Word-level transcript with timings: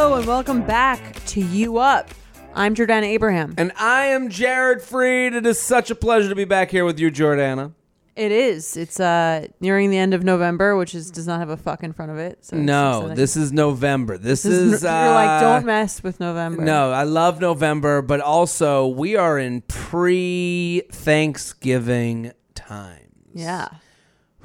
Hello 0.00 0.14
and 0.14 0.28
welcome 0.28 0.62
back 0.62 1.24
to 1.24 1.40
You 1.40 1.78
Up. 1.78 2.08
I'm 2.54 2.76
Jordana 2.76 3.02
Abraham. 3.02 3.56
And 3.58 3.72
I 3.76 4.04
am 4.04 4.28
Jared 4.28 4.78
Freid. 4.78 5.34
It 5.34 5.44
is 5.44 5.60
such 5.60 5.90
a 5.90 5.96
pleasure 5.96 6.28
to 6.28 6.36
be 6.36 6.44
back 6.44 6.70
here 6.70 6.84
with 6.84 7.00
you, 7.00 7.10
Jordana. 7.10 7.72
It 8.14 8.30
is. 8.30 8.76
It's 8.76 9.00
uh 9.00 9.48
nearing 9.58 9.90
the 9.90 9.98
end 9.98 10.14
of 10.14 10.22
November, 10.22 10.76
which 10.76 10.94
is 10.94 11.10
does 11.10 11.26
not 11.26 11.40
have 11.40 11.48
a 11.48 11.56
fuck 11.56 11.82
in 11.82 11.92
front 11.92 12.12
of 12.12 12.18
it. 12.18 12.44
So 12.44 12.54
it's 12.54 12.64
No, 12.64 13.12
this 13.12 13.36
is 13.36 13.50
November. 13.50 14.16
This, 14.16 14.44
This 14.44 14.52
is, 14.52 14.74
is, 14.74 14.84
you're 14.84 14.92
like 14.92 15.30
uh, 15.30 15.40
don't 15.40 15.66
mess 15.66 16.00
with 16.00 16.20
November. 16.20 16.62
No, 16.62 16.92
I 16.92 17.02
love 17.02 17.40
November, 17.40 18.00
but 18.00 18.20
also 18.20 18.86
we 18.86 19.16
are 19.16 19.36
in 19.36 19.62
pre-Thanksgiving 19.62 22.30
times. 22.54 23.02
Yeah, 23.34 23.66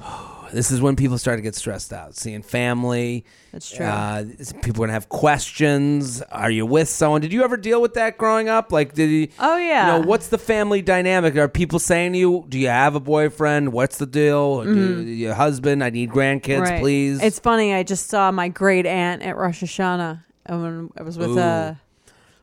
This 0.52 0.70
is 0.70 0.80
when 0.80 0.96
people 0.96 1.18
start 1.18 1.38
to 1.38 1.42
get 1.42 1.54
stressed 1.54 1.92
out, 1.92 2.14
seeing 2.16 2.42
family. 2.42 3.24
that's 3.52 3.70
true. 3.70 3.84
Uh, 3.86 4.24
people 4.62 4.82
are 4.82 4.86
gonna 4.86 4.92
have 4.92 5.08
questions. 5.08 6.22
Are 6.22 6.50
you 6.50 6.66
with 6.66 6.88
someone? 6.88 7.20
Did 7.20 7.32
you 7.32 7.42
ever 7.44 7.56
deal 7.56 7.80
with 7.82 7.94
that 7.94 8.18
growing 8.18 8.48
up? 8.48 8.70
Like, 8.72 8.94
did 8.94 9.10
you? 9.10 9.28
Oh, 9.38 9.56
yeah. 9.56 9.96
You 9.96 10.02
know, 10.02 10.06
what's 10.08 10.28
the 10.28 10.38
family 10.38 10.82
dynamic? 10.82 11.36
Are 11.36 11.48
people 11.48 11.78
saying 11.78 12.12
to 12.12 12.18
you, 12.18 12.44
"Do 12.48 12.58
you 12.58 12.68
have 12.68 12.94
a 12.94 13.00
boyfriend? 13.00 13.72
What's 13.72 13.98
the 13.98 14.06
deal? 14.06 14.64
Do 14.64 14.74
you, 14.74 15.00
your 15.00 15.34
husband? 15.34 15.82
I 15.82 15.90
need 15.90 16.10
grandkids, 16.10 16.42
Mm-hmm. 16.44 16.60
Right. 16.62 16.80
please." 16.80 17.22
It's 17.22 17.38
funny. 17.38 17.72
I 17.74 17.82
just 17.82 18.08
saw 18.08 18.30
my 18.30 18.48
great 18.48 18.86
aunt 18.86 19.22
at 19.22 19.36
Rosh 19.36 19.62
Hashanah, 19.62 20.22
and 20.46 20.62
when 20.62 20.90
I 20.98 21.02
was 21.02 21.16
with 21.18 21.30
Ooh. 21.30 21.38
uh 21.38 21.74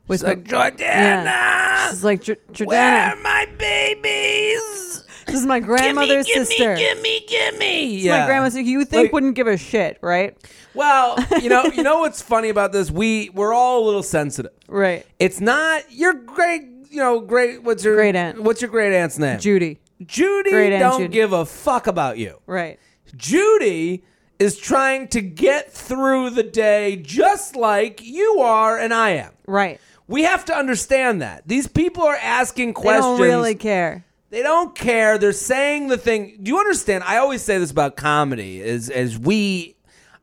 with 0.08 0.22
It's 0.22 0.28
like 0.28 0.44
Jordana. 0.44 1.90
she's 1.90 2.04
like 2.04 2.22
"Jor- 2.24 2.38
Where 2.66 3.12
are 3.12 3.16
my 3.18 3.48
babies? 3.58 5.01
This 5.26 5.36
is 5.36 5.46
my 5.46 5.60
grandmother's 5.60 6.26
gimme, 6.26 6.46
sister. 6.46 6.76
Gimme, 6.76 7.02
gimme, 7.28 7.28
gimme. 7.28 7.96
It's 7.98 8.08
My 8.08 8.26
grandma's 8.26 8.56
you 8.56 8.78
would 8.80 8.90
think 8.90 9.06
Like- 9.06 9.14
wouldn't 9.14 9.36
give 9.36 9.48
a 9.48 9.58
shit, 9.58 9.98
right? 10.02 10.36
Well, 10.74 11.18
you 11.42 11.50
know, 11.50 11.66
you 11.66 11.84
know 11.84 12.00
what's 12.02 12.22
funny 12.22 12.50
about 12.50 12.72
this? 12.72 12.90
We 12.90 13.30
we're 13.34 13.54
all 13.54 13.84
a 13.84 13.86
little 13.86 14.04
sensitive. 14.04 14.52
Right. 14.68 15.06
It's 15.20 15.40
not 15.42 15.84
your 15.92 16.14
great, 16.14 16.62
you 16.90 16.98
know, 16.98 17.20
great. 17.20 17.62
What's 17.64 17.84
your 17.84 17.96
Great 17.96 18.16
aunt. 18.16 18.42
What's 18.42 18.62
your 18.62 18.72
great 18.72 18.94
aunt's 18.94 19.18
name? 19.20 19.40
Judy. 19.40 19.80
Judy 20.06 20.50
Great 20.50 20.74
aunt 20.74 20.82
don't 20.82 21.02
Judy. 21.02 21.14
give 21.14 21.34
a 21.34 21.46
fuck 21.46 21.88
about 21.88 22.18
you. 22.18 22.40
Right. 22.48 22.80
Judy 23.16 24.04
is 24.40 24.58
trying 24.58 25.08
to 25.10 25.22
get 25.22 25.72
through 25.72 26.32
the 26.32 26.42
day 26.44 26.96
just 26.96 27.56
like 27.56 28.02
you 28.04 28.40
are 28.40 28.80
and 28.80 28.94
I 28.94 29.12
am. 29.12 29.32
Right. 29.46 29.80
We 30.08 30.24
have 30.24 30.44
to 30.46 30.56
understand 30.56 31.22
that. 31.22 31.48
These 31.48 31.68
people 31.68 32.04
are 32.04 32.16
asking 32.16 32.70
They 32.70 32.74
questions. 32.74 33.06
don't 33.06 33.22
really 33.22 33.56
care. 33.56 34.04
They 34.32 34.42
don't 34.42 34.74
care. 34.74 35.18
They're 35.18 35.34
saying 35.34 35.90
the 35.90 35.98
thing. 35.98 36.40
Do 36.42 36.50
you 36.50 36.58
understand? 36.58 37.04
I 37.04 37.18
always 37.18 37.42
say 37.42 37.58
this 37.58 37.70
about 37.70 37.98
comedy 37.98 38.62
is 38.62 38.90
as 38.90 39.20
we 39.20 39.76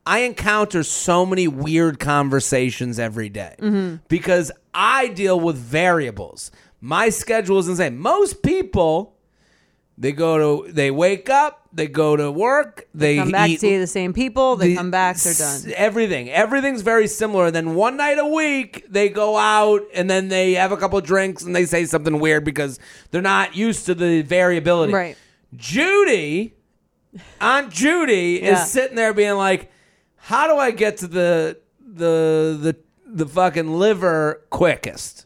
I 0.05 0.21
encounter 0.21 0.81
so 0.81 1.27
many 1.27 1.47
weird 1.47 1.99
conversations 1.99 2.97
every 2.97 3.29
day 3.29 3.55
mm-hmm. 3.59 3.97
because 4.07 4.51
I 4.73 5.09
deal 5.09 5.39
with 5.39 5.57
variables. 5.57 6.49
My 6.81 7.09
schedule 7.09 7.59
is 7.59 7.67
insane. 7.67 7.99
Most 7.99 8.41
people 8.41 9.15
they 9.95 10.11
go 10.11 10.63
to 10.65 10.71
they 10.71 10.89
wake 10.89 11.29
up, 11.29 11.58
they 11.71 11.87
go 11.87 12.15
to 12.15 12.31
work, 12.31 12.87
they 12.95 13.17
Come 13.17 13.31
back, 13.31 13.49
eat 13.49 13.59
see 13.59 13.77
the 13.77 13.85
same 13.87 14.11
people. 14.13 14.55
They 14.55 14.69
the- 14.69 14.75
come 14.77 14.89
back, 14.91 15.17
they're 15.17 15.33
done. 15.35 15.71
Everything, 15.75 16.29
everything's 16.29 16.81
very 16.81 17.07
similar. 17.07 17.51
Then 17.51 17.75
one 17.75 17.95
night 17.97 18.17
a 18.17 18.25
week, 18.25 18.85
they 18.89 19.09
go 19.09 19.37
out 19.37 19.81
and 19.93 20.09
then 20.09 20.29
they 20.29 20.53
have 20.53 20.71
a 20.71 20.77
couple 20.77 20.99
drinks 21.01 21.43
and 21.43 21.55
they 21.55 21.65
say 21.65 21.85
something 21.85 22.19
weird 22.19 22.43
because 22.43 22.79
they're 23.11 23.21
not 23.21 23.55
used 23.55 23.85
to 23.85 23.93
the 23.95 24.21
variability. 24.23 24.93
Right. 24.93 25.17
Judy, 25.55 26.53
Aunt 27.41 27.71
Judy 27.71 28.39
Yeah. 28.41 28.63
is 28.63 28.71
sitting 28.71 28.95
there 28.95 29.13
being 29.13 29.33
like, 29.35 29.71
"How 30.15 30.47
do 30.47 30.57
I 30.57 30.71
get 30.71 30.97
to 30.97 31.07
the 31.07 31.57
the 31.81 32.57
the 32.61 32.75
the 33.05 33.25
fucking 33.27 33.71
liver 33.77 34.41
quickest? 34.49 35.25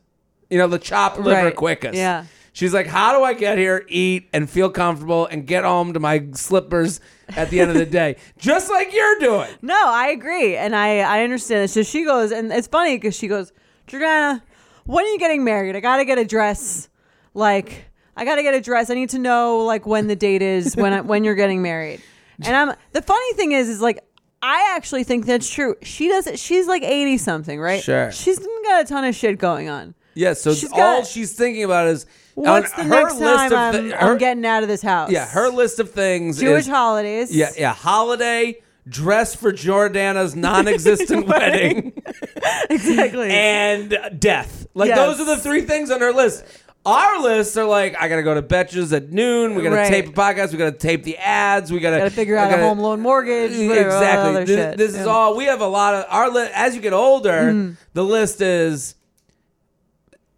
You 0.50 0.58
know, 0.58 0.68
the 0.68 0.80
chopped 0.80 1.18
liver 1.20 1.46
Right. 1.46 1.56
quickest." 1.56 1.96
Yeah. 1.96 2.26
She's 2.54 2.74
like, 2.74 2.86
"How 2.88 3.18
do 3.18 3.24
I 3.24 3.34
get 3.34 3.58
here, 3.58 3.84
eat, 3.90 4.30
and 4.32 4.48
feel 4.50 4.70
comfortable, 4.70 5.26
and 5.26 5.46
get 5.46 5.64
home 5.64 5.94
to 5.94 6.00
my 6.00 6.28
slippers 6.34 7.00
at 7.30 7.50
the 7.50 7.60
end 7.60 7.72
of 7.72 7.78
the 7.78 7.86
day, 7.86 8.16
just 8.38 8.70
like 8.70 8.94
you're 8.94 9.20
doing?" 9.20 9.50
No, 9.62 9.76
I 9.88 10.08
agree, 10.10 10.56
and 10.56 10.76
I 10.76 11.00
I 11.00 11.24
understand. 11.24 11.64
It. 11.64 11.70
So 11.70 11.82
she 11.84 12.06
goes, 12.06 12.32
and 12.32 12.52
it's 12.54 12.68
funny 12.68 12.96
because 12.96 13.16
she 13.16 13.28
goes, 13.28 13.52
Jordana, 13.88 14.42
when 14.86 15.04
are 15.04 15.10
you 15.10 15.20
getting 15.20 15.44
married? 15.44 15.76
I 15.76 15.80
gotta 15.80 16.06
get 16.06 16.18
a 16.20 16.26
dress. 16.26 16.90
Like, 17.34 17.86
I 18.16 18.24
gotta 18.26 18.44
get 18.44 18.54
a 18.54 18.62
dress. 18.62 18.90
I 18.92 18.94
need 18.94 19.10
to 19.10 19.20
know 19.20 19.60
like 19.66 19.88
when 19.88 20.06
the 20.08 20.16
date 20.16 20.44
is 20.44 20.76
when 20.76 20.94
I, 20.94 21.02
when 21.02 21.24
you're 21.24 21.36
getting 21.36 21.62
married. 21.64 22.02
And 22.46 22.56
I'm 22.56 22.76
the 22.92 23.02
funny 23.02 23.34
thing 23.34 23.54
is, 23.54 23.68
is 23.70 23.82
like 23.82 24.00
I 24.44 24.74
actually 24.76 25.04
think 25.06 25.26
that's 25.26 25.50
true. 25.50 25.76
She 25.82 26.08
doesn't. 26.08 26.38
She's 26.38 26.68
like 26.68 26.84
eighty 26.84 27.18
something, 27.18 27.60
right? 27.60 27.82
Sure. 27.82 28.12
She's 28.12 28.38
got 28.38 28.84
a 28.84 28.86
ton 28.86 29.06
of 29.06 29.16
shit 29.16 29.40
going 29.40 29.70
on. 29.70 29.96
Yeah. 30.14 30.34
So 30.34 30.54
She's 30.54 30.72
all 30.72 30.78
got- 30.78 31.08
she's 31.08 31.34
thinking 31.34 31.64
about 31.64 31.88
is 31.88 32.06
What's 32.36 32.72
the 32.72 32.84
her 32.84 32.90
next 32.90 33.20
list 33.20 33.22
time 33.22 33.52
of 33.54 33.58
I'm, 33.76 33.90
thi- 33.90 33.94
I'm 33.96 34.18
getting 34.18 34.46
out 34.46 34.64
of 34.64 34.70
this 34.70 34.82
house? 34.82 35.12
Yeah, 35.12 35.28
her 35.28 35.50
list 35.50 35.80
of 35.80 35.92
things 35.92 36.40
Jewish 36.40 36.62
is 36.62 36.68
holidays. 36.68 37.36
yeah, 37.36 37.52
yeah, 37.58 37.74
holiday 37.74 38.60
dress 38.88 39.34
for 39.36 39.52
Jordana's 39.54 40.36
non-existent 40.36 41.28
wedding. 41.28 41.94
exactly. 42.70 43.30
and 43.30 43.98
death. 44.20 44.68
Like 44.74 44.90
Yes. 44.90 44.98
those 44.98 45.20
are 45.28 45.36
the 45.36 45.42
three 45.42 45.62
things 45.62 45.90
on 45.92 46.02
her 46.02 46.12
list. 46.12 46.44
Our 46.86 47.22
lists 47.22 47.56
are 47.56 47.64
like, 47.64 47.96
I 47.98 48.10
gotta 48.10 48.24
go 48.24 48.34
to 48.34 48.42
Betches 48.42 48.92
at 48.92 49.10
noon. 49.10 49.56
We 49.56 49.64
gotta 49.64 49.76
Right. 49.78 49.88
tape 49.88 50.08
a 50.10 50.12
podcast. 50.12 50.52
We 50.52 50.58
gotta 50.58 50.74
tape 50.78 51.04
the 51.04 51.16
ads. 51.18 51.72
We 51.72 51.80
gotta 51.80 51.98
gotta 52.00 52.10
figure 52.10 52.36
out 52.36 52.50
gotta- 52.50 52.62
a 52.62 52.66
home 52.66 52.80
loan 52.80 53.00
mortgage. 53.00 53.52
Whatever, 53.52 53.88
Exactly. 53.88 54.44
This, 54.44 54.76
this 54.76 54.90
is 54.90 54.96
Yeah. 54.98 55.02
Mm-hmm. 55.04 55.10
all 55.12 55.38
we 55.38 55.46
have. 55.46 55.62
A 55.62 55.68
lot 55.68 55.94
of 55.96 56.06
our 56.10 56.30
li- 56.30 56.50
as 56.54 56.76
you 56.76 56.82
get 56.82 56.92
older, 56.92 57.74
the 57.94 58.04
list 58.04 58.42
is 58.42 58.96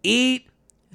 eat, 0.04 0.46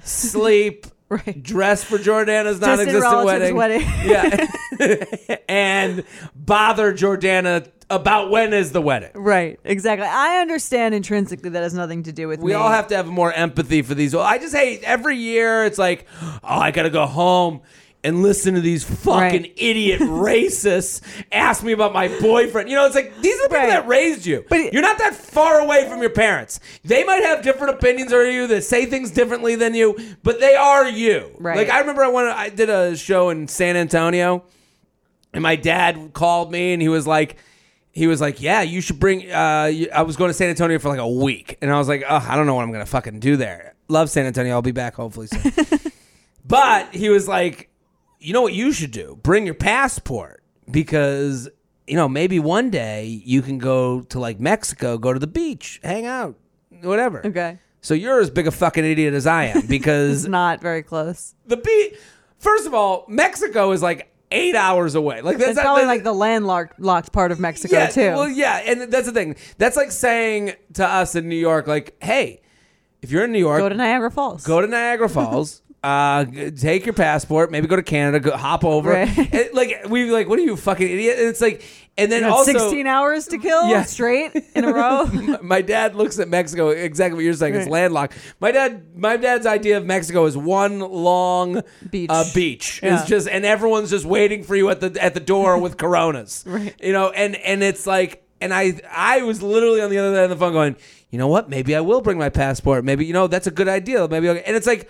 sleep, 0.02 0.86
Right. 1.12 1.42
dress 1.42 1.84
for 1.84 1.98
Jordana's 1.98 2.58
Distant 2.58 2.78
non-existent 2.88 3.02
relatives' 3.02 3.52
wedding. 3.52 3.80
Yeah, 4.04 5.36
and 5.48 6.04
bother 6.34 6.92
Jordana 6.92 7.68
about 7.90 8.30
when 8.30 8.52
is 8.54 8.72
the 8.72 8.80
wedding. 8.80 9.10
Right, 9.14 9.60
exactly. 9.64 10.06
I 10.06 10.38
understand 10.40 10.94
intrinsically 10.94 11.50
that 11.50 11.62
has 11.62 11.74
nothing 11.74 12.04
to 12.04 12.12
do 12.12 12.26
with 12.28 12.40
We 12.40 12.52
me. 12.52 12.54
all 12.54 12.70
have 12.70 12.86
to 12.88 12.96
have 12.96 13.06
more 13.06 13.32
empathy 13.32 13.82
for 13.82 13.94
these. 13.94 14.14
I 14.14 14.38
just 14.38 14.54
hate 14.54 14.82
every 14.84 15.16
year. 15.16 15.64
It's 15.64 15.78
like, 15.78 16.06
oh, 16.22 16.38
I 16.42 16.70
gotta 16.70 16.90
go 16.90 17.04
home 17.06 17.60
and 18.04 18.22
listen 18.22 18.54
to 18.54 18.60
these 18.60 18.82
fucking 18.84 19.42
Right. 19.42 19.52
idiot 19.56 20.00
racists 20.00 21.00
ask 21.30 21.62
me 21.62 21.72
about 21.72 21.92
my 21.92 22.08
boyfriend. 22.20 22.68
You 22.68 22.76
know, 22.76 22.86
it's 22.86 22.94
like 22.96 23.20
these 23.20 23.34
are 23.40 23.42
the 23.44 23.48
people 23.54 23.58
Right. 23.58 23.68
that 23.70 23.86
raised 23.86 24.26
you. 24.26 24.44
But- 24.48 24.72
you're 24.72 24.82
not 24.82 24.98
that 24.98 25.14
far 25.14 25.60
away 25.60 25.88
from 25.88 26.00
your 26.00 26.10
parents. 26.10 26.58
They 26.84 27.04
might 27.04 27.22
have 27.22 27.42
different 27.42 27.74
opinions 27.74 28.12
or 28.12 28.28
you 28.28 28.46
that 28.48 28.64
say 28.64 28.86
things 28.86 29.10
differently 29.12 29.54
than 29.54 29.74
you, 29.74 29.96
but 30.22 30.40
they 30.40 30.54
are 30.56 30.88
you. 30.88 31.30
Right. 31.38 31.56
Like 31.56 31.70
I 31.70 31.78
remember 31.80 32.02
I 32.02 32.08
went, 32.08 32.28
I 32.28 32.48
did 32.48 32.70
a 32.70 32.96
show 32.96 33.30
in 33.30 33.46
San 33.48 33.76
Antonio, 33.76 34.44
and 35.32 35.42
my 35.42 35.56
dad 35.56 36.10
called 36.12 36.50
me 36.50 36.72
and 36.72 36.82
he 36.82 36.88
was 36.88 37.06
like. 37.06 37.36
He 37.94 38.06
was 38.06 38.22
like, 38.22 38.40
"Yeah, 38.40 38.62
you 38.62 38.80
should 38.80 38.98
bring." 38.98 39.30
Uh, 39.30 39.70
I 39.94 40.00
was 40.00 40.16
going 40.16 40.30
to 40.30 40.32
San 40.34 40.48
Antonio 40.48 40.78
for 40.78 40.88
like 40.88 40.98
a 40.98 41.06
week, 41.06 41.58
and 41.60 41.70
I 41.70 41.76
was 41.76 41.88
like, 41.88 42.02
"Oh, 42.08 42.26
I 42.26 42.36
don't 42.36 42.46
know 42.46 42.54
what 42.54 42.62
I'm 42.62 42.72
gonna 42.72 42.86
fucking 42.86 43.20
do 43.20 43.36
there." 43.36 43.74
Love 43.88 44.08
San 44.08 44.24
Antonio. 44.24 44.54
I'll 44.54 44.62
be 44.62 44.70
back 44.72 44.94
hopefully 44.94 45.26
soon. 45.26 45.52
but 46.46 46.94
he 46.94 47.10
was 47.10 47.28
like, 47.28 47.68
"You 48.22 48.32
know 48.32 48.42
what 48.42 48.52
you 48.54 48.72
should 48.72 48.90
do? 48.92 49.18
Bring 49.22 49.44
your 49.46 49.54
passport 49.54 50.42
because 50.70 51.48
you 51.86 51.96
know 51.96 52.08
maybe 52.08 52.38
one 52.38 52.70
day 52.70 53.06
you 53.24 53.42
can 53.42 53.58
go 53.58 54.00
to 54.02 54.18
like 54.18 54.40
Mexico, 54.40 54.98
go 54.98 55.12
to 55.12 55.18
the 55.18 55.26
beach, 55.26 55.80
hang 55.82 56.06
out, 56.06 56.36
whatever." 56.82 57.26
Okay. 57.26 57.58
So 57.80 57.94
you're 57.94 58.20
as 58.20 58.30
big 58.30 58.46
a 58.46 58.52
fucking 58.52 58.84
idiot 58.84 59.12
as 59.12 59.26
I 59.26 59.46
am 59.46 59.66
because 59.66 60.24
It's 60.24 60.30
not 60.30 60.60
very 60.60 60.82
close. 60.84 61.34
the 61.46 61.56
beach. 61.56 61.94
First 62.38 62.66
of 62.66 62.74
all, 62.74 63.04
Mexico 63.08 63.72
is 63.72 63.82
like 63.82 64.08
eight 64.30 64.54
hours 64.54 64.94
away. 64.94 65.20
Like 65.20 65.38
that's 65.38 65.50
It's 65.50 65.56
not- 65.56 65.64
probably 65.64 65.84
like 65.86 66.04
the 66.04 66.12
landlocked 66.12 66.78
locked 66.80 67.12
part 67.12 67.32
of 67.32 67.40
Mexico 67.40 67.76
yeah, 67.76 67.86
too. 67.88 68.10
Well, 68.12 68.28
yeah, 68.28 68.58
and 68.64 68.82
that's 68.92 69.06
the 69.06 69.12
thing. 69.12 69.34
That's 69.58 69.76
like 69.76 69.90
saying 69.90 70.52
to 70.74 70.86
us 70.86 71.14
in 71.16 71.28
New 71.28 71.36
York, 71.36 71.66
like, 71.66 71.96
hey, 72.02 72.40
if 73.02 73.10
you're 73.10 73.24
in 73.24 73.32
New 73.32 73.38
York, 73.40 73.58
Go 73.58 73.68
to 73.68 73.74
Niagara 73.74 74.10
Falls. 74.12 74.44
go 74.46 74.60
to 74.60 74.66
Niagara 74.68 75.08
Falls, 75.08 75.60
Uh, 75.82 76.24
take 76.56 76.86
your 76.86 76.92
passport. 76.92 77.50
Maybe 77.50 77.66
go 77.66 77.74
to 77.76 77.82
Canada. 77.82 78.20
Go, 78.20 78.36
hop 78.36 78.64
over. 78.64 78.90
Right. 78.90 79.18
And, 79.32 79.48
like 79.52 79.86
we 79.88 80.10
like, 80.12 80.28
what 80.28 80.38
are 80.38 80.42
you 80.42 80.56
fucking 80.56 80.88
idiot? 80.88 81.18
And 81.18 81.28
it's 81.28 81.40
like, 81.40 81.64
and 81.98 82.10
then 82.10 82.22
also 82.24 82.52
16 82.52 82.86
hours 82.86 83.26
to 83.26 83.38
kill 83.38 83.68
Yeah. 83.68 83.82
straight 83.82 84.32
in 84.54 84.64
a 84.64 84.72
row. 84.72 85.06
my 85.42 85.60
dad 85.60 85.96
looks 85.96 86.18
at 86.20 86.28
Mexico 86.28 86.68
exactly 86.68 87.16
what 87.16 87.24
you're 87.24 87.34
saying. 87.34 87.54
It's 87.56 87.68
landlocked. 87.68 88.16
My 88.40 88.52
dad, 88.52 88.96
my 88.96 89.16
dad's 89.16 89.44
idea 89.44 89.76
of 89.76 89.84
Mexico 89.84 90.24
is 90.26 90.36
one 90.36 90.78
long 90.78 91.62
Beach. 91.90 92.08
Uh, 92.10 92.24
beach. 92.32 92.80
Yeah. 92.82 93.00
It's 93.00 93.08
just, 93.08 93.26
and 93.28 93.44
everyone's 93.44 93.90
just 93.90 94.04
waiting 94.06 94.44
for 94.44 94.54
you 94.54 94.70
at 94.70 94.80
the 94.80 94.96
at 95.02 95.14
the 95.14 95.20
door 95.20 95.58
with 95.58 95.78
Coronas. 95.78 96.44
Right. 96.46 96.74
You 96.80 96.92
know, 96.92 97.10
and 97.10 97.34
and 97.36 97.62
it's 97.62 97.86
like, 97.88 98.24
and 98.40 98.54
I 98.54 98.80
I 98.90 99.22
was 99.22 99.42
literally 99.42 99.80
on 99.82 99.90
the 99.90 99.98
other 99.98 100.08
end 100.16 100.30
of 100.30 100.30
the 100.30 100.36
phone 100.36 100.52
going, 100.52 100.76
you 101.10 101.18
know 101.18 101.28
what? 101.28 101.50
Maybe 101.50 101.74
I 101.74 101.80
will 101.80 102.00
bring 102.02 102.18
my 102.18 102.28
passport. 102.28 102.84
Maybe 102.84 103.04
you 103.04 103.12
know 103.12 103.26
that's 103.26 103.48
a 103.48 103.50
good 103.52 103.68
idea. 103.68 104.06
Maybe, 104.06 104.28
I'll, 104.28 104.36
and 104.36 104.54
it's 104.56 104.66
like. 104.68 104.88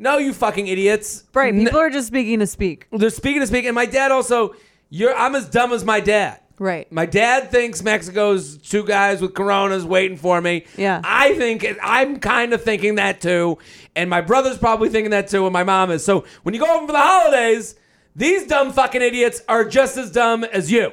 No, 0.00 0.16
you 0.16 0.32
fucking 0.32 0.66
idiots! 0.66 1.24
right. 1.34 1.54
N- 1.54 1.64
People 1.64 1.78
are 1.78 1.90
just 1.90 2.08
speaking 2.08 2.38
to 2.40 2.46
speak. 2.46 2.86
they're 2.90 3.10
speaking 3.10 3.40
to 3.42 3.46
speak, 3.46 3.66
and 3.66 3.74
my 3.74 3.86
dad 3.86 4.10
also. 4.10 4.54
You're. 4.88 5.14
I'm 5.14 5.36
as 5.36 5.48
dumb 5.48 5.72
as 5.72 5.84
my 5.84 6.00
dad. 6.00 6.40
Right. 6.58 6.90
My 6.90 7.06
dad 7.06 7.50
thinks 7.50 7.82
Mexico's 7.82 8.58
two 8.58 8.84
guys 8.84 9.22
with 9.22 9.34
coronas 9.34 9.84
waiting 9.84 10.16
for 10.16 10.40
me. 10.40 10.64
Yeah. 10.76 11.00
I 11.04 11.34
think 11.34 11.64
I'm 11.82 12.18
kind 12.18 12.52
of 12.52 12.62
thinking 12.62 12.96
that 12.96 13.20
too. 13.20 13.58
And 13.94 14.10
my 14.10 14.20
brother's 14.20 14.58
probably 14.58 14.88
thinking 14.88 15.12
that 15.12 15.28
too, 15.28 15.46
and 15.46 15.52
my 15.52 15.64
mom 15.64 15.90
is. 15.90 16.04
So 16.04 16.24
when 16.42 16.54
you 16.54 16.60
go 16.60 16.66
home 16.66 16.86
for 16.86 16.92
the 16.92 16.98
holidays, 16.98 17.76
these 18.16 18.46
dumb 18.46 18.72
fucking 18.72 19.00
idiots 19.00 19.42
are 19.48 19.64
just 19.64 19.96
as 19.96 20.10
dumb 20.10 20.44
as 20.44 20.72
you. 20.72 20.92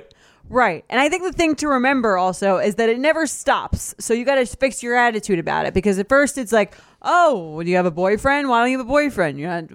Right. 0.50 0.86
And 0.89 1.01
I 1.01 1.10
think 1.10 1.24
the 1.24 1.33
thing 1.33 1.56
to 1.56 1.68
remember 1.68 2.18
also 2.18 2.57
is 2.57 2.75
that 2.75 2.88
it 2.88 3.00
never 3.00 3.27
stops. 3.27 3.94
So 4.00 4.13
you 4.13 4.24
got 4.24 4.36
to 4.36 4.45
fix 4.45 4.81
your 4.81 4.95
attitude 4.95 5.39
about 5.39 5.65
it 5.65 5.74
because 5.74 6.00
at 6.00 6.07
first 6.07 6.38
it's 6.38 6.53
like, 6.53 6.75
oh, 7.02 7.62
do 7.64 7.70
you 7.70 7.76
have 7.76 7.86
a 7.86 7.92
boyfriend? 7.92 8.50
Why 8.50 8.62
don't 8.62 8.72
you 8.72 8.78
have 8.78 8.86
a 8.88 8.90
boyfriend? 8.90 9.40
You're 9.40 9.50
not, 9.50 9.72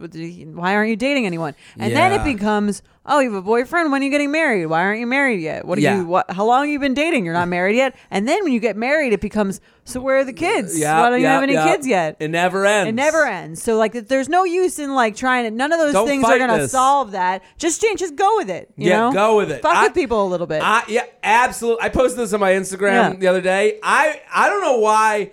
why 0.54 0.74
aren't 0.74 0.90
you 0.90 0.96
dating 0.96 1.26
anyone? 1.26 1.54
And 1.78 1.94
then 1.94 2.12
it 2.12 2.16
Yeah. 2.16 2.24
becomes, 2.24 2.82
oh, 3.06 3.20
you 3.20 3.30
have 3.32 3.38
a 3.38 3.42
boyfriend? 3.42 3.92
When 3.92 4.02
are 4.02 4.04
you 4.04 4.10
getting 4.10 4.30
married? 4.32 4.66
Why 4.66 4.80
aren't 4.82 5.00
you 5.00 5.06
married 5.06 5.40
yet? 5.40 5.64
What 5.64 5.78
are 5.78 5.80
Yeah. 5.80 5.98
you, 5.98 6.04
what, 6.06 6.30
how 6.30 6.44
long 6.44 6.62
have 6.64 6.68
you 6.70 6.78
been 6.80 6.94
dating? 6.94 7.24
You're 7.24 7.34
not 7.34 7.48
married 7.58 7.76
yet. 7.76 7.94
And 8.10 8.26
then 8.28 8.42
when 8.42 8.52
you 8.52 8.60
get 8.60 8.76
married, 8.76 9.12
it 9.12 9.20
becomes, 9.20 9.60
so 9.84 10.00
where 10.00 10.18
are 10.18 10.24
the 10.24 10.32
kids? 10.32 10.78
Yeah. 10.78 11.00
Why 11.00 11.10
don't 11.10 11.18
you 11.20 11.24
yeah, 11.26 11.34
have 11.34 11.42
any 11.44 11.54
yeah. 11.54 11.66
kids 11.66 11.86
yet? 11.86 12.16
It 12.18 12.28
never 12.28 12.66
ends. 12.66 12.88
It 12.88 12.94
never 12.94 13.24
ends. 13.24 13.62
So 13.62 13.76
like, 13.76 13.92
there's 13.92 14.28
no 14.28 14.44
use 14.44 14.78
in 14.78 14.94
like 14.94 15.14
trying 15.16 15.44
to. 15.44 15.50
None 15.50 15.72
of 15.72 15.78
those 15.78 15.92
Don't 15.92 16.06
things 16.08 16.24
are 16.24 16.30
fight 16.30 16.38
gonna 16.38 16.58
this. 16.58 16.72
solve 16.72 17.12
that. 17.12 17.42
Just 17.56 17.80
change. 17.80 18.00
Just 18.00 18.16
go 18.16 18.36
with 18.36 18.50
it. 18.50 18.68
You 18.76 18.90
Yeah, 18.90 18.98
know? 19.00 19.12
go 19.12 19.36
with 19.36 19.50
it. 19.52 19.62
Fuck 19.62 19.76
I- 19.76 19.84
with 19.84 19.94
people 19.94 20.24
a 20.26 20.28
little 20.28 20.46
bit. 20.48 20.60
I, 20.62 20.82
yeah, 20.88 21.04
absolutely. 21.22 21.82
I 21.82 21.88
posted 21.88 22.18
this 22.20 22.32
on 22.32 22.40
my 22.40 22.52
Instagram 22.52 22.92
Yeah. 23.12 23.12
the 23.16 23.26
other 23.28 23.40
day. 23.40 23.78
I 23.82 24.20
I 24.34 24.48
don't 24.48 24.60
know 24.62 24.78
why 24.78 25.30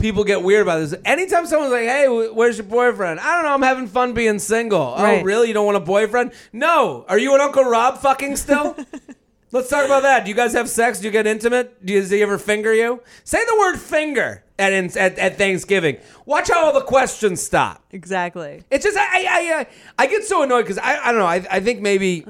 people 0.00 0.24
get 0.24 0.42
weird 0.42 0.62
about 0.62 0.78
this. 0.78 0.94
Anytime 1.04 1.46
someone's 1.46 1.72
like, 1.72 1.84
"Hey, 1.84 2.06
where's 2.08 2.58
your 2.58 2.66
boyfriend?" 2.66 3.20
I 3.20 3.34
don't 3.36 3.44
know. 3.44 3.54
I'm 3.54 3.62
having 3.62 3.86
fun 3.86 4.12
being 4.14 4.38
single. 4.38 4.94
Right. 4.96 5.20
Oh, 5.20 5.24
really? 5.24 5.48
You 5.48 5.54
don't 5.54 5.66
want 5.66 5.76
a 5.76 5.80
boyfriend? 5.80 6.32
No. 6.52 7.04
Are 7.08 7.18
you 7.18 7.32
and 7.34 7.42
Uncle 7.42 7.64
Rob 7.64 7.98
fucking 7.98 8.36
still? 8.36 8.76
Let's 9.52 9.68
talk 9.68 9.84
about 9.84 10.02
that. 10.02 10.24
Do 10.24 10.30
you 10.30 10.36
guys 10.36 10.52
have 10.52 10.68
sex? 10.68 11.00
Do 11.00 11.06
you 11.06 11.10
get 11.10 11.26
intimate? 11.26 11.84
Do 11.84 11.92
you, 11.92 12.00
does 12.00 12.10
he 12.10 12.22
ever 12.22 12.38
finger 12.38 12.72
you? 12.72 13.02
Say 13.24 13.38
the 13.44 13.56
word 13.58 13.78
finger 13.78 14.44
at, 14.60 14.72
at 14.72 15.18
at 15.18 15.38
Thanksgiving. 15.38 15.96
Watch 16.24 16.50
how 16.50 16.66
all 16.66 16.72
the 16.72 16.82
questions 16.82 17.42
stop. 17.42 17.82
exactly. 17.90 18.62
It's 18.70 18.84
just 18.84 18.96
I 18.96 19.02
I 19.02 19.26
I, 19.56 19.60
uh, 19.60 19.64
I 19.98 20.06
get 20.06 20.22
so 20.24 20.42
annoyed 20.44 20.62
because 20.62 20.78
I 20.78 20.98
I 21.04 21.10
don't 21.12 21.20
know 21.20 21.26
I 21.26 21.44
I 21.50 21.58
think 21.60 21.80
maybe 21.80 22.24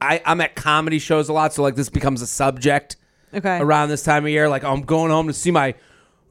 I 0.00 0.20
I'm 0.26 0.40
at 0.40 0.56
comedy 0.56 0.98
shows 0.98 1.28
a 1.28 1.32
lot 1.32 1.52
so 1.54 1.62
like 1.62 1.76
this 1.76 1.88
becomes 1.88 2.20
a 2.20 2.26
subject 2.26 2.96
Okay. 3.32 3.58
around 3.58 3.88
this 3.88 4.02
time 4.04 4.24
of 4.24 4.30
year 4.30 4.48
like 4.48 4.64
oh, 4.64 4.72
I'm 4.72 4.82
going 4.82 5.10
home 5.12 5.26
to 5.28 5.32
see 5.32 5.50
my 5.52 5.74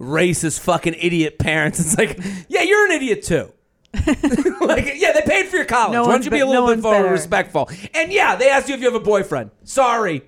racist 0.04 0.60
fucking 0.60 0.96
idiot 1.00 1.40
parents 1.40 1.80
it's 1.82 1.98
like 1.98 2.20
yeah 2.50 2.62
you're 2.62 2.86
an 2.86 2.92
idiot 2.92 3.24
too 3.24 3.52
like 4.62 4.94
yeah 4.96 5.12
they 5.12 5.22
paid 5.26 5.46
for 5.48 5.56
your 5.58 5.66
college 5.66 5.94
No 5.94 6.04
why 6.04 6.14
don't 6.14 6.26
you 6.26 6.32
be 6.32 6.40
a 6.40 6.46
little 6.46 6.68
no 6.68 6.76
bit 6.76 6.82
more 6.84 6.94
better. 6.94 7.10
respectful 7.12 7.70
and 7.94 8.12
yeah 8.12 8.36
they 8.36 8.50
asked 8.50 8.68
you 8.68 8.76
if 8.76 8.82
you 8.82 8.88
have 8.88 9.00
a 9.00 9.04
boyfriend 9.04 9.52
sorry 9.64 10.24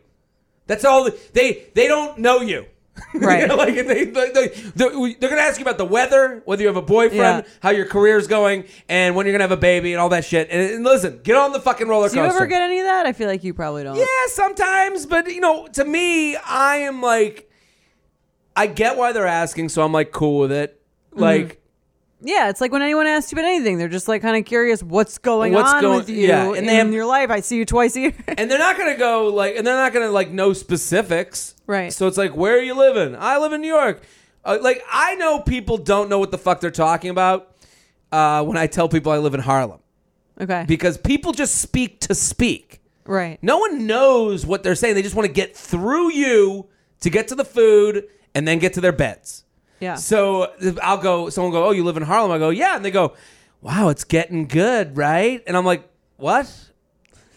that's 0.68 0.86
all 0.86 1.10
they 1.34 1.64
they 1.74 1.88
don't 1.88 2.18
know 2.20 2.42
you 2.42 2.66
Right. 3.14 3.50
like 3.50 3.76
they, 3.76 4.06
they, 4.06 4.32
they, 4.32 4.48
they're 4.76 4.90
going 4.90 5.16
to 5.20 5.42
ask 5.42 5.60
you 5.60 5.66
about 5.66 5.78
the 5.78 5.84
weather, 5.86 6.42
whether 6.46 6.62
you 6.62 6.68
have 6.70 6.78
a 6.78 6.82
boyfriend, 6.82 7.44
Yeah. 7.46 7.52
how 7.62 7.72
your 7.72 7.86
career's 7.88 8.26
going, 8.28 8.64
and 8.88 9.18
when 9.18 9.26
you're 9.26 9.34
going 9.34 9.40
to 9.42 9.44
have 9.44 9.52
a 9.52 9.58
baby 9.60 9.92
and 9.92 10.00
all 10.02 10.08
that 10.10 10.24
shit. 10.24 10.48
And, 10.50 10.76
and 10.76 10.84
listen, 10.86 11.20
get 11.22 11.36
on 11.36 11.52
the 11.52 11.60
fucking 11.60 11.90
roller 11.90 12.06
coaster. 12.06 12.22
Do 12.22 12.22
you 12.26 12.34
ever 12.34 12.48
get 12.48 12.62
any 12.62 12.80
of 12.80 12.86
that? 12.86 13.06
I 13.06 13.12
feel 13.12 13.28
like 13.28 13.44
you 13.44 13.54
probably 13.54 13.84
don't. 13.84 13.98
yeah, 13.98 14.06
sometimes, 14.28 15.06
but 15.06 15.28
you 15.30 15.42
know, 15.42 15.68
to 15.74 15.84
me, 15.84 16.38
I 16.38 16.78
am 16.78 17.02
like, 17.02 17.52
I 18.56 18.68
get 18.68 18.98
why 18.98 19.12
they're 19.12 19.28
asking, 19.28 19.70
so 19.70 19.84
I'm 19.84 19.92
like 19.92 20.12
cool 20.12 20.40
with 20.40 20.52
it. 20.52 20.82
Mm-hmm. 21.12 21.22
Like, 21.22 21.62
Yeah, 22.22 22.50
it's 22.50 22.62
like 22.62 22.72
when 22.72 22.82
anyone 22.82 23.06
asks 23.08 23.32
you 23.32 23.36
about 23.38 23.48
anything, 23.48 23.78
they're 23.78 23.88
just 23.90 24.08
like 24.08 24.22
kind 24.22 24.38
of 24.38 24.46
curious 24.46 24.82
what's 24.82 25.18
going 25.18 25.54
What's 25.54 25.74
on 25.74 25.82
going- 25.82 25.98
with 26.00 26.10
you 26.10 26.28
yeah, 26.28 26.48
and 26.48 26.58
in 26.58 26.66
they 26.66 26.76
have- 26.76 26.92
your 26.94 27.06
life. 27.06 27.30
I 27.30 27.42
see 27.42 27.58
you 27.58 27.66
twice 27.66 27.96
a 27.96 28.00
year. 28.02 28.14
and 28.28 28.50
they're 28.50 28.60
not 28.60 28.78
gonna 28.78 28.98
go 28.98 29.28
like, 29.28 29.56
and 29.58 29.66
they're 29.68 29.76
not 29.76 29.94
gonna 29.94 30.10
like 30.12 30.32
know 30.32 30.54
specifics, 30.54 31.56
Right. 31.68 31.92
So 31.92 32.08
it's 32.08 32.18
like, 32.18 32.36
where 32.36 32.56
are 32.58 32.62
you 32.62 32.76
living? 32.76 33.16
I 33.20 33.38
live 33.40 33.52
in 33.54 33.62
New 33.62 33.68
York. 33.68 34.02
Uh, 34.44 34.60
like, 34.62 34.84
I 34.92 35.16
know 35.16 35.40
people 35.42 35.78
don't 35.78 36.10
know 36.10 36.20
what 36.20 36.30
the 36.32 36.38
fuck 36.38 36.60
they're 36.62 36.70
talking 36.70 37.10
about 37.10 37.56
uh, 38.12 38.44
when 38.46 38.56
I 38.58 38.68
tell 38.68 38.88
people 38.88 39.12
I 39.12 39.18
live 39.18 39.34
in 39.34 39.40
Harlem. 39.40 39.80
okay. 40.40 40.64
because 40.68 40.98
people 40.98 41.32
just 41.34 41.56
speak 41.56 42.00
to 42.02 42.14
speak. 42.14 42.82
right. 43.06 43.40
No 43.42 43.58
one 43.58 43.88
knows 43.88 44.46
what 44.46 44.62
they're 44.64 44.76
saying. 44.76 44.94
They 44.96 45.02
just 45.02 45.16
want 45.16 45.26
to 45.28 45.34
get 45.34 45.56
through 45.58 46.12
you 46.14 46.68
to 47.02 47.10
get 47.10 47.28
to 47.30 47.36
the 47.36 47.44
food 47.46 48.06
and 48.36 48.48
then 48.48 48.60
get 48.60 48.74
to 48.74 48.82
their 48.82 48.92
beds. 48.92 49.44
Yeah. 49.80 49.96
So 49.96 50.52
I'll 50.82 50.98
go, 50.98 51.30
someone 51.30 51.52
will 51.52 51.62
go, 51.62 51.68
Oh, 51.68 51.72
you 51.72 51.84
live 51.84 51.98
in 51.98 52.04
Harlem? 52.04 52.32
I 52.32 52.38
go, 52.38 52.50
Yeah. 52.50 52.76
And 52.76 52.86
they 52.86 52.92
go, 52.92 53.14
Wow, 53.62 53.90
it's 53.90 54.04
getting 54.04 54.48
good, 54.48 54.96
right? 54.96 55.42
And 55.48 55.58
I'm 55.58 55.66
like, 55.66 55.90
What? 56.18 56.52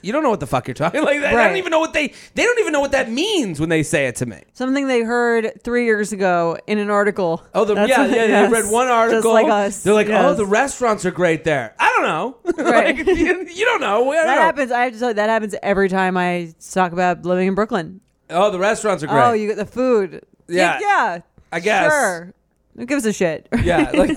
You 0.01 0.13
don't 0.13 0.23
know 0.23 0.31
what 0.31 0.39
the 0.39 0.47
fuck 0.47 0.69
you're 0.69 0.75
talking 0.75 1.03
like 1.05 1.21
that. 1.21 1.35
I 1.35 1.49
don't 1.49 1.57
even 1.57 1.71
know 1.73 1.81
what 1.81 1.93
they 1.93 2.13
they 2.35 2.45
don't 2.45 2.59
even 2.61 2.73
know 2.73 2.79
what 2.81 2.93
that 2.93 3.11
means 3.11 3.59
when 3.59 3.69
they 3.69 3.83
say 3.83 4.07
it 4.07 4.15
to 4.17 4.27
me. 4.27 4.45
Something 4.53 4.87
they 4.87 5.03
heard 5.03 5.61
three 5.65 5.85
years 5.87 6.13
ago 6.13 6.57
in 6.69 6.79
an 6.79 6.89
article. 6.89 7.43
Oh, 7.53 7.65
the, 7.65 7.75
That's 7.75 7.91
yeah, 7.91 8.07
yeah. 8.07 8.15
yes. 8.27 8.49
I 8.49 8.53
read 8.53 8.71
one 8.73 8.87
article. 8.87 9.23
Just 9.23 9.35
like 9.35 9.49
us. 9.49 9.83
They're 9.83 9.95
like, 9.95 10.09
oh, 10.09 10.35
the 10.35 10.47
restaurants 10.47 11.05
are 11.05 11.11
great 11.11 11.43
there. 11.43 11.75
I 11.81 11.89
don't 11.97 12.05
know. 12.05 12.37
Right. 12.65 12.97
like, 12.97 13.07
you, 13.07 13.47
you 13.49 13.65
don't 13.65 13.81
know. 13.81 14.05
Don't 14.05 14.15
That 14.15 14.37
know. 14.37 14.41
happens. 14.41 14.71
I 14.71 14.85
have 14.85 14.93
to 14.93 14.99
tell 15.01 15.09
you, 15.09 15.15
that 15.15 15.29
happens 15.31 15.57
every 15.65 15.89
time 15.89 16.17
I 16.17 16.55
talk 16.73 16.93
about 16.93 17.25
living 17.25 17.49
in 17.49 17.55
Brooklyn. 17.57 18.01
Oh, 18.31 18.51
the 18.53 18.59
restaurants 18.59 19.03
are 19.03 19.09
great. 19.09 19.21
Oh, 19.23 19.33
you 19.33 19.49
get 19.49 19.57
the 19.57 19.67
food. 19.67 20.25
Yeah. 20.49 20.79
yeah. 20.81 21.19
I 21.53 21.61
guess. 21.61 21.93
Sure. 21.93 22.33
Who 22.77 22.87
gives 22.87 23.05
a 23.07 23.13
shit? 23.13 23.49
Yeah. 23.63 23.91
Like, 23.95 24.17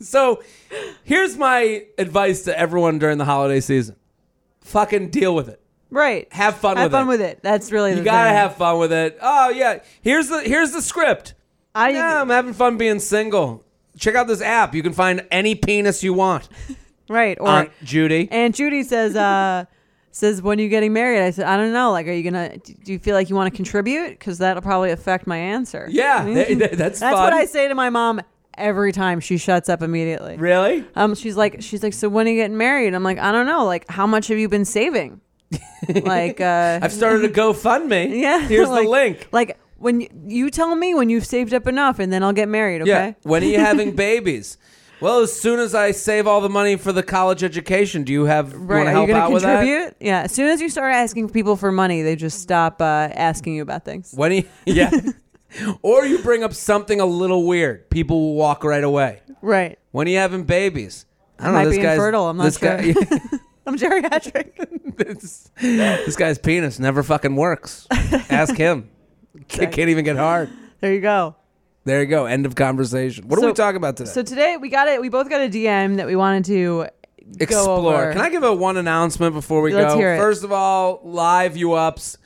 so 0.00 0.42
here's 1.04 1.36
my 1.36 1.84
advice 1.98 2.42
to 2.44 2.58
everyone 2.58 2.98
during 2.98 3.18
the 3.18 3.24
holiday 3.24 3.60
season 3.60 3.96
fucking 4.60 5.10
deal 5.10 5.34
with 5.34 5.48
it. 5.48 5.60
right. 5.90 6.32
Have 6.32 6.56
fun 6.56 6.74
with 6.76 6.78
it. 6.78 6.82
Have 6.82 6.90
with 6.90 6.92
fun 6.92 7.04
it. 7.06 7.08
with 7.08 7.20
it. 7.20 7.38
That's 7.42 7.72
really 7.72 7.90
You 7.96 8.02
gotta 8.02 8.28
thing. 8.30 8.36
have 8.36 8.56
fun 8.56 8.78
with 8.78 8.92
it. 8.92 9.18
Oh 9.20 9.50
yeah. 9.50 9.80
Here's 10.02 10.28
the 10.28 10.40
here's 10.42 10.72
the 10.72 10.80
script. 10.82 11.34
I 11.74 11.90
Yeah, 11.90 12.20
I'm 12.20 12.28
having 12.30 12.52
fun 12.54 12.76
being 12.76 12.98
single. 13.00 13.64
Check 13.98 14.14
out 14.14 14.26
this 14.26 14.40
app. 14.40 14.74
You 14.74 14.82
can 14.82 14.92
find 14.92 15.26
any 15.30 15.54
penis 15.54 16.02
you 16.02 16.14
want. 16.14 16.48
right. 17.08 17.36
Or 17.40 17.48
Aunt 17.48 17.70
Judy. 17.84 18.28
And 18.30 18.54
Judy 18.54 18.82
says, 18.84 19.14
uh, 19.16 19.64
says, 20.12 20.40
when 20.42 20.58
are 20.60 20.62
you 20.62 20.68
getting 20.68 20.92
married? 20.92 21.20
I 21.22 21.30
said, 21.30 21.46
I 21.46 21.56
don't 21.56 21.72
know. 21.72 21.90
Like, 21.90 22.06
are 22.06 22.12
you 22.12 22.22
gonna? 22.22 22.56
Do 22.58 22.92
you 22.92 22.98
feel 22.98 23.14
like 23.14 23.28
you 23.30 23.34
want 23.36 23.50
to 23.52 23.56
contribute? 23.56 24.10
Because 24.10 24.38
that'll 24.38 24.62
probably 24.62 24.90
affect 24.92 25.26
my 25.26 25.36
answer. 25.36 25.88
Yeah, 25.90 26.24
that- 26.24 26.58
that- 26.58 26.72
that's 26.78 27.00
that's 27.00 27.14
fun. 27.14 27.24
what 27.24 27.32
I 27.32 27.46
say 27.46 27.66
to 27.68 27.74
my 27.74 27.90
mom 27.90 28.20
every 28.56 28.92
time. 28.92 29.20
She 29.20 29.38
shuts 29.38 29.68
up 29.68 29.82
immediately. 29.82 30.36
Really? 30.36 30.84
Um, 30.94 31.14
she's 31.14 31.36
like, 31.36 31.62
she's 31.62 31.82
like, 31.82 31.94
so 31.94 32.08
when 32.08 32.26
are 32.26 32.30
you 32.30 32.36
getting 32.36 32.56
married? 32.58 32.94
I'm 32.94 33.02
like, 33.02 33.18
I 33.18 33.32
don't 33.32 33.46
know. 33.46 33.64
Like, 33.64 33.90
how 33.90 34.06
much 34.06 34.28
have 34.28 34.38
you 34.38 34.48
been 34.48 34.64
saving? 34.66 35.20
like, 36.04 36.40
uh, 36.40 36.78
I've 36.82 36.92
started 36.92 37.24
a 37.24 37.28
GoFundMe. 37.32 38.20
yeah. 38.20 38.40
Here's 38.46 38.68
like- 38.68 38.84
the 38.84 38.90
link. 38.90 39.28
Like, 39.32 39.58
when 39.78 40.00
you, 40.02 40.08
you 40.28 40.50
tell 40.50 40.74
me 40.76 40.94
when 40.94 41.10
you've 41.10 41.26
saved 41.26 41.52
up 41.52 41.66
enough, 41.66 41.98
and 41.98 42.12
then 42.12 42.22
I'll 42.22 42.32
get 42.32 42.48
married. 42.48 42.82
Okay. 42.82 42.90
Yeah. 42.90 43.12
When 43.24 43.42
are 43.42 43.46
you 43.46 43.58
having 43.58 43.96
babies? 43.96 44.56
Well, 45.02 45.18
as 45.20 45.32
soon 45.38 45.58
as 45.58 45.74
I 45.74 45.90
save 45.90 46.26
all 46.28 46.40
the 46.40 46.48
money 46.48 46.76
for 46.76 46.92
the 46.92 47.02
college 47.02 47.42
education, 47.42 48.04
do 48.04 48.12
you 48.12 48.24
have 48.26 48.52
Right. 48.54 48.76
want 48.76 48.86
to 48.86 48.90
Are 48.90 48.92
help 48.92 49.08
you 49.08 49.14
going 49.14 49.22
out 49.22 49.26
to 49.28 49.34
with 49.34 49.42
that? 49.42 49.56
contribute? 49.64 49.96
Yeah. 50.00 50.20
As 50.22 50.32
soon 50.32 50.48
as 50.48 50.60
you 50.60 50.68
start 50.68 50.94
asking 50.94 51.30
people 51.30 51.56
for 51.56 51.72
money, 51.72 52.02
they 52.02 52.14
just 52.14 52.40
stop 52.40 52.80
uh, 52.80 52.84
asking 53.12 53.54
you 53.54 53.62
about 53.62 53.84
things. 53.84 54.12
When 54.16 54.30
you, 54.32 54.44
yeah. 54.66 54.90
or 55.82 56.04
you 56.06 56.18
bring 56.20 56.44
up 56.44 56.54
something 56.54 57.00
a 57.00 57.04
little 57.06 57.46
weird, 57.46 57.90
people 57.90 58.20
will 58.20 58.34
walk 58.36 58.62
right 58.62 58.84
away. 58.84 59.20
Right. 59.42 59.76
When 59.90 60.06
are 60.06 60.10
you 60.10 60.18
having 60.18 60.44
babies? 60.44 61.04
I 61.38 61.46
don't 61.46 61.54
Might 61.54 61.62
know. 61.64 61.68
This 61.70 61.78
be 61.78 61.82
guy's 61.82 61.94
infertile, 61.96 62.28
I'm 62.28 62.36
not 62.36 62.44
this 62.44 62.58
guy, 62.58 62.78
I'm 63.66 63.76
geriatric. 63.76 64.96
this, 64.96 65.50
this 65.60 66.14
guy's 66.16 66.38
penis 66.38 66.78
never 66.78 67.02
fucking 67.02 67.34
works. 67.34 67.88
Ask 67.90 68.56
him. 68.56 68.88
Can't, 69.48 69.72
can't 69.72 69.90
even 69.90 70.04
get 70.04 70.16
hard. 70.16 70.48
there 70.80 70.94
you 70.94 71.00
go. 71.00 71.34
There 71.84 72.00
you 72.00 72.06
go. 72.06 72.26
End 72.26 72.46
of 72.46 72.54
conversation. 72.54 73.26
What 73.26 73.42
are 73.42 73.46
we 73.46 73.52
talking 73.52 73.76
about 73.76 73.96
today? 73.96 74.10
So 74.10 74.22
today 74.22 74.56
we 74.56 74.68
got 74.68 74.88
it. 74.88 75.00
We 75.00 75.08
both 75.08 75.28
got 75.28 75.40
a 75.40 75.48
DM 75.48 75.96
that 75.96 76.06
we 76.06 76.14
wanted 76.14 76.44
to 76.46 76.86
go 76.86 76.88
Explore. 77.40 78.12
Can 78.12 78.20
I 78.20 78.30
give 78.30 78.42
a 78.42 78.54
one 78.54 78.76
announcement 78.76 79.34
before 79.34 79.62
we 79.62 79.74
Let's 79.74 79.94
go? 79.94 79.98
hear 79.98 80.14
it. 80.14 80.18
First 80.18 80.44
of 80.44 80.52
all, 80.52 81.00
live 81.02 81.56
you 81.56 81.72
ups. 81.72 82.18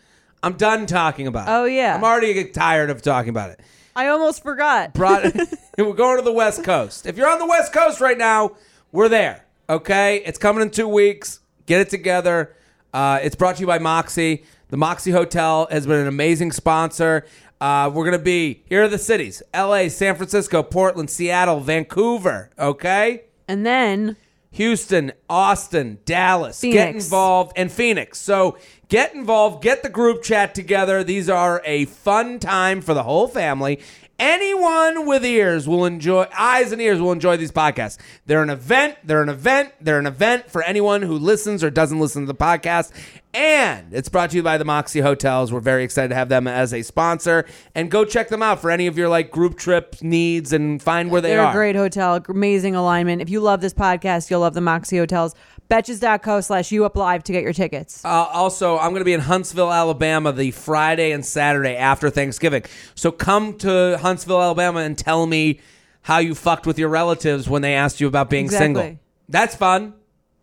I'm 0.43 0.55
done 0.55 0.87
talking 0.87 1.27
about 1.27 1.49
it. 1.49 1.51
Oh, 1.51 1.65
yeah. 1.65 1.97
I'm 1.97 2.05
already 2.05 2.45
tired 2.51 2.91
of 2.91 3.03
talking 3.03 3.31
about 3.31 3.51
it. 3.51 3.61
I 3.95 4.09
almost 4.09 4.43
forgot. 4.43 4.93
Brought 4.93 5.25
we're 5.79 5.95
going 5.95 6.19
to 6.19 6.23
the 6.23 6.33
West 6.33 6.63
Coast. 6.63 7.07
If 7.07 7.17
you're 7.17 7.29
on 7.29 7.39
the 7.39 7.47
West 7.47 7.73
Coast 7.73 8.01
right 8.01 8.19
now, 8.19 8.57
we're 8.93 9.09
there. 9.09 9.45
Okay, 9.69 10.19
it's 10.19 10.39
coming 10.39 10.63
in 10.63 10.71
two 10.71 10.87
weeks. 10.87 11.41
Get 11.65 11.81
it 11.81 11.91
together. 11.91 12.55
Uh, 12.93 13.19
it's 13.23 13.35
brought 13.35 13.57
to 13.57 13.61
you 13.61 13.67
by 13.67 13.79
Moxie. 13.79 14.45
The 14.69 14.77
Moxie 14.77 15.11
Hotel 15.11 15.67
has 15.71 15.87
been 15.87 15.99
an 16.01 16.07
amazing 16.09 16.53
sponsor. 16.53 17.25
Uh, 17.61 17.91
we're 17.93 18.05
gonna 18.05 18.19
be 18.19 18.63
here 18.67 18.83
are 18.85 18.89
the 18.89 18.99
cities: 18.99 19.43
L.A., 19.55 19.89
San 19.89 20.15
Francisco, 20.17 20.63
Portland, 20.63 21.11
Seattle, 21.11 21.61
Vancouver. 21.61 22.51
Okay, 22.59 23.25
And 23.49 23.65
then 23.65 24.17
Houston, 24.51 25.13
Austin, 25.29 25.99
Dallas. 26.05 26.61
Get 26.61 26.95
involved 26.95 27.53
and 27.57 27.71
Phoenix. 27.71 28.19
So 28.19 28.57
get 28.89 29.15
involved, 29.15 29.63
get 29.63 29.83
the 29.83 29.91
group 29.91 30.23
chat 30.23 30.55
together. 30.55 31.05
These 31.05 31.29
are 31.29 31.61
a 31.65 31.85
fun 31.85 32.39
time 32.39 32.81
for 32.81 32.95
the 32.95 33.03
whole 33.03 33.29
family. 33.29 33.81
Anyone 34.19 35.07
with 35.07 35.25
ears 35.27 35.69
will 35.69 35.85
enjoy 35.85 36.27
eyes 36.37 36.73
and 36.73 36.81
ears 36.81 37.01
will 37.01 37.13
enjoy 37.13 37.37
these 37.37 37.53
podcasts. 37.53 37.99
They're 38.25 38.43
an 38.43 38.49
event, 38.49 38.97
they're 39.05 39.23
an 39.23 39.29
event, 39.29 39.75
they're 39.79 39.99
an 39.99 40.07
event 40.07 40.51
for 40.51 40.63
anyone 40.63 41.03
who 41.03 41.19
listens 41.19 41.63
or 41.63 41.69
doesn't 41.69 42.01
listen 42.01 42.23
to 42.23 42.27
the 42.27 42.35
podcast. 42.35 42.93
And 43.35 43.93
it's 43.93 44.09
brought 44.09 44.31
to 44.31 44.37
you 44.37 44.43
by 44.43 44.57
the 44.57 44.65
Moxie 44.65 45.01
Hotels. 45.01 45.53
We're 45.53 45.61
very 45.61 45.85
excited 45.85 46.09
to 46.09 46.15
have 46.15 46.31
them 46.31 46.47
as 46.47 46.73
a 46.73 46.81
sponsor. 46.81 47.45
And 47.75 47.91
go 47.91 48.07
check 48.07 48.29
them 48.29 48.43
out 48.43 48.61
for 48.63 48.71
any 48.71 48.87
of 48.87 48.97
your 48.97 49.11
like 49.11 49.31
group 49.31 49.59
trip 49.59 49.97
needs 50.01 50.55
and 50.55 50.83
find 50.83 51.11
where 51.11 51.21
they 51.21 51.31
they're 51.31 51.43
are. 51.43 51.51
a 51.51 51.55
great 51.55 51.77
hotel, 51.77 52.19
amazing 52.27 52.75
alignment. 52.75 53.21
If 53.21 53.29
you 53.29 53.41
love 53.41 53.61
this 53.61 53.75
podcast, 53.75 54.31
you'll 54.31 54.41
love 54.41 54.55
the 54.55 54.63
Moxie 54.63 54.97
Hotels. 54.97 55.35
Betches.co 55.69 56.41
slash 56.41 56.71
you 56.71 56.85
up 56.85 56.97
live 56.97 57.25
to 57.25 57.33
get 57.33 57.43
your 57.43 57.53
tickets. 57.53 58.05
Uh, 58.05 58.09
also, 58.09 58.79
I'm 58.79 58.91
going 58.91 59.01
to 59.01 59.05
be 59.05 59.13
in 59.13 59.21
Huntsville, 59.21 59.73
Alabama, 59.73 60.33
the 60.33 60.53
Friday 60.53 61.11
and 61.13 61.25
Saturday 61.25 61.77
after 61.77 62.09
Thanksgiving. 62.09 62.63
So 62.95 63.11
come 63.11 63.59
to 63.59 63.99
Huntsville, 64.01 64.41
Alabama, 64.41 64.81
and 64.81 64.97
tell 64.97 65.27
me 65.27 65.61
how 66.03 66.19
you 66.19 66.35
fucked 66.37 66.67
with 66.67 66.79
your 66.79 66.89
relatives 66.89 67.49
when 67.49 67.63
they 67.63 67.75
asked 67.75 68.01
you 68.01 68.07
about 68.07 68.31
being 68.31 68.45
Exactly. 68.45 68.65
single. 68.67 68.99
That's 69.29 69.57
fun. 69.57 69.95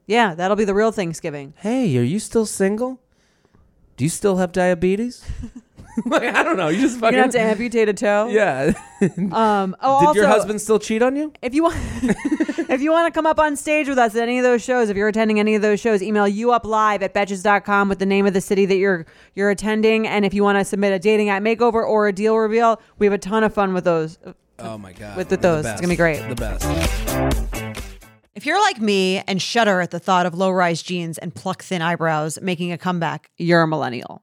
Yeah, 0.08 0.36
that'll 0.36 0.58
be 0.58 0.66
the 0.66 0.74
real 0.74 0.92
Thanksgiving. 0.92 1.54
Hey, 1.58 1.98
are 1.98 2.04
you 2.04 2.20
still 2.20 2.46
single? 2.46 3.00
Do 3.96 4.04
you 4.04 4.10
still 4.10 4.38
have 4.38 4.52
diabetes? 4.52 5.24
like 6.06 6.24
I 6.24 6.44
don't 6.44 6.58
know. 6.58 6.70
You 6.70 6.82
just 6.82 6.96
You're 6.96 7.02
fucking 7.02 7.14
gonna 7.14 7.24
have 7.24 7.32
to 7.32 7.40
amputate 7.40 7.90
a 7.90 7.94
toe. 7.94 8.30
yeah. 8.30 8.74
Um. 9.34 9.76
Oh, 9.82 10.00
Did 10.00 10.08
also, 10.08 10.14
your 10.14 10.28
husband 10.28 10.62
still 10.62 10.80
cheat 10.80 11.02
on 11.02 11.18
you? 11.18 11.34
If 11.42 11.54
you 11.54 11.64
want, 11.64 11.76
if 12.70 12.82
you 12.82 12.90
want 12.90 13.14
to 13.14 13.18
come 13.18 13.26
up 13.26 13.38
on 13.38 13.58
stage 13.58 13.90
with 13.90 13.98
us 13.98 14.16
at 14.16 14.22
any 14.22 14.38
of 14.38 14.44
those 14.44 14.64
shows, 14.64 14.90
if 14.90 14.96
you're 14.96 15.10
attending 15.10 15.42
any 15.42 15.56
of 15.56 15.62
those 15.62 15.82
shows, 15.82 16.02
email 16.02 16.26
you 16.26 16.54
up 16.54 16.66
live 16.66 17.04
at 17.04 17.14
betches.com 17.14 17.90
with 17.90 18.00
the 18.00 18.06
name 18.06 18.26
of 18.26 18.34
the 18.34 18.40
city 18.40 18.66
that 18.66 18.78
you're 18.78 19.06
you're 19.36 19.50
attending, 19.50 20.08
and 20.08 20.24
if 20.24 20.34
you 20.34 20.42
want 20.42 20.58
to 20.58 20.64
submit 20.64 20.94
a 20.94 21.00
dating 21.00 21.28
app 21.28 21.44
makeover 21.44 21.86
or 21.86 22.08
a 22.08 22.14
deal 22.14 22.38
reveal, 22.38 22.82
we 22.98 23.06
have 23.06 23.14
a 23.14 23.18
ton 23.18 23.44
of 23.44 23.54
fun 23.54 23.74
with 23.74 23.84
those. 23.84 24.18
Oh 24.60 24.78
my 24.78 24.94
god. 24.94 25.18
With 25.18 25.28
the 25.28 25.36
those. 25.36 25.66
It's 25.66 25.82
gonna 25.82 25.94
be 25.94 25.98
best. 25.98 26.22
great. 26.24 26.30
The 26.30 26.36
best. 26.36 27.84
If 28.36 28.48
you're 28.48 28.60
like 28.60 28.82
me 28.82 29.20
and 29.28 29.40
shudder 29.40 29.80
at 29.80 29.92
the 29.92 30.00
thought 30.00 30.26
of 30.26 30.34
low-rise 30.34 30.82
jeans 30.82 31.20
and 31.20 31.36
pluck 31.36 31.62
thin 31.62 31.84
eyebrows 31.84 32.40
making 32.42 32.72
a 32.72 32.80
comeback, 32.80 33.30
you're 33.38 33.62
a 33.62 33.68
millennial. 33.68 34.23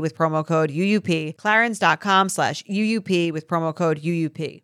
with 0.00 0.16
promo 0.16 0.44
code 0.44 0.70
UUP, 0.70 1.36
clarins.com 1.36 2.28
slash 2.28 2.62
UUP 2.64 3.32
with 3.32 3.46
promo 3.46 3.74
code 3.74 4.00
UUP. 4.02 4.63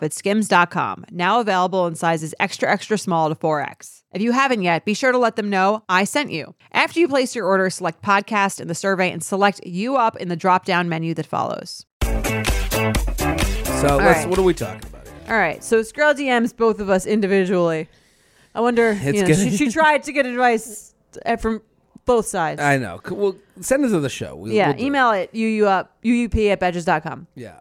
at 0.00 0.12
skims.com, 0.12 1.06
now 1.10 1.40
available 1.40 1.88
in 1.88 1.96
sizes 1.96 2.34
extra, 2.38 2.70
extra 2.70 2.96
small 2.96 3.28
to 3.28 3.34
4X. 3.34 4.02
If 4.12 4.22
you 4.22 4.30
haven't 4.30 4.62
yet, 4.62 4.84
be 4.84 4.94
sure 4.94 5.10
to 5.10 5.18
let 5.18 5.34
them 5.36 5.50
know 5.50 5.82
I 5.88 6.04
sent 6.04 6.30
you. 6.30 6.54
After 6.72 7.00
you 7.00 7.08
place 7.08 7.34
your 7.34 7.46
order, 7.46 7.68
select 7.70 8.02
podcast 8.02 8.60
in 8.60 8.68
the 8.68 8.74
survey 8.74 9.10
and 9.10 9.24
select 9.24 9.66
you 9.66 9.96
up 9.96 10.16
in 10.16 10.28
the 10.28 10.36
drop 10.36 10.64
down 10.64 10.88
menu 10.88 11.14
that 11.14 11.26
follows. 11.26 11.84
So 12.02 13.96
let's. 13.96 14.00
right. 14.00 14.28
What 14.28 14.38
are 14.38 14.42
we 14.42 14.54
talking 14.54 14.82
about? 14.88 15.08
Here? 15.08 15.16
All 15.28 15.36
right, 15.36 15.64
so 15.64 15.80
Skrill 15.80 16.14
DMs 16.14 16.56
both 16.56 16.78
of 16.78 16.90
us 16.90 17.06
individually. 17.06 17.88
I 18.54 18.60
wonder, 18.60 18.92
you 18.92 19.24
know, 19.24 19.32
she, 19.32 19.56
she 19.56 19.70
tried 19.72 20.02
to 20.04 20.12
get 20.12 20.26
advice 20.26 20.94
from 21.38 21.62
both 22.04 22.26
sides. 22.26 22.60
I 22.60 22.78
know. 22.78 23.00
Well, 23.10 23.36
send 23.60 23.84
it 23.84 23.88
to 23.88 24.00
the 24.00 24.08
show. 24.08 24.36
We, 24.36 24.54
yeah, 24.54 24.68
we'll 24.68 24.76
it. 24.76 24.82
email 24.82 25.10
it, 25.12 25.30
UU 25.34 25.66
up, 25.66 25.96
UUP 26.02 26.50
at 26.50 26.60
betches.com. 26.60 27.26
Yeah. 27.34 27.60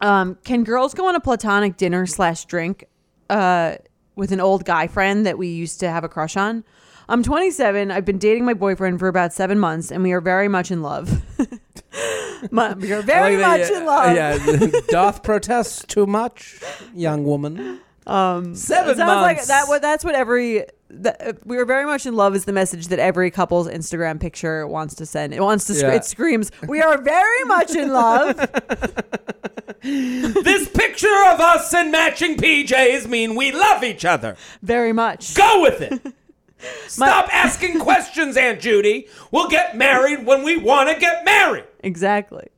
Um, 0.00 0.38
can 0.44 0.64
girls 0.64 0.94
go 0.94 1.08
on 1.08 1.14
a 1.14 1.20
platonic 1.20 1.76
dinner 1.76 2.06
slash 2.06 2.44
drink 2.44 2.84
uh, 3.30 3.76
with 4.16 4.32
an 4.32 4.40
old 4.40 4.64
guy 4.64 4.86
friend 4.86 5.26
that 5.26 5.38
we 5.38 5.48
used 5.48 5.80
to 5.80 5.90
have 5.90 6.04
a 6.04 6.08
crush 6.08 6.36
on? 6.36 6.64
I'm 7.08 7.22
27. 7.22 7.90
I've 7.90 8.04
been 8.04 8.18
dating 8.18 8.44
my 8.44 8.54
boyfriend 8.54 8.98
for 8.98 9.08
about 9.08 9.32
seven 9.32 9.58
months, 9.58 9.90
and 9.90 10.02
we 10.02 10.12
are 10.12 10.20
very 10.20 10.46
much 10.48 10.70
in 10.70 10.82
love. 10.82 11.22
My- 12.50 12.74
we 12.74 12.92
are 12.92 13.02
very 13.02 13.36
like 13.38 13.60
much 13.60 13.68
that, 13.68 13.80
in 13.80 13.86
love. 13.86 14.14
Yeah. 14.14 14.80
Doth 14.88 15.22
protest 15.22 15.88
too 15.88 16.06
much, 16.06 16.60
young 16.94 17.24
woman. 17.24 17.80
Um, 18.08 18.54
Seven 18.54 18.96
sounds 18.96 19.22
like 19.22 19.44
that. 19.46 19.68
What 19.68 19.82
that's 19.82 20.04
what 20.04 20.14
every. 20.14 20.64
That, 20.90 21.20
uh, 21.20 21.32
we 21.44 21.58
are 21.58 21.66
very 21.66 21.84
much 21.84 22.06
in 22.06 22.16
love 22.16 22.34
is 22.34 22.46
the 22.46 22.52
message 22.54 22.88
that 22.88 22.98
every 22.98 23.30
couple's 23.30 23.68
Instagram 23.68 24.18
picture 24.18 24.66
wants 24.66 24.94
to 24.94 25.04
send. 25.06 25.34
It 25.34 25.40
wants 25.42 25.66
to. 25.66 25.74
sc- 25.74 25.82
Yeah. 25.82 25.92
It 25.92 26.04
screams, 26.06 26.50
"We 26.66 26.80
are 26.80 26.96
very 27.02 27.44
much 27.44 27.76
in 27.76 27.92
love." 27.92 28.36
this 29.82 30.68
picture 30.70 31.24
of 31.26 31.40
us 31.40 31.72
in 31.74 31.90
matching 31.90 32.36
PJs 32.36 33.06
mean 33.08 33.34
we 33.34 33.52
love 33.52 33.84
each 33.84 34.04
other. 34.04 34.36
very 34.62 34.92
much. 34.92 35.34
Go 35.34 35.60
with 35.62 35.80
it. 35.82 36.14
Stop 36.88 37.28
asking 37.32 37.78
questions, 37.78 38.36
Aunt 38.36 38.60
Judy. 38.60 39.06
We'll 39.30 39.48
get 39.48 39.76
married 39.76 40.26
when 40.26 40.42
we 40.42 40.56
want 40.56 40.88
to 40.92 40.98
get 40.98 41.24
married. 41.24 41.64
Exactly. 41.80 42.48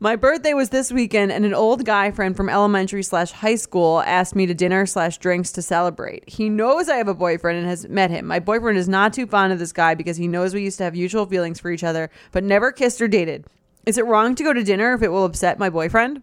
My 0.00 0.16
birthday 0.16 0.54
was 0.54 0.70
this 0.70 0.92
weekend, 0.92 1.32
and 1.32 1.44
an 1.44 1.54
old 1.54 1.84
guy 1.84 2.10
friend 2.10 2.36
from 2.36 2.48
elementary 2.48 3.02
slash 3.02 3.32
high 3.32 3.54
school 3.56 4.00
asked 4.06 4.34
me 4.36 4.46
to 4.46 4.54
dinner 4.54 4.86
slash 4.86 5.18
drinks 5.18 5.52
to 5.52 5.62
celebrate. 5.62 6.28
He 6.28 6.48
knows 6.48 6.88
I 6.88 6.96
have 6.96 7.08
a 7.08 7.14
boyfriend 7.14 7.58
and 7.58 7.66
has 7.68 7.88
met 7.88 8.10
him. 8.10 8.26
My 8.26 8.38
boyfriend 8.38 8.78
is 8.78 8.88
not 8.88 9.12
too 9.12 9.26
fond 9.26 9.52
of 9.52 9.58
this 9.58 9.72
guy 9.72 9.94
because 9.94 10.16
he 10.16 10.28
knows 10.28 10.54
we 10.54 10.62
used 10.62 10.78
to 10.78 10.84
have 10.84 10.94
mutual 10.94 11.26
feelings 11.26 11.60
for 11.60 11.70
each 11.70 11.84
other, 11.84 12.10
but 12.32 12.44
never 12.44 12.72
kissed 12.72 13.00
or 13.00 13.08
dated. 13.08 13.46
Is 13.86 13.98
it 13.98 14.06
wrong 14.06 14.34
to 14.34 14.44
go 14.44 14.52
to 14.52 14.62
dinner 14.62 14.92
if 14.94 15.02
it 15.02 15.08
will 15.08 15.24
upset 15.24 15.58
my 15.58 15.70
boyfriend? 15.70 16.22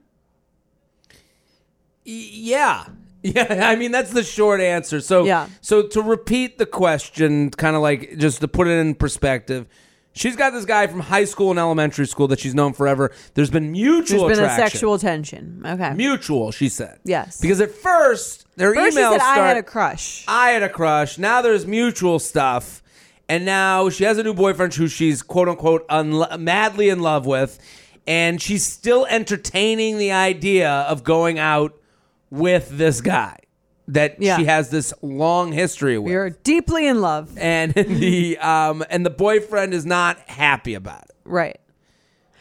Yeah. 2.03 2.85
Yeah, 3.27 3.67
I 3.71 3.75
mean 3.75 3.91
that's 3.91 4.11
the 4.11 4.21
short 4.21 4.61
answer. 4.61 5.01
So 5.01 5.23
Yeah. 5.25 5.47
so 5.59 5.81
to 5.87 6.01
repeat 6.03 6.59
the 6.59 6.67
question, 6.67 7.49
kind 7.49 7.75
of 7.75 7.81
like 7.81 8.19
just 8.19 8.39
to 8.41 8.47
put 8.47 8.67
it 8.67 8.77
in 8.77 8.93
perspective, 8.93 9.65
she's 10.15 10.35
got 10.35 10.51
this 10.51 10.65
guy 10.65 10.87
from 10.87 11.01
high 11.01 11.25
school 11.25 11.51
and 11.51 11.59
elementary 11.59 12.07
school 12.07 12.27
that 12.29 12.39
she's 12.39 12.55
known 12.55 12.73
forever. 12.73 13.11
There's 13.33 13.49
been 13.49 13.71
mutual 13.71 14.25
There's 14.27 14.39
been 14.39 14.49
a 14.49 14.55
sexual 14.55 14.97
tension. 14.97 15.61
Okay. 15.65 15.93
mutual, 15.93 16.51
she 16.51 16.69
said. 16.69 16.99
Yes. 17.03 17.39
Because 17.39 17.61
at 17.61 17.71
first 17.71 18.45
their 18.55 18.73
First, 18.73 18.97
she 18.97 19.03
said 19.03 19.17
start 19.17 19.37
I 19.37 19.47
had 19.47 19.57
a 19.57 19.63
crush. 19.63 20.25
I 20.27 20.49
had 20.51 20.63
a 20.63 20.69
crush. 20.69 21.17
Now 21.17 21.41
there's 21.41 21.67
mutual 21.67 22.19
stuff. 22.19 22.81
And 23.27 23.43
now 23.45 23.89
she 23.89 24.03
has 24.03 24.17
a 24.17 24.23
new 24.23 24.33
boyfriend 24.33 24.73
who 24.75 24.87
she's 24.87 25.21
quote 25.21 25.49
unquote 25.49 25.87
unlo- 25.89 26.39
madly 26.39 26.89
in 26.89 26.99
love 26.99 27.25
with. 27.25 27.59
And 28.07 28.41
she's 28.41 28.63
still 28.63 29.05
entertaining 29.07 29.97
the 29.97 30.11
idea 30.11 30.69
of 30.69 31.03
going 31.03 31.39
out 31.39 31.75
with 32.29 32.69
this 32.69 33.01
guy 33.01 33.39
that 33.87 34.21
Yeah. 34.21 34.37
she 34.37 34.45
has 34.45 34.69
this 34.69 34.93
long 35.01 35.51
history 35.51 35.97
with. 35.97 36.11
You're 36.11 36.29
deeply 36.31 36.87
in 36.87 37.01
love. 37.01 37.37
and 37.37 37.73
the 37.75 38.37
um 38.39 38.83
and 38.89 39.05
the 39.05 39.09
boyfriend 39.11 39.73
is 39.73 39.85
not 39.85 40.17
happy 40.27 40.73
about 40.73 41.03
it. 41.03 41.15
Right. 41.25 41.59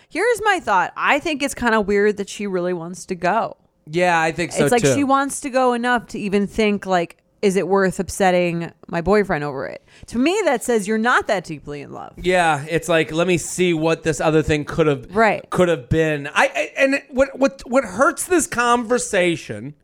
Here's 0.09 0.41
my 0.45 0.61
thought. 0.61 0.93
I 0.97 1.19
think 1.19 1.43
it's 1.43 1.55
kind 1.55 1.75
of 1.75 1.87
weird 1.87 2.17
that 2.19 2.29
she 2.29 2.47
really 2.47 2.73
wants 2.73 3.05
to 3.07 3.15
go. 3.15 3.57
Yeah, 3.87 4.19
I 4.21 4.33
think 4.33 4.53
so 4.53 4.65
it's 4.65 4.73
like 4.73 4.83
too. 4.83 4.95
she 4.95 5.05
wants 5.05 5.41
to 5.41 5.51
go 5.51 5.73
enough 5.75 6.07
to 6.09 6.19
even 6.19 6.47
think 6.47 6.87
like 6.87 7.19
is 7.43 7.57
it 7.57 7.69
worth 7.69 8.01
upsetting 8.01 8.73
my 8.89 9.03
boyfriend 9.03 9.45
over 9.45 9.67
it? 9.67 9.85
To 10.07 10.19
me 10.19 10.41
that 10.47 10.65
says 10.65 10.89
you're 10.89 10.97
not 10.97 11.27
that 11.27 11.45
deeply 11.45 11.83
in 11.83 11.93
love. 11.93 12.15
Yeah, 12.17 12.65
it's 12.71 12.89
like 12.89 13.13
let 13.13 13.27
me 13.27 13.37
see 13.37 13.75
what 13.75 14.03
this 14.03 14.19
other 14.21 14.43
thing 14.43 14.65
could 14.65 14.87
have 14.87 15.15
Right. 15.15 15.45
could 15.51 15.69
have 15.69 15.91
been. 15.91 16.27
I, 16.29 16.47
I 16.55 16.73
and 16.79 17.03
what 17.11 17.39
what 17.39 17.61
what 17.67 17.85
hurts 17.85 18.25
this 18.25 18.47
conversation 18.47 19.75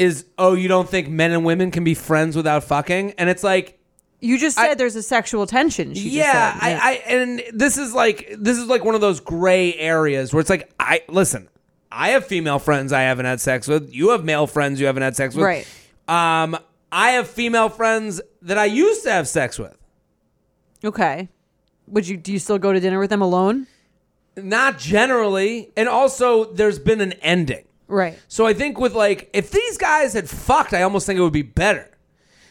is 0.00 0.24
oh 0.38 0.54
you 0.54 0.66
don't 0.66 0.88
think 0.88 1.08
men 1.08 1.30
and 1.30 1.44
women 1.44 1.70
can 1.70 1.84
be 1.84 1.94
friends 1.94 2.34
without 2.34 2.64
fucking 2.64 3.12
and 3.18 3.28
it's 3.30 3.44
like 3.44 3.78
You 4.20 4.38
just 4.38 4.56
said 4.56 4.70
I- 4.70 4.74
there's 4.74 4.96
a 4.96 5.02
sexual 5.02 5.46
tension. 5.46 5.94
She 5.94 6.08
yeah, 6.10 6.52
just 6.52 6.62
said. 6.64 6.78
I, 6.82 6.88
I 6.88 6.92
and 7.14 7.42
this 7.52 7.76
is 7.78 7.94
like 7.94 8.34
this 8.38 8.58
is 8.58 8.66
like 8.66 8.82
one 8.84 8.94
of 8.94 9.00
those 9.00 9.20
gray 9.20 9.74
areas 9.74 10.32
where 10.32 10.40
it's 10.40 10.50
like 10.50 10.72
I 10.80 11.02
listen. 11.08 11.48
I 11.92 12.10
have 12.10 12.24
female 12.26 12.58
friends 12.58 12.92
I 12.92 13.02
haven't 13.02 13.26
had 13.26 13.40
sex 13.40 13.66
with. 13.68 13.92
You 13.92 14.10
have 14.10 14.24
male 14.24 14.46
friends 14.46 14.80
you 14.80 14.86
haven't 14.86 15.02
had 15.02 15.16
sex 15.16 15.34
with. 15.34 15.44
Right. 15.44 15.66
Um, 16.08 16.56
I 16.92 17.10
have 17.10 17.28
female 17.28 17.68
friends 17.68 18.20
that 18.42 18.58
I 18.58 18.66
used 18.66 19.02
to 19.04 19.10
have 19.12 19.26
sex 19.28 19.58
with. 19.58 19.76
okay. 20.84 21.28
Would 21.88 22.06
you 22.06 22.16
do 22.16 22.32
you 22.32 22.38
still 22.38 22.58
go 22.58 22.72
to 22.72 22.80
dinner 22.80 22.98
with 23.00 23.10
them 23.10 23.22
alone? 23.22 23.66
Not 24.36 24.78
generally, 24.78 25.72
and 25.76 25.88
also 25.88 26.44
there's 26.52 26.78
been 26.78 27.00
an 27.00 27.12
ending. 27.14 27.64
Right. 27.90 28.18
So 28.28 28.46
I 28.46 28.54
think 28.54 28.78
with 28.78 28.94
like 28.94 29.28
if 29.32 29.50
these 29.50 29.76
guys 29.76 30.12
had 30.12 30.30
fucked, 30.30 30.72
I 30.72 30.82
almost 30.82 31.06
think 31.06 31.18
it 31.18 31.22
would 31.22 31.32
be 31.32 31.42
better. 31.42 31.90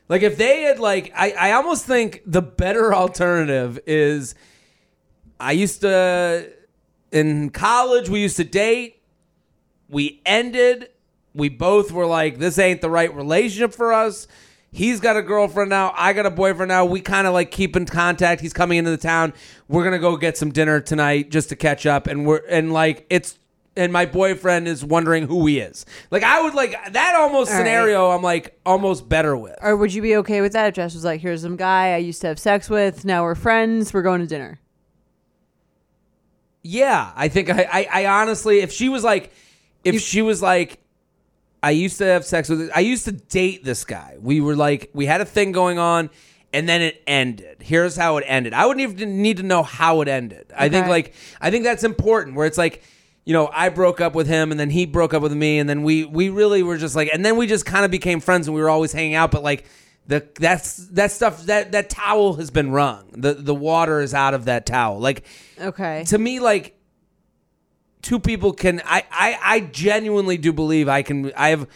Like 0.10 0.22
if 0.22 0.38
they 0.38 0.63
had 0.63 0.79
like 0.79 1.13
I, 1.15 1.31
I 1.31 1.51
almost 1.53 1.86
think 1.86 2.22
the 2.25 2.41
better 2.41 2.93
alternative 2.93 3.79
is 3.88 4.36
I 5.39 5.53
used 5.53 5.81
to 5.81 6.51
in 7.12 7.50
college 7.51 8.10
we 8.10 8.22
used 8.22 8.38
to 8.38 8.43
date. 8.43 9.01
We 9.88 10.22
ended. 10.25 10.89
We 11.34 11.50
both 11.50 11.91
were 11.91 12.05
like, 12.05 12.38
this 12.38 12.60
ain't 12.60 12.81
the 12.81 12.89
right 12.89 13.13
relationship 13.15 13.74
for 13.74 13.93
us. 13.93 14.27
He's 14.72 15.00
got 15.00 15.17
a 15.17 15.24
girlfriend 15.24 15.69
now. 15.69 15.93
I 15.96 16.13
got 16.13 16.27
a 16.27 16.31
boyfriend 16.31 16.69
now. 16.69 16.86
We 16.86 17.01
kind 17.01 17.25
of 17.25 17.34
like 17.34 17.50
keep 17.50 17.75
in 17.75 17.86
contact. 17.86 18.41
He's 18.41 18.53
coming 18.53 18.77
into 18.77 18.91
the 18.91 18.98
town. 18.98 19.34
We're 19.67 19.84
gonna 19.84 20.00
go 20.00 20.15
get 20.17 20.38
some 20.38 20.51
dinner 20.51 20.79
tonight 20.79 21.31
just 21.31 21.50
to 21.50 21.55
catch 21.55 21.86
up. 21.86 22.08
And 22.08 22.25
we're 22.25 22.43
and 22.50 22.72
like 22.72 23.05
it's 23.10 23.39
and 23.77 23.93
my 23.93 24.05
boyfriend 24.05 24.67
is 24.67 24.84
wondering 24.84 25.27
who 25.27 25.45
he 25.45 25.60
is. 25.60 25.86
Like 26.12 26.23
I 26.23 26.41
would 26.41 26.53
like 26.53 26.71
that 26.93 27.15
almost 27.15 27.51
All 27.51 27.58
right. 27.58 27.62
scenario. 27.63 28.10
I'm 28.10 28.21
like 28.21 28.60
almost 28.65 29.08
better 29.08 29.38
with. 29.38 29.55
Or 29.62 29.77
would 29.77 29.93
you 29.93 30.01
be 30.01 30.15
okay 30.17 30.41
with 30.41 30.53
that 30.53 30.67
if 30.67 30.73
Jess 30.75 30.93
was 30.93 31.03
like, 31.05 31.21
here's 31.21 31.41
some 31.43 31.55
guy 31.55 31.93
I 31.93 31.97
used 31.97 32.21
to 32.21 32.27
have 32.27 32.39
sex 32.39 32.69
with, 32.69 33.05
now 33.05 33.23
we're 33.23 33.36
friends, 33.36 33.93
we're 33.93 34.01
going 34.01 34.21
to 34.21 34.27
dinner. 34.27 34.60
Yeah, 36.62 37.12
I 37.15 37.29
think 37.29 37.49
I, 37.49 37.67
I, 37.71 37.88
I 38.03 38.21
honestly, 38.21 38.60
if 38.60 38.71
she 38.71 38.89
was 38.89 39.03
like, 39.03 39.32
if 39.84 39.93
You- 39.93 39.99
she 39.99 40.21
was 40.21 40.41
like, 40.41 40.79
I 41.62 41.71
used 41.71 41.97
to 41.97 42.05
have 42.05 42.25
sex 42.25 42.47
with, 42.49 42.71
I 42.73 42.79
used 42.82 43.05
to 43.05 43.12
date 43.12 43.63
this 43.65 43.84
guy. 43.84 44.15
We 44.21 44.39
were 44.39 44.55
like, 44.55 44.89
we 44.93 45.05
had 45.05 45.19
a 45.19 45.25
thing 45.25 45.51
going 45.51 45.77
on, 45.77 46.10
and 46.53 46.67
then 46.69 46.82
it 46.82 47.01
ended. 47.05 47.58
Here's 47.62 47.97
how 47.97 48.15
it 48.17 48.23
ended. 48.27 48.53
I 48.53 48.65
wouldn't 48.65 48.82
even 48.82 49.21
need 49.21 49.38
to 49.38 49.43
know 49.43 49.63
how 49.63 49.99
it 50.01 50.08
ended. 50.08 50.51
I 50.55 50.69
think 50.69 50.88
like, 50.88 51.13
I 51.41 51.51
think 51.51 51.65
that's 51.65 51.84
important. 51.84 52.36
Where 52.38 52.45
it's 52.47 52.58
like, 52.58 52.82
you 53.25 53.34
know, 53.34 53.49
I 53.53 53.69
broke 53.69 54.01
up 54.01 54.15
with 54.15 54.27
him, 54.27 54.51
and 54.51 54.60
then 54.60 54.69
he 54.69 54.86
broke 54.86 55.13
up 55.13 55.21
with 55.21 55.34
me, 55.34 55.60
and 55.60 55.69
then 55.69 55.84
we 55.84 56.05
we 56.05 56.29
really 56.29 56.63
were 56.63 56.77
just 56.77 56.95
like, 56.95 57.10
and 57.13 57.23
then 57.23 57.38
we 57.38 57.47
just 57.47 57.65
kind 57.65 57.86
of 57.86 57.91
became 57.91 58.19
friends, 58.19 58.47
and 58.47 58.55
we 58.55 58.62
were 58.62 58.69
always 58.69 58.91
hanging 58.91 59.15
out, 59.15 59.32
but 59.32 59.43
like. 59.43 59.65
The, 60.08 60.27
that's 60.39 60.77
that 60.93 61.12
stuff 61.12 61.43
that 61.43 61.73
that 61.73 61.91
towel 61.91 62.34
has 62.38 62.49
been 62.49 62.71
wrung. 62.71 63.12
The 63.12 63.36
the 63.36 63.53
water 63.53 64.01
is 64.01 64.15
out 64.15 64.34
of 64.34 64.45
that 64.45 64.65
towel. 64.65 64.99
Like 64.99 65.23
Okay. 65.62 66.03
to 66.08 66.17
me 66.17 66.39
like 66.39 66.75
two 68.01 68.19
people 68.19 68.51
can 68.53 68.82
I, 68.86 69.03
I 69.12 69.38
i 69.43 69.60
genuinely 69.60 70.38
do 70.38 70.51
believe 70.51 70.88
i 70.88 71.03
can 71.03 71.32
i 71.36 71.49
have 71.49 71.67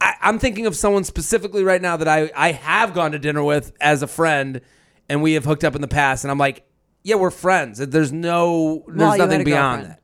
I, 0.00 0.14
i'm 0.20 0.38
thinking 0.38 0.66
of 0.66 0.76
someone 0.76 1.02
specifically 1.04 1.64
right 1.64 1.82
now 1.82 1.96
that 1.96 2.06
i 2.06 2.30
i 2.36 2.52
have 2.52 2.94
gone 2.94 3.10
to 3.10 3.18
dinner 3.18 3.42
with 3.42 3.72
as 3.80 4.02
a 4.02 4.06
friend 4.06 4.60
and 5.08 5.20
we 5.20 5.32
have 5.32 5.44
hooked 5.44 5.64
up 5.64 5.74
in 5.74 5.80
the 5.80 5.88
past 5.88 6.22
and 6.22 6.30
i'm 6.30 6.38
like 6.38 6.64
yeah 7.02 7.16
we're 7.16 7.30
friends 7.30 7.78
there's 7.78 8.12
no 8.12 8.84
there's 8.86 8.98
had 9.12 9.18
nothing 9.18 9.38
beyond 9.44 9.84
that 9.86 9.99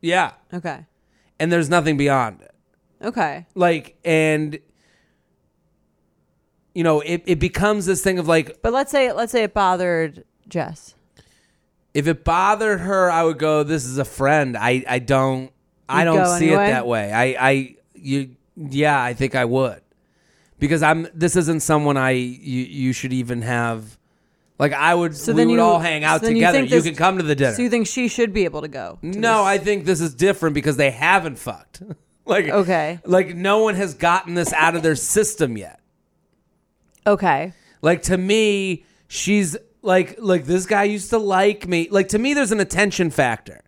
yeah 0.00 0.32
Okay. 0.52 0.86
and 1.40 1.50
there's 1.52 1.68
nothing 1.68 1.96
beyond 1.96 2.40
it 2.42 2.54
Okay. 3.02 3.46
like 3.54 3.96
and 4.04 4.58
you 6.74 6.84
know 6.84 7.00
it, 7.00 7.22
it 7.26 7.38
becomes 7.38 7.86
this 7.86 8.02
thing 8.02 8.18
of 8.18 8.28
like 8.28 8.60
But 8.62 8.72
let's 8.72 8.90
say 8.90 9.12
let's 9.12 9.32
say 9.32 9.42
it 9.44 9.54
bothered 9.54 10.24
Jess. 10.48 10.94
if 11.94 12.06
it 12.06 12.24
bothered 12.24 12.80
her, 12.80 13.10
I 13.10 13.22
would 13.24 13.38
go, 13.38 13.62
"This 13.62 13.84
is 13.84 13.98
a 13.98 14.04
friend." 14.04 14.56
I 14.56 14.84
I 14.88 14.98
don't 14.98 15.50
I 15.88 16.00
You'd 16.00 16.04
don't 16.06 16.16
go 16.24 16.38
see 16.38 16.46
anyway? 16.48 16.64
it 16.68 16.70
that 16.70 16.86
way. 16.86 17.12
I 17.12 17.24
I 17.50 17.76
you 17.94 18.36
yeah, 18.56 19.02
I 19.02 19.12
think 19.14 19.34
I 19.34 19.44
would 19.44 19.80
because 20.58 20.82
I'm. 20.82 21.06
This 21.14 21.36
isn't 21.36 21.60
someone 21.60 21.96
I 21.96 22.10
you 22.10 22.62
you 22.64 22.92
should 22.92 23.12
even 23.12 23.42
have. 23.42 23.97
Like 24.58 24.72
I 24.72 24.94
would, 24.94 25.16
So 25.16 25.32
we 25.32 25.36
then 25.38 25.48
would 25.48 25.54
you 25.54 25.60
all 25.60 25.78
hang 25.78 26.02
out 26.04 26.20
so 26.22 26.28
together. 26.28 26.58
You, 26.58 26.68
think 26.68 26.70
this- 26.70 26.84
can 26.84 26.96
come 26.96 27.18
to 27.18 27.22
the 27.22 27.34
dinner. 27.34 27.54
So 27.54 27.62
you 27.62 27.70
think 27.70 27.86
she 27.86 28.08
should 28.08 28.32
be 28.32 28.44
able 28.44 28.62
to 28.62 28.68
go? 28.68 28.98
to 29.02 29.06
no, 29.06 29.38
this? 29.38 29.46
I 29.46 29.58
think 29.58 29.84
this 29.84 30.00
is 30.00 30.14
different 30.14 30.54
because 30.54 30.76
they 30.76 30.90
haven't 30.90 31.38
fucked. 31.38 31.82
like 32.26 32.48
Okay. 32.48 32.98
like 33.04 33.34
no 33.36 33.60
one 33.62 33.74
has 33.76 33.94
gotten 33.94 34.34
this 34.34 34.52
out 34.52 34.74
of 34.74 34.82
their 34.82 34.96
system 34.96 35.56
yet. 35.56 35.80
Okay. 37.06 37.52
Like 37.82 38.02
to 38.02 38.18
me, 38.18 38.84
she's 39.06 39.56
like 39.82 40.16
like 40.18 40.44
this 40.44 40.66
guy 40.66 40.84
used 40.84 41.10
to 41.10 41.18
like 41.18 41.66
me. 41.68 41.88
Like 41.90 42.08
to 42.08 42.18
me, 42.18 42.34
there's 42.34 42.52
an 42.52 42.60
attention 42.60 43.10
factor. 43.10 43.62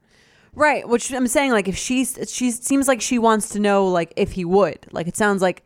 Right, 0.53 0.87
which 0.87 1.13
I'm 1.13 1.29
saying, 1.29 1.53
like, 1.53 1.69
if 1.69 1.77
she's, 1.77 2.19
she 2.29 2.51
seems 2.51 2.89
like 2.89 3.01
she 3.01 3.21
wants 3.21 3.51
to 3.51 3.61
know, 3.61 3.87
like, 3.87 4.13
if 4.17 4.33
he 4.33 4.45
would. 4.45 4.85
Like, 4.91 5.07
it 5.07 5.17
sounds 5.17 5.41
like, 5.41 5.65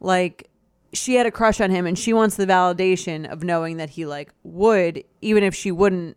like, 0.00 0.48
she 0.94 1.14
had 1.16 1.26
a 1.26 1.30
crush 1.30 1.60
on 1.60 1.70
him, 1.70 1.86
and 1.86 1.98
she 1.98 2.12
wants 2.12 2.36
the 2.36 2.46
validation 2.46 3.30
of 3.30 3.42
knowing 3.44 3.76
that 3.78 3.90
he 3.90 4.06
like 4.06 4.30
would, 4.42 5.04
even 5.20 5.42
if 5.44 5.54
she 5.54 5.70
wouldn't. 5.70 6.16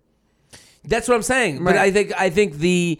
That's 0.84 1.08
what 1.08 1.16
I'm 1.16 1.22
saying. 1.24 1.58
But 1.64 1.76
Right. 1.76 1.78
I 1.88 1.92
think 1.92 2.14
I 2.18 2.30
think 2.30 2.56
the 2.56 3.00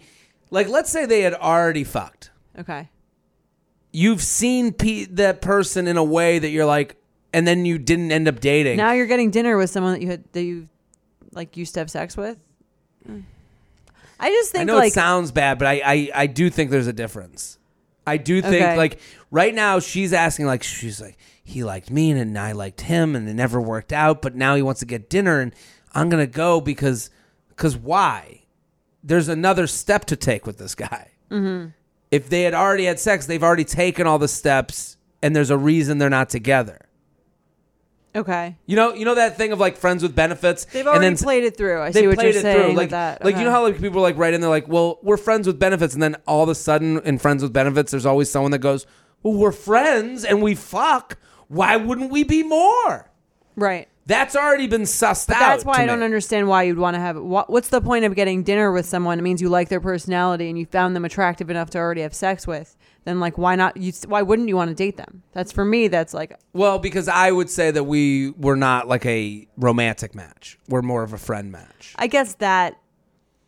like 0.50 0.68
let's 0.68 0.90
say 0.90 1.06
they 1.06 1.22
had 1.22 1.34
already 1.34 1.84
fucked. 1.84 2.30
Okay. 2.58 2.90
You've 3.92 4.22
seen 4.22 4.72
pe- 4.72 5.06
that 5.06 5.40
person 5.40 5.86
in 5.86 5.96
a 5.96 6.04
way 6.04 6.38
that 6.38 6.50
you're 6.50 6.66
like, 6.66 6.96
and 7.32 7.46
then 7.48 7.64
you 7.64 7.78
didn't 7.78 8.12
end 8.12 8.28
up 8.28 8.40
dating. 8.40 8.76
Now 8.76 8.92
you're 8.92 9.06
getting 9.06 9.30
dinner 9.30 9.56
with 9.56 9.70
someone 9.70 9.92
that 9.94 10.02
you 10.02 10.08
had 10.08 10.24
that 10.32 10.42
you 10.42 10.68
like 11.32 11.56
used 11.56 11.74
to 11.74 11.80
have 11.80 11.90
sex 11.90 12.16
with. 12.16 12.36
Mm. 13.08 13.22
I 14.20 14.30
just 14.30 14.52
think 14.52 14.62
I 14.62 14.64
know 14.64 14.76
like 14.76 14.88
it 14.88 14.94
sounds 14.94 15.30
bad, 15.32 15.58
but 15.58 15.68
I, 15.68 15.80
I 15.84 16.10
I 16.22 16.26
do 16.26 16.50
think 16.50 16.70
there's 16.70 16.86
a 16.88 16.92
difference. 16.92 17.58
I 18.06 18.16
do 18.16 18.40
think 18.42 18.54
Okay. 18.64 18.76
like 18.76 18.98
right 19.30 19.54
now 19.54 19.78
she's 19.80 20.12
asking 20.12 20.46
like 20.46 20.62
she's 20.62 21.00
like 21.00 21.16
he 21.48 21.64
liked 21.64 21.90
me 21.90 22.10
and 22.10 22.38
I 22.38 22.52
liked 22.52 22.82
him 22.82 23.16
and 23.16 23.28
it 23.28 23.34
never 23.34 23.60
worked 23.60 23.92
out, 23.92 24.22
but 24.22 24.34
now 24.34 24.54
he 24.54 24.62
wants 24.62 24.80
to 24.80 24.86
get 24.86 25.08
dinner 25.08 25.40
and 25.40 25.54
I'm 25.94 26.08
gonna 26.08 26.26
go 26.26 26.60
because 26.60 27.10
because 27.48 27.76
why? 27.76 28.42
There's 29.02 29.28
another 29.28 29.66
step 29.66 30.04
to 30.06 30.16
take 30.16 30.46
with 30.46 30.58
this 30.58 30.74
guy. 30.74 31.10
Mm-hmm. 31.30 31.70
If 32.10 32.28
they 32.28 32.42
had 32.42 32.54
already 32.54 32.84
had 32.84 33.00
sex, 33.00 33.26
they've 33.26 33.42
already 33.42 33.64
taken 33.64 34.06
all 34.06 34.18
the 34.18 34.28
steps, 34.28 34.96
and 35.22 35.34
there's 35.34 35.50
a 35.50 35.58
reason 35.58 35.98
they're 35.98 36.08
not 36.08 36.30
together. 36.30 36.80
Okay. 38.14 38.56
You 38.66 38.76
know, 38.76 38.94
you 38.94 39.04
know 39.04 39.14
that 39.14 39.36
thing 39.36 39.52
of 39.52 39.60
like 39.60 39.76
friends 39.76 40.02
with 40.02 40.14
benefits. 40.14 40.64
They've 40.64 40.80
and 40.80 40.88
already 40.88 41.06
then 41.06 41.16
played 41.16 41.44
it 41.44 41.56
through. 41.56 41.80
I 41.80 41.90
see 41.90 42.06
what 42.06 42.20
you're 42.20 42.30
it 42.30 42.40
saying 42.40 42.66
through. 42.68 42.76
Like, 42.76 42.90
that. 42.90 43.24
like 43.24 43.36
you 43.36 43.44
know 43.44 43.50
how 43.50 43.62
like 43.62 43.80
people 43.80 43.98
are 43.98 44.02
like 44.02 44.16
right 44.16 44.32
in 44.32 44.40
there 44.40 44.50
like, 44.50 44.68
well, 44.68 44.98
we're 45.02 45.16
friends 45.16 45.46
with 45.46 45.58
benefits, 45.58 45.94
and 45.94 46.02
then 46.02 46.16
all 46.26 46.42
of 46.42 46.48
a 46.48 46.54
sudden 46.54 47.00
in 47.00 47.18
friends 47.18 47.42
with 47.42 47.52
benefits, 47.52 47.90
there's 47.90 48.06
always 48.06 48.30
someone 48.30 48.50
that 48.52 48.58
goes, 48.58 48.86
well, 49.22 49.34
we're 49.34 49.52
friends 49.52 50.24
and 50.24 50.42
we 50.42 50.54
fuck. 50.54 51.18
Why 51.48 51.76
wouldn't 51.76 52.10
we 52.10 52.24
be 52.24 52.42
more? 52.42 53.10
right. 53.56 53.88
That's 54.06 54.34
already 54.34 54.66
been 54.68 54.84
sussed 54.84 55.28
out. 55.28 55.38
That's 55.38 55.66
why 55.66 55.82
I 55.82 55.84
don't 55.84 55.98
me. 55.98 56.04
understand 56.06 56.48
why 56.48 56.62
you'd 56.62 56.78
want 56.78 56.94
to 56.94 56.98
have. 56.98 57.18
What, 57.18 57.50
what's 57.50 57.68
the 57.68 57.82
point 57.82 58.06
of 58.06 58.14
getting 58.14 58.42
dinner 58.42 58.72
with 58.72 58.86
someone? 58.86 59.18
It 59.18 59.22
means 59.22 59.42
you 59.42 59.50
like 59.50 59.68
their 59.68 59.82
personality 59.82 60.48
and 60.48 60.58
you 60.58 60.64
found 60.64 60.96
them 60.96 61.04
attractive 61.04 61.50
enough 61.50 61.68
to 61.70 61.78
already 61.78 62.00
have 62.00 62.14
sex 62.14 62.46
with. 62.46 62.74
Then, 63.04 63.20
like, 63.20 63.36
why 63.36 63.54
not? 63.54 63.76
You, 63.76 63.92
why 64.06 64.22
wouldn't 64.22 64.48
you 64.48 64.56
want 64.56 64.70
to 64.70 64.74
date 64.74 64.96
them? 64.96 65.24
That's 65.34 65.52
for 65.52 65.62
me. 65.62 65.88
That's 65.88 66.14
like, 66.14 66.40
Well, 66.54 66.78
because 66.78 67.06
I 67.06 67.30
would 67.30 67.50
say 67.50 67.70
that 67.70 67.84
we 67.84 68.30
were 68.30 68.56
not 68.56 68.88
like 68.88 69.04
a 69.04 69.46
romantic 69.58 70.14
match. 70.14 70.58
We're 70.70 70.80
more 70.80 71.02
of 71.02 71.12
a 71.12 71.18
friend 71.18 71.52
match. 71.52 71.92
I 71.98 72.06
guess 72.06 72.32
that 72.36 72.80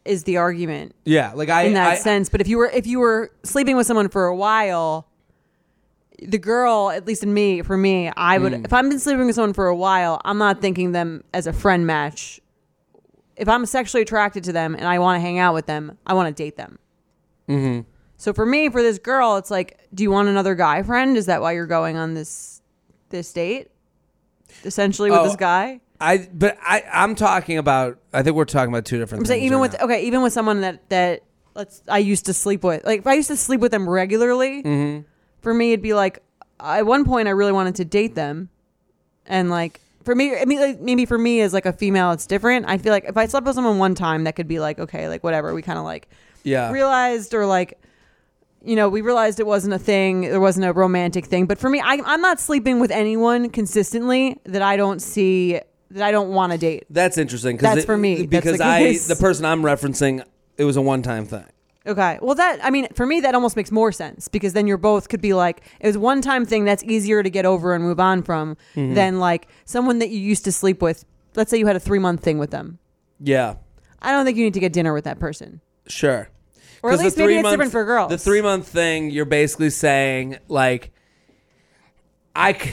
is 0.04 0.24
the 0.24 0.36
argument 0.36 0.94
Yeah, 1.06 1.32
like 1.34 1.48
I 1.48 1.62
in 1.62 1.72
that 1.72 1.92
I- 1.92 1.96
sense. 1.96 2.28
But 2.28 2.42
if 2.42 2.48
you 2.48 2.58
were 2.58 2.68
if 2.68 2.86
you 2.86 2.98
were 2.98 3.30
sleeping 3.44 3.78
with 3.78 3.86
someone 3.86 4.10
for 4.10 4.26
a 4.26 4.36
while, 4.36 5.08
the 6.22 6.38
girl, 6.38 6.90
at 6.90 7.06
least 7.06 7.22
in 7.22 7.32
me, 7.32 7.62
for 7.62 7.76
me, 7.76 8.10
I 8.16 8.38
would. 8.38 8.52
Mm. 8.52 8.64
If 8.64 8.72
I've 8.72 8.88
been 8.88 8.98
sleeping 8.98 9.26
with 9.26 9.34
someone 9.34 9.52
for 9.54 9.66
a 9.68 9.76
while, 9.76 10.20
I'm 10.24 10.38
not 10.38 10.60
thinking 10.60 10.92
them 10.92 11.24
as 11.32 11.46
a 11.46 11.52
friend 11.52 11.86
match. 11.86 12.40
If 13.36 13.48
I'm 13.48 13.64
sexually 13.66 14.02
attracted 14.02 14.44
to 14.44 14.52
them 14.52 14.74
and 14.74 14.84
I 14.84 14.98
want 14.98 15.16
to 15.16 15.20
hang 15.20 15.38
out 15.38 15.54
with 15.54 15.66
them, 15.66 15.96
I 16.06 16.12
want 16.14 16.34
to 16.36 16.42
date 16.42 16.56
them. 16.56 16.78
Mhm. 17.48 17.84
So 18.18 18.34
for 18.34 18.44
me, 18.44 18.68
for 18.68 18.82
this 18.82 18.98
girl, 18.98 19.36
it's 19.38 19.50
like, 19.50 19.78
do 19.94 20.02
you 20.02 20.10
want 20.10 20.28
another 20.28 20.54
guy 20.54 20.82
friend? 20.82 21.16
Is 21.16 21.24
that 21.26 21.40
why 21.40 21.52
you're 21.52 21.66
going 21.66 21.96
on 21.96 22.12
this 22.14 22.60
this 23.08 23.32
date? 23.32 23.68
Essentially 24.64 25.10
with 25.10 25.20
Oh, 25.20 25.24
this 25.24 25.36
guy. 25.36 25.80
I 26.00 26.28
but 26.34 26.58
I 26.62 26.84
I'm 26.92 27.14
talking 27.14 27.56
about. 27.56 27.98
I 28.12 28.22
think 28.22 28.36
we're 28.36 28.44
talking 28.44 28.72
about 28.72 28.84
two 28.84 28.98
different. 28.98 29.22
I'm 29.22 29.26
saying 29.26 29.40
things 29.40 29.46
even 29.46 29.58
right 29.58 29.70
with 29.70 29.78
now. 29.80 29.84
okay, 29.86 30.02
even 30.04 30.22
with 30.22 30.32
someone 30.34 30.60
that 30.60 30.88
that 30.90 31.22
let's 31.54 31.82
I 31.88 31.98
used 31.98 32.26
to 32.26 32.34
sleep 32.34 32.62
with. 32.62 32.84
Like 32.84 33.00
if 33.00 33.06
I 33.06 33.14
used 33.14 33.28
to 33.28 33.36
sleep 33.36 33.60
with 33.60 33.70
them 33.70 33.88
regularly, 33.88 34.62
Mm-hmm. 34.62 35.06
For 35.40 35.54
me 35.54 35.72
it'd 35.72 35.82
be 35.82 35.94
like 35.94 36.22
at 36.60 36.86
one 36.86 37.04
point 37.04 37.28
I 37.28 37.32
really 37.32 37.52
wanted 37.52 37.76
to 37.76 37.84
date 37.84 38.14
them, 38.14 38.48
and 39.26 39.50
like 39.50 39.80
for 40.04 40.14
me, 40.14 40.36
I 40.36 40.44
mean 40.44 40.60
like, 40.60 40.80
maybe 40.80 41.06
for 41.06 41.18
me 41.18 41.40
as 41.40 41.52
like 41.52 41.66
a 41.66 41.72
female 41.72 42.12
it's 42.12 42.26
different. 42.26 42.66
I 42.68 42.78
feel 42.78 42.92
like 42.92 43.04
if 43.04 43.16
I 43.16 43.26
slept 43.26 43.46
with 43.46 43.54
someone 43.54 43.78
one 43.78 43.94
time, 43.94 44.24
that 44.24 44.36
could 44.36 44.48
be 44.48 44.60
like 44.60 44.78
okay, 44.78 45.08
like 45.08 45.24
whatever. 45.24 45.54
We 45.54 45.62
kind 45.62 45.78
of 45.78 45.84
like 45.84 46.08
yeah. 46.42 46.70
realized 46.70 47.34
or 47.34 47.46
like 47.46 47.78
you 48.62 48.76
know 48.76 48.88
we 48.88 49.00
realized 49.00 49.40
it 49.40 49.46
wasn't 49.46 49.72
a 49.72 49.78
thing 49.78 50.22
there 50.22 50.40
wasn't 50.40 50.66
a 50.66 50.72
romantic 50.72 51.24
thing 51.24 51.46
but 51.46 51.58
for 51.58 51.70
me 51.70 51.80
I, 51.80 51.98
i'm 52.04 52.20
not 52.20 52.38
sleeping 52.38 52.78
with 52.78 52.90
anyone 52.90 53.48
consistently 53.48 54.38
that 54.44 54.60
i 54.60 54.76
don't 54.76 55.00
see 55.00 55.58
that 55.90 56.02
i 56.02 56.10
don't 56.10 56.30
want 56.30 56.52
to 56.52 56.58
date 56.58 56.84
That's 56.90 57.18
interesting. 57.18 57.56
That's 57.56 57.82
it- 57.82 57.86
for 57.86 57.96
me. 57.96 58.26
Because 58.26 58.60
I, 58.60 58.98
the 59.08 59.16
person 59.18 59.44
I'm 59.44 59.62
referencing, 59.62 60.24
it 60.56 60.64
was 60.64 60.76
a 60.76 60.82
one 60.82 61.02
time 61.02 61.26
thing. 61.26 61.44
Okay 61.86 62.18
well 62.20 62.34
that 62.34 62.58
i 62.62 62.68
mean 62.70 62.86
for 62.94 63.06
me 63.06 63.20
that 63.20 63.34
almost 63.34 63.56
makes 63.56 63.70
more 63.70 63.90
sense 63.92 64.28
because 64.28 64.52
then 64.52 64.66
you're 64.66 64.76
both 64.76 65.08
could 65.08 65.20
be 65.22 65.32
like 65.32 65.62
it 65.80 65.86
was 65.86 65.96
one 65.96 66.20
time 66.20 66.44
thing 66.44 66.64
that's 66.64 66.84
easier 66.84 67.22
to 67.22 67.30
get 67.30 67.46
over 67.46 67.74
and 67.74 67.82
move 67.82 67.98
on 67.98 68.22
from 68.22 68.56
Mm-hmm. 68.76 68.94
than 68.94 69.18
like 69.18 69.48
someone 69.64 69.98
that 70.00 70.10
you 70.10 70.18
used 70.18 70.44
to 70.44 70.52
sleep 70.52 70.82
with 70.82 71.04
let's 71.36 71.50
say 71.50 71.58
you 71.58 71.66
had 71.66 71.76
a 71.76 71.80
three 71.80 71.98
month 71.98 72.22
thing 72.22 72.38
with 72.38 72.50
them 72.50 72.78
Yeah. 73.18 73.54
i 74.02 74.10
don't 74.12 74.24
think 74.26 74.36
you 74.36 74.44
need 74.44 74.54
to 74.54 74.60
get 74.60 74.72
dinner 74.72 74.92
with 74.92 75.04
that 75.04 75.18
person 75.18 75.60
Sure. 75.86 76.28
Or 76.82 76.92
at 76.92 76.98
least 76.98 77.16
maybe 77.18 77.32
it's 77.34 77.36
three-month- 77.42 77.52
different 77.52 77.72
for 77.72 77.84
girls. 77.84 78.10
The 78.10 78.16
three 78.18 78.40
month 78.40 78.66
thing, 78.68 79.10
you're 79.10 79.24
basically 79.26 79.68
saying 79.70 80.38
like, 80.48 80.92
I, 82.34 82.72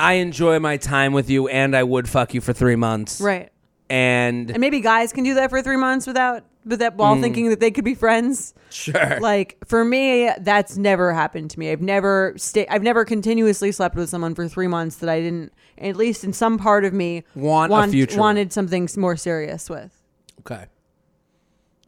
I 0.00 0.14
enjoy 0.14 0.58
my 0.58 0.76
time 0.76 1.12
with 1.12 1.30
you, 1.30 1.46
and 1.48 1.76
I 1.76 1.82
would 1.82 2.08
fuck 2.08 2.34
you 2.34 2.40
for 2.40 2.52
three 2.52 2.74
months, 2.76 3.20
right 3.20 3.50
And, 3.90 4.50
and 4.50 4.60
maybe 4.60 4.80
guys 4.80 5.12
can 5.12 5.24
do 5.24 5.34
that 5.34 5.50
for 5.50 5.60
three 5.62 5.76
months 5.76 6.06
without 6.06 6.44
with 6.64 6.78
that 6.78 6.94
Mm. 6.94 6.96
while 6.96 7.20
thinking 7.20 7.50
that 7.50 7.60
they 7.60 7.70
could 7.70 7.84
be 7.84 7.94
friends 7.94 8.54
sure, 8.70 9.20
like 9.20 9.58
for 9.66 9.84
me 9.84 10.30
that's 10.40 10.78
never 10.78 11.12
happened 11.12 11.50
to 11.50 11.58
me 11.58 11.70
i've 11.70 11.82
never 11.82 12.32
stay 12.38 12.66
i've 12.68 12.82
never 12.82 13.04
continuously 13.04 13.70
slept 13.70 13.94
with 13.96 14.08
someone 14.08 14.34
for 14.34 14.48
three 14.48 14.66
months 14.66 14.96
that 14.96 15.10
i 15.10 15.20
didn't 15.20 15.52
at 15.76 15.94
least 15.96 16.24
in 16.24 16.32
some 16.32 16.56
part 16.56 16.86
of 16.86 16.94
me 16.94 17.22
Want 17.34 17.70
a 17.70 17.88
future. 17.88 18.18
wanted 18.18 18.50
something 18.50 18.88
more 18.96 19.14
serious 19.18 19.68
with 19.68 19.92
okay. 20.40 20.64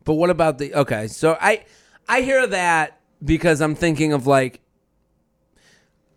But 0.05 0.15
what 0.15 0.29
about 0.29 0.59
the 0.59 0.75
okay? 0.75 1.07
So 1.09 1.39
I, 1.41 1.65
I 2.09 2.21
hear 2.21 2.47
that 2.47 3.01
because 3.25 3.61
I'm 3.63 3.75
thinking 3.75 4.13
of 4.13 4.27
like, 4.27 4.61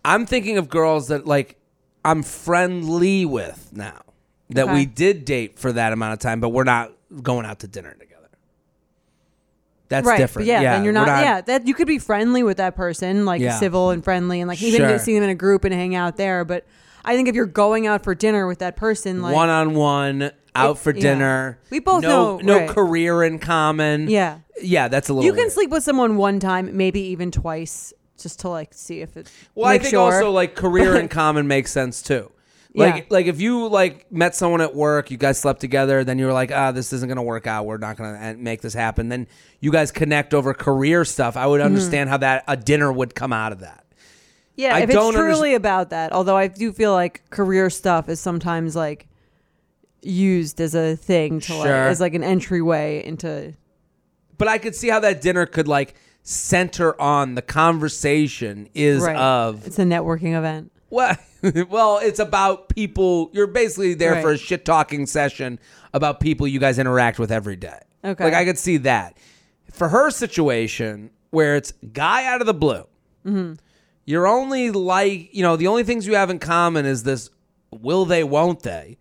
I'm 0.04 0.26
thinking 0.26 0.58
of 0.58 0.68
girls 0.68 1.08
that 1.08 1.26
like 1.26 1.56
I'm 2.04 2.22
friendly 2.22 3.24
with 3.24 3.70
now 3.72 4.02
that 4.50 4.64
Okay. 4.64 4.74
we 4.74 4.86
did 4.86 5.24
date 5.24 5.58
for 5.58 5.72
that 5.72 5.92
amount 5.92 6.12
of 6.14 6.18
time, 6.18 6.40
but 6.40 6.50
we're 6.50 6.64
not 6.64 6.92
going 7.22 7.46
out 7.46 7.60
to 7.60 7.66
dinner 7.68 7.92
together. 7.92 8.06
That's 9.88 10.06
right 10.06 10.18
different. 10.18 10.46
but 10.46 10.52
yeah, 10.52 10.76
and 10.76 10.84
you're 10.84 10.94
we're 10.94 11.04
not, 11.04 11.22
yeah 11.24 11.40
that 11.40 11.66
you 11.66 11.74
could 11.74 11.88
be 11.88 11.98
friendly 11.98 12.44
with 12.44 12.58
that 12.58 12.76
person 12.76 13.24
like 13.24 13.40
Yeah. 13.40 13.58
civil 13.58 13.90
and 13.90 14.04
friendly 14.04 14.40
and 14.40 14.46
like 14.48 14.62
even 14.62 14.80
Sure. 14.82 14.98
see 15.00 15.14
them 15.14 15.24
in 15.24 15.30
a 15.30 15.34
group 15.34 15.64
and 15.64 15.74
hang 15.74 15.96
out 15.96 16.16
there 16.16 16.44
but 16.44 16.64
i 17.04 17.16
think 17.16 17.28
if 17.28 17.34
you're 17.34 17.44
going 17.46 17.88
out 17.88 18.04
for 18.04 18.14
dinner 18.14 18.46
with 18.46 18.60
that 18.60 18.76
person 18.76 19.20
like 19.20 19.34
one 19.34 19.48
on 19.48 19.74
one 19.74 20.30
out 20.54 20.78
for 20.78 20.92
yeah. 20.94 21.00
dinner. 21.00 21.58
We 21.70 21.78
both 21.80 22.02
no, 22.02 22.36
know- 22.36 22.38
no 22.38 22.58
right. 22.58 22.68
career 22.68 23.24
in 23.24 23.40
common. 23.40 24.08
yeah 24.08 24.38
yeah, 24.62 24.86
that's 24.88 25.08
a 25.08 25.12
little. 25.12 25.24
you 25.24 25.32
can 25.32 25.42
weird. 25.44 25.52
sleep 25.52 25.70
with 25.70 25.82
someone 25.82 26.16
one 26.16 26.38
time 26.38 26.76
maybe 26.76 27.00
even 27.00 27.30
twice 27.32 27.92
just 28.16 28.38
to 28.40 28.48
like 28.48 28.72
see 28.74 29.00
if 29.00 29.16
it 29.16 29.28
Well, 29.56 29.66
I 29.66 29.78
think 29.78 29.90
sure. 29.90 30.00
also 30.12 30.30
like 30.30 30.54
career 30.54 30.94
in 30.96 31.08
common 31.20 31.48
makes 31.48 31.72
sense 31.72 32.00
too. 32.00 32.30
Like 32.74 32.94
Yeah. 32.96 33.02
like 33.10 33.26
if 33.26 33.40
you 33.40 33.66
like 33.68 34.10
met 34.12 34.34
someone 34.36 34.60
at 34.60 34.74
work, 34.74 35.10
you 35.10 35.16
guys 35.16 35.38
slept 35.38 35.60
together, 35.60 36.04
then 36.04 36.18
you 36.18 36.26
were 36.26 36.32
like, 36.32 36.52
ah, 36.52 36.70
this 36.70 36.92
isn't 36.92 37.08
gonna 37.08 37.22
work 37.22 37.46
out. 37.48 37.66
We're 37.66 37.78
not 37.78 37.96
gonna 37.96 38.36
make 38.38 38.60
this 38.62 38.74
happen. 38.74 39.08
Then 39.08 39.26
you 39.58 39.72
guys 39.72 39.90
connect 39.90 40.34
over 40.34 40.54
career 40.54 41.04
stuff. 41.04 41.36
I 41.36 41.40
Mm-hmm. 41.42 41.50
would 41.50 41.60
understand 41.62 42.10
how 42.10 42.18
that 42.18 42.44
a 42.46 42.56
dinner 42.56 42.92
would 42.92 43.14
come 43.14 43.32
out 43.32 43.50
of 43.52 43.60
that. 43.60 43.84
Yeah, 44.56 44.74
I 44.76 44.80
if 44.80 44.90
it's 44.90 45.10
truly 45.14 45.54
about 45.54 45.90
that, 45.90 46.12
although 46.12 46.36
I 46.36 46.46
do 46.46 46.72
feel 46.72 46.92
like 46.92 47.28
career 47.30 47.70
stuff 47.70 48.08
is 48.08 48.20
sometimes 48.20 48.76
like 48.76 49.08
used 50.02 50.60
as 50.60 50.74
a 50.74 50.96
thing 50.96 51.40
to 51.40 51.54
like 51.56 51.68
as 51.68 52.00
like 52.00 52.14
an 52.14 52.22
entryway 52.24 53.04
into 53.04 53.54
But 54.38 54.48
I 54.48 54.58
could 54.58 54.74
see 54.74 54.88
how 54.88 55.00
that 55.00 55.20
dinner 55.20 55.44
could 55.46 55.66
like 55.68 55.94
center 56.22 56.98
on 57.00 57.34
the 57.34 57.42
conversation 57.42 58.68
is 58.74 59.02
right. 59.02 59.16
of 59.16 59.66
it's 59.66 59.78
a 59.78 59.84
networking 59.84 60.36
event. 60.38 60.70
Well, 60.90 61.16
well, 61.70 61.98
it's 62.02 62.18
about 62.18 62.68
people. 62.68 63.30
You're 63.32 63.46
basically 63.46 63.94
there 63.94 64.12
Right. 64.14 64.22
for 64.22 64.32
a 64.32 64.38
shit 64.38 64.64
talking 64.64 65.06
session 65.06 65.58
about 65.94 66.20
people 66.20 66.46
you 66.48 66.58
guys 66.60 66.78
interact 66.78 67.18
with 67.18 67.30
every 67.32 67.56
day. 67.56 67.78
Okay. 68.04 68.24
Like 68.24 68.34
I 68.34 68.44
could 68.44 68.58
see 68.58 68.76
that. 68.78 69.16
For 69.70 69.88
her 69.88 70.10
situation, 70.10 71.10
where 71.30 71.56
it's 71.56 71.72
guy 71.92 72.26
out 72.26 72.40
of 72.40 72.46
the 72.46 72.54
blue, 72.54 72.84
Mm-hmm. 73.26 73.52
you're 74.06 74.26
only 74.26 74.70
like, 74.70 75.34
you 75.34 75.42
know, 75.42 75.56
the 75.56 75.66
only 75.68 75.84
things 75.84 76.06
you 76.06 76.14
have 76.14 76.30
in 76.30 76.38
common 76.38 76.86
is 76.86 77.02
this 77.04 77.30
will 77.70 78.04
they, 78.04 78.24
won't 78.24 78.62
they 78.62 78.96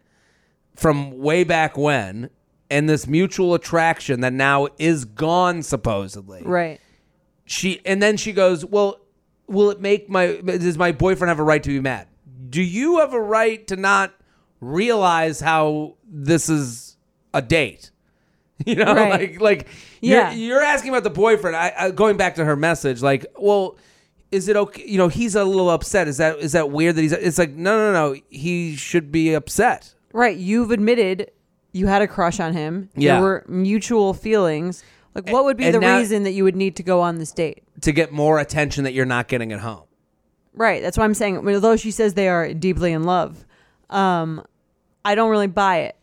from 0.76 1.18
way 1.20 1.44
back 1.44 1.78
when, 1.78 2.30
and 2.70 2.88
this 2.90 3.08
mutual 3.08 3.54
attraction 3.54 4.22
that 4.22 4.34
now 4.34 4.68
is 4.78 5.06
gone, 5.06 5.64
supposedly 5.64 6.42
Right. 6.44 6.80
she 7.46 7.82
and 7.86 8.02
then 8.02 8.16
she 8.18 8.32
goes, 8.32 8.64
"Well, 8.66 8.99
will 9.50 9.70
it 9.72 9.82
make 9.82 10.10
my 10.10 10.38
does 10.46 10.78
my 10.78 10.92
boyfriend 10.92 11.30
have 11.30 11.40
a 11.40 11.44
right 11.44 11.62
to 11.64 11.70
be 11.70 11.80
mad? 11.80 12.08
Do 12.50 12.62
you 12.62 13.00
have 13.00 13.14
a 13.14 13.22
right 13.22 13.66
to 13.68 13.76
not 13.76 14.14
realize 14.62 15.40
how 15.40 15.96
this 16.08 16.50
is 16.50 16.98
a 17.34 17.42
date?" 17.42 17.92
You 18.66 18.76
know, 18.76 18.94
Right. 18.94 19.10
like 19.32 19.42
like 19.42 19.68
Yeah. 20.02 20.32
you're, 20.32 20.48
you're 20.50 20.62
asking 20.62 20.90
about 20.90 21.04
the 21.04 21.10
boyfriend. 21.10 21.56
I, 21.56 21.74
I 21.80 21.92
going 21.92 22.18
back 22.18 22.36
to 22.36 22.46
her 22.46 22.58
message, 22.58 23.02
like, 23.02 23.26
well, 23.38 23.78
is 24.32 24.50
it 24.50 24.58
okay? 24.58 24.84
You 24.86 24.98
know, 24.98 25.08
he's 25.08 25.36
a 25.36 25.46
little 25.46 25.70
upset. 25.70 26.08
Is 26.10 26.18
that 26.18 26.40
is 26.40 26.52
that 26.52 26.70
weird 26.70 26.96
that 26.96 27.02
he's? 27.02 27.14
It's 27.14 27.38
like, 27.38 27.52
no, 27.52 27.78
no, 27.78 27.94
no. 27.94 28.20
He 28.30 28.76
should 28.76 29.12
be 29.14 29.34
upset. 29.34 29.94
Right. 30.12 30.36
You've 30.38 30.72
admitted 30.72 31.32
you 31.72 31.88
had 31.88 32.02
a 32.02 32.08
crush 32.08 32.40
on 32.42 32.52
him. 32.54 32.90
Yeah. 32.96 33.14
There 33.16 33.22
were 33.24 33.46
mutual 33.48 34.14
feelings. 34.14 34.84
Like 35.16 35.30
what 35.32 35.44
would 35.46 35.58
be 35.58 35.66
And 35.66 35.76
the 35.76 35.80
now- 35.80 35.98
reason 35.98 36.24
that 36.24 36.32
you 36.32 36.44
would 36.44 36.56
need 36.56 36.76
to 36.78 36.84
go 36.84 37.02
on 37.02 37.16
this 37.18 37.32
date? 37.32 37.64
to 37.82 37.92
get 37.94 38.12
more 38.12 38.40
attention 38.40 38.84
that 38.84 38.94
you're 38.94 39.06
not 39.06 39.28
getting 39.30 39.52
at 39.54 39.60
home. 39.62 39.84
Right. 40.54 40.82
That's 40.82 40.98
why 40.98 41.06
I'm 41.06 41.14
saying 41.14 41.38
although 41.48 41.78
she 41.78 41.92
says 41.92 42.14
they 42.14 42.28
are 42.28 42.54
deeply 42.54 42.92
in 42.92 43.04
love, 43.04 43.46
um, 43.90 44.44
I 45.06 45.16
don't 45.16 45.30
really 45.30 45.48
buy 45.48 45.78
it. 45.80 45.96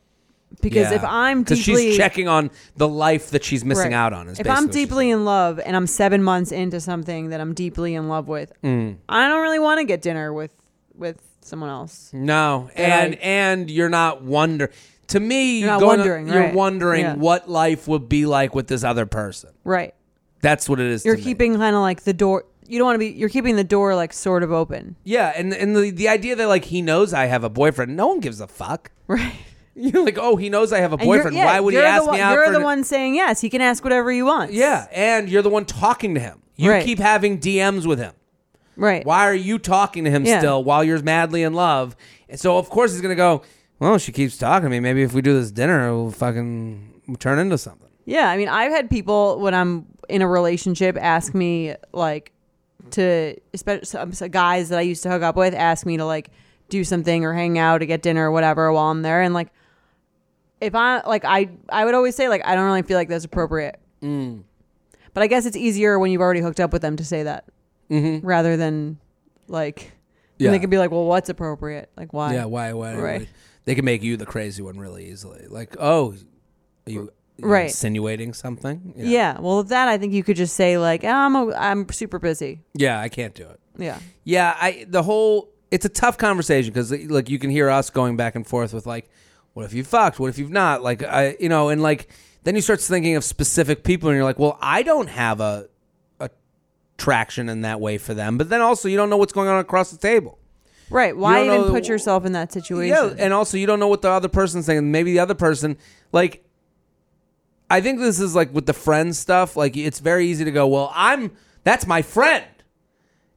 Because 0.62 0.90
if 0.92 1.04
I'm 1.04 1.42
because 1.42 1.62
deeply 1.64 1.88
she's 1.88 1.96
checking 1.98 2.28
on 2.28 2.50
the 2.76 2.88
life 2.88 3.30
that 3.32 3.44
she's 3.44 3.62
missing 3.64 3.92
Right. 3.92 3.96
out 3.98 4.12
on. 4.14 4.28
Is 4.28 4.38
if 4.40 4.44
basically 4.44 4.50
I'm 4.56 4.64
what 4.68 4.74
she's 4.74 4.86
deeply 4.86 5.10
in 5.10 5.24
love 5.26 5.60
and 5.64 5.76
I'm 5.76 5.86
seven 5.86 6.22
months 6.22 6.50
into 6.50 6.80
something 6.80 7.28
that 7.28 7.40
I'm 7.42 7.52
deeply 7.52 7.94
in 7.94 8.08
love 8.08 8.26
with, 8.28 8.52
Mm. 8.62 8.96
I 9.08 9.28
don't 9.28 9.42
really 9.42 9.58
want 9.58 9.80
to 9.80 9.84
get 9.84 10.00
dinner 10.00 10.32
with 10.32 10.54
with 10.94 11.20
someone 11.42 11.68
else. 11.68 12.10
No, 12.14 12.70
And 12.74 12.92
and 12.92 13.14
I- 13.14 13.18
and 13.18 13.70
you're 13.70 13.90
not 13.90 14.22
wonder. 14.22 14.70
To 15.08 15.20
me, 15.20 15.60
You're 15.60 15.78
going- 15.78 15.86
wondering, 15.98 16.26
You're 16.28 16.40
right. 16.40 16.54
wondering 16.54 17.00
Yeah. 17.02 17.14
what 17.14 17.48
life 17.48 17.86
would 17.86 18.08
be 18.08 18.26
like 18.26 18.54
with 18.54 18.66
this 18.66 18.82
other 18.84 19.06
person. 19.06 19.50
Right. 19.64 19.94
That's 20.40 20.68
what 20.68 20.80
it 20.80 20.86
is. 20.86 21.04
You're 21.04 21.16
to 21.16 21.22
keeping 21.22 21.56
kind 21.56 21.74
of 21.76 21.82
like 21.82 22.02
the 22.02 22.12
door. 22.12 22.44
you 22.66 22.78
don't 22.78 22.86
want 22.86 22.94
to 22.96 22.98
be. 22.98 23.08
You're 23.08 23.28
keeping 23.28 23.54
the 23.56 23.64
door 23.64 23.94
like 23.94 24.12
sort 24.12 24.42
of 24.42 24.50
open, 24.52 24.96
Yeah, 25.04 25.32
and 25.36 25.54
and 25.54 25.76
the 25.76 25.90
the 25.90 26.08
idea 26.08 26.34
that 26.36 26.48
like 26.48 26.64
he 26.64 26.82
knows 26.82 27.14
I 27.14 27.26
have 27.26 27.44
a 27.44 27.48
boyfriend, 27.48 27.96
no 27.96 28.08
one 28.08 28.18
gives 28.20 28.40
a 28.40 28.46
fuck. 28.48 28.90
right? 29.06 29.32
You're 29.76 30.04
like, 30.04 30.18
oh, 30.20 30.36
he 30.36 30.48
knows 30.50 30.72
I 30.72 30.80
have 30.80 30.92
a 30.92 30.96
boyfriend. 30.96 31.36
yeah, 31.36 31.44
Why 31.44 31.60
would 31.60 31.74
he 31.74 31.78
ask 31.80 32.04
one, 32.06 32.14
me 32.16 32.20
out? 32.20 32.32
You're 32.32 32.50
the 32.50 32.56
an- 32.58 32.62
one 32.64 32.82
saying 32.84 33.14
yes. 33.14 33.40
He 33.40 33.48
can 33.50 33.60
ask 33.60 33.84
whatever 33.84 34.10
he 34.10 34.22
wants. 34.22 34.54
Yeah, 34.54 34.86
and 34.90 35.28
you're 35.28 35.42
the 35.42 35.50
one 35.50 35.64
talking 35.66 36.14
to 36.14 36.20
him. 36.20 36.40
You 36.56 36.70
Right. 36.70 36.84
keep 36.84 36.98
having 36.98 37.38
DMs 37.38 37.86
with 37.86 37.98
him. 37.98 38.12
right. 38.76 39.04
Why 39.06 39.26
are 39.28 39.34
you 39.34 39.58
talking 39.58 40.04
to 40.04 40.10
him 40.10 40.24
Yeah. 40.24 40.38
still 40.38 40.64
while 40.64 40.82
you're 40.82 41.00
madly 41.02 41.42
in 41.42 41.52
love? 41.54 41.94
And 42.28 42.38
so 42.40 42.58
of 42.58 42.68
course 42.70 42.92
he's 42.92 43.00
gonna 43.00 43.14
go. 43.14 43.42
Well, 43.78 43.98
she 43.98 44.12
keeps 44.12 44.38
talking 44.38 44.64
to 44.64 44.70
me. 44.70 44.80
Maybe 44.80 45.02
if 45.02 45.12
we 45.12 45.20
do 45.22 45.34
this 45.38 45.50
dinner, 45.50 45.92
we'll 45.94 46.10
fucking 46.10 47.02
turn 47.18 47.38
into 47.38 47.58
something. 47.58 47.88
Yeah, 48.04 48.28
I 48.30 48.36
mean, 48.36 48.48
I've 48.48 48.72
had 48.72 48.88
people 48.88 49.38
when 49.40 49.52
I'm 49.54 49.86
in 50.08 50.22
a 50.22 50.28
relationship 50.28 50.96
ask 51.00 51.34
me 51.34 51.74
like 51.92 52.32
to, 52.92 53.36
especially 53.52 53.84
some 53.84 54.12
some 54.12 54.28
guys 54.30 54.68
that 54.70 54.78
I 54.78 54.82
used 54.82 55.02
to 55.02 55.10
hook 55.10 55.22
up 55.22 55.36
with, 55.36 55.54
ask 55.54 55.84
me 55.84 55.96
to 55.96 56.04
like 56.06 56.30
do 56.68 56.84
something 56.84 57.24
or 57.24 57.32
hang 57.32 57.58
out 57.58 57.82
or 57.82 57.84
get 57.86 58.02
dinner 58.02 58.28
or 58.28 58.30
whatever 58.30 58.72
while 58.72 58.90
I'm 58.90 59.02
there, 59.02 59.22
and 59.22 59.34
like 59.34 59.48
if 60.60 60.74
I 60.74 61.02
like 61.06 61.24
I 61.24 61.50
I 61.68 61.84
would 61.84 61.94
always 61.94 62.14
say 62.16 62.28
like 62.28 62.42
I 62.46 62.54
don't 62.54 62.64
really 62.64 62.82
feel 62.82 62.96
like 62.96 63.08
that's 63.08 63.24
appropriate. 63.24 63.78
Mm. 64.02 64.44
But 65.12 65.22
I 65.22 65.26
guess 65.26 65.44
it's 65.46 65.56
easier 65.56 65.98
when 65.98 66.10
you've 66.10 66.20
already 66.20 66.40
hooked 66.40 66.60
up 66.60 66.72
with 66.72 66.82
them 66.82 66.96
to 66.96 67.04
say 67.04 67.24
that 67.24 67.44
Mm-hmm. 67.90 68.26
rather 68.26 68.56
than 68.56 68.98
like 69.48 69.92
Yeah. 70.38 70.46
and 70.48 70.54
they 70.54 70.58
could 70.58 70.70
be 70.70 70.78
like, 70.78 70.90
well, 70.90 71.04
what's 71.04 71.28
appropriate? 71.28 71.88
Like 71.96 72.12
why? 72.12 72.34
Yeah, 72.34 72.46
why? 72.46 72.72
Why? 72.72 72.94
Right. 72.96 73.28
They 73.66 73.74
can 73.74 73.84
make 73.84 74.02
you 74.02 74.16
the 74.16 74.24
crazy 74.26 74.62
one 74.62 74.78
really 74.78 75.10
easily. 75.10 75.44
Like, 75.48 75.76
oh, 75.78 76.12
are 76.86 76.90
you, 76.90 77.12
you 77.36 77.46
Right. 77.46 77.64
insinuating 77.66 78.32
something? 78.32 78.94
Yeah. 78.96 79.38
Well, 79.40 79.58
with 79.58 79.68
that, 79.68 79.88
I 79.88 79.98
think 79.98 80.14
you 80.14 80.24
could 80.24 80.36
just 80.36 80.56
say 80.56 80.78
like, 80.78 81.04
oh, 81.04 81.08
I'm 81.10 81.36
a, 81.36 81.52
I'm 81.54 81.88
super 81.90 82.18
busy. 82.18 82.62
Yeah, 82.74 82.98
I 83.00 83.08
can't 83.10 83.34
do 83.34 83.42
it. 83.48 83.60
Yeah. 83.76 83.98
Yeah, 84.24 84.56
I 84.58 84.86
the 84.88 85.02
whole 85.02 85.50
it's 85.70 85.84
a 85.84 85.88
tough 85.90 86.16
conversation 86.16 86.72
because 86.72 86.90
like 87.10 87.28
you 87.28 87.38
can 87.38 87.50
hear 87.50 87.68
us 87.68 87.90
going 87.90 88.16
back 88.16 88.36
and 88.36 88.46
forth 88.46 88.72
with 88.72 88.86
like, 88.86 89.10
what 89.52 89.64
if 89.66 89.74
you 89.74 89.84
fucked? 89.84 90.18
What 90.18 90.28
if 90.28 90.38
you've 90.38 90.50
not? 90.50 90.82
Like 90.82 91.02
I, 91.02 91.36
you 91.38 91.48
know, 91.50 91.68
and 91.68 91.82
like 91.82 92.08
then 92.44 92.54
you 92.54 92.60
start 92.62 92.80
thinking 92.80 93.16
of 93.16 93.24
specific 93.24 93.82
people 93.84 94.08
and 94.08 94.16
you're 94.16 94.24
like, 94.24 94.38
well, 94.38 94.56
I 94.62 94.82
don't 94.84 95.08
have 95.08 95.40
a 95.40 95.68
a 96.20 96.30
traction 96.96 97.48
in 97.48 97.62
that 97.62 97.80
way 97.80 97.98
for 97.98 98.14
them, 98.14 98.38
but 98.38 98.48
then 98.48 98.60
also 98.62 98.88
you 98.88 98.96
don't 98.96 99.10
know 99.10 99.16
what's 99.16 99.32
going 99.32 99.48
on 99.48 99.58
across 99.58 99.90
the 99.90 99.98
table. 99.98 100.38
Right. 100.90 101.16
Why 101.16 101.44
even 101.44 101.62
know- 101.62 101.70
put 101.70 101.88
yourself 101.88 102.24
in 102.24 102.32
that 102.32 102.52
situation? 102.52 102.94
Yeah, 102.96 103.24
and 103.24 103.32
also 103.32 103.56
you 103.56 103.66
don't 103.66 103.80
know 103.80 103.88
what 103.88 104.02
the 104.02 104.10
other 104.10 104.28
person's 104.28 104.66
thinking. 104.66 104.90
Maybe 104.92 105.12
the 105.12 105.18
other 105.20 105.34
person, 105.34 105.76
like, 106.12 106.44
I 107.68 107.80
think 107.80 107.98
this 107.98 108.20
is 108.20 108.34
like 108.36 108.54
with 108.54 108.66
the 108.66 108.72
friend 108.72 109.14
stuff. 109.14 109.56
Like, 109.56 109.76
it's 109.76 109.98
very 109.98 110.26
easy 110.26 110.44
to 110.44 110.52
go, 110.52 110.66
well, 110.68 110.92
I'm 110.94 111.32
that's 111.64 111.86
my 111.86 112.02
friend, 112.02 112.44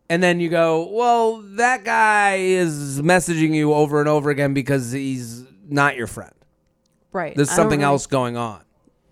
and 0.09 0.21
then 0.21 0.39
you 0.39 0.49
go, 0.49 0.87
well, 0.91 1.41
that 1.55 1.83
guy 1.83 2.35
is 2.35 3.01
messaging 3.01 3.55
you 3.55 3.73
over 3.73 3.99
and 3.99 4.07
over 4.07 4.29
again 4.29 4.53
because 4.53 4.91
he's 4.91 5.43
not 5.67 5.95
your 5.95 6.07
friend. 6.07 6.33
right. 7.11 7.35
There's 7.35 7.49
something 7.49 7.79
really- 7.79 7.91
else 7.91 8.05
going 8.05 8.37
on. 8.37 8.61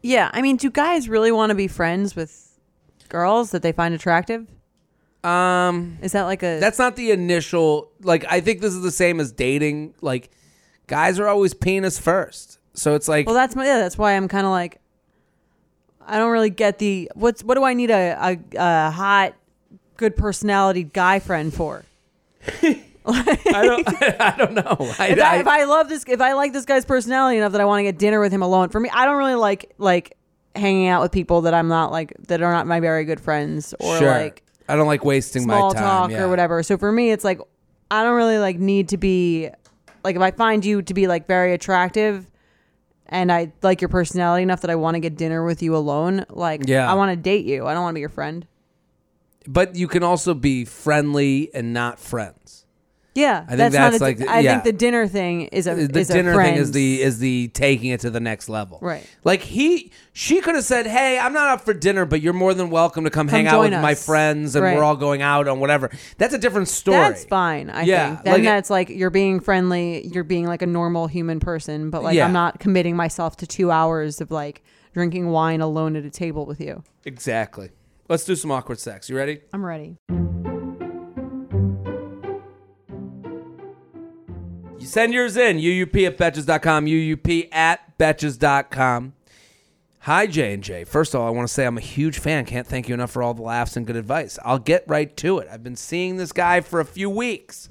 Yeah. 0.03 0.29
I 0.31 0.41
mean, 0.43 0.57
do 0.57 0.69
guys 0.69 1.09
really 1.09 1.31
want 1.31 1.49
to 1.49 1.55
be 1.55 1.67
friends 1.67 2.15
with 2.15 2.59
girls 3.09 3.49
that 3.51 3.63
they 3.63 3.71
find 3.71 3.95
attractive? 3.95 4.45
Um, 5.27 5.97
Is 6.01 6.13
that 6.13 6.23
like 6.23 6.41
a 6.41 6.59
that's 6.59 6.79
not 6.79 6.95
the 6.95 7.11
initial. 7.11 7.91
Like, 8.01 8.25
I 8.29 8.39
think 8.39 8.61
this 8.61 8.73
is 8.73 8.81
the 8.81 8.91
same 8.91 9.19
as 9.19 9.31
dating. 9.31 9.93
Like, 10.01 10.29
guys 10.87 11.19
are 11.19 11.27
always 11.27 11.53
penis 11.53 11.99
first, 11.99 12.59
so 12.73 12.95
it's 12.95 13.07
like, 13.07 13.25
well? 13.25 13.35
That's 13.35 13.55
my 13.55 13.65
yeah. 13.65 13.77
That's 13.77 13.97
why 13.97 14.13
I'm 14.13 14.27
kind 14.27 14.45
of 14.45 14.51
like, 14.51 14.79
I 16.05 16.17
don't 16.17 16.31
really 16.31 16.49
get 16.49 16.79
the 16.79 17.11
what's 17.13 17.43
what 17.43 17.55
do 17.55 17.63
I 17.63 17.73
need 17.73 17.91
a 17.91 18.15
a, 18.19 18.39
a 18.57 18.91
hot, 18.91 19.33
good 19.97 20.15
personality 20.15 20.83
guy 20.83 21.19
friend 21.19 21.53
for? 21.53 21.83
I 23.09 23.63
don't, 23.63 23.87
I 24.21 24.35
don't 24.37 24.53
know. 24.53 24.75
I, 24.99 25.07
If 25.09 25.19
I, 25.19 25.37
if 25.39 25.47
I 25.47 25.63
love 25.63 25.89
this, 25.89 26.05
if 26.07 26.21
I 26.21 26.33
like 26.33 26.53
this 26.53 26.65
guy's 26.65 26.85
personality 26.85 27.37
enough 27.37 27.53
that 27.53 27.61
I 27.61 27.65
want 27.65 27.79
to 27.79 27.83
get 27.83 27.97
dinner 27.97 28.19
with 28.19 28.31
him 28.31 28.41
alone, 28.41 28.69
for 28.69 28.79
me, 28.79 28.89
I 28.93 29.05
don't 29.05 29.17
really 29.17 29.35
like 29.35 29.73
like 29.77 30.17
hanging 30.55 30.87
out 30.87 31.01
with 31.01 31.11
people 31.11 31.41
that 31.41 31.53
I'm 31.53 31.67
not 31.67 31.91
like 31.91 32.13
that 32.27 32.41
are 32.41 32.51
not 32.51 32.65
my 32.65 32.79
very 32.79 33.05
good 33.05 33.19
friends 33.19 33.73
or 33.79 33.97
sure. 33.97 34.09
like 34.09 34.43
I 34.67 34.75
don't 34.75 34.87
like 34.87 35.05
wasting 35.05 35.43
small 35.43 35.69
my 35.69 35.73
time. 35.73 35.83
talk 35.83 36.11
yeah. 36.11 36.23
or 36.23 36.29
whatever. 36.29 36.61
So 36.63 36.77
for 36.77 36.91
me, 36.91 37.11
it's 37.11 37.23
like 37.23 37.39
I 37.89 38.03
don't 38.03 38.15
really 38.15 38.37
like 38.37 38.59
need 38.59 38.89
to 38.89 38.97
be 38.97 39.49
like 40.03 40.15
if 40.15 40.21
I 40.21 40.31
find 40.31 40.65
you 40.65 40.81
to 40.81 40.93
be 40.93 41.07
like 41.07 41.27
very 41.27 41.53
attractive 41.53 42.29
and 43.07 43.31
I 43.31 43.53
like 43.61 43.81
your 43.81 43.89
personality 43.89 44.43
enough 44.43 44.61
that 44.61 44.69
I 44.69 44.75
want 44.75 44.95
to 44.95 44.99
get 44.99 45.15
dinner 45.15 45.43
with 45.43 45.61
you 45.61 45.75
alone, 45.75 46.25
like 46.29 46.63
Yeah. 46.65 46.89
I 46.89 46.95
want 46.95 47.11
to 47.11 47.15
date 47.15 47.45
you. 47.45 47.65
I 47.65 47.73
don't 47.73 47.83
want 47.83 47.93
to 47.93 47.95
be 47.95 48.01
your 48.01 48.09
friend. 48.09 48.45
But 49.47 49.75
you 49.75 49.87
can 49.87 50.03
also 50.03 50.33
be 50.33 50.65
friendly 50.65 51.49
and 51.53 51.73
not 51.73 51.99
friends. 51.99 52.65
Yeah, 53.17 53.45
think 53.45 53.57
that's, 53.57 53.73
that's 53.75 53.99
not. 53.99 54.01
A, 54.01 54.03
like- 54.03 54.21
I 54.29 54.39
yeah. 54.41 54.51
think 54.51 54.63
the 54.65 54.71
dinner 54.73 55.07
thing 55.07 55.43
is 55.47 55.65
a 55.65 55.73
The 55.73 55.99
is 55.99 56.09
a 56.09 56.13
dinner 56.13 56.35
thing 56.35 56.55
is 56.55 56.71
the 56.71 57.01
is 57.01 57.17
the 57.17 57.47
taking 57.49 57.89
it 57.89 58.01
to 58.01 58.09
the 58.11 58.19
next 58.19 58.47
level. 58.47 58.77
Right. 58.81 59.05
Like 59.23 59.41
he 59.41 59.91
she 60.13 60.39
could 60.41 60.53
have 60.55 60.63
said, 60.63 60.85
"Hey, 60.85 61.17
I'm 61.17 61.33
not 61.33 61.47
up 61.49 61.61
for 61.61 61.73
dinner, 61.73 62.05
but 62.05 62.21
you're 62.21 62.33
more 62.33 62.53
than 62.53 62.69
welcome 62.69 63.05
to 63.05 63.09
come, 63.09 63.27
hang 63.27 63.47
out 63.47 63.61
with 63.61 63.71
my 63.73 63.95
friends 63.95 64.55
and 64.55 64.63
Right. 64.63 64.75
we're 64.77 64.83
all 64.83 64.95
going 64.95 65.21
out 65.23 65.47
on 65.47 65.59
whatever." 65.59 65.89
That's 66.19 66.33
a 66.35 66.37
different 66.37 66.67
story. 66.67 66.97
That's 66.97 67.25
fine. 67.25 67.69
I 67.71 67.81
Yeah, 67.83 68.09
think 68.11 68.23
then 68.23 68.33
like- 68.35 68.43
that's 68.43 68.69
like 68.69 68.89
you're 68.89 69.09
being 69.09 69.39
friendly. 69.39 70.05
You're 70.07 70.23
being 70.23 70.45
like 70.45 70.61
a 70.61 70.67
normal 70.67 71.07
human 71.07 71.39
person, 71.39 71.89
but 71.89 72.03
like 72.03 72.15
Yeah. 72.15 72.25
I'm 72.25 72.33
not 72.33 72.59
committing 72.59 72.95
myself 72.95 73.35
to 73.37 73.47
two 73.47 73.71
hours 73.71 74.21
of 74.21 74.29
like 74.29 74.63
drinking 74.93 75.27
wine 75.29 75.61
alone 75.61 75.95
at 75.95 76.05
a 76.05 76.09
table 76.11 76.45
with 76.45 76.61
you. 76.61 76.83
Exactly. 77.03 77.69
Let's 78.09 78.25
do 78.25 78.35
some 78.35 78.51
awkward 78.51 78.79
sex. 78.79 79.09
You 79.09 79.17
ready? 79.17 79.39
I'm 79.53 79.65
ready. 79.65 79.97
Send 84.87 85.13
yours 85.13 85.37
in. 85.37 85.57
UUP 85.57 86.07
at 86.07 86.17
Betches.com. 86.17 86.85
UUP 86.85 87.53
at 87.53 87.97
Betches.com. 87.97 89.13
Hi, 89.99 90.25
J 90.25 90.53
and 90.53 90.63
J. 90.63 90.85
First 90.85 91.13
of 91.13 91.19
all, 91.19 91.27
I 91.27 91.31
want 91.31 91.47
to 91.47 91.53
say 91.53 91.65
I'm 91.65 91.77
a 91.77 91.81
huge 91.81 92.19
fan. 92.19 92.45
Can't 92.45 92.65
thank 92.65 92.87
you 92.87 92.93
enough 92.93 93.11
for 93.11 93.21
all 93.21 93.33
the 93.33 93.41
laughs 93.41 93.75
and 93.75 93.85
good 93.85 93.97
advice. 93.97 94.39
I'll 94.45 94.59
get 94.59 94.85
right 94.87 95.15
to 95.17 95.39
it. 95.39 95.49
I've 95.51 95.63
been 95.63 95.75
seeing 95.75 96.15
this 96.15 96.31
guy 96.31 96.61
for 96.61 96.79
a 96.79 96.85
few 96.85 97.09
weeks. 97.09 97.67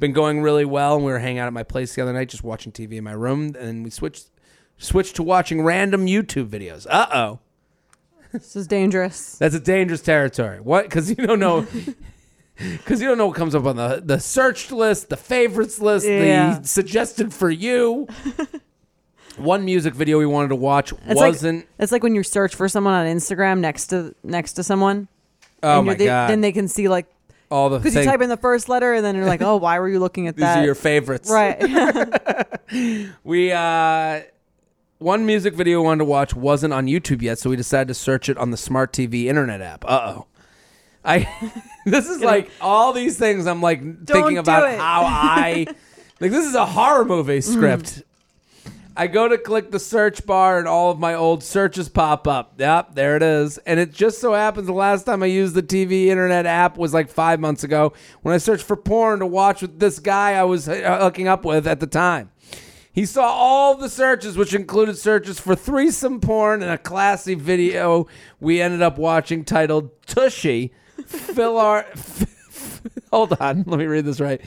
Been 0.00 0.12
going 0.12 0.42
really 0.42 0.64
well, 0.64 0.96
and 0.96 1.04
we 1.04 1.12
were 1.12 1.20
hanging 1.20 1.38
out 1.38 1.46
at 1.46 1.52
my 1.52 1.62
place 1.62 1.94
the 1.94 2.02
other 2.02 2.12
night, 2.12 2.28
just 2.28 2.42
watching 2.42 2.72
TV 2.72 2.94
in 2.94 3.04
my 3.04 3.12
room, 3.12 3.54
and 3.58 3.84
we 3.84 3.90
switched 3.90 4.30
switched 4.78 5.16
to 5.16 5.22
watching 5.22 5.62
random 5.62 6.06
YouTube 6.06 6.48
videos. 6.48 6.86
Uh 6.90 7.06
oh. 7.14 7.38
This 8.32 8.56
is 8.56 8.66
dangerous. 8.66 9.38
That's 9.38 9.54
a 9.54 9.60
dangerous 9.60 10.02
territory. 10.02 10.60
What? 10.60 10.84
Because 10.84 11.08
you 11.08 11.14
don't 11.14 11.38
know. 11.38 11.66
Because 12.58 13.00
you 13.02 13.08
don't 13.08 13.18
know 13.18 13.26
what 13.26 13.36
comes 13.36 13.54
up 13.54 13.64
on 13.66 13.76
the 13.76 14.02
the 14.04 14.18
searched 14.18 14.72
list, 14.72 15.08
the 15.10 15.16
favorites 15.16 15.78
list, 15.80 16.06
Yeah. 16.06 16.58
the 16.60 16.66
suggested 16.66 17.32
for 17.34 17.50
you. 17.50 18.06
One 19.36 19.66
music 19.66 19.94
video 19.94 20.18
we 20.18 20.24
wanted 20.24 20.48
to 20.48 20.56
watch 20.56 20.92
It's 20.92 21.06
like- 21.08 21.16
wasn't. 21.16 21.66
It's 21.78 21.92
like 21.92 22.02
when 22.02 22.14
you 22.14 22.22
search 22.22 22.54
for 22.54 22.68
someone 22.68 22.94
on 22.94 23.06
Instagram 23.06 23.58
next 23.58 23.88
to 23.88 24.14
next 24.24 24.54
to 24.54 24.62
someone. 24.62 25.08
oh 25.62 25.82
my 25.82 25.94
they- 25.94 26.06
god! 26.06 26.30
Then 26.30 26.40
they 26.40 26.52
can 26.52 26.68
see 26.68 26.88
like 26.88 27.04
All 27.50 27.68
the 27.68 27.78
because 27.78 27.94
you 27.94 28.04
type 28.04 28.22
in 28.22 28.30
the 28.30 28.38
first 28.38 28.68
letter 28.70 28.94
and 28.94 29.04
then 29.04 29.14
you're 29.14 29.26
like, 29.26 29.42
oh, 29.42 29.56
why 29.56 29.78
were 29.78 29.88
you 29.90 29.98
looking 30.00 30.26
at 30.26 30.36
these 30.36 30.40
that? 30.40 30.54
These 30.54 30.62
are 30.62 30.64
your 30.64 30.74
favorites, 30.74 31.30
right. 31.30 31.60
We 33.24 33.52
uh, 33.52 34.22
one 34.98 35.26
music 35.26 35.54
video 35.54 35.80
we 35.80 35.84
wanted 35.84 35.98
to 35.98 36.04
watch 36.06 36.34
wasn't 36.34 36.72
on 36.72 36.86
YouTube 36.86 37.20
yet, 37.22 37.38
so 37.38 37.50
we 37.50 37.56
decided 37.56 37.88
to 37.88 37.94
search 37.94 38.28
it 38.30 38.38
on 38.38 38.50
the 38.50 38.56
smart 38.56 38.92
TV 38.92 39.24
internet 39.26 39.60
app. 39.60 39.84
Uh 39.84 40.14
oh. 40.16 40.26
I 41.06 41.28
this 41.86 42.08
is 42.08 42.20
like 42.20 42.50
all 42.60 42.92
these 42.92 43.16
things 43.18 43.46
I'm 43.46 43.62
like 43.62 43.80
thinking 44.06 44.34
do 44.34 44.40
about 44.40 44.70
it. 44.70 44.78
how 44.78 45.02
I 45.04 45.66
like 46.20 46.30
this 46.30 46.44
is 46.44 46.54
a 46.54 46.66
horror 46.66 47.04
movie 47.04 47.40
script. 47.40 48.02
I 48.98 49.08
go 49.08 49.28
to 49.28 49.36
click 49.36 49.70
the 49.70 49.78
search 49.78 50.24
bar 50.24 50.58
and 50.58 50.66
all 50.66 50.90
of 50.90 50.98
my 50.98 51.14
old 51.14 51.44
searches 51.44 51.90
pop 51.90 52.26
up. 52.26 52.54
Yep, 52.58 52.94
there 52.94 53.14
it 53.14 53.22
is. 53.22 53.58
And 53.58 53.78
it 53.78 53.92
just 53.92 54.22
so 54.22 54.32
happens 54.32 54.66
the 54.66 54.72
last 54.72 55.04
time 55.04 55.22
I 55.22 55.26
used 55.26 55.54
the 55.54 55.62
TV 55.62 56.06
internet 56.06 56.46
app 56.46 56.78
was 56.78 56.94
like 56.94 57.10
five 57.10 57.38
months 57.38 57.62
ago 57.62 57.92
when 58.22 58.34
I 58.34 58.38
searched 58.38 58.64
for 58.64 58.74
porn 58.74 59.18
to 59.18 59.26
watch 59.26 59.60
with 59.60 59.78
this 59.78 59.98
guy 59.98 60.32
I 60.32 60.44
was 60.44 60.66
uh, 60.66 60.98
hooking 61.02 61.28
up 61.28 61.44
with 61.44 61.66
at 61.66 61.78
the 61.78 61.86
time. 61.86 62.30
He 62.90 63.04
saw 63.04 63.24
all 63.24 63.74
the 63.74 63.90
searches, 63.90 64.38
which 64.38 64.54
included 64.54 64.96
searches 64.96 65.38
for 65.38 65.54
threesome 65.54 66.18
porn 66.18 66.62
and 66.62 66.70
a 66.70 66.78
classy 66.78 67.34
video 67.34 68.06
we 68.40 68.62
ended 68.62 68.80
up 68.80 68.96
watching 68.96 69.44
titled 69.44 69.90
Tushy. 70.06 70.72
Fill 71.18 71.58
our. 71.58 71.86
hold 73.12 73.32
on, 73.40 73.64
let 73.66 73.78
me 73.78 73.86
read 73.86 74.04
this 74.04 74.20
right. 74.20 74.40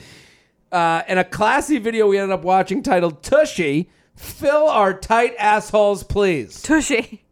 Uh, 0.72 1.02
and 1.08 1.18
a 1.18 1.24
classy 1.24 1.78
video 1.78 2.06
we 2.08 2.18
ended 2.18 2.32
up 2.32 2.42
watching 2.44 2.82
titled 2.82 3.22
Tushy. 3.22 3.90
Fill 4.16 4.68
our 4.68 4.92
tight 4.94 5.34
assholes, 5.38 6.02
please. 6.04 6.60
Tushy. 6.62 7.24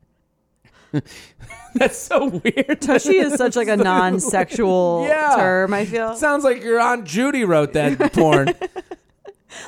That's 1.75 1.99
so 1.99 2.27
weird. 2.29 2.81
Tushy 2.81 3.19
is 3.19 3.35
such 3.35 3.55
like 3.55 3.69
a 3.69 3.77
non-sexual 3.77 5.05
Yeah. 5.07 5.35
term. 5.37 5.75
I 5.75 5.85
feel 5.85 6.17
Sounds 6.17 6.43
like 6.45 6.63
your 6.63 6.81
aunt 6.81 7.05
Judy 7.05 7.45
wrote 7.45 7.75
that 7.75 8.13
porn. 8.15 8.49
at 8.49 8.57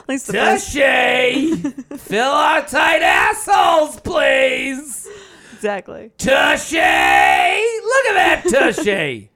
least 0.09 0.27
the 0.29 0.33
Tushy, 0.33 1.55
fill 1.99 2.31
our 2.31 2.63
tight 2.63 3.03
assholes, 3.03 4.01
please. 4.01 5.07
exactly. 5.55 6.11
Tushy! 6.17 6.77
Look 6.79 8.07
at 8.07 8.15
that 8.15 8.43
Tushy! 8.49 9.30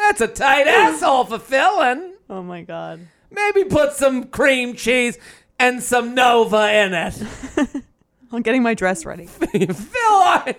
That's 0.00 0.20
a 0.20 0.28
tight 0.28 0.66
asshole 0.66 1.24
for 1.24 1.38
filling. 1.38 2.14
Oh 2.30 2.42
my 2.42 2.62
god. 2.62 3.00
Maybe 3.30 3.64
put 3.64 3.92
some 3.92 4.24
cream 4.24 4.74
cheese 4.74 5.18
and 5.58 5.82
some 5.82 6.14
Nova 6.14 6.72
in 6.72 6.94
it. 6.94 7.22
I'm 8.32 8.42
getting 8.42 8.62
my 8.62 8.74
dress 8.74 9.04
ready. 9.04 9.26
Phil, 9.26 9.56
I, 9.56 10.54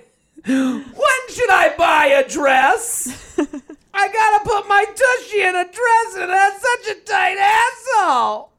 when 0.46 0.84
should 1.30 1.50
I 1.50 1.74
buy 1.78 2.06
a 2.08 2.28
dress? 2.28 3.38
I 3.94 4.08
gotta 4.08 4.46
put 4.46 4.68
my 4.68 4.86
tushy 4.86 5.42
in 5.42 5.56
a 5.56 5.64
dress, 5.64 6.16
and 6.16 6.30
that's 6.30 6.62
such 6.62 6.96
a 6.96 7.00
tight 7.02 7.38
asshole. 7.38 8.52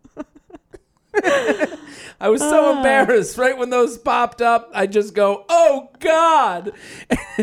I 2.20 2.28
was 2.28 2.40
so 2.40 2.76
embarrassed 2.76 3.38
right 3.38 3.56
when 3.56 3.70
those 3.70 3.98
popped 3.98 4.42
up. 4.42 4.70
I 4.74 4.86
just 4.86 5.14
go, 5.14 5.44
"Oh 5.48 5.90
God!" 5.98 6.72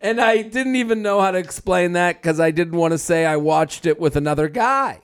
and 0.00 0.20
I 0.20 0.42
didn't 0.42 0.76
even 0.76 1.02
know 1.02 1.20
how 1.20 1.30
to 1.30 1.38
explain 1.38 1.92
that 1.92 2.20
because 2.20 2.40
I 2.40 2.50
didn't 2.50 2.78
want 2.78 2.92
to 2.92 2.98
say 2.98 3.26
I 3.26 3.36
watched 3.36 3.86
it 3.86 4.00
with 4.00 4.16
another 4.16 4.48
guy. 4.48 5.02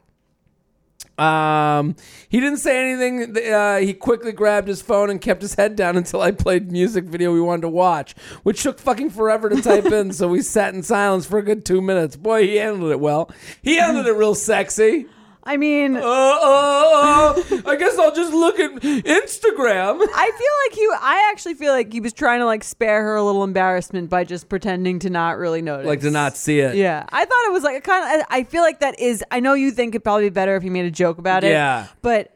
Um, 1.18 1.96
he 2.28 2.38
didn't 2.40 2.58
say 2.58 2.92
anything. 2.92 3.36
Uh, 3.52 3.78
he 3.78 3.92
quickly 3.92 4.32
grabbed 4.32 4.68
his 4.68 4.80
phone 4.80 5.10
and 5.10 5.20
kept 5.20 5.42
his 5.42 5.54
head 5.54 5.74
down 5.74 5.96
until 5.96 6.22
I 6.22 6.30
played 6.30 6.70
music 6.70 7.04
video 7.04 7.32
we 7.32 7.40
wanted 7.40 7.62
to 7.62 7.68
watch, 7.68 8.14
which 8.44 8.62
took 8.62 8.78
fucking 8.78 9.10
forever 9.10 9.48
to 9.48 9.60
type 9.60 9.86
in. 9.86 10.12
So 10.12 10.28
we 10.28 10.42
sat 10.42 10.74
in 10.74 10.82
silence 10.82 11.26
for 11.26 11.38
a 11.38 11.42
good 11.42 11.64
two 11.64 11.82
minutes. 11.82 12.16
Boy, 12.16 12.46
he 12.46 12.56
handled 12.56 12.92
it 12.92 13.00
well. 13.00 13.30
He 13.62 13.76
handled 13.76 14.06
it 14.06 14.12
real 14.12 14.34
sexy. 14.34 15.06
I 15.44 15.56
mean, 15.56 15.96
Uh, 15.96 16.00
uh, 16.00 16.04
uh, 16.04 17.42
I 17.66 17.76
guess 17.76 17.98
I'll 17.98 18.14
just 18.14 18.32
look 18.32 18.58
at 18.58 18.70
Instagram. 18.72 20.00
I 20.14 20.30
feel 20.36 20.54
like 20.66 20.74
he. 20.74 20.88
I 21.00 21.28
actually 21.30 21.54
feel 21.54 21.72
like 21.72 21.92
he 21.92 22.00
was 22.00 22.12
trying 22.12 22.40
to 22.40 22.44
like 22.46 22.62
spare 22.64 23.02
her 23.02 23.16
a 23.16 23.22
little 23.22 23.44
embarrassment 23.44 24.10
by 24.10 24.24
just 24.24 24.48
pretending 24.48 24.98
to 25.00 25.10
not 25.10 25.38
really 25.38 25.62
notice. 25.62 25.86
Like 25.86 26.00
to 26.00 26.10
not 26.10 26.36
see 26.36 26.60
it. 26.60 26.76
Yeah, 26.76 27.04
I 27.10 27.24
thought 27.24 27.46
it 27.46 27.52
was 27.52 27.62
like 27.62 27.76
a 27.78 27.80
kind 27.80 28.20
of. 28.20 28.26
I 28.30 28.44
feel 28.44 28.62
like 28.62 28.80
that 28.80 28.98
is. 29.00 29.24
I 29.30 29.40
know 29.40 29.54
you 29.54 29.70
think 29.70 29.94
it'd 29.94 30.04
probably 30.04 30.24
be 30.26 30.34
better 30.34 30.56
if 30.56 30.62
he 30.62 30.70
made 30.70 30.84
a 30.86 30.90
joke 30.90 31.18
about 31.18 31.44
it. 31.44 31.50
Yeah. 31.50 31.86
but 32.02 32.34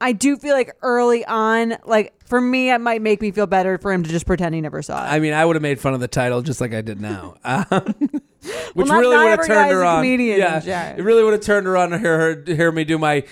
I 0.00 0.12
do 0.12 0.36
feel 0.36 0.54
like 0.54 0.70
early 0.82 1.24
on, 1.24 1.76
like 1.84 2.14
for 2.24 2.40
me, 2.40 2.70
it 2.70 2.78
might 2.80 3.02
make 3.02 3.20
me 3.20 3.30
feel 3.32 3.46
better 3.46 3.78
for 3.78 3.92
him 3.92 4.02
to 4.04 4.08
just 4.10 4.26
pretend 4.26 4.54
he 4.54 4.60
never 4.60 4.80
saw 4.82 5.04
it. 5.04 5.08
I 5.08 5.18
mean, 5.18 5.32
I 5.32 5.44
would 5.44 5.56
have 5.56 5.62
made 5.62 5.80
fun 5.80 5.94
of 5.94 6.00
the 6.00 6.08
title 6.08 6.40
just 6.42 6.60
like 6.60 6.72
I 6.72 6.82
did 6.82 7.00
now, 7.00 7.34
um, 7.44 7.94
which 8.74 8.86
not- 8.88 8.98
really 9.00 9.16
would 9.16 9.30
have 9.38 9.46
turned 9.46 9.70
her 9.72 9.82
a 9.82 9.86
on. 9.88 9.96
comedian, 10.02 10.38
yeah, 10.38 10.60
Jared. 10.60 10.98
it 11.00 11.02
really 11.02 11.24
would 11.24 11.32
have 11.32 11.42
turned 11.42 11.66
her 11.66 11.76
on 11.76 11.90
to 11.90 11.98
hear 11.98 12.18
her 12.18 12.42
hear 12.46 12.70
me 12.70 12.84
do 12.84 12.96
my, 12.98 13.24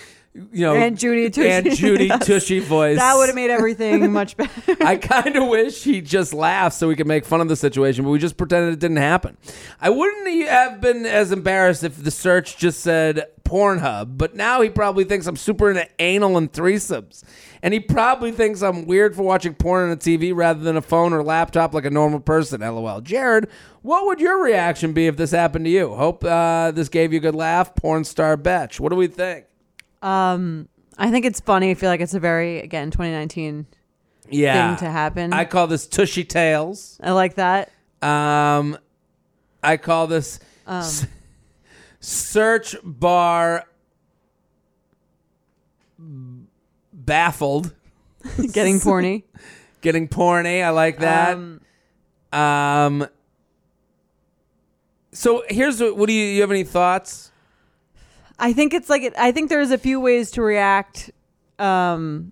you 0.51 0.61
know, 0.65 0.75
Aunt 0.75 0.97
Judy 0.99 1.29
Tushy. 1.29 1.49
Aunt 1.51 1.71
Judy 1.73 2.05
Yes. 2.05 2.25
Tushy 2.25 2.59
voice. 2.59 2.97
that 2.97 3.15
would 3.15 3.27
have 3.27 3.35
made 3.35 3.49
everything 3.49 4.11
much 4.13 4.37
better. 4.37 4.77
I 4.81 4.95
kind 4.97 5.35
of 5.35 5.47
wish 5.47 5.83
he 5.83 6.01
just 6.01 6.33
laughed 6.33 6.75
so 6.77 6.87
we 6.87 6.95
could 6.95 7.07
make 7.07 7.25
fun 7.25 7.41
of 7.41 7.47
the 7.47 7.55
situation, 7.55 8.03
but 8.05 8.11
we 8.11 8.19
just 8.19 8.37
pretended 8.37 8.73
it 8.73 8.79
didn't 8.79 8.97
happen. 8.97 9.37
I 9.81 9.89
wouldn't 9.89 10.47
have 10.47 10.79
been 10.81 11.05
as 11.05 11.31
embarrassed 11.31 11.83
if 11.83 12.03
the 12.03 12.11
search 12.11 12.57
just 12.57 12.81
said 12.81 13.25
Pornhub, 13.43 14.17
but 14.17 14.35
now 14.35 14.61
he 14.61 14.69
probably 14.69 15.05
thinks 15.05 15.25
I'm 15.25 15.37
super 15.37 15.69
into 15.69 15.87
anal 15.99 16.37
and 16.37 16.51
threesomes. 16.51 17.23
And 17.63 17.73
he 17.73 17.79
probably 17.79 18.31
thinks 18.31 18.61
I'm 18.61 18.85
weird 18.85 19.15
for 19.15 19.23
watching 19.23 19.55
porn 19.55 19.85
on 19.85 19.91
a 19.91 19.97
TV 19.97 20.31
rather 20.35 20.59
than 20.59 20.77
a 20.77 20.81
phone 20.81 21.11
or 21.11 21.23
laptop 21.23 21.73
like 21.73 21.85
a 21.85 21.89
normal 21.89 22.19
person. 22.19 22.61
LOL. 22.61 23.01
Jared, 23.01 23.47
what 23.81 24.05
would 24.05 24.19
your 24.19 24.43
reaction 24.43 24.93
be 24.93 25.07
if 25.07 25.17
this 25.17 25.31
happened 25.31 25.65
to 25.65 25.71
you? 25.71 25.95
Hope 25.95 26.23
uh, 26.23 26.69
this 26.71 26.87
gave 26.87 27.11
you 27.13 27.17
a 27.17 27.21
good 27.21 27.33
laugh. 27.35 27.73
Porn 27.73 28.03
star 28.03 28.37
Betch. 28.37 28.79
What 28.79 28.89
do 28.89 28.95
we 28.95 29.07
think? 29.07 29.46
Um, 30.07 30.67
I 30.97 31.11
think 31.11 31.25
it's 31.25 31.39
funny. 31.39 31.71
I 31.71 31.73
feel 31.73 31.89
like 31.89 32.01
it's 32.01 32.13
a 32.13 32.19
very 32.19 32.59
again 32.59 32.91
2019 32.91 33.65
Yeah. 34.29 34.75
thing 34.75 34.85
to 34.87 34.91
happen. 34.91 35.33
I 35.33 35.45
call 35.45 35.67
this 35.67 35.85
Tushy 35.87 36.23
Tails. 36.23 36.99
I 37.03 37.11
like 37.11 37.35
that. 37.35 37.71
Um, 38.01 38.77
I 39.63 39.77
call 39.77 40.07
this 40.07 40.39
Um, 40.65 40.79
s- 40.79 41.07
search 41.99 42.75
bar 42.83 43.65
baffled. 46.93 47.73
Getting 48.51 48.79
porny. 48.79 49.23
Getting 49.81 50.07
porny. 50.07 50.63
I 50.63 50.69
like 50.69 50.99
that. 50.99 51.33
Um, 51.35 51.61
Um, 52.33 53.07
so 55.11 55.43
here's 55.47 55.79
what, 55.81 55.95
what 55.97 56.07
do 56.07 56.13
you, 56.13 56.25
you 56.25 56.41
have 56.41 56.51
any 56.51 56.63
thoughts? 56.63 57.31
I 58.39 58.53
think 58.53 58.73
it's 58.73 58.89
like 58.89 59.13
I 59.17 59.31
think 59.31 59.49
there's 59.49 59.71
a 59.71 59.77
few 59.77 59.99
ways 59.99 60.31
to 60.31 60.41
react. 60.41 61.11
Um, 61.59 62.31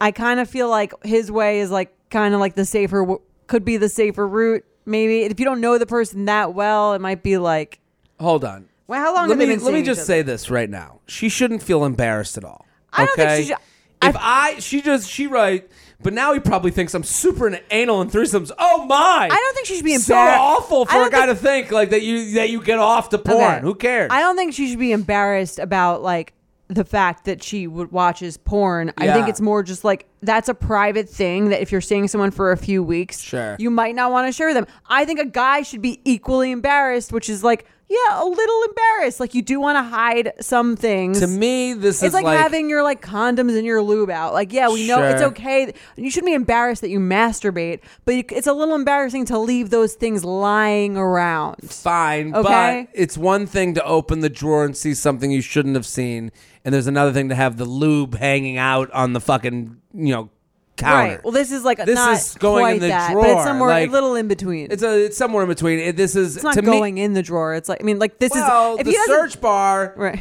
I 0.00 0.10
kind 0.12 0.40
of 0.40 0.48
feel 0.48 0.68
like 0.68 0.92
his 1.04 1.30
way 1.30 1.60
is 1.60 1.70
like 1.70 1.94
kind 2.10 2.34
of 2.34 2.40
like 2.40 2.54
the 2.54 2.64
safer, 2.64 3.16
could 3.46 3.64
be 3.64 3.76
the 3.76 3.88
safer 3.88 4.26
route. 4.26 4.64
Maybe 4.84 5.22
if 5.22 5.38
you 5.38 5.44
don't 5.46 5.60
know 5.60 5.78
the 5.78 5.86
person 5.86 6.24
that 6.24 6.54
well, 6.54 6.94
it 6.94 7.00
might 7.00 7.22
be 7.22 7.38
like, 7.38 7.78
Hold 8.18 8.44
on. 8.44 8.68
well, 8.86 9.00
how 9.00 9.14
long 9.14 9.28
Let 9.28 9.38
have 9.38 9.48
me 9.48 9.54
been 9.54 9.64
let 9.64 9.74
me 9.74 9.82
just 9.82 10.06
say 10.06 10.22
this 10.22 10.50
right 10.50 10.68
now. 10.70 11.00
She 11.06 11.28
shouldn't 11.28 11.62
feel 11.62 11.84
embarrassed 11.84 12.36
at 12.36 12.44
all. 12.44 12.66
I 12.92 13.06
don't 13.06 13.16
think 13.16 13.28
okay? 13.28 13.42
she 13.42 13.48
should- 13.48 13.56
If 14.02 14.16
I, 14.18 14.58
she 14.58 14.82
just 14.82 15.08
she 15.08 15.26
right, 15.28 15.70
but 16.02 16.12
now 16.12 16.32
he 16.34 16.40
probably 16.40 16.70
thinks 16.70 16.94
I'm 16.94 17.02
super 17.04 17.46
into 17.46 17.60
anal 17.70 18.00
and 18.00 18.10
threesomes. 18.10 18.50
Oh 18.58 18.84
my! 18.86 19.28
I 19.30 19.34
don't 19.34 19.54
think 19.54 19.66
she 19.66 19.76
should 19.76 19.84
be 19.84 19.96
so 19.98 20.14
embarrassed. 20.14 20.40
awful 20.40 20.82
I 20.82 20.92
for 20.92 20.96
a 20.96 20.98
don't 21.02 21.12
guy 21.12 21.26
to 21.26 21.34
think 21.34 21.70
like 21.70 21.90
that 21.90 22.02
you 22.02 22.32
that 22.34 22.50
you 22.50 22.62
get 22.62 22.78
off 22.78 23.08
to 23.10 23.18
porn. 23.18 23.40
Okay. 23.42 23.60
Who 23.60 23.74
cares? 23.74 24.08
I 24.10 24.20
don't 24.20 24.36
think 24.36 24.54
she 24.54 24.68
should 24.68 24.78
be 24.78 24.92
embarrassed 24.92 25.58
about 25.58 26.02
like 26.02 26.32
the 26.68 26.84
fact 26.84 27.26
that 27.26 27.42
she 27.42 27.66
would 27.66 27.92
watches 27.92 28.38
porn. 28.38 28.92
I 28.96 29.06
think 29.12 29.26
Yeah. 29.26 29.28
it's 29.28 29.40
more 29.42 29.62
just 29.62 29.84
like 29.84 30.06
that's 30.22 30.48
a 30.48 30.54
private 30.54 31.06
thing 31.08 31.50
that 31.50 31.60
if 31.60 31.70
you're 31.70 31.82
seeing 31.82 32.08
someone 32.08 32.30
for 32.30 32.50
a 32.52 32.56
few 32.56 32.82
weeks, 32.82 33.20
Sure. 33.20 33.56
you 33.58 33.70
might 33.70 33.94
not 33.94 34.10
want 34.10 34.26
to 34.28 34.32
share 34.32 34.46
with 34.46 34.54
them. 34.56 34.66
I 34.88 35.04
think 35.04 35.20
a 35.20 35.26
guy 35.26 35.62
should 35.62 35.82
be 35.82 36.00
equally 36.04 36.50
embarrassed, 36.50 37.12
which 37.12 37.28
is 37.28 37.44
like, 37.44 37.66
yeah, 37.92 38.22
a 38.22 38.24
little 38.24 38.62
embarrassed. 38.62 39.20
Like 39.20 39.34
you 39.34 39.42
do 39.42 39.60
want 39.60 39.76
to 39.76 39.82
hide 39.82 40.32
some 40.40 40.76
things. 40.76 41.20
to 41.20 41.26
me, 41.26 41.74
this 41.74 41.96
it's 42.02 42.08
is 42.08 42.14
like, 42.14 42.24
like, 42.24 42.38
having 42.38 42.70
your 42.70 42.82
like 42.82 43.02
condoms 43.02 43.56
and 43.56 43.66
your 43.66 43.82
lube 43.82 44.08
out. 44.10 44.32
Like, 44.32 44.52
yeah, 44.52 44.68
we 44.68 44.86
know 44.86 45.02
it's 45.02 45.20
okay. 45.22 45.72
You 45.96 46.10
shouldn't 46.10 46.28
be 46.30 46.34
embarrassed 46.34 46.80
that 46.80 46.88
you 46.90 46.98
masturbate, 46.98 47.80
but 48.04 48.14
you- 48.14 48.24
it's 48.30 48.46
a 48.46 48.52
little 48.52 48.74
embarrassing 48.74 49.26
to 49.26 49.38
leave 49.38 49.70
those 49.70 49.94
things 49.94 50.24
lying 50.24 50.96
around. 50.96 51.56
fine, 51.70 52.34
Okay. 52.34 52.88
but 52.92 52.98
it's 53.00 53.18
one 53.18 53.46
thing 53.46 53.74
to 53.74 53.84
open 53.84 54.20
the 54.20 54.30
drawer 54.30 54.64
and 54.64 54.76
see 54.76 54.94
something 54.94 55.30
you 55.30 55.42
shouldn't 55.42 55.74
have 55.74 55.86
seen, 55.86 56.32
and 56.64 56.72
there's 56.74 56.86
another 56.86 57.12
thing 57.12 57.28
to 57.28 57.34
have 57.34 57.56
the 57.58 57.64
lube 57.64 58.16
hanging 58.16 58.56
out 58.56 58.90
on 58.92 59.12
the 59.12 59.20
fucking 59.20 59.76
you 59.94 60.12
know 60.14 60.30
counter. 60.76 61.14
Right. 61.14 61.24
Well, 61.24 61.32
this 61.32 61.52
is 61.52 61.64
like 61.64 61.78
This 61.84 61.94
not 61.94 62.14
is 62.14 62.34
going 62.34 62.62
quite 62.62 62.74
in 62.76 62.80
the 62.80 62.88
that, 62.88 63.14
but 63.14 63.28
it's 63.28 63.44
somewhere 63.44 63.68
like- 63.70 63.88
a 63.88 63.92
little 63.92 64.14
in 64.14 64.28
between. 64.28 64.70
It's 64.70 64.82
a 64.82 65.04
it's 65.06 65.16
somewhere 65.16 65.42
in 65.42 65.48
between. 65.48 65.78
It, 65.78 65.96
this 65.96 66.16
is 66.16 66.36
It's 66.36 66.44
not 66.44 66.54
to 66.54 66.62
going 66.62 66.94
me. 66.96 67.02
in 67.02 67.12
the 67.12 67.22
drawer. 67.22 67.54
It's 67.54 67.68
like 67.68 67.80
I 67.80 67.84
mean, 67.84 67.98
like 67.98 68.18
this 68.18 68.30
Well, 68.32 68.74
is 68.74 68.80
if 68.80 68.86
the 68.86 68.92
he 68.92 69.04
search 69.06 69.40
bar 69.40 69.92
right. 69.96 70.20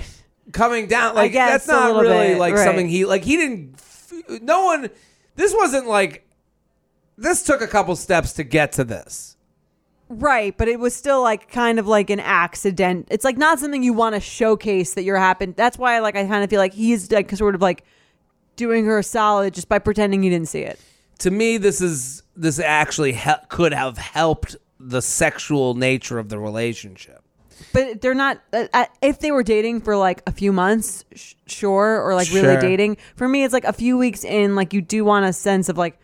coming 0.51 0.87
down 0.87 1.15
like 1.15 1.33
that's 1.33 1.67
not 1.67 2.01
really 2.01 2.29
bit, 2.29 2.37
like 2.39 2.55
right. 2.55 2.63
something 2.65 2.87
he 2.89 3.05
like 3.05 3.23
he 3.23 3.37
didn't 3.37 3.79
no 4.41 4.65
one 4.65 4.89
this 5.35 5.53
wasn't 5.53 5.87
like 5.87 6.27
this 7.17 7.43
took 7.43 7.61
a 7.61 7.67
couple 7.67 7.95
steps 7.95 8.33
to 8.33 8.43
get 8.43 8.73
to 8.73 8.83
this 8.83 9.37
Right, 10.13 10.57
but 10.57 10.67
it 10.67 10.77
was 10.77 10.93
still 10.93 11.21
like 11.21 11.49
kind 11.49 11.79
of 11.79 11.87
like 11.87 12.09
an 12.09 12.19
accident. 12.19 13.07
It's 13.09 13.23
like 13.23 13.37
not 13.37 13.59
something 13.59 13.81
you 13.81 13.93
want 13.93 14.13
to 14.15 14.19
showcase 14.19 14.95
that 14.95 15.03
you're 15.03 15.15
happened. 15.15 15.55
That's 15.55 15.77
why 15.77 15.99
like 15.99 16.17
I 16.17 16.27
kind 16.27 16.43
of 16.43 16.49
feel 16.49 16.59
like 16.59 16.73
he's 16.73 17.09
like 17.09 17.31
sort 17.31 17.55
of 17.55 17.61
like 17.61 17.85
doing 18.55 18.85
her 18.85 18.99
a 18.99 19.03
solid 19.03 19.53
just 19.53 19.69
by 19.69 19.79
pretending 19.79 20.23
you 20.23 20.29
didn't 20.29 20.49
see 20.49 20.61
it. 20.61 20.79
to 21.19 21.31
me 21.31 21.57
this 21.57 21.81
is 21.81 22.23
this 22.35 22.59
actually 22.59 23.11
hel- 23.13 23.41
could 23.49 23.73
have 23.73 23.97
helped 23.97 24.55
the 24.79 25.01
sexual 25.01 25.73
nature 25.75 26.17
of 26.19 26.29
the 26.29 26.39
relationship 26.39 27.21
But 27.73 28.01
they're 28.01 28.15
not. 28.15 28.41
Uh, 28.51 28.65
uh, 28.73 28.85
if 29.03 29.19
they 29.19 29.31
were 29.31 29.43
dating 29.43 29.81
for 29.81 29.95
like 29.95 30.23
a 30.25 30.31
few 30.31 30.51
months, 30.51 31.05
sh- 31.13 31.35
sure, 31.45 32.01
or 32.01 32.15
like 32.15 32.27
really 32.29 32.41
Sure. 32.41 32.59
dating. 32.59 32.97
For 33.15 33.27
me, 33.27 33.43
it's 33.43 33.53
like 33.53 33.65
a 33.65 33.73
few 33.73 33.97
weeks 33.99 34.23
in. 34.23 34.55
Like 34.55 34.73
you 34.73 34.81
do 34.81 35.05
want 35.05 35.25
a 35.25 35.33
sense 35.33 35.69
of 35.69 35.77
like, 35.77 35.99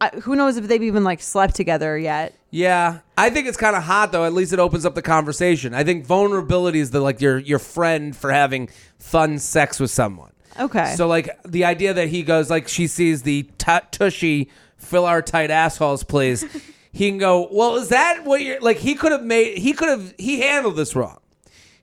I, 0.00 0.08
who 0.22 0.34
knows 0.34 0.56
if 0.56 0.66
they've 0.66 0.82
even 0.82 1.04
like 1.04 1.20
slept 1.22 1.54
together 1.54 1.96
yet. 1.96 2.34
yeah 2.50 3.00
i 3.16 3.30
think 3.30 3.46
it's 3.48 3.56
kind 3.56 3.74
of 3.76 3.82
hot 3.84 4.12
though 4.12 4.24
at 4.24 4.32
least 4.34 4.52
it 4.52 4.58
opens 4.58 4.84
up 4.84 4.94
the 4.94 5.02
conversation 5.02 5.72
i 5.74 5.82
think 5.84 6.04
vulnerability 6.04 6.80
is 6.80 6.90
the 6.90 7.00
like 7.00 7.20
your 7.20 7.38
your 7.38 7.58
friend 7.58 8.14
for 8.14 8.30
having 8.30 8.68
fun 8.98 9.38
sex 9.38 9.80
with 9.80 9.90
someone 9.90 10.32
Okay. 10.58 10.94
So 10.96 11.06
like 11.06 11.30
the 11.44 11.64
idea 11.64 11.94
that 11.94 12.08
he 12.08 12.22
goes 12.22 12.50
like 12.50 12.68
she 12.68 12.86
sees 12.86 13.22
the 13.22 13.44
t- 13.58 13.78
tushy 13.90 14.50
fill 14.76 15.04
our 15.04 15.22
tight 15.22 15.50
assholes 15.50 16.04
please. 16.04 16.44
he 16.92 17.08
can 17.08 17.18
go, 17.18 17.48
"Well, 17.50 17.76
is 17.76 17.88
that 17.90 18.24
what 18.24 18.40
you're 18.40 18.60
like 18.60 18.78
he 18.78 18.94
could 18.94 19.12
have 19.12 19.22
made 19.22 19.58
he 19.58 19.72
could 19.72 19.88
have 19.88 20.14
he 20.18 20.40
handled 20.40 20.76
this 20.76 20.96
wrong. 20.96 21.18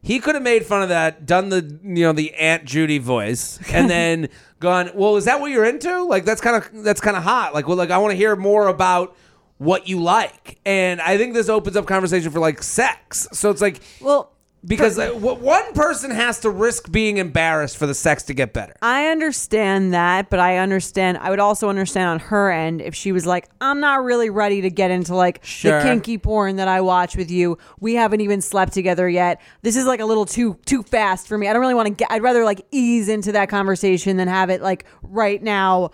He 0.01 0.19
could 0.19 0.35
have 0.35 0.43
made 0.43 0.65
fun 0.65 0.83
of 0.83 0.89
that, 0.89 1.25
done 1.25 1.49
the 1.49 1.79
you 1.83 2.03
know 2.03 2.13
the 2.13 2.33
Aunt 2.35 2.65
Judy 2.65 2.97
voice 2.97 3.59
and 3.71 3.89
then 3.89 4.29
gone, 4.59 4.91
"Well, 4.93 5.15
is 5.15 5.25
that 5.25 5.39
what 5.39 5.51
you're 5.51 5.65
into?" 5.65 6.03
Like 6.03 6.25
that's 6.25 6.41
kind 6.41 6.57
of 6.57 6.83
that's 6.83 7.01
kind 7.01 7.15
of 7.15 7.23
hot. 7.23 7.53
Like 7.53 7.67
well 7.67 7.77
like 7.77 7.91
I 7.91 7.97
want 7.97 8.11
to 8.11 8.17
hear 8.17 8.35
more 8.35 8.67
about 8.67 9.15
what 9.57 9.87
you 9.87 10.01
like. 10.01 10.59
And 10.65 10.99
I 11.01 11.17
think 11.17 11.33
this 11.33 11.49
opens 11.49 11.77
up 11.77 11.85
conversation 11.85 12.31
for 12.31 12.39
like 12.39 12.61
sex. 12.61 13.27
So 13.31 13.49
it's 13.49 13.61
like 13.61 13.81
well, 14.01 14.32
because 14.65 14.97
uh, 14.97 15.07
w- 15.13 15.35
one 15.35 15.73
person 15.73 16.11
has 16.11 16.39
to 16.41 16.49
risk 16.49 16.91
being 16.91 17.17
embarrassed 17.17 17.77
for 17.77 17.85
the 17.85 17.93
sex 17.93 18.23
to 18.23 18.33
get 18.33 18.53
better. 18.53 18.75
I 18.81 19.07
understand 19.07 19.93
that, 19.93 20.29
but 20.29 20.39
I 20.39 20.57
understand. 20.57 21.17
I 21.17 21.29
would 21.29 21.39
also 21.39 21.69
understand 21.69 22.09
on 22.09 22.19
her 22.19 22.51
end 22.51 22.81
if 22.81 22.95
she 22.95 23.11
was 23.11 23.25
like, 23.25 23.49
"I'm 23.59 23.79
not 23.79 24.03
really 24.03 24.29
ready 24.29 24.61
to 24.61 24.69
get 24.69 24.91
into 24.91 25.15
like 25.15 25.43
Sure. 25.43 25.79
the 25.79 25.83
kinky 25.83 26.17
porn 26.17 26.55
that 26.57 26.67
I 26.67 26.81
watch 26.81 27.15
with 27.17 27.29
you. 27.29 27.57
We 27.79 27.95
haven't 27.95 28.21
even 28.21 28.41
slept 28.41 28.73
together 28.73 29.09
yet. 29.09 29.41
This 29.61 29.75
is 29.75 29.85
like 29.85 29.99
a 29.99 30.05
little 30.05 30.25
too 30.25 30.57
too 30.65 30.83
fast 30.83 31.27
for 31.27 31.37
me. 31.37 31.47
I 31.47 31.53
don't 31.53 31.61
really 31.61 31.73
want 31.73 31.87
to 31.87 31.93
get. 31.93 32.11
I'd 32.11 32.23
rather 32.23 32.43
like 32.45 32.65
ease 32.71 33.09
into 33.09 33.31
that 33.33 33.49
conversation 33.49 34.17
than 34.17 34.27
have 34.27 34.49
it 34.49 34.61
like 34.61 34.85
right 35.01 35.41
now." 35.41 35.91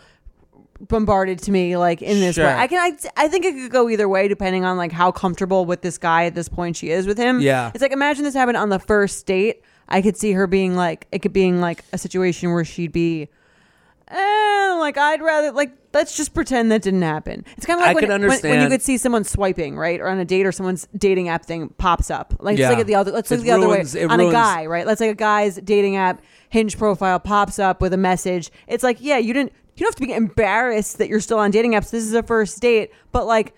Bombarded 0.81 1.39
to 1.39 1.51
me 1.51 1.75
like 1.77 2.01
in 2.01 2.19
this 2.19 2.35
Sure. 2.35 2.45
way. 2.45 2.53
I 2.53 2.67
can 2.67 2.79
I, 2.79 3.23
I 3.23 3.27
think 3.27 3.45
it 3.45 3.53
could 3.53 3.71
go 3.71 3.89
either 3.89 4.07
way 4.07 4.27
depending 4.27 4.63
on 4.65 4.77
like 4.77 4.91
how 4.91 5.11
comfortable 5.11 5.65
with 5.65 5.81
this 5.81 5.97
guy 5.97 6.25
at 6.25 6.35
this 6.35 6.47
point 6.49 6.77
she 6.77 6.89
is 6.89 7.05
with 7.05 7.17
him. 7.17 7.39
Yeah. 7.41 7.71
It's 7.73 7.81
like 7.81 7.91
imagine 7.91 8.23
this 8.23 8.33
happened 8.33 8.57
on 8.57 8.69
the 8.69 8.79
first 8.79 9.25
date. 9.25 9.61
I 9.87 10.01
could 10.01 10.15
see 10.17 10.31
her 10.33 10.47
being 10.47 10.75
like 10.75 11.07
it 11.11 11.19
could 11.19 11.33
being 11.33 11.59
like 11.61 11.83
a 11.91 11.97
situation 11.97 12.51
where 12.53 12.63
she'd 12.63 12.91
be 12.91 13.27
eh, 14.07 14.75
like 14.79 14.97
I'd 14.97 15.21
rather 15.21 15.51
like 15.51 15.71
let's 15.93 16.15
just 16.15 16.33
pretend 16.33 16.71
that 16.71 16.81
didn't 16.83 17.01
happen. 17.01 17.43
It's 17.57 17.65
kind 17.65 17.79
of 17.79 17.85
like 17.85 17.95
when, 17.95 18.07
when- 18.21 18.39
when, 18.41 18.61
you 18.61 18.69
could 18.69 18.81
see 18.81 18.97
someone 18.97 19.23
swiping, 19.23 19.75
right? 19.75 19.99
Or 19.99 20.07
on 20.07 20.19
a 20.19 20.25
date 20.25 20.45
or 20.45 20.51
someone's 20.51 20.87
dating 20.95 21.29
app 21.29 21.45
thing 21.45 21.69
pops 21.77 22.11
up. 22.11 22.35
Like 22.39 22.57
Yeah. 22.57 22.67
let's 22.67 22.71
look 22.77 22.81
at 22.81 22.87
the 22.87 22.95
other 22.95 23.11
let's 23.11 23.31
look 23.31 23.41
the 23.41 23.51
other 23.51 23.67
way 23.67 23.83
on 24.07 24.19
a 24.19 24.31
guy, 24.31 24.65
right? 24.65 24.85
Let's 24.85 24.99
say 24.99 25.09
a 25.09 25.15
guy's 25.15 25.55
dating 25.57 25.95
app 25.95 26.21
hinge 26.49 26.77
profile 26.77 27.19
pops 27.19 27.59
up 27.59 27.81
with 27.81 27.93
a 27.93 27.97
message. 27.97 28.51
It's 28.67 28.83
like, 28.83 28.97
yeah, 28.99 29.17
you 29.17 29.33
didn't 29.33 29.53
you 29.79 29.85
don't 29.85 29.91
have 29.91 29.95
to 30.01 30.07
be 30.07 30.13
embarrassed 30.13 30.97
that 30.97 31.07
you're 31.09 31.19
still 31.19 31.39
on 31.39 31.51
dating 31.51 31.73
apps. 31.73 31.89
This 31.91 32.03
is 32.03 32.13
a 32.13 32.23
first 32.23 32.61
date, 32.61 32.91
but 33.11 33.25
like 33.25 33.53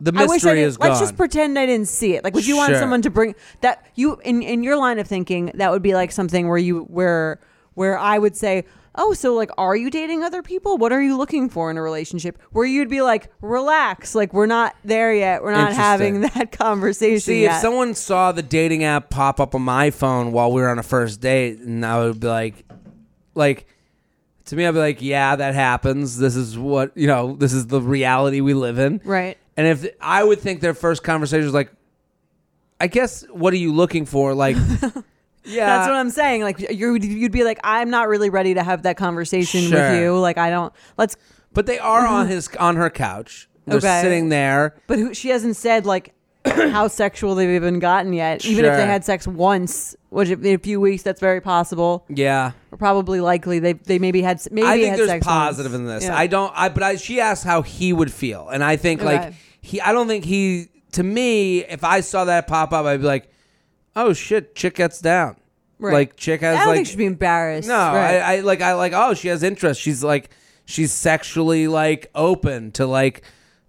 The 0.00 0.12
I 0.14 0.22
wish 0.22 0.30
I 0.30 0.34
mystery 0.34 0.50
didn't, 0.54 0.68
is 0.68 0.78
let's 0.78 1.00
just 1.00 1.16
pretend 1.16 1.58
I 1.58 1.66
didn't 1.66 1.88
see 1.88 2.14
it. 2.14 2.24
Like, 2.24 2.34
would 2.34 2.46
you 2.46 2.56
want 2.56 2.70
Sure. 2.70 2.78
someone 2.80 3.02
to 3.02 3.10
bring 3.10 3.34
that 3.60 3.86
you 3.94 4.16
in 4.24 4.42
in 4.42 4.62
your 4.62 4.76
line 4.76 4.98
of 4.98 5.06
thinking? 5.06 5.50
That 5.54 5.70
would 5.70 5.82
be 5.82 5.94
like 5.94 6.12
something 6.12 6.48
where 6.48 6.58
you 6.58 6.80
where 6.84 7.40
where 7.74 7.98
I 7.98 8.18
would 8.18 8.34
say, 8.36 8.64
oh, 8.94 9.12
so 9.12 9.34
like, 9.34 9.50
are 9.58 9.76
you 9.76 9.90
dating 9.90 10.22
other 10.24 10.42
people? 10.42 10.78
What 10.78 10.90
are 10.90 11.02
you 11.02 11.18
looking 11.18 11.50
for 11.50 11.70
in 11.70 11.76
a 11.76 11.82
relationship? 11.82 12.40
Where 12.52 12.64
you'd 12.64 12.88
be 12.88 13.02
like, 13.02 13.30
relax, 13.42 14.14
like 14.14 14.32
we're 14.32 14.46
not 14.46 14.74
there 14.82 15.12
yet. 15.14 15.42
We're 15.42 15.52
not 15.52 15.74
having 15.74 16.16
Interesting. 16.16 16.40
that 16.48 16.52
conversation 16.58 17.20
See, 17.20 17.42
yet. 17.42 17.56
if 17.56 17.60
someone 17.60 17.92
saw 17.94 18.32
the 18.32 18.42
dating 18.42 18.84
app 18.84 19.10
pop 19.10 19.38
up 19.40 19.54
on 19.54 19.60
my 19.60 19.90
phone 19.90 20.32
while 20.32 20.50
we 20.50 20.62
were 20.62 20.70
on 20.70 20.78
a 20.78 20.82
first 20.82 21.20
date, 21.20 21.58
and 21.58 21.84
I 21.84 22.00
would 22.00 22.18
be 22.20 22.26
like, 22.28 22.64
like, 23.34 23.66
to 24.46 24.56
me, 24.56 24.66
I'd 24.66 24.72
be 24.72 24.78
like, 24.78 25.02
yeah, 25.02 25.36
that 25.36 25.54
happens. 25.54 26.18
This 26.18 26.34
is 26.36 26.58
what 26.58 26.92
you 26.96 27.06
know. 27.06 27.36
This 27.36 27.52
is 27.52 27.66
the 27.66 27.80
reality 27.80 28.40
we 28.40 28.54
live 28.54 28.78
in. 28.78 29.00
right. 29.04 29.36
And 29.58 29.66
if 29.66 29.86
I 30.00 30.22
would 30.22 30.38
think 30.40 30.60
their 30.60 30.74
first 30.74 31.02
conversation 31.02 31.44
was 31.46 31.54
like, 31.54 31.72
I 32.80 32.88
guess, 32.88 33.24
what 33.30 33.54
are 33.54 33.56
you 33.58 33.72
looking 33.72 34.04
for? 34.04 34.34
Like, 34.34 34.56
yeah, 35.44 35.66
That's 35.66 35.88
what 35.88 35.96
I'm 35.96 36.10
saying. 36.10 36.42
Like 36.42 36.58
you, 36.70 36.94
you'd 36.94 37.32
be 37.32 37.42
like, 37.44 37.58
I'm 37.64 37.88
not 37.88 38.08
really 38.08 38.28
ready 38.28 38.52
to 38.54 38.62
have 38.62 38.82
that 38.82 38.96
conversation 38.98 39.62
Sure. 39.62 39.80
with 39.92 40.00
you. 40.02 40.18
Like 40.18 40.36
I 40.38 40.50
don't. 40.50 40.72
Let's. 40.98 41.16
But 41.54 41.64
they 41.66 41.78
are 41.78 42.06
on 42.06 42.28
his 42.34 42.48
on 42.58 42.76
her 42.76 42.90
couch. 42.90 43.48
They're 43.66 43.78
Okay. 43.78 44.00
sitting 44.02 44.28
there. 44.28 44.76
But 44.86 44.98
who, 44.98 45.14
she 45.14 45.30
hasn't 45.30 45.56
said 45.56 45.86
like 45.86 46.12
how 46.72 46.88
sexual 46.88 47.34
they've 47.34 47.50
even 47.50 47.78
gotten 47.78 48.12
yet. 48.12 48.44
Even 48.44 48.64
if 48.64 48.76
they 48.76 48.86
had 48.86 49.04
sex 49.04 49.26
once, 49.26 49.96
which 50.10 50.28
in 50.30 50.44
a 50.46 50.58
few 50.58 50.80
weeks, 50.80 51.02
that's 51.02 51.20
very 51.20 51.40
possible. 51.40 52.04
Yeah. 52.08 52.52
Or 52.72 52.78
probably 52.78 53.20
likely 53.20 53.58
they 53.58 53.74
they 53.74 53.98
maybe 53.98 54.22
had 54.22 54.40
maybe 54.50 54.66
I 54.66 54.76
think 54.78 54.90
had 54.90 54.98
there's 54.98 55.08
sex 55.08 55.26
positive 55.26 55.72
once. 55.72 55.80
in 55.80 55.86
this. 55.86 56.04
Yeah. 56.04 56.16
I 56.16 56.26
don't. 56.26 56.52
I 56.54 56.68
but 56.68 56.82
I, 56.82 56.96
she 56.96 57.20
asked 57.20 57.44
how 57.44 57.62
he 57.62 57.92
would 57.92 58.12
feel, 58.12 58.48
and 58.48 58.62
I 58.64 58.76
think 58.76 59.02
like 59.02 59.20
Okay. 59.20 59.36
he. 59.60 59.80
I 59.80 59.92
don't 59.92 60.08
think 60.08 60.24
he. 60.24 60.68
To 60.92 61.02
me, 61.02 61.58
if 61.64 61.84
I 61.84 62.00
saw 62.00 62.24
that 62.24 62.46
pop 62.46 62.72
up, 62.72 62.86
I'd 62.86 63.00
be 63.00 63.06
like, 63.06 63.30
"Oh 63.94 64.12
shit, 64.12 64.54
chick 64.54 64.76
gets 64.76 65.00
down." 65.00 65.36
Right. 65.78 65.92
Like 65.92 66.16
chick 66.16 66.40
has 66.40 66.56
I 66.56 66.60
don't 66.60 66.68
like 66.68 66.76
think 66.76 66.86
she'd 66.88 66.96
be 66.96 67.04
embarrassed. 67.04 67.68
no. 67.68 67.74
Right. 67.74 68.16
I, 68.16 68.36
I 68.36 68.40
like 68.40 68.62
I 68.62 68.72
like 68.74 68.92
oh 68.94 69.12
she 69.12 69.28
has 69.28 69.42
interest. 69.42 69.78
She's 69.80 70.02
like 70.02 70.30
she's 70.64 70.90
sexually 70.92 71.68
like 71.68 72.10
open 72.14 72.72
to 72.72 72.86
like 72.86 73.22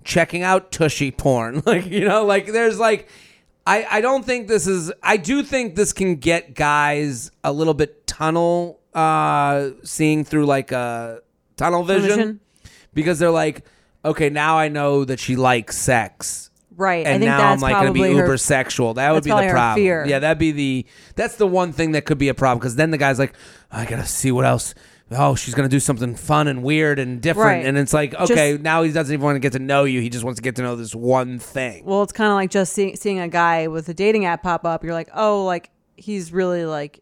checking 0.07 0.41
out 0.41 0.71
tushy 0.71 1.11
porn. 1.11 1.61
Like 1.65 1.85
you 1.85 2.05
know 2.07 2.25
like 2.25 2.47
there's 2.47 2.79
like. 2.79 3.07
I, 3.69 3.85
I 3.97 3.99
don't 4.01 4.23
think 4.25 4.47
this 4.47 4.65
is 4.65 4.93
I 5.03 5.17
do 5.17 5.43
think 5.43 5.75
this 5.75 5.91
can 5.91 6.15
get 6.15 6.53
guys 6.55 7.31
a 7.43 7.51
little 7.51 7.73
bit 7.73 8.07
tunnel 8.07 8.79
uh 8.93 9.71
seeing 9.83 10.23
through 10.23 10.45
like 10.45 10.71
a 10.71 11.19
tunnel 11.57 11.83
vision 11.83 12.09
Vision. 12.17 12.39
because 12.93 13.19
they're 13.19 13.29
like, 13.29 13.65
okay, 14.05 14.29
now 14.29 14.57
I 14.57 14.69
know 14.69 15.03
that 15.03 15.19
she 15.19 15.35
likes 15.35 15.75
sex. 15.77 16.49
right. 16.77 17.05
I 17.05 17.09
And 17.09 17.19
think 17.21 17.29
now 17.29 17.51
I'm 17.51 17.59
like 17.59 17.73
going 17.75 17.87
to 17.87 17.91
be 17.91 18.07
uber 18.07 18.25
her. 18.27 18.37
sexual. 18.37 18.93
That 18.93 19.11
would 19.11 19.25
be 19.25 19.31
the 19.31 19.49
problem. 19.49 20.07
Yeah, 20.07 20.19
that'd 20.19 20.37
be 20.39 20.53
the 20.53 20.85
that's 21.15 21.35
the 21.35 21.45
one 21.47 21.73
thing 21.73 21.91
that 21.91 22.05
could 22.05 22.17
be 22.17 22.29
a 22.29 22.33
problem 22.33 22.59
because 22.59 22.77
then 22.77 22.91
the 22.91 22.97
guy's 22.97 23.19
like, 23.19 23.33
I 23.69 23.83
gotta 23.85 24.05
see 24.05 24.31
what 24.31 24.45
else. 24.45 24.75
Oh, 25.11 25.35
she's 25.35 25.53
gonna 25.53 25.69
do 25.69 25.79
something 25.79 26.15
fun 26.15 26.47
and 26.47 26.63
weird 26.63 26.99
and 26.99 27.21
different, 27.21 27.47
Right. 27.59 27.65
and 27.65 27.77
it's 27.77 27.93
like, 27.93 28.13
okay, 28.15 28.51
Just- 28.53 28.61
now 28.63 28.83
he 28.83 28.91
doesn't 28.91 29.13
even 29.13 29.23
want 29.23 29.35
to 29.35 29.39
get 29.39 29.53
to 29.53 29.59
know 29.59 29.85
you. 29.85 30.01
He 30.01 30.09
just 30.09 30.23
wants 30.25 30.37
to 30.37 30.41
get 30.43 30.55
to 30.57 30.61
know 30.61 30.75
this 30.75 30.93
one 30.93 31.39
thing. 31.39 31.85
Well, 31.85 32.03
it's 32.03 32.11
kind 32.11 32.29
of 32.29 32.35
like 32.35 32.49
just 32.49 32.73
seeing 32.73 32.95
seeing 32.97 33.19
a 33.19 33.29
guy 33.29 33.67
with 33.67 33.87
a 33.87 33.93
dating 33.93 34.25
app 34.25 34.43
pop 34.43 34.65
up. 34.65 34.83
You're 34.83 34.93
like, 34.93 35.09
oh, 35.15 35.45
like 35.45 35.69
he's 35.95 36.33
really 36.33 36.65
like 36.65 36.99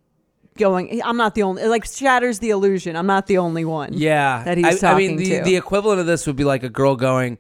going. 0.58 1.02
I'm 1.04 1.18
not 1.18 1.34
the 1.34 1.42
only. 1.44 1.64
It 1.64 1.68
like 1.70 1.86
shatters 1.86 2.38
the 2.40 2.52
illusion. 2.52 2.96
I'm 2.96 3.08
not 3.08 3.26
the 3.26 3.40
only 3.40 3.66
one. 3.66 3.94
Yeah, 3.94 4.44
that 4.44 4.58
he's 4.60 4.84
I, 4.84 4.94
I 4.94 4.98
mean, 4.98 5.18
the 5.18 5.38
to. 5.40 5.44
the 5.44 5.56
equivalent 5.56 6.00
of 6.00 6.06
this 6.06 6.28
would 6.28 6.36
be 6.36 6.44
like 6.44 6.62
a 6.62 6.70
girl 6.70 6.96
going, 6.96 7.40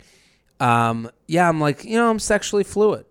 um, 0.60 1.10
"Yeah, 1.28 1.48
I'm 1.48 1.60
like, 1.62 1.84
you 1.86 1.98
know, 1.98 2.10
I'm 2.10 2.20
sexually 2.20 2.64
fluid." 2.64 3.06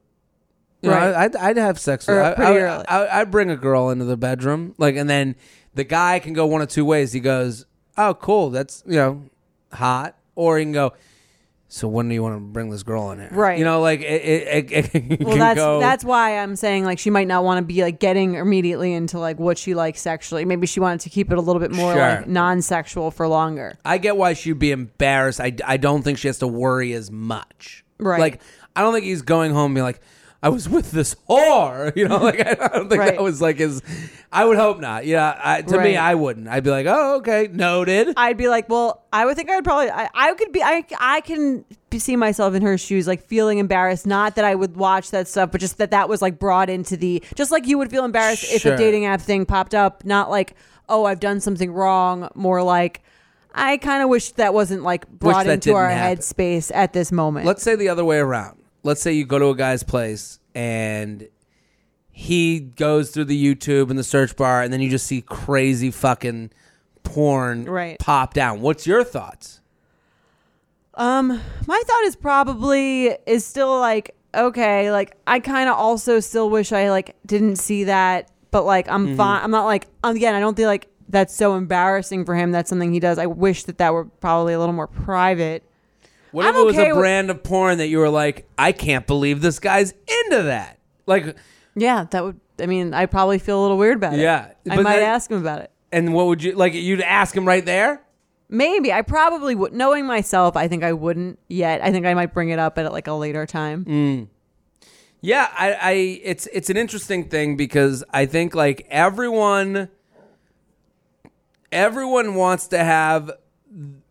You 0.83 0.91
know, 0.91 0.97
Right. 0.97 1.15
I, 1.15 1.25
I'd, 1.25 1.37
I'd 1.37 1.57
have 1.57 1.79
sex. 1.79 2.09
Or 2.11 2.17
With, 2.17 2.25
I, 2.25 2.35
pretty 2.35 2.53
I, 2.53 2.57
early. 2.63 2.85
I, 2.89 3.21
I'd 3.21 3.31
bring 3.31 3.49
a 3.49 3.57
girl 3.57 3.89
into 3.89 4.05
the 4.05 4.19
bedroom, 4.19 4.75
like, 4.77 4.97
and 4.97 5.09
then 5.09 5.35
the 5.75 5.85
guy 5.85 6.19
can 6.19 6.33
go 6.33 6.47
one 6.47 6.63
of 6.63 6.69
two 6.69 6.85
ways. 6.85 7.13
He 7.13 7.21
goes, 7.21 7.67
"Oh, 7.97 8.15
cool, 8.15 8.51
that's 8.51 8.83
you 8.87 8.97
know, 8.97 9.25
hot," 9.73 10.17
or 10.35 10.59
he 10.59 10.65
can 10.65 10.73
go. 10.73 10.93
So 11.67 11.89
when 11.89 12.09
do 12.09 12.15
you 12.15 12.23
want 12.23 12.37
to 12.37 12.41
bring 12.41 12.71
this 12.71 12.85
girl 12.85 13.11
in 13.11 13.19
here? 13.19 13.31
Right. 13.33 13.59
You 13.59 13.65
know, 13.65 13.81
like 13.81 14.01
it. 14.01 14.05
it, 14.05 14.73
it, 14.73 14.95
it 14.95 15.21
Well, 15.25 15.37
that's 15.37 15.59
go, 15.59 15.81
that's 15.81 16.05
why 16.05 16.39
I'm 16.39 16.55
saying 16.55 16.85
like 16.85 17.01
she 17.01 17.11
might 17.11 17.27
not 17.27 17.43
want 17.43 17.59
to 17.59 17.65
be 17.65 17.83
like 17.83 17.99
getting 17.99 18.35
immediately 18.35 18.93
into 18.93 19.19
like 19.19 19.41
what 19.41 19.59
she 19.59 19.75
likes 19.75 20.01
sexually. 20.01 20.45
Maybe 20.45 20.69
she 20.69 20.79
wanted 20.79 21.01
to 21.01 21.11
keep 21.11 21.33
it 21.33 21.39
a 21.39 21.41
little 21.41 21.59
bit 21.59 21.73
more 21.73 21.93
Sure. 21.95 22.01
like 22.01 22.29
non-sexual 22.29 23.11
for 23.11 23.27
longer. 23.27 23.77
I 23.85 23.99
get 23.99 24.17
why 24.17 24.35
she'd 24.35 24.59
be 24.61 24.71
embarrassed. 24.71 25.41
I, 25.41 25.53
I 25.67 25.77
don't 25.77 26.03
think 26.03 26.19
she 26.19 26.29
has 26.29 26.39
to 26.41 26.47
worry 26.47 26.93
as 26.93 27.11
much. 27.11 27.85
Right. 27.99 28.21
Like, 28.21 28.41
I 28.77 28.83
don't 28.83 28.93
think 28.93 29.07
he's 29.07 29.23
going 29.23 29.53
home 29.53 29.67
and 29.67 29.75
be 29.75 29.83
like, 29.83 30.01
I 30.45 30.51
was 30.51 30.69
with 30.69 30.91
this 30.91 31.17
whore. 31.29 31.95
You 31.97 32.07
know, 32.09 32.19
like, 32.19 32.39
I 32.41 32.55
don't 32.55 32.89
think 32.89 33.01
Right. 33.01 33.15
that 33.15 33.23
was 33.23 33.41
like 33.41 33.57
his. 33.59 33.81
I 34.31 34.45
would 34.45 34.59
hope 34.59 34.79
not. 34.81 35.07
Yeah. 35.07 35.41
I, 35.43 35.63
to 35.63 35.81
me, 35.81 35.97
I 35.97 36.15
wouldn't. 36.15 36.49
I'd 36.49 36.65
be 36.65 36.71
like, 36.71 36.87
oh, 36.87 37.17
okay, 37.17 37.49
noted. 37.53 38.13
I'd 38.17 38.37
be 38.37 38.49
like, 38.49 38.69
well, 38.69 39.05
I 39.13 39.25
would 39.25 39.37
think 39.37 39.49
I 39.49 39.55
would 39.57 39.65
probably, 39.65 39.91
I, 39.91 40.09
I 40.13 40.35
could 40.35 40.53
be, 40.53 40.63
I, 40.63 40.85
I 40.99 41.21
can 41.23 41.65
be, 41.89 41.99
see 41.99 42.17
myself 42.17 42.55
in 42.55 42.63
her 42.63 42.77
shoes, 42.77 43.07
like 43.07 43.25
feeling 43.27 43.59
embarrassed. 43.59 44.07
Not 44.07 44.35
that 44.35 44.45
I 44.45 44.55
would 44.55 44.77
watch 44.77 45.13
that 45.13 45.29
stuff, 45.29 45.51
but 45.53 45.61
just 45.61 45.79
that 45.79 45.93
that 45.93 46.09
was 46.09 46.21
like 46.21 46.39
brought 46.39 46.69
into 46.69 46.97
the, 46.97 47.23
just 47.37 47.51
like 47.51 47.67
you 47.67 47.79
would 47.79 47.91
feel 47.91 48.05
embarrassed 48.05 48.45
if 48.53 48.63
Sure. 48.63 48.75
a 48.75 48.77
dating 48.77 49.07
app 49.07 49.21
thing 49.23 49.47
popped 49.47 49.75
up. 49.75 50.05
Not 50.05 50.29
like, 50.31 50.55
oh, 50.89 51.05
I've 51.05 51.21
done 51.21 51.41
something 51.41 51.73
wrong. 51.73 52.29
More 52.35 52.63
like, 52.63 53.03
I 53.55 53.77
kind 53.77 54.03
of 54.03 54.09
wish 54.09 54.33
that 54.33 54.53
wasn't 54.53 54.83
like 54.83 55.09
brought 55.09 55.47
that 55.47 55.53
into 55.55 55.69
didn't 55.71 55.77
our 55.77 55.89
happen. 55.89 56.19
headspace 56.19 56.71
at 56.75 56.93
this 56.93 57.13
moment. 57.13 57.47
Let's 57.47 57.63
say 57.63 57.77
the 57.77 57.89
other 57.89 58.05
way 58.05 58.19
around. 58.19 58.59
Let's 58.85 59.01
say 59.03 59.13
you 59.13 59.25
go 59.25 59.39
to 59.41 59.47
a 59.49 59.57
guy's 59.57 59.83
place 59.83 60.39
and 60.55 61.27
he 62.13 62.61
goes 62.61 63.11
through 63.11 63.25
the 63.25 63.55
YouTube 63.55 63.91
and 63.91 63.99
the 63.99 64.05
search 64.05 64.37
bar, 64.37 64.63
and 64.63 64.73
then 64.73 64.81
you 64.81 64.89
just 64.89 65.07
see 65.07 65.21
crazy 65.23 65.91
fucking 65.91 66.51
porn 67.03 67.65
Right. 67.65 67.99
pop 67.99 68.35
down. 68.35 68.61
What's 68.61 68.87
your 68.87 69.03
thoughts? 69.03 69.61
Um, 70.95 71.29
my 71.67 71.83
thought 71.87 72.05
is 72.05 72.15
probably 72.15 73.17
is 73.27 73.45
still 73.45 73.79
like 73.81 74.15
okay, 74.35 74.91
like 74.93 75.17
I 75.27 75.39
kind 75.41 75.69
of 75.69 75.77
also 75.77 76.19
still 76.21 76.51
wish 76.51 76.73
I 76.73 76.91
like 76.91 77.17
didn't 77.27 77.57
see 77.57 77.85
that, 77.85 78.31
but 78.51 78.65
like 78.65 78.89
I'm 78.89 79.07
Mm-hmm. 79.09 79.17
fine. 79.17 79.43
I'm 79.43 79.51
not 79.51 79.65
like 79.65 79.89
um, 80.05 80.15
again. 80.17 80.35
I 80.35 80.41
don't 80.41 80.57
feel 80.57 80.69
like 80.69 80.89
that's 81.09 81.35
so 81.35 81.57
embarrassing 81.57 82.25
for 82.25 82.35
him. 82.37 82.53
That's 82.53 82.69
something 82.69 82.93
he 82.93 83.01
does. 83.01 83.19
I 83.19 83.27
wish 83.27 83.65
that 83.65 83.79
that 83.79 83.93
were 83.93 84.05
probably 84.05 84.55
a 84.55 84.59
little 84.59 84.73
more 84.75 84.87
private. 84.87 85.65
What 86.35 86.47
if 86.47 86.55
I'm 86.55 86.61
it 86.61 86.65
was 86.65 86.75
okay 86.77 86.91
a 86.91 86.95
with- 86.95 87.01
brand 87.01 87.31
of 87.31 87.43
porn 87.45 87.79
that 87.79 87.87
you 87.87 87.99
were 87.99 88.09
like, 88.11 88.49
I 88.59 88.73
can't 88.73 89.07
believe 89.07 89.41
this 89.41 89.59
guy's 89.61 89.93
into 90.25 90.43
that? 90.45 90.79
Like, 91.07 91.37
Yeah, 91.77 92.05
that 92.11 92.25
would. 92.25 92.41
I 92.59 92.67
mean, 92.67 92.93
I 92.93 93.07
probably 93.07 93.39
feel 93.39 93.61
a 93.61 93.63
little 93.63 93.79
weird 93.79 93.97
about 93.97 94.15
it. 94.15 94.21
Yeah, 94.21 94.49
I 94.69 94.77
but 94.77 94.83
might 94.83 94.97
that- 94.97 95.03
ask 95.05 95.31
him 95.31 95.39
about 95.41 95.61
it. 95.61 95.71
and 95.93 96.13
what 96.13 96.27
would 96.27 96.43
you 96.43 96.53
like? 96.53 96.75
You'd 96.75 97.01
ask 97.01 97.37
him 97.37 97.47
right 97.47 97.65
there. 97.65 98.01
Maybe 98.49 98.93
I 98.93 99.03
probably 99.03 99.55
would. 99.55 99.73
Knowing 99.73 100.07
myself, 100.07 100.57
I 100.57 100.67
think 100.69 100.83
I 100.85 100.93
wouldn't 100.93 101.39
yet. 101.49 101.83
I 101.83 101.91
think 101.93 102.05
I 102.07 102.15
might 102.15 102.35
bring 102.35 102.51
it 102.51 102.59
up 102.59 102.79
at 102.79 102.93
like 102.93 103.07
a 103.07 103.13
later 103.13 103.47
time. 103.47 103.85
Mm. 103.85 104.29
Yeah, 105.21 105.49
I, 105.57 105.73
I, 105.73 105.93
it's 106.23 106.47
it's 106.53 106.69
an 106.69 106.77
interesting 106.77 107.29
thing 107.29 107.57
because 107.57 108.05
I 108.13 108.27
think 108.27 108.55
like 108.55 108.87
everyone, 108.91 109.89
everyone 111.73 112.35
wants 112.35 112.69
to 112.69 112.79
have, 112.79 113.31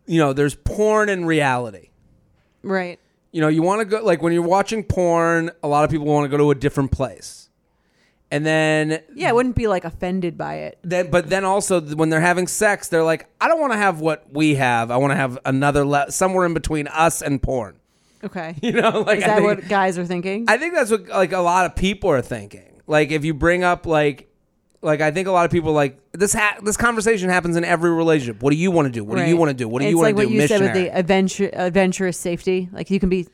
you 0.06 0.18
know, 0.18 0.32
there's 0.32 0.54
porn 0.54 1.08
and 1.08 1.26
reality. 1.26 1.90
Right. 2.64 2.98
You 3.32 3.40
know, 3.40 3.48
you 3.48 3.62
want 3.62 3.80
to 3.80 3.84
go 3.84 4.02
like 4.04 4.22
when 4.22 4.32
you're 4.32 4.42
watching 4.42 4.82
porn, 4.84 5.50
a 5.62 5.68
lot 5.68 5.84
of 5.84 5.90
people 5.90 6.06
want 6.06 6.24
to 6.24 6.28
go 6.28 6.36
to 6.36 6.50
a 6.50 6.54
different 6.54 6.90
place. 6.92 7.48
And 8.30 8.44
then 8.44 9.00
Yeah, 9.14 9.28
I 9.28 9.32
wouldn't 9.32 9.54
be 9.54 9.66
like 9.68 9.84
offended 9.84 10.36
by 10.36 10.54
it. 10.56 10.78
then 10.82 11.10
but 11.10 11.28
then 11.30 11.44
also 11.44 11.80
when 11.80 12.08
they're 12.10 12.20
having 12.20 12.46
sex, 12.46 12.88
they're 12.88 13.04
like, 13.04 13.28
I 13.40 13.48
don't 13.48 13.60
want 13.60 13.72
to 13.72 13.76
have 13.78 14.00
what 14.00 14.26
we 14.32 14.54
have. 14.56 14.90
I 14.90 14.96
want 14.96 15.12
to 15.12 15.16
have 15.16 15.38
another 15.44 15.84
le- 15.84 16.10
somewhere 16.10 16.46
in 16.46 16.54
between 16.54 16.88
us 16.88 17.22
and 17.22 17.40
porn. 17.42 17.76
Okay. 18.24 18.54
You 18.62 18.72
know, 18.72 19.00
like 19.02 19.18
Is 19.18 19.24
I 19.24 19.26
that 19.28 19.36
think, 19.36 19.46
what 19.46 19.68
guys 19.68 19.98
are 19.98 20.06
thinking? 20.06 20.46
I 20.48 20.56
think 20.56 20.74
that's 20.74 20.90
what 20.90 21.08
like 21.08 21.32
a 21.32 21.40
lot 21.40 21.66
of 21.66 21.76
people 21.76 22.10
are 22.10 22.22
thinking. 22.22 22.80
Like 22.86 23.10
if 23.10 23.24
you 23.24 23.34
bring 23.34 23.62
up 23.62 23.84
like 23.86 24.28
like 24.84 25.00
I 25.00 25.10
think 25.10 25.26
a 25.26 25.32
lot 25.32 25.44
of 25.44 25.50
people 25.50 25.72
like 25.72 25.98
this 26.12 26.32
ha- 26.34 26.58
this 26.62 26.76
conversation 26.76 27.28
happens 27.28 27.56
in 27.56 27.64
every 27.64 27.90
relationship. 27.90 28.42
What 28.42 28.50
do 28.50 28.56
you 28.56 28.70
want 28.70 28.86
to 28.86 28.92
do? 28.92 29.02
What 29.04 29.16
do 29.16 29.22
you 29.24 29.32
Right. 29.34 29.38
want 29.38 29.48
to 29.50 29.54
do? 29.54 29.66
What 29.68 29.82
do 29.82 29.88
you 29.88 29.96
want 29.96 30.06
like 30.08 30.16
to 30.16 30.22
do? 30.22 30.28
what 30.28 30.34
you 30.42 30.46
said 30.46 30.60
with 30.60 30.68
Missionary. 30.70 30.88
the 30.90 30.96
adventure, 30.98 31.50
adventurous 31.52 32.18
safety. 32.18 32.68
Like 32.72 32.90
you 32.90 33.00
can 33.00 33.08
be. 33.08 33.26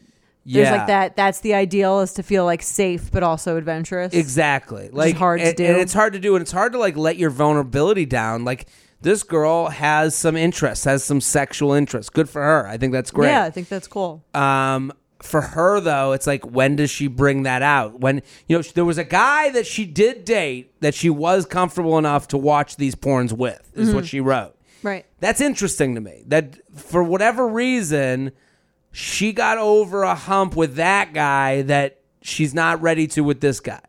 There's 0.47 0.69
Yeah. 0.69 0.77
like 0.79 0.87
that. 0.87 1.17
That's 1.17 1.41
the 1.41 1.53
ideal 1.53 2.01
is 2.01 2.15
to 2.15 2.23
feel 2.23 2.47
like 2.47 2.63
safe, 2.63 3.11
but 3.13 3.23
also 3.23 3.59
adventurous. 3.59 4.15
Exactly. 4.15 4.89
Like 4.91 5.17
hard 5.17 5.41
to 5.41 5.49
and, 5.49 5.57
do. 5.57 5.65
and 5.67 5.77
it's 5.77 5.93
hard 5.93 6.15
to 6.15 6.19
do, 6.19 6.35
and 6.35 6.41
it's 6.43 6.53
hard 6.53 6.73
to 6.73 6.79
like 6.79 6.97
let 6.97 7.19
your 7.19 7.29
vulnerability 7.31 8.07
down. 8.07 8.45
Like 8.47 8.67
this 9.03 9.23
girl 9.23 9.69
has 9.69 10.15
some 10.15 10.37
interests, 10.37 10.85
has 10.87 11.05
some 11.05 11.21
sexual 11.21 11.73
interests. 11.75 12.09
Good 12.11 12.29
for 12.29 12.43
her. 12.43 12.67
I 12.67 12.79
think 12.79 12.93
that's 12.93 13.11
great. 13.11 13.29
Yeah, 13.29 13.45
I 13.45 13.51
think 13.51 13.69
that's 13.69 13.87
cool. 13.87 14.25
Um, 14.35 14.93
for 15.23 15.41
her 15.41 15.81
though, 15.81 16.13
it's 16.13 16.27
like 16.27 16.45
when 16.45 16.77
does 16.77 16.91
she 16.91 17.07
bring 17.07 17.43
that 17.45 17.63
out? 17.63 18.01
When 18.01 18.23
you 18.49 18.57
know 18.59 18.63
there 18.63 18.85
was 18.85 18.99
a 18.99 19.05
guy 19.05 19.51
that 19.51 19.67
she 19.67 19.85
did 19.87 20.25
date 20.25 20.73
that 20.81 20.95
she 20.95 21.11
was 21.11 21.47
comfortable 21.47 21.99
enough 21.99 22.29
to 22.29 22.39
watch 22.39 22.77
these 22.77 22.95
porns 22.95 23.33
with. 23.33 23.71
Is 23.75 23.89
Mm-hmm. 23.89 23.97
what 23.97 24.07
she 24.07 24.21
wrote. 24.21 24.55
Right. 24.83 25.05
That's 25.21 25.41
interesting 25.41 25.95
to 25.95 26.01
me. 26.01 26.23
That 26.27 26.57
for 26.75 27.03
whatever 27.03 27.47
reason, 27.47 28.33
she 28.93 29.33
got 29.33 29.59
over 29.59 30.03
a 30.03 30.15
hump 30.15 30.57
with 30.57 30.77
that 30.77 31.13
guy 31.13 31.63
that 31.63 31.99
she's 32.23 32.55
not 32.55 32.81
ready 32.81 33.07
to 33.09 33.23
with 33.23 33.41
this 33.41 33.61
guy. 33.61 33.81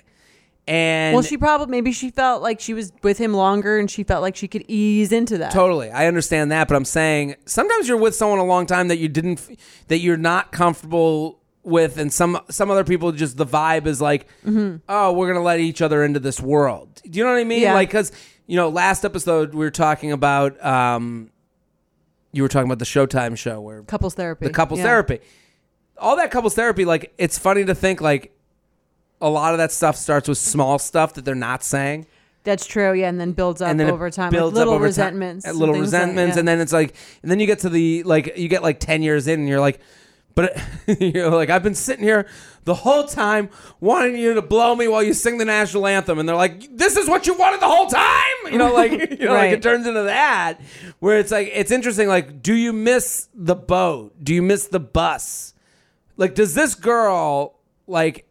And 0.71 1.13
Well, 1.13 1.21
she 1.21 1.37
probably 1.37 1.67
maybe 1.69 1.91
she 1.91 2.11
felt 2.11 2.41
like 2.41 2.61
she 2.61 2.73
was 2.73 2.93
with 3.03 3.17
him 3.17 3.33
longer, 3.33 3.77
and 3.77 3.91
she 3.91 4.03
felt 4.05 4.21
like 4.21 4.37
she 4.37 4.47
could 4.47 4.63
ease 4.69 5.11
into 5.11 5.37
that. 5.39 5.51
Totally, 5.51 5.91
I 5.91 6.07
understand 6.07 6.49
that, 6.53 6.69
but 6.69 6.75
I'm 6.75 6.85
saying 6.85 7.35
sometimes 7.45 7.89
you're 7.89 7.97
with 7.97 8.15
someone 8.15 8.39
a 8.39 8.45
long 8.45 8.65
time 8.65 8.87
that 8.87 8.97
you 8.97 9.09
didn't, 9.09 9.45
that 9.89 9.97
you're 9.97 10.15
not 10.15 10.53
comfortable 10.53 11.41
with, 11.63 11.97
and 11.97 12.11
some 12.13 12.39
some 12.49 12.71
other 12.71 12.85
people 12.85 13.11
just 13.11 13.35
the 13.35 13.45
vibe 13.45 13.85
is 13.85 13.99
like, 13.99 14.27
oh, 14.87 15.11
we're 15.11 15.27
gonna 15.27 15.43
let 15.43 15.59
each 15.59 15.81
other 15.81 16.05
into 16.05 16.21
this 16.21 16.39
world. 16.39 17.01
Do 17.03 17.19
you 17.19 17.25
know 17.25 17.31
what 17.33 17.39
I 17.39 17.43
mean? 17.43 17.57
Mm-hmm. 17.57 17.63
Yeah. 17.63 17.73
Like, 17.73 17.89
because 17.89 18.13
you 18.47 18.55
know, 18.55 18.69
last 18.69 19.03
episode 19.03 19.53
we 19.53 19.65
were 19.65 19.71
talking 19.71 20.13
about, 20.13 20.63
um, 20.65 21.31
you 22.31 22.43
were 22.43 22.49
talking 22.49 22.67
about 22.69 22.79
the 22.79 22.85
Showtime 22.85 23.37
show 23.37 23.59
where 23.59 23.83
Couples 23.83 24.13
therapy. 24.13 24.47
the 24.47 24.53
couples 24.53 24.79
Yeah. 24.79 24.85
therapy, 24.85 25.19
all 25.97 26.15
that 26.15 26.31
couples 26.31 26.55
therapy. 26.55 26.85
Like, 26.85 27.13
it's 27.17 27.37
funny 27.37 27.65
to 27.65 27.75
think 27.75 27.99
like 27.99 28.33
a 29.21 29.29
lot 29.29 29.53
of 29.53 29.57
that 29.59 29.71
stuff 29.71 29.95
starts 29.95 30.27
with 30.27 30.37
small 30.37 30.79
stuff 30.79 31.13
that 31.13 31.25
they're 31.25 31.35
not 31.35 31.63
saying. 31.63 32.07
That's 32.43 32.65
true. 32.65 32.93
Yeah, 32.93 33.07
and 33.09 33.19
then 33.21 33.33
builds 33.33 33.61
up 33.61 33.69
and 33.69 33.79
then 33.79 33.91
over 33.91 34.09
time. 34.09 34.31
builds 34.31 34.55
like 34.55 34.59
little 34.59 34.73
up 34.73 34.77
over 34.77 34.85
resentments. 34.85 35.45
time, 35.45 35.51
and 35.51 35.59
little 35.59 35.75
things 35.75 35.93
like- 35.93 36.01
resentments, 36.01 36.35
yeah. 36.35 36.39
and 36.39 36.47
then 36.47 36.59
it's 36.59 36.73
like, 36.73 36.95
and 37.21 37.29
then 37.29 37.39
you 37.39 37.45
get 37.45 37.59
to 37.59 37.69
the 37.69 38.03
like, 38.03 38.35
you 38.37 38.47
get 38.47 38.63
like 38.63 38.79
ten 38.79 39.03
years 39.03 39.27
in, 39.27 39.39
and 39.41 39.47
you're 39.49 39.59
like, 39.59 39.79
but 40.33 40.59
you're 40.99 41.29
like, 41.29 41.49
I've 41.51 41.61
been 41.61 41.75
sitting 41.75 42.03
here 42.03 42.25
the 42.63 42.73
whole 42.73 43.03
time 43.03 43.49
wanting 43.79 44.15
you 44.17 44.33
to 44.35 44.41
blow 44.41 44.75
me 44.75 44.87
while 44.87 45.03
you 45.03 45.13
sing 45.13 45.37
the 45.37 45.45
national 45.45 45.85
anthem, 45.85 46.17
and 46.17 46.27
they're 46.27 46.35
like, 46.35 46.75
this 46.75 46.97
is 46.97 47.07
what 47.07 47.27
you 47.27 47.35
wanted 47.35 47.59
the 47.59 47.67
whole 47.67 47.87
time, 47.87 48.51
you 48.51 48.57
know, 48.57 48.73
like, 48.81 48.91
you 48.91 49.25
know, 49.25 49.33
like 49.33 49.51
it 49.51 49.61
turns 49.61 49.85
into 49.85 50.03
that, 50.03 50.59
where 50.99 51.19
it's 51.19 51.31
like, 51.31 51.51
it's 51.53 51.71
interesting, 51.71 52.07
like, 52.07 52.41
do 52.41 52.53
you 52.55 52.73
miss 52.73 53.27
the 53.35 53.55
boat? 53.55 54.15
Do 54.23 54.33
you 54.33 54.41
miss 54.41 54.67
the 54.67 54.79
bus? 54.79 55.53
Like, 56.17 56.33
does 56.33 56.55
this 56.55 56.73
girl 56.73 57.59
like? 57.85 58.25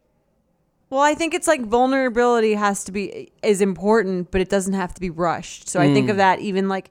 Well, 0.91 1.01
I 1.01 1.15
think 1.15 1.35
it's 1.35 1.47
like 1.47 1.63
vulnerability 1.63 2.55
has 2.55 2.83
to 2.85 2.93
be 2.93 3.31
is 3.43 3.61
important, 3.61 4.31
but 4.33 4.41
it 4.41 4.49
doesn't 4.49 4.75
have 4.75 4.93
to 4.95 5.01
be 5.01 5.09
rushed. 5.09 5.69
So 5.69 5.81
I 5.81 5.93
think 5.93 6.09
Mm. 6.09 6.11
of 6.11 6.17
that 6.17 6.41
even 6.41 6.69
like 6.69 6.91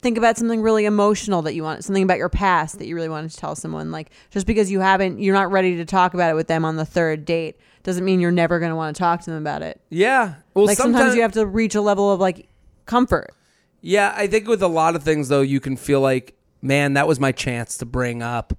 think 0.00 0.16
about 0.16 0.36
something 0.36 0.62
really 0.62 0.84
emotional 0.84 1.42
that 1.42 1.54
you 1.54 1.62
want, 1.62 1.84
something 1.84 2.02
about 2.02 2.18
your 2.18 2.28
past 2.28 2.78
that 2.78 2.86
you 2.86 2.94
really 2.94 3.08
wanted 3.08 3.30
to 3.32 3.36
tell 3.36 3.54
someone. 3.54 3.90
Like 3.90 4.10
just 4.30 4.46
because 4.46 4.70
you 4.70 4.80
haven't, 4.80 5.18
you're 5.20 5.34
not 5.34 5.50
ready 5.50 5.76
to 5.76 5.84
talk 5.84 6.14
about 6.14 6.30
it 6.30 6.34
with 6.34 6.46
them 6.48 6.64
on 6.64 6.76
the 6.76 6.84
third 6.84 7.24
date 7.24 7.56
doesn't 7.82 8.04
mean 8.04 8.20
you're 8.20 8.30
never 8.30 8.60
going 8.60 8.70
to 8.70 8.76
want 8.76 8.94
to 8.94 8.98
talk 9.00 9.20
to 9.22 9.30
them 9.30 9.40
about 9.40 9.60
it. 9.62 9.80
Yeah, 9.90 10.34
well, 10.54 10.66
like 10.66 10.78
sometimes, 10.78 11.16
you 11.16 11.22
have 11.22 11.32
to 11.32 11.44
reach 11.44 11.74
a 11.74 11.80
level 11.80 12.12
of 12.12 12.20
like 12.20 12.48
comfort. 12.86 13.34
Yeah, 13.80 14.14
I 14.16 14.28
think 14.28 14.46
with 14.46 14.62
a 14.62 14.68
lot 14.68 14.94
of 14.94 15.02
things 15.02 15.28
though, 15.28 15.40
you 15.40 15.58
can 15.58 15.76
feel 15.76 16.00
like, 16.00 16.36
man, 16.60 16.92
that 16.94 17.08
was 17.08 17.18
my 17.18 17.32
chance 17.32 17.76
to 17.78 17.84
bring 17.86 18.22
up 18.22 18.54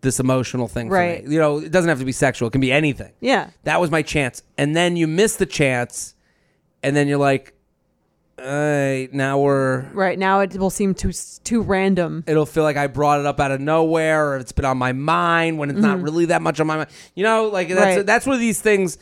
this 0.00 0.20
emotional 0.20 0.68
thing. 0.68 0.88
For 0.88 0.94
Right. 0.94 1.26
me. 1.26 1.34
You 1.34 1.40
know, 1.40 1.58
it 1.58 1.72
doesn't 1.72 1.88
have 1.88 1.98
to 1.98 2.04
be 2.04 2.12
sexual; 2.12 2.48
it 2.48 2.52
can 2.52 2.60
be 2.60 2.72
anything. 2.72 3.12
Yeah. 3.20 3.50
That 3.64 3.80
was 3.80 3.90
my 3.90 4.02
chance, 4.02 4.42
and 4.56 4.74
then 4.76 4.96
you 4.96 5.06
miss 5.06 5.36
the 5.36 5.46
chance, 5.46 6.14
and 6.82 6.94
then 6.96 7.08
you're 7.08 7.18
like, 7.18 7.54
all 8.38 8.44
right, 8.46 9.08
now 9.12 9.40
we're. 9.40 9.82
Right 9.92 10.16
now, 10.18 10.40
it 10.40 10.56
will 10.56 10.70
seem 10.70 10.94
too 10.94 11.10
too 11.42 11.60
random. 11.62 12.22
It'll 12.28 12.46
feel 12.46 12.62
like 12.62 12.76
I 12.76 12.86
brought 12.86 13.18
it 13.20 13.26
up 13.26 13.40
out 13.40 13.50
of 13.50 13.60
nowhere, 13.60 14.28
or 14.30 14.36
it's 14.36 14.52
been 14.52 14.64
on 14.64 14.78
my 14.78 14.92
mind 14.92 15.58
when 15.58 15.70
it's 15.70 15.80
not 15.80 16.00
really 16.00 16.26
that 16.26 16.42
much 16.42 16.60
on 16.60 16.66
my 16.68 16.76
mind. 16.76 16.90
You 17.16 17.24
know, 17.24 17.48
like 17.48 17.68
that's 17.68 17.80
Mm-hmm. 17.80 17.96
Right. 17.98 18.06
that's 18.06 18.26
where 18.26 18.38
these 18.38 18.60
things, 18.60 18.98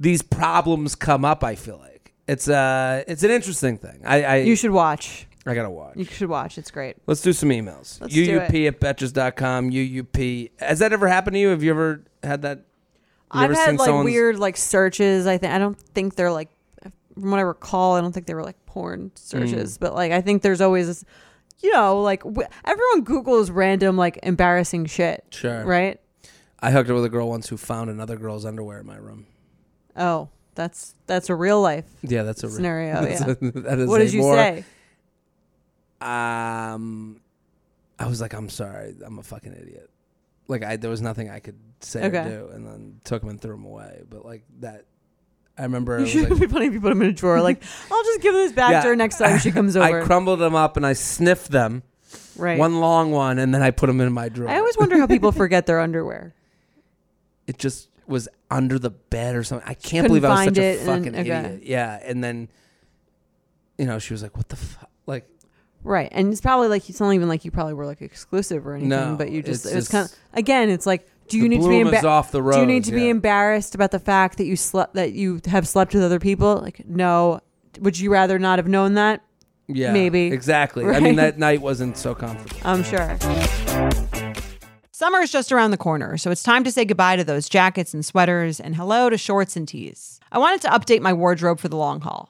these 0.00 0.22
problems 0.22 0.96
come 0.96 1.24
up. 1.24 1.44
I 1.44 1.54
feel 1.54 1.78
like 1.78 2.12
it's 2.26 2.48
uh 2.48 3.04
it's 3.06 3.22
an 3.22 3.30
interesting 3.30 3.78
thing. 3.78 4.02
I 4.04 4.22
I, 4.24 4.36
You 4.38 4.56
should 4.56 4.72
watch. 4.72 5.28
I 5.46 5.54
gotta 5.54 5.70
watch. 5.70 5.96
You 5.96 6.04
should 6.04 6.28
watch. 6.28 6.58
It's 6.58 6.70
great. 6.70 6.96
Let's 7.06 7.22
do 7.22 7.32
some 7.32 7.48
emails. 7.48 8.00
Let's 8.00 8.14
UUP 8.14 8.66
at 8.68 8.78
betches.com. 8.80 9.70
UUP. 9.70 10.50
Has 10.58 10.80
that 10.80 10.92
ever 10.92 11.08
happened 11.08 11.34
to 11.34 11.40
you? 11.40 11.48
Have 11.48 11.62
you 11.62 11.70
ever 11.70 12.04
had 12.22 12.42
that? 12.42 12.58
You 12.58 13.40
I've 13.40 13.50
ever 13.52 13.58
had 13.60 13.78
like 13.78 13.86
someone's- 13.86 14.04
weird 14.04 14.38
like 14.38 14.56
searches. 14.56 15.26
I 15.26 15.38
think 15.38 15.52
I 15.52 15.58
don't 15.58 15.78
think 15.78 16.16
they're 16.16 16.32
like 16.32 16.50
from 17.14 17.30
what 17.30 17.38
I 17.38 17.42
recall. 17.42 17.96
I 17.96 18.00
don't 18.00 18.12
think 18.12 18.26
they 18.26 18.34
were 18.34 18.42
like 18.44 18.64
porn 18.66 19.12
searches, 19.14 19.76
Mm. 19.76 19.80
but 19.80 19.94
like 19.94 20.12
I 20.12 20.20
think 20.20 20.42
there's 20.42 20.60
always 20.60 20.86
this, 20.88 21.04
you 21.60 21.72
know 21.72 22.00
like 22.02 22.22
w- 22.22 22.46
everyone 22.64 23.04
Googles 23.04 23.50
random 23.52 23.96
like 23.96 24.18
embarrassing 24.22 24.86
shit. 24.86 25.24
Sure. 25.30 25.64
Right. 25.64 26.00
I 26.60 26.70
hooked 26.70 26.90
up 26.90 26.96
with 26.96 27.04
a 27.06 27.08
girl 27.08 27.28
once 27.30 27.48
who 27.48 27.56
found 27.56 27.88
another 27.88 28.16
girl's 28.16 28.44
underwear 28.44 28.80
in 28.80 28.86
my 28.86 28.96
room. 28.96 29.26
Oh, 29.96 30.28
that's 30.54 30.94
that's 31.06 31.30
a 31.30 31.34
real 31.34 31.62
life 31.62 31.86
Yeah, 32.02 32.24
that's 32.24 32.42
a 32.44 32.48
real- 32.48 32.56
scenario. 32.56 33.00
yeah. 33.08 33.34
that 33.40 33.78
is 33.78 33.88
what 33.88 34.00
a 34.02 34.04
did 34.04 34.12
you 34.12 34.20
more- 34.20 34.36
say? 34.36 34.64
Um, 36.00 37.20
I 37.98 38.06
was 38.06 38.20
like, 38.20 38.32
I'm 38.32 38.48
sorry, 38.48 38.94
I'm 39.04 39.18
a 39.18 39.22
fucking 39.22 39.52
idiot. 39.52 39.90
Like, 40.48 40.64
I 40.64 40.76
there 40.76 40.90
was 40.90 41.02
nothing 41.02 41.30
I 41.30 41.38
could 41.40 41.58
say 41.80 42.04
Okay. 42.04 42.18
or 42.18 42.28
do, 42.28 42.48
and 42.54 42.66
then 42.66 43.00
took 43.04 43.20
them 43.22 43.30
and 43.30 43.40
threw 43.40 43.52
them 43.52 43.64
away. 43.64 44.02
But 44.08 44.24
like 44.24 44.44
that, 44.60 44.84
I 45.58 45.62
remember. 45.64 46.00
You 46.00 46.06
should 46.06 46.30
like, 46.30 46.40
be 46.40 46.46
funny 46.46 46.66
if 46.66 46.72
you 46.72 46.80
put 46.80 46.88
them 46.88 47.02
in 47.02 47.10
a 47.10 47.12
drawer. 47.12 47.40
Like 47.40 47.62
I'll 47.90 48.04
just 48.04 48.20
give 48.22 48.34
this 48.34 48.52
back 48.52 48.82
to 48.82 48.88
her 48.88 48.96
next 48.96 49.18
time 49.18 49.38
she 49.38 49.52
comes 49.52 49.76
over. 49.76 50.00
I 50.02 50.04
crumbled 50.04 50.40
them 50.40 50.54
up 50.54 50.76
and 50.76 50.84
I 50.86 50.94
sniffed 50.94 51.50
them, 51.50 51.82
right. 52.36 52.58
one 52.58 52.80
long 52.80 53.10
one, 53.12 53.38
and 53.38 53.54
then 53.54 53.62
I 53.62 53.70
put 53.70 53.86
them 53.86 54.00
in 54.00 54.12
my 54.12 54.28
drawer. 54.28 54.48
I 54.50 54.56
always 54.58 54.76
wonder 54.78 54.98
how 54.98 55.06
people 55.06 55.30
forget 55.44 55.66
their 55.66 55.78
underwear. 55.80 56.34
it 57.46 57.58
just 57.58 57.88
was 58.06 58.28
under 58.50 58.76
the 58.78 58.90
bed 58.90 59.36
or 59.36 59.44
something. 59.44 59.68
I 59.68 59.74
can't 59.74 60.04
couldn't 60.04 60.08
believe 60.08 60.24
I 60.24 60.30
was 60.30 60.38
find 60.38 60.56
such 60.56 60.64
it 60.64 60.76
a 60.78 60.90
and- 60.90 61.04
fucking 61.04 61.20
okay. 61.20 61.44
idiot. 61.50 61.62
Yeah, 61.64 62.00
and 62.02 62.24
then 62.24 62.48
you 63.78 63.84
know 63.86 63.98
she 64.00 64.14
was 64.14 64.22
like, 64.22 64.36
"What 64.36 64.48
the 64.48 64.56
fuck?" 64.56 64.90
Like, 65.06 65.28
Right. 65.82 66.08
And 66.12 66.30
it's 66.32 66.40
probably 66.40 66.68
like 66.68 66.88
it's 66.90 67.00
not 67.00 67.12
even 67.12 67.28
like 67.28 67.44
you 67.44 67.50
probably 67.50 67.74
were 67.74 67.86
like 67.86 68.02
exclusive 68.02 68.66
or 68.66 68.72
anything, 68.74 68.90
No, 68.90 69.14
but 69.16 69.30
you 69.30 69.42
just 69.42 69.64
it's 69.64 69.74
just- 69.74 69.90
kind 69.90 70.04
of 70.06 70.14
again, 70.34 70.68
it's 70.70 70.86
like 70.86 71.08
do 71.28 71.36
you 71.36 71.44
the 71.44 71.48
need 71.50 71.62
to 71.62 71.68
be 71.68 71.82
bloom 71.84 71.94
is 71.94 72.04
off 72.04 72.32
the 72.32 72.42
road. 72.42 72.54
do 72.54 72.60
you 72.60 72.66
need 72.66 72.80
rose, 72.82 72.86
to 72.86 72.92
be 72.92 73.02
yeah. 73.04 73.10
embarrassed 73.10 73.74
about 73.76 73.92
the 73.92 73.98
fact 74.00 74.36
that 74.38 74.46
you 74.46 74.56
slept 74.56 74.94
that 74.94 75.12
you 75.12 75.40
have 75.46 75.66
slept 75.68 75.94
with 75.94 76.02
other 76.02 76.18
people? 76.18 76.56
Like 76.60 76.86
no. 76.86 77.40
Would 77.80 77.98
you 78.00 78.10
rather 78.10 78.38
not 78.38 78.58
have 78.58 78.66
known 78.68 78.94
that? 78.94 79.22
yeah, 79.68 79.92
Maybe. 79.92 80.26
exactly. 80.32 80.84
I 80.84 80.88
Right. 80.88 81.02
mean, 81.02 81.14
that 81.16 81.38
night 81.38 81.62
wasn't 81.62 81.96
so 81.96 82.12
comfortable. 82.16 82.56
I'm 82.68 82.82
sure. 82.82 83.16
Summer 84.90 85.20
is 85.20 85.30
just 85.32 85.50
around 85.52 85.70
the 85.70 85.76
corner, 85.78 86.18
so 86.18 86.30
it's 86.30 86.42
time 86.42 86.64
to 86.64 86.72
say 86.72 86.84
goodbye 86.84 87.16
to 87.16 87.24
those 87.24 87.48
jackets 87.48 87.94
and 87.94 88.04
sweaters 88.04 88.60
and 88.60 88.74
hello 88.76 89.08
to 89.08 89.16
shorts 89.16 89.56
and 89.56 89.66
tees. 89.66 90.20
I 90.32 90.38
wanted 90.38 90.60
to 90.62 90.68
update 90.68 91.00
my 91.00 91.12
wardrobe 91.12 91.58
for 91.60 91.68
the 91.68 91.76
long 91.76 92.00
haul 92.00 92.29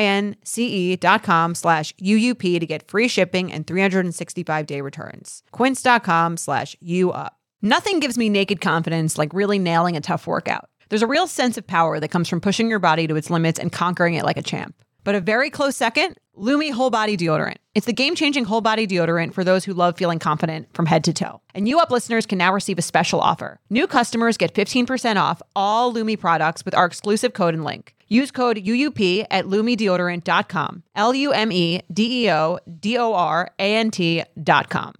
Q-U-I-N-C-E 0.00 0.96
dot 0.96 1.22
com 1.22 1.54
slash 1.54 1.94
UUP 1.96 2.60
to 2.60 2.66
get 2.66 2.88
free 2.88 3.08
shipping 3.08 3.52
and 3.52 3.66
365 3.66 4.66
day 4.66 4.80
returns. 4.80 5.42
Quince.com 5.52 6.36
slash 6.36 6.76
UUP. 6.84 7.28
Nothing 7.62 8.00
gives 8.00 8.16
me 8.16 8.30
naked 8.30 8.60
confidence 8.60 9.18
like 9.18 9.34
really 9.34 9.58
nailing 9.58 9.96
a 9.96 10.00
tough 10.00 10.26
workout. 10.26 10.68
There's 10.88 11.02
a 11.02 11.06
real 11.06 11.26
sense 11.26 11.58
of 11.58 11.66
power 11.66 12.00
that 12.00 12.08
comes 12.08 12.28
from 12.28 12.40
pushing 12.40 12.70
your 12.70 12.78
body 12.78 13.06
to 13.06 13.16
its 13.16 13.30
limits 13.30 13.58
and 13.60 13.70
conquering 13.70 14.14
it 14.14 14.24
like 14.24 14.38
a 14.38 14.42
champ. 14.42 14.74
But 15.04 15.14
a 15.14 15.20
very 15.20 15.50
close 15.50 15.76
second, 15.76 16.16
Lume 16.34 16.72
Whole 16.72 16.90
Body 16.90 17.16
Deodorant. 17.16 17.56
It's 17.74 17.86
the 17.86 17.92
game 17.92 18.14
changing 18.14 18.44
whole 18.44 18.60
body 18.60 18.86
deodorant 18.86 19.32
for 19.34 19.44
those 19.44 19.64
who 19.64 19.72
love 19.72 19.96
feeling 19.96 20.18
confident 20.18 20.68
from 20.74 20.86
head 20.86 21.04
to 21.04 21.12
toe. 21.12 21.40
And 21.54 21.68
you 21.68 21.78
up 21.78 21.90
listeners 21.90 22.26
can 22.26 22.38
now 22.38 22.52
receive 22.52 22.78
a 22.78 22.82
special 22.82 23.20
offer. 23.20 23.60
New 23.70 23.86
customers 23.86 24.36
get 24.36 24.54
15% 24.54 25.16
off 25.16 25.40
all 25.54 25.92
Lume 25.92 26.16
products 26.16 26.64
with 26.64 26.74
our 26.74 26.86
exclusive 26.86 27.32
code 27.34 27.54
and 27.54 27.64
link. 27.64 27.94
Use 28.10 28.32
code 28.32 28.56
UUP 28.56 29.24
at 29.30 29.44
lumedeodorant.com. 29.44 30.82
L 30.96 31.14
U 31.14 31.32
M 31.32 31.52
E 31.52 31.80
D 31.92 32.24
E 32.24 32.30
O 32.32 32.58
D 32.80 32.98
O 32.98 33.14
R 33.14 33.52
A 33.58 33.76
N 33.76 33.92
T.com. 33.92 34.99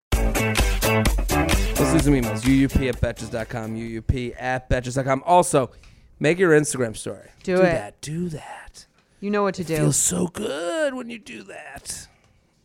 Do 1.91 1.99
some 1.99 2.13
emails. 2.13 2.41
UUP 2.43 2.87
at 2.87 3.01
betches.com. 3.01 3.75
UUP 3.75 4.35
at 4.39 4.69
betches.com. 4.69 5.23
Also, 5.25 5.71
make 6.21 6.39
your 6.39 6.51
Instagram 6.51 6.95
story. 6.95 7.29
Do 7.43 7.57
do 7.57 7.61
it. 7.61 7.65
that. 7.65 7.99
Do 7.99 8.29
that. 8.29 8.85
You 9.19 9.29
know 9.29 9.43
what 9.43 9.55
to 9.55 9.65
do. 9.65 9.75
Feels 9.75 9.97
so 9.97 10.27
good 10.27 10.93
when 10.93 11.09
you 11.09 11.19
do 11.19 11.43
that. 11.43 12.07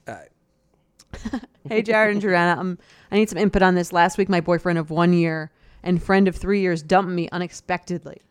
All 0.07 0.15
right. 0.15 1.43
Hey, 1.69 1.83
Jared 1.83 2.15
and 2.15 2.23
Jordana, 2.23 2.57
um, 2.57 2.79
I 3.11 3.17
need 3.17 3.29
some 3.29 3.39
input 3.39 3.61
on 3.61 3.75
this. 3.75 3.93
Last 3.93 4.19
week, 4.19 4.29
my 4.29 4.41
boyfriend 4.41 4.79
of 4.79 4.91
one 4.91 5.13
year 5.13 5.51
and 5.83 6.01
friend 6.01 6.29
of 6.29 6.37
three 6.37 6.61
years 6.61 6.81
dumped 6.81 7.11
me 7.11 7.29
unexpectedly. 7.33 8.23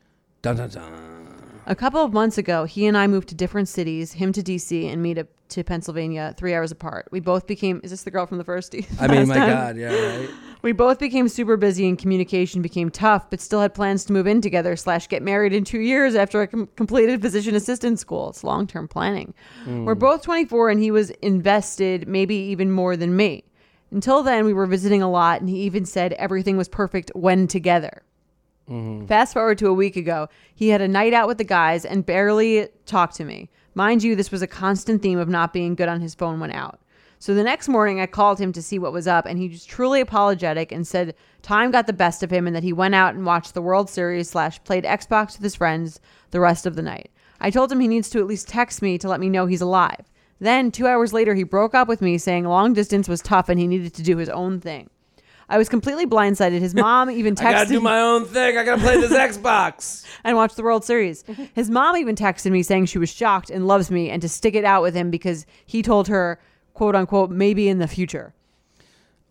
Dun 0.42 0.56
dun 0.56 0.70
dun. 0.70 1.62
A 1.66 1.76
couple 1.76 2.02
of 2.02 2.14
months 2.14 2.38
ago, 2.38 2.64
he 2.64 2.86
and 2.86 2.98
I 2.98 3.08
moved 3.08 3.28
to 3.30 3.36
different 3.36 3.68
cities, 3.68 4.14
him 4.14 4.32
to 4.32 4.42
DC 4.42 4.90
and 4.90 5.04
me 5.04 5.14
to, 5.16 5.28
to 5.50 5.64
Pennsylvania, 5.64 6.34
three 6.38 6.54
hours 6.54 6.72
apart. 6.72 7.08
We 7.12 7.20
both 7.20 7.48
became, 7.48 7.82
is 7.84 7.92
this 7.92 8.04
the 8.04 8.12
girl 8.12 8.26
from 8.26 8.38
the 8.38 8.44
first? 8.44 8.76
I 9.00 9.08
mean, 9.08 9.28
my 9.28 9.36
time? 9.36 9.50
God. 9.50 9.78
Yeah, 9.78 9.94
right. 9.94 10.30
We 10.62 10.72
both 10.72 10.98
became 10.98 11.28
super 11.28 11.58
busy 11.58 11.88
and 11.88 11.96
communication 11.96 12.64
became 12.64 12.90
tough, 12.90 13.30
but 13.30 13.40
still 13.40 13.62
had 13.62 13.76
plans 13.76 14.04
to 14.06 14.14
move 14.14 14.26
in 14.26 14.42
together 14.42 14.76
slash 14.76 15.08
get 15.08 15.22
married 15.22 15.54
in 15.54 15.64
two 15.64 15.80
years 15.80 16.16
after 16.16 16.42
I 16.42 16.48
com- 16.48 16.68
completed 16.76 17.22
physician 17.22 17.54
assistant 17.54 18.00
school. 18.00 18.30
It's 18.30 18.44
long 18.44 18.66
term 18.66 18.88
planning. 18.88 19.36
Hmm. 19.64 19.86
We're 19.86 19.94
both 19.94 20.24
24 20.24 20.72
and 20.72 20.82
he 20.82 20.90
was 20.90 21.12
invested 21.12 22.08
maybe 22.08 22.34
even 22.34 22.72
more 22.72 22.98
than 22.98 23.16
me. 23.16 23.44
Until 23.92 24.24
then, 24.24 24.44
we 24.44 24.54
were 24.54 24.66
visiting 24.66 25.04
a 25.04 25.12
lot 25.12 25.40
and 25.40 25.48
he 25.48 25.60
even 25.62 25.86
said 25.86 26.14
everything 26.14 26.58
was 26.58 26.68
perfect 26.68 27.12
when 27.14 27.48
together. 27.48 28.02
Mm-hmm. 28.68 29.06
Fast 29.06 29.34
forward 29.34 29.60
to 29.60 29.68
a 29.68 29.74
week 29.74 29.96
ago, 29.96 30.30
he 30.56 30.70
had 30.70 30.82
a 30.82 30.88
night 30.88 31.14
out 31.14 31.28
with 31.28 31.38
the 31.38 31.44
guys 31.44 31.86
and 31.86 32.04
barely 32.04 32.70
talked 32.88 33.16
to 33.18 33.24
me. 33.24 33.50
Mind 33.78 34.04
you, 34.04 34.16
this 34.16 34.32
was 34.32 34.42
a 34.42 34.48
constant 34.48 35.02
theme 35.02 35.20
of 35.20 35.28
not 35.28 35.52
being 35.52 35.76
good 35.76 35.90
on 35.90 36.00
his 36.00 36.16
phone 36.16 36.40
when 36.40 36.52
out. 36.52 36.80
So 37.20 37.34
the 37.34 37.44
next 37.44 37.68
morning, 37.68 38.00
I 38.00 38.06
called 38.06 38.40
him 38.40 38.54
to 38.54 38.62
see 38.62 38.80
what 38.80 38.94
was 38.94 39.06
up, 39.06 39.26
and 39.26 39.38
he 39.38 39.50
was 39.50 39.66
truly 39.66 40.00
apologetic 40.00 40.72
and 40.72 40.88
said 40.88 41.14
time 41.42 41.72
got 41.72 41.86
the 41.86 41.92
best 41.92 42.24
of 42.24 42.32
him 42.32 42.48
and 42.48 42.56
that 42.56 42.64
he 42.64 42.72
went 42.72 42.96
out 42.96 43.16
and 43.16 43.26
watched 43.26 43.54
the 43.54 43.62
World 43.62 43.90
Series 43.90 44.30
slash 44.30 44.64
played 44.64 44.86
Xbox 44.86 45.34
with 45.34 45.44
his 45.44 45.56
friends 45.56 46.00
the 46.32 46.40
rest 46.40 46.66
of 46.66 46.78
the 46.78 46.82
night. 46.82 47.12
I 47.42 47.50
told 47.50 47.70
him 47.70 47.82
he 47.82 47.90
needs 47.90 48.10
to 48.12 48.20
at 48.20 48.28
least 48.28 48.48
text 48.48 48.82
me 48.82 48.98
to 48.98 49.10
let 49.10 49.20
me 49.20 49.30
know 49.30 49.46
he's 49.46 49.62
alive. 49.62 50.06
Then, 50.40 50.72
two 50.72 50.88
hours 50.88 51.12
later, 51.12 51.36
he 51.36 51.44
broke 51.44 51.76
up 51.76 51.90
with 51.90 52.02
me 52.02 52.18
saying 52.18 52.46
long 52.46 52.74
distance 52.74 53.10
was 53.10 53.22
tough 53.22 53.50
and 53.50 53.60
he 53.60 53.68
needed 53.68 53.94
to 53.96 54.04
do 54.04 54.18
his 54.18 54.30
own 54.30 54.62
thing. 54.62 54.90
I 55.50 55.58
was 55.58 55.70
completely 55.70 56.06
blindsided. 56.06 56.60
His 56.60 56.74
mom 56.74 57.10
even 57.12 57.36
texted. 57.36 57.46
I 57.46 57.52
gotta 57.54 57.70
do 57.70 57.80
my 57.82 58.00
own 58.02 58.26
thing. 58.26 58.58
I 58.58 58.64
gotta 58.64 58.82
play 58.82 59.00
this 59.00 59.12
Xbox. 59.38 60.06
and 60.24 60.36
watch 60.36 60.56
the 60.56 60.64
World 60.64 60.84
Series. 60.84 61.24
His 61.54 61.70
mom 61.70 61.98
even 61.98 62.16
texted 62.16 62.52
me 62.52 62.64
saying 62.64 62.88
she 62.88 62.98
was 62.98 63.10
shocked 63.10 63.50
and 63.50 63.68
loves 63.68 63.92
me 63.92 64.10
and 64.10 64.22
to 64.22 64.30
stick 64.30 64.56
it 64.56 64.66
out 64.66 64.82
with 64.82 64.96
him 64.96 65.12
because 65.12 65.46
he 65.66 65.82
told 65.82 66.08
her, 66.08 66.40
quote 66.74 66.96
unquote, 66.96 67.30
maybe 67.30 67.68
in 67.70 67.80
the 67.80 67.88
future. 67.88 68.34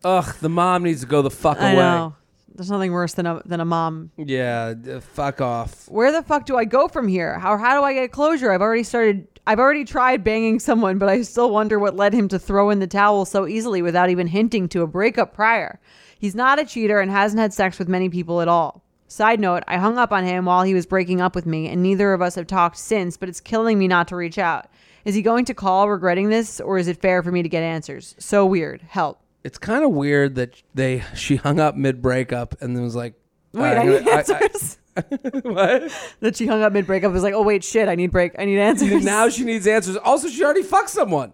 Ugh, 0.03 0.35
the 0.39 0.49
mom 0.49 0.83
needs 0.83 1.01
to 1.01 1.07
go 1.07 1.21
the 1.21 1.31
fuck 1.31 1.59
I 1.59 1.71
away. 1.71 1.81
know. 1.81 2.15
There's 2.53 2.71
nothing 2.71 2.93
worse 2.93 3.13
than 3.15 3.25
a 3.25 3.41
than 3.43 3.59
a 3.59 3.65
mom. 3.65 4.11
Yeah, 4.15 4.75
fuck 5.01 5.41
off. 5.41 5.89
Where 5.89 6.13
the 6.13 6.23
fuck 6.23 6.45
do 6.45 6.55
I 6.55 6.63
go 6.63 6.87
from 6.87 7.09
here? 7.09 7.37
How 7.37 7.57
how 7.57 7.77
do 7.77 7.83
I 7.83 7.93
get 7.93 8.13
closure? 8.13 8.51
I've 8.51 8.61
already 8.61 8.83
started 8.83 9.27
I've 9.45 9.59
already 9.59 9.83
tried 9.83 10.23
banging 10.23 10.59
someone, 10.59 10.97
but 10.97 11.09
I 11.09 11.21
still 11.23 11.51
wonder 11.51 11.77
what 11.79 11.97
led 11.97 12.13
him 12.13 12.29
to 12.29 12.39
throw 12.39 12.69
in 12.69 12.79
the 12.79 12.87
towel 12.87 13.25
so 13.25 13.45
easily 13.45 13.81
without 13.81 14.09
even 14.09 14.27
hinting 14.27 14.69
to 14.69 14.83
a 14.83 14.87
breakup 14.87 15.33
prior. 15.33 15.79
He's 16.25 16.33
not 16.33 16.57
a 16.57 16.65
cheater 16.65 16.99
and 17.01 17.11
hasn't 17.11 17.39
had 17.39 17.53
sex 17.53 17.77
with 17.77 17.87
many 17.87 18.09
people 18.09 18.41
at 18.41 18.47
all. 18.47 18.81
Side 19.07 19.39
note, 19.39 19.61
I 19.67 19.77
hung 19.77 19.99
up 19.99 20.11
on 20.11 20.23
him 20.23 20.45
while 20.45 20.63
he 20.63 20.73
was 20.73 20.87
breaking 20.87 21.21
up 21.21 21.35
with 21.35 21.45
me, 21.45 21.67
and 21.67 21.83
neither 21.83 22.13
of 22.13 22.21
us 22.23 22.33
have 22.33 22.47
talked 22.47 22.77
since, 22.79 23.15
but 23.15 23.29
it's 23.29 23.39
killing 23.39 23.77
me 23.77 23.87
not 23.87 24.07
to 24.07 24.15
reach 24.15 24.39
out. 24.39 24.65
Is 25.05 25.13
he 25.13 25.21
going 25.21 25.45
to 25.45 25.53
call 25.53 25.87
regretting 25.87 26.29
this, 26.29 26.59
or 26.59 26.79
is 26.79 26.87
it 26.87 26.99
fair 26.99 27.21
for 27.21 27.31
me 27.31 27.43
to 27.43 27.47
get 27.47 27.61
answers? 27.61 28.15
So 28.17 28.43
weird. 28.43 28.81
Help. 28.81 29.19
It's 29.43 29.59
kind 29.59 29.83
of 29.85 29.91
weird 29.91 30.33
that 30.33 30.63
they 30.73 31.03
she 31.13 31.35
hung 31.35 31.59
up 31.59 31.75
mid 31.75 32.01
breakup 32.01 32.59
and 32.59 32.75
then 32.75 32.81
was 32.83 32.95
like, 32.95 33.13
Wait, 33.53 33.59
"All 33.61 33.65
right, 33.67 33.77
I 33.77 33.81
I'm 33.81 33.87
need 33.87 33.99
gonna- 33.99 34.09
I- 34.11 34.17
answers. 34.17 34.77
I- 34.97 35.01
what? 35.43 36.15
that 36.21 36.35
she 36.35 36.47
hung 36.47 36.63
up 36.63 36.73
mid 36.73 36.87
breakup 36.87 37.11
was 37.13 37.21
like, 37.21 37.35
oh 37.35 37.43
wait, 37.43 37.63
shit, 37.63 37.87
I 37.87 37.93
need 37.93 38.09
break, 38.11 38.31
I 38.39 38.45
need 38.45 38.57
answers. 38.57 39.05
now 39.05 39.29
she 39.29 39.43
needs 39.43 39.67
answers. 39.67 39.95
Also, 39.97 40.27
she 40.27 40.43
already 40.43 40.63
fucked 40.63 40.89
someone. 40.89 41.33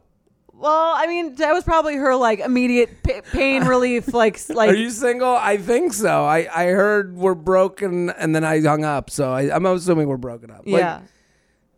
Well, 0.61 0.93
I 0.95 1.07
mean, 1.07 1.35
that 1.35 1.51
was 1.53 1.63
probably 1.63 1.95
her 1.95 2.15
like 2.15 2.39
immediate 2.39 3.03
pa- 3.03 3.21
pain 3.31 3.63
relief, 3.67 4.13
like 4.13 4.39
like. 4.49 4.69
Are 4.69 4.75
you 4.75 4.89
single? 4.91 5.35
I 5.35 5.57
think 5.57 5.93
so. 5.93 6.23
I, 6.25 6.47
I 6.53 6.65
heard 6.67 7.15
we're 7.15 7.35
broken 7.35 8.09
and 8.11 8.35
then 8.35 8.43
I 8.43 8.61
hung 8.61 8.85
up. 8.85 9.09
So 9.09 9.31
I, 9.31 9.53
I'm 9.55 9.65
assuming 9.65 10.07
we're 10.07 10.17
broken 10.17 10.51
up. 10.51 10.59
Like, 10.65 10.79
yeah. 10.81 11.01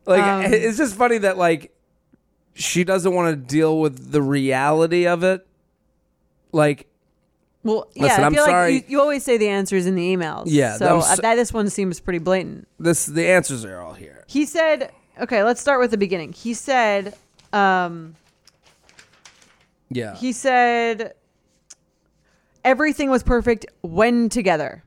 Like 0.05 0.21
Um, 0.21 0.53
it's 0.53 0.77
just 0.77 0.95
funny 0.95 1.17
that 1.19 1.38
like 1.38 1.73
she 2.55 2.84
doesn't 2.84 3.13
want 3.13 3.29
to 3.31 3.36
deal 3.36 3.79
with 3.79 4.11
the 4.11 4.21
reality 4.21 5.07
of 5.07 5.23
it. 5.23 5.47
Like 6.51 6.88
Well, 7.63 7.88
Listen, 7.95 8.05
yeah, 8.19 8.23
I 8.23 8.25
I'm 8.25 8.34
feel 8.34 8.45
sorry. 8.45 8.73
like 8.73 8.84
you, 8.89 8.97
you 8.97 9.01
always 9.01 9.23
say 9.23 9.38
the 9.38 9.47
answers 9.47 9.86
in 9.86 9.95
the 9.95 10.15
emails. 10.15 10.43
Yeah, 10.47 10.75
So 10.77 10.99
so- 11.01 11.13
uh, 11.13 11.15
that 11.17 11.36
this 11.36 11.53
one 11.53 11.69
seems 11.69 11.99
pretty 11.99 12.19
blatant. 12.19 12.67
this, 12.79 13.05
the 13.05 13.27
answers 13.27 13.63
are 13.65 13.79
all 13.79 13.93
here. 13.93 14.23
He 14.27 14.45
said, 14.45 14.91
okay, 15.21 15.43
let's 15.43 15.61
start 15.61 15.79
with 15.79 15.91
the 15.91 15.97
beginning. 15.97 16.34
He 16.34 16.53
said, 16.53 17.15
um, 17.53 18.15
Yeah. 19.95 20.15
he 20.15 20.31
said, 20.31 21.13
everything 22.63 23.09
was 23.09 23.23
perfect 23.23 23.65
when 23.81 24.29
together. 24.29 24.83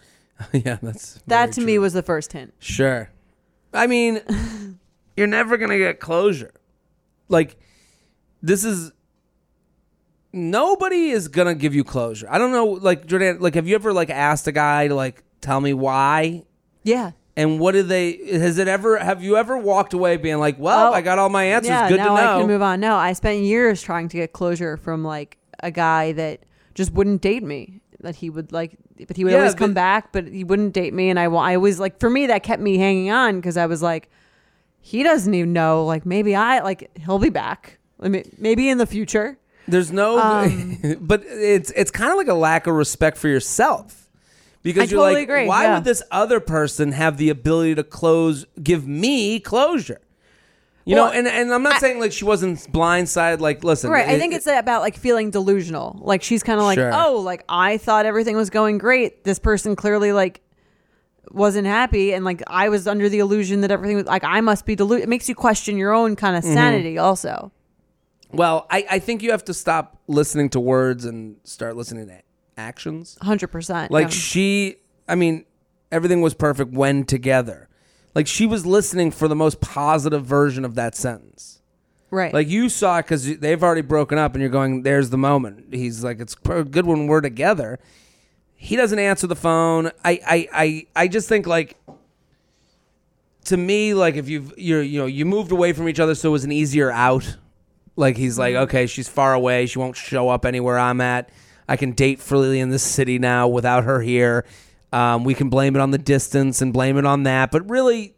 yeah. 0.52 0.78
That's 0.82 1.20
That 1.26 1.52
to 1.52 1.60
me 1.60 1.78
was 1.78 1.92
the 1.92 2.02
first 2.02 2.32
hint. 2.32 2.54
sure. 2.58 3.10
I 3.72 3.86
mean, 3.86 4.20
you're 5.16 5.26
never 5.26 5.56
gonna 5.56 5.78
get 5.78 6.00
closure. 6.00 6.52
Like, 7.28 7.56
this 8.42 8.64
is 8.64 8.90
nobody 10.32 11.10
is 11.10 11.28
gonna 11.28 11.54
give 11.54 11.74
you 11.74 11.84
closure. 11.84 12.26
I 12.30 12.38
don't 12.38 12.52
know, 12.52 12.66
like 12.66 13.06
Jordan. 13.06 13.38
Like, 13.40 13.54
have 13.54 13.68
you 13.68 13.74
ever 13.74 13.92
like 13.92 14.10
asked 14.10 14.46
a 14.48 14.52
guy 14.52 14.88
to 14.88 14.94
like 14.94 15.22
tell 15.40 15.60
me 15.60 15.72
why? 15.72 16.44
Yeah. 16.82 17.12
And 17.36 17.60
what 17.60 17.72
did 17.72 17.88
they? 17.88 18.16
Has 18.32 18.58
it 18.58 18.68
ever? 18.68 18.98
Have 18.98 19.22
you 19.22 19.36
ever 19.36 19.56
walked 19.56 19.92
away 19.94 20.16
being 20.16 20.38
like, 20.38 20.58
"Well, 20.58 20.88
Oh, 20.88 20.92
I 20.92 21.00
got 21.00 21.18
all 21.18 21.28
my 21.28 21.44
answers. 21.44 21.68
Yeah, 21.70 21.88
Good 21.88 21.98
now 21.98 22.16
to 22.16 22.22
know." 22.22 22.34
I 22.36 22.38
can 22.40 22.46
move 22.48 22.62
on. 22.62 22.80
No, 22.80 22.96
I 22.96 23.12
spent 23.12 23.42
years 23.42 23.80
trying 23.82 24.08
to 24.08 24.16
get 24.16 24.32
closure 24.32 24.76
from 24.76 25.04
like 25.04 25.38
a 25.62 25.70
guy 25.70 26.12
that 26.12 26.40
just 26.74 26.92
wouldn't 26.92 27.22
date 27.22 27.42
me. 27.44 27.80
That 28.00 28.16
he 28.16 28.30
would 28.30 28.50
like, 28.50 28.76
but 29.06 29.16
he 29.16 29.24
would 29.24 29.32
Yeah, 29.32 29.38
always 29.40 29.54
come 29.54 29.70
but- 29.70 29.74
back, 29.76 30.12
but 30.12 30.26
he 30.26 30.42
wouldn't 30.42 30.72
date 30.72 30.92
me. 30.94 31.08
And 31.10 31.18
I, 31.20 31.28
wa- 31.28 31.42
I 31.42 31.54
always 31.54 31.78
like 31.78 32.00
for 32.00 32.08
me 32.10 32.26
that 32.28 32.42
kept 32.42 32.60
me 32.62 32.78
hanging 32.78 33.10
on 33.10 33.36
because 33.36 33.56
I 33.58 33.66
was 33.66 33.82
like, 33.82 34.10
he 34.80 35.02
doesn't 35.02 35.32
even 35.32 35.52
know. 35.52 35.84
Like 35.84 36.04
maybe 36.06 36.34
I 36.34 36.60
like 36.60 36.90
he'll 36.98 37.18
be 37.18 37.28
back. 37.30 37.78
I 38.00 38.08
mean, 38.08 38.24
maybe 38.38 38.68
in 38.70 38.78
the 38.78 38.86
future. 38.86 39.38
There's 39.68 39.92
no, 39.92 40.18
Um, 40.18 40.96
but 41.00 41.22
it's 41.26 41.70
it's 41.76 41.90
kind 41.90 42.10
of 42.10 42.16
like 42.16 42.28
a 42.28 42.34
lack 42.34 42.66
of 42.66 42.74
respect 42.74 43.18
for 43.18 43.28
yourself 43.28 43.99
because 44.62 44.82
I 44.82 44.90
you're 44.92 45.00
totally 45.00 45.20
like, 45.20 45.28
agree, 45.28 45.46
why 45.46 45.64
yeah. 45.64 45.74
would 45.76 45.84
this 45.84 46.02
other 46.10 46.40
person 46.40 46.92
have 46.92 47.16
the 47.16 47.28
ability 47.30 47.74
to 47.76 47.84
close, 47.84 48.44
give 48.62 48.86
me 48.86 49.40
closure? 49.40 50.00
You 50.86 50.96
Well, 50.96 51.06
know, 51.06 51.12
and 51.12 51.28
and 51.28 51.52
I'm 51.52 51.62
not 51.62 51.80
saying 51.80 52.00
like 52.00 52.10
she 52.12 52.24
wasn't 52.24 52.58
blindsided. 52.72 53.40
Like, 53.40 53.62
listen, 53.62 53.90
Right. 53.90 54.08
I 54.08 54.18
think 54.18 54.32
it's 54.34 54.46
about 54.46 54.80
like 54.80 54.96
feeling 54.96 55.30
delusional. 55.30 55.98
Like 56.02 56.22
she's 56.22 56.42
kind 56.42 56.58
of 56.58 56.64
like, 56.64 56.78
Sure. 56.78 56.90
oh, 56.92 57.18
like 57.20 57.44
I 57.48 57.76
thought 57.76 58.06
everything 58.06 58.34
was 58.36 58.48
going 58.50 58.78
great. 58.78 59.22
This 59.24 59.38
person 59.38 59.76
clearly 59.76 60.12
like 60.12 60.40
wasn't 61.30 61.66
happy, 61.66 62.12
and 62.12 62.24
like 62.24 62.42
I 62.48 62.70
was 62.70 62.88
under 62.88 63.08
the 63.08 63.18
illusion 63.20 63.60
that 63.60 63.70
everything 63.70 63.96
was 63.96 64.06
like 64.06 64.24
I 64.24 64.40
must 64.40 64.64
be 64.66 64.74
deluded. 64.74 65.04
It 65.04 65.08
makes 65.08 65.28
you 65.28 65.34
question 65.34 65.76
your 65.76 65.92
own 65.92 66.16
kind 66.16 66.34
Mm-hmm. 66.36 66.48
of 66.48 66.54
sanity, 66.54 66.98
also. 66.98 67.52
well, 68.32 68.66
I 68.70 68.86
I 68.90 68.98
think 69.00 69.22
you 69.22 69.30
have 69.32 69.44
to 69.44 69.54
stop 69.54 69.98
listening 70.08 70.48
to 70.50 70.60
words 70.60 71.04
and 71.04 71.36
start 71.44 71.76
listening 71.76 72.06
to 72.08 72.12
actions. 72.60 73.18
Hundred 73.22 73.48
percent. 73.48 73.90
Like 73.90 74.12
she, 74.12 74.76
I 75.08 75.14
mean, 75.14 75.44
everything 75.90 76.20
was 76.20 76.34
perfect 76.34 76.72
when 76.72 77.04
together. 77.04 77.68
Like 78.14 78.26
she 78.26 78.46
was 78.46 78.66
listening 78.66 79.10
for 79.10 79.28
the 79.28 79.36
most 79.36 79.60
positive 79.60 80.24
version 80.24 80.64
of 80.64 80.74
that 80.74 80.94
sentence. 80.94 81.60
right. 82.10 82.34
Like 82.34 82.48
you 82.48 82.68
saw 82.68 82.98
it 82.98 83.02
because 83.02 83.38
they've 83.38 83.62
already 83.62 83.82
broken 83.82 84.18
up, 84.18 84.34
and 84.34 84.40
you're 84.40 84.50
going, 84.50 84.82
"There's 84.82 85.10
the 85.10 85.18
moment." 85.18 85.72
He's 85.72 86.02
like, 86.04 86.20
"It's 86.20 86.34
good 86.34 86.86
when 86.86 87.06
we're 87.06 87.20
together." 87.20 87.78
He 88.56 88.76
doesn't 88.76 88.98
answer 88.98 89.26
the 89.26 89.36
phone. 89.36 89.90
I, 90.04 90.20
I, 90.26 90.48
I, 90.52 90.86
I 90.94 91.08
just 91.08 91.30
think 91.30 91.46
like, 91.46 91.78
to 93.46 93.56
me, 93.56 93.94
like 93.94 94.16
if 94.16 94.28
you've 94.28 94.52
you're 94.58 94.82
you 94.82 94.98
know 94.98 95.06
you 95.06 95.24
moved 95.24 95.50
away 95.50 95.72
from 95.72 95.88
each 95.88 96.00
other, 96.00 96.14
so 96.14 96.28
it 96.28 96.32
was 96.32 96.44
an 96.44 96.52
easier 96.52 96.90
out. 96.90 97.38
Like 97.96 98.16
he's 98.16 98.38
like, 98.38 98.54
mm-hmm. 98.54 98.64
okay, 98.64 98.86
she's 98.86 99.08
far 99.08 99.34
away. 99.34 99.66
She 99.66 99.78
won't 99.78 99.96
show 99.96 100.28
up 100.28 100.44
anywhere 100.44 100.78
I'm 100.78 101.00
at. 101.00 101.30
I 101.70 101.76
can 101.76 101.92
date 101.92 102.18
freely 102.18 102.58
in 102.58 102.70
this 102.70 102.82
city 102.82 103.20
now 103.20 103.46
without 103.46 103.84
her 103.84 104.00
here. 104.02 104.44
Um, 104.92 105.22
we 105.22 105.34
can 105.34 105.48
blame 105.48 105.76
it 105.76 105.80
on 105.80 105.92
the 105.92 105.98
distance 105.98 106.60
and 106.60 106.72
blame 106.72 106.98
it 106.98 107.06
on 107.06 107.22
that, 107.22 107.52
but 107.52 107.70
really, 107.70 108.16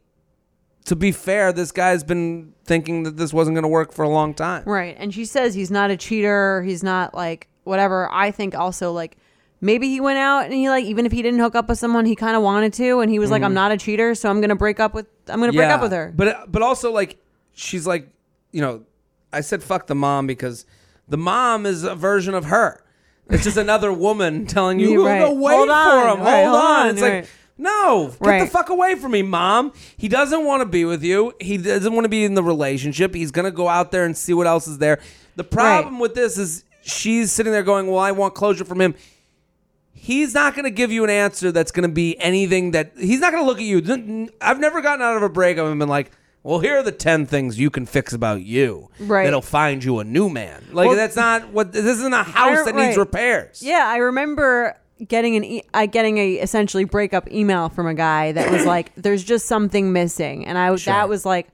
to 0.87 0.97
be 0.97 1.13
fair, 1.13 1.53
this 1.53 1.71
guy's 1.71 2.03
been 2.03 2.55
thinking 2.65 3.03
that 3.03 3.19
this 3.19 3.31
wasn't 3.31 3.55
going 3.55 3.63
to 3.65 3.69
work 3.69 3.93
for 3.93 4.05
a 4.05 4.09
long 4.09 4.33
time. 4.33 4.63
right. 4.65 4.97
And 4.99 5.13
she 5.13 5.27
says 5.27 5.55
he's 5.55 5.71
not 5.71 5.91
a 5.91 5.99
cheater. 5.99 6.63
He's 6.63 6.83
not 6.83 7.13
like 7.13 7.47
whatever. 7.65 8.11
I 8.11 8.31
think 8.31 8.55
also 8.55 8.91
like 8.91 9.19
maybe 9.61 9.89
he 9.89 10.01
went 10.01 10.19
out 10.19 10.47
and 10.47 10.55
he 10.55 10.71
like 10.71 10.87
even 10.87 11.05
if 11.05 11.13
he 11.13 11.21
didn't 11.21 11.41
hook 11.41 11.55
up 11.55 11.69
with 11.69 11.79
someone 11.79 12.07
he 12.07 12.17
kind 12.17 12.35
of 12.35 12.43
wanted 12.43 12.73
to, 12.75 13.01
and 13.01 13.11
he 13.11 13.19
was 13.19 13.31
like, 13.31 13.43
I'm 13.43 13.55
not 13.55 13.71
a 13.71 13.77
cheater, 13.77 14.15
so 14.15 14.31
I'm 14.31 14.41
gonna 14.41 14.57
break 14.57 14.81
up 14.81 14.95
with 14.95 15.07
I'm 15.29 15.41
gonna 15.41 15.53
break 15.53 15.69
up 15.69 15.83
with 15.83 15.93
her. 15.93 16.11
But 16.17 16.51
but 16.51 16.63
also 16.63 16.91
like 16.91 17.19
she's 17.53 17.87
like, 17.87 18.09
you 18.51 18.63
know, 18.63 18.85
I 19.31 19.43
said 19.43 19.63
fuck 19.63 19.89
the 19.89 19.95
mom 19.95 20.27
because 20.27 20.65
the 21.07 21.19
mom 21.19 21.67
is 21.67 21.85
a 21.85 21.95
version 21.95 22.33
of 22.33 22.47
her. 22.47 22.82
It's 23.33 23.45
just 23.45 23.57
another 23.57 23.93
woman 23.93 24.47
telling 24.47 24.79
you, 24.79 24.91
You're 24.91 25.05
"Go- 25.05 25.29
right. 25.29 25.37
wait 25.37 25.55
Hold 25.57 25.69
for 25.69 25.75
on. 25.75 26.19
him. 26.19 26.25
Right, 26.25 26.45
hold, 26.45 26.57
on. 26.57 26.89
It's 26.91 27.01
Right. 27.03 27.15
like 27.23 27.31
no, 27.59 28.13
get 28.23 28.41
the 28.41 28.47
fuck 28.47 28.71
away 28.71 28.95
from 28.97 29.13
me, 29.13 29.23
mom. 29.23 29.73
He 29.97 30.09
doesn't 30.09 30.45
want 30.45 30.63
to 30.63 30.67
be 30.67 30.85
with 30.85 31.03
you. 31.05 31.33
He 31.41 31.59
doesn't 31.59 31.93
want 31.93 32.05
to 32.05 32.09
be 32.09 32.25
in 32.25 32.35
the 32.35 32.43
relationship. 32.43 33.15
He's 33.15 33.31
gonna 33.31 33.51
go 33.51 33.69
out 33.69 33.91
there 33.93 34.05
and 34.05 34.17
see 34.17 34.33
what 34.35 34.47
else 34.47 34.67
is 34.67 34.79
there. 34.79 34.99
The 35.37 35.45
problem 35.45 35.99
with 35.99 36.15
this 36.15 36.39
is 36.39 36.65
she's 36.83 37.31
sitting 37.33 37.53
there 37.53 37.63
going, 37.63 37.87
"Well, 37.87 37.99
I 37.99 38.13
want 38.13 38.35
closure 38.35 38.65
from 38.65 38.81
him." 38.81 38.95
he's 39.95 40.35
not 40.35 40.55
going 40.57 40.65
to 40.65 40.71
give 40.71 40.91
you 40.91 41.05
an 41.05 41.11
answer 41.11 41.53
that's 41.53 41.71
going 41.71 41.89
to 41.89 41.95
be 41.95 42.19
anything 42.19 42.73
that 42.73 42.91
he's 42.99 43.21
not 43.21 43.31
going 43.31 43.41
to 43.41 43.47
look 43.47 43.59
at 43.59 43.63
you. 43.63 44.29
I've 44.41 44.59
never 44.59 44.81
gotten 44.81 45.01
out 45.01 45.17
of 45.17 45.23
a 45.23 45.29
break 45.29 45.55
breakup 45.57 45.71
and 45.71 45.79
been 45.79 45.89
like, 45.89 46.11
"Well, 46.43 46.59
here 46.61 46.77
are 46.79 46.83
the 46.83 46.93
ten 46.93 47.27
things 47.27 47.59
you 47.59 47.71
can 47.71 47.87
fix 47.87 48.13
about 48.13 48.43
you 48.43 48.89
Right. 49.01 49.25
that'll 49.25 49.43
find 49.43 49.83
you 49.85 49.99
a 49.99 50.05
new 50.05 50.29
man." 50.29 50.65
Like 50.73 50.89
Well- 50.89 50.97
that's 50.97 51.17
not 51.17 51.49
what 51.53 51.73
this 51.73 51.85
isn't 51.85 52.13
a 52.13 52.23
house 52.23 52.65
that 52.65 52.75
needs 52.75 52.97
right. 52.97 52.99
repairs. 52.99 53.63
Yeah, 53.63 53.85
I 53.87 53.97
remember 53.99 54.77
getting 55.09 55.35
an 55.37 55.45
e- 55.45 55.65
I 55.75 55.87
getting 55.87 56.19
a 56.19 56.35
essentially 56.35 56.85
breakup 56.85 57.31
email 57.33 57.69
from 57.69 57.87
a 57.87 57.95
guy 57.95 58.33
that 58.33 58.51
was 58.53 58.65
like, 58.65 58.93
"There's 58.97 59.25
just 59.25 59.47
something 59.47 59.93
missing," 59.93 60.47
and 60.47 60.57
I 60.59 60.75
Sure. 60.77 60.93
that 60.95 61.09
was 61.09 61.25
like, 61.27 61.49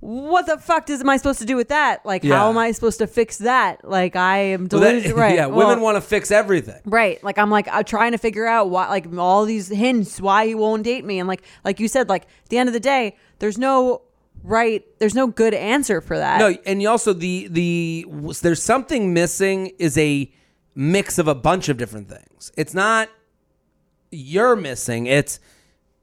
"What 0.00 0.46
the 0.46 0.58
fuck 0.58 0.88
is 0.90 1.00
am 1.00 1.08
I 1.08 1.16
supposed 1.16 1.40
to 1.40 1.44
do 1.46 1.56
with 1.56 1.68
that? 1.68 2.06
Like, 2.06 2.22
Yeah. 2.22 2.36
how 2.36 2.50
am 2.50 2.56
I 2.58 2.70
supposed 2.72 2.98
to 2.98 3.06
fix 3.08 3.38
that? 3.38 3.88
Like, 3.88 4.14
I 4.14 4.38
am 4.38 4.68
Well, 4.70 4.80
delusional, 4.80 5.16
right? 5.18 5.34
Yeah, 5.34 5.46
Well, 5.46 5.66
women 5.66 5.82
want 5.82 5.96
to 5.96 6.00
fix 6.00 6.30
everything. 6.30 6.80
Right. 6.84 7.22
Like 7.24 7.36
I'm 7.38 7.50
like 7.50 7.66
I'm 7.72 7.82
trying 7.84 8.12
to 8.12 8.18
figure 8.18 8.46
out 8.46 8.70
why 8.70 8.88
like 8.88 9.06
all 9.18 9.44
these 9.44 9.68
hints 9.68 10.20
why 10.20 10.46
he 10.46 10.54
won't 10.54 10.84
date 10.84 11.04
me 11.04 11.18
and 11.18 11.26
like 11.26 11.42
like 11.64 11.80
you 11.80 11.88
said 11.88 12.08
like 12.08 12.22
at 12.24 12.48
the 12.50 12.58
end 12.58 12.68
of 12.68 12.72
the 12.74 12.80
day 12.80 13.16
there's 13.38 13.58
no 13.58 14.02
right 14.44 14.84
there's 14.98 15.14
no 15.14 15.26
good 15.26 15.54
answer 15.54 16.00
for 16.00 16.18
that. 16.18 16.38
No, 16.38 16.56
and 16.66 16.80
you 16.82 16.88
also 16.88 17.12
the 17.12 17.48
the 17.48 18.06
there's 18.42 18.62
something 18.62 19.12
missing 19.12 19.72
is 19.78 19.96
a 19.98 20.32
mix 20.74 21.18
of 21.18 21.28
a 21.28 21.34
bunch 21.34 21.68
of 21.68 21.76
different 21.76 22.08
things. 22.08 22.52
It's 22.56 22.74
not 22.74 23.08
you're 24.10 24.56
missing. 24.56 25.06
It's 25.06 25.40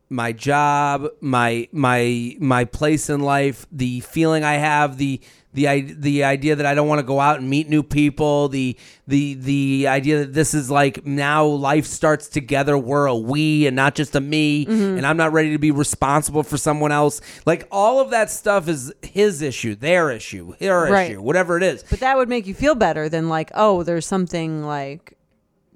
my 0.10 0.32
job, 0.32 1.08
my 1.22 1.68
my 1.72 2.36
my 2.40 2.66
place 2.66 3.10
in 3.10 3.22
life, 3.22 3.66
the 3.72 4.02
feeling 4.02 4.44
I 4.44 4.54
have, 4.54 4.98
the 4.98 5.22
the 5.56 5.68
i- 5.68 5.82
the 5.98 6.24
idea 6.24 6.56
that 6.56 6.66
I 6.66 6.76
don't 6.76 6.88
want 6.88 7.00
to 7.00 7.04
go 7.06 7.20
out 7.20 7.40
and 7.40 7.50
meet 7.50 7.68
new 7.68 7.82
people, 7.82 8.48
the 8.50 8.78
the 9.08 9.34
the 9.36 9.88
idea 9.88 10.20
that 10.20 10.34
this 10.34 10.54
is 10.54 10.70
like 10.70 11.06
now 11.06 11.46
life 11.46 11.86
starts 11.86 12.28
together. 12.28 12.78
We're 12.78 13.08
a 13.08 13.16
we 13.16 13.66
and 13.66 13.76
not 13.76 13.96
just 13.96 14.16
a 14.16 14.22
me, 14.22 14.66
and 14.68 15.06
I'm 15.06 15.18
not 15.18 15.34
ready 15.34 15.52
to 15.54 15.58
be 15.60 15.72
responsible 15.72 16.44
for 16.44 16.58
someone 16.58 16.92
else. 16.92 17.22
Like 17.46 17.68
all 17.72 18.00
of 18.00 18.12
that 18.12 18.30
stuff 18.30 18.68
is 18.68 18.94
his 19.02 19.42
issue, 19.42 19.74
their 19.76 20.12
issue, 20.12 20.54
her 20.60 20.92
Right. 20.92 21.12
issue, 21.12 21.22
whatever 21.22 21.58
it 21.58 21.64
is. 21.64 21.84
But 21.90 22.02
that 22.02 22.18
would 22.18 22.30
make 22.30 22.46
you 22.48 22.54
feel 22.54 22.76
better 22.76 23.10
than 23.10 23.30
like, 23.30 23.50
oh, 23.56 23.84
there's 23.84 24.06
something 24.06 24.64
like 24.64 25.14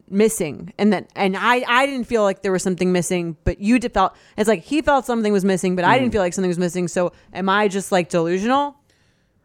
missing. 0.10 0.74
And 0.80 0.92
then 0.92 1.06
and 1.16 1.38
I 1.38 1.64
I 1.68 1.86
didn't 1.86 2.06
feel 2.06 2.24
like 2.24 2.42
there 2.42 2.52
was 2.52 2.64
something 2.64 2.92
missing, 2.92 3.38
but 3.44 3.60
you 3.62 3.80
felt 3.80 4.14
it's 4.38 4.48
like 4.50 4.64
he 4.64 4.82
felt 4.82 5.06
something 5.06 5.32
was 5.32 5.46
missing, 5.46 5.76
but 5.76 5.86
I 5.86 5.98
Mm. 5.98 6.00
didn't 6.02 6.12
feel 6.14 6.22
like 6.22 6.34
something 6.34 6.50
was 6.50 6.58
missing. 6.60 6.88
So 6.88 7.12
am 7.34 7.48
I 7.48 7.68
just 7.68 7.92
like 7.92 8.10
delusional? 8.10 8.76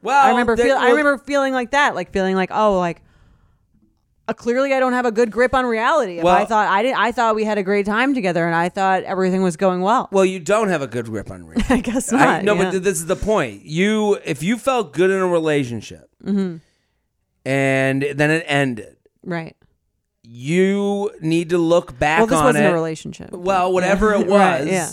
Well, 0.05 0.25
I 0.25 0.31
remember 0.31 0.57
feel, 0.57 0.77
I 0.77 0.91
remember 0.91 1.19
feeling 1.19 1.53
like 1.53 1.73
that, 1.73 1.95
like 1.97 2.13
feeling 2.13 2.37
like, 2.37 2.51
oh, 2.53 2.79
like 2.79 3.03
uh, 4.29 4.33
clearly 4.33 4.73
I 4.73 4.81
don't 4.81 4.93
have 4.95 5.05
a 5.07 5.11
good 5.13 5.31
grip 5.31 5.53
on 5.55 5.67
reality. 5.67 6.19
If 6.19 6.25
I 6.25 6.45
thought 6.45 6.69
I 6.69 6.83
did 6.83 6.95
I 6.95 7.11
thought 7.13 7.35
we 7.35 7.45
had 7.45 7.59
a 7.59 7.63
great 7.63 7.85
time 7.87 8.15
together 8.15 8.47
and 8.47 8.55
I 8.55 8.69
thought 8.69 9.03
everything 9.03 9.43
was 9.43 9.57
going 9.57 9.81
well. 9.83 10.09
Well, 10.13 10.25
you 10.25 10.41
don't 10.41 10.69
have 10.69 10.81
a 10.83 10.87
good 10.87 11.07
grip 11.07 11.31
on 11.31 11.45
reality. 11.47 11.67
I 11.75 11.81
guess 11.81 12.13
not. 12.13 12.21
I, 12.29 12.41
no, 12.43 12.55
yeah. 12.55 12.65
but 12.65 12.71
th- 12.71 12.83
this 12.85 12.99
is 12.99 13.07
the 13.07 13.17
point. 13.17 13.65
You, 13.65 14.19
if 14.25 14.43
you 14.43 14.57
felt 14.59 14.93
good 14.93 15.11
in 15.11 15.19
a 15.21 15.27
relationship, 15.27 16.09
Mm-hmm. 16.25 16.57
and 17.45 18.03
then 18.03 18.31
it 18.31 18.45
ended, 18.47 18.97
right. 19.25 19.55
you 20.23 21.11
need 21.21 21.51
to 21.51 21.59
look 21.59 21.99
back 21.99 22.21
Well, 22.21 22.27
this 22.29 22.39
on 22.39 22.45
wasn't 22.47 22.65
it. 22.65 22.71
a 22.71 22.73
relationship. 22.73 23.31
well, 23.33 23.73
whatever 23.73 24.15
it 24.15 24.21
was, 24.27 24.29
Right, 24.39 24.67
yeah. 24.67 24.89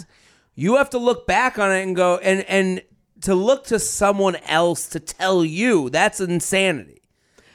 you 0.56 0.76
have 0.76 0.90
to 0.92 0.98
look 0.98 1.26
back 1.26 1.58
on 1.58 1.72
it 1.72 1.84
and 1.84 1.96
go 1.96 2.18
and 2.18 2.42
and 2.50 2.82
to 3.22 3.36
look 3.36 3.66
to 3.66 3.80
someone 3.80 4.36
else 4.48 4.88
to 4.90 5.00
tell 5.00 5.44
you 5.46 5.90
that's 5.90 6.20
insanity. 6.20 7.02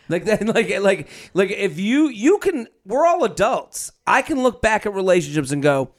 Like 0.09 0.25
that, 0.27 0.47
like 0.55 0.71
like 0.81 1.09
like 1.35 1.51
if 1.51 1.79
you 1.79 2.09
you 2.09 2.39
can, 2.39 2.69
we're 2.85 3.07
all 3.07 3.25
adults. 3.25 3.91
I 4.07 4.23
can 4.23 4.43
look 4.43 4.62
back 4.62 4.87
at 4.87 4.95
relationships 4.95 5.51
and 5.51 5.62
go, 5.62 5.91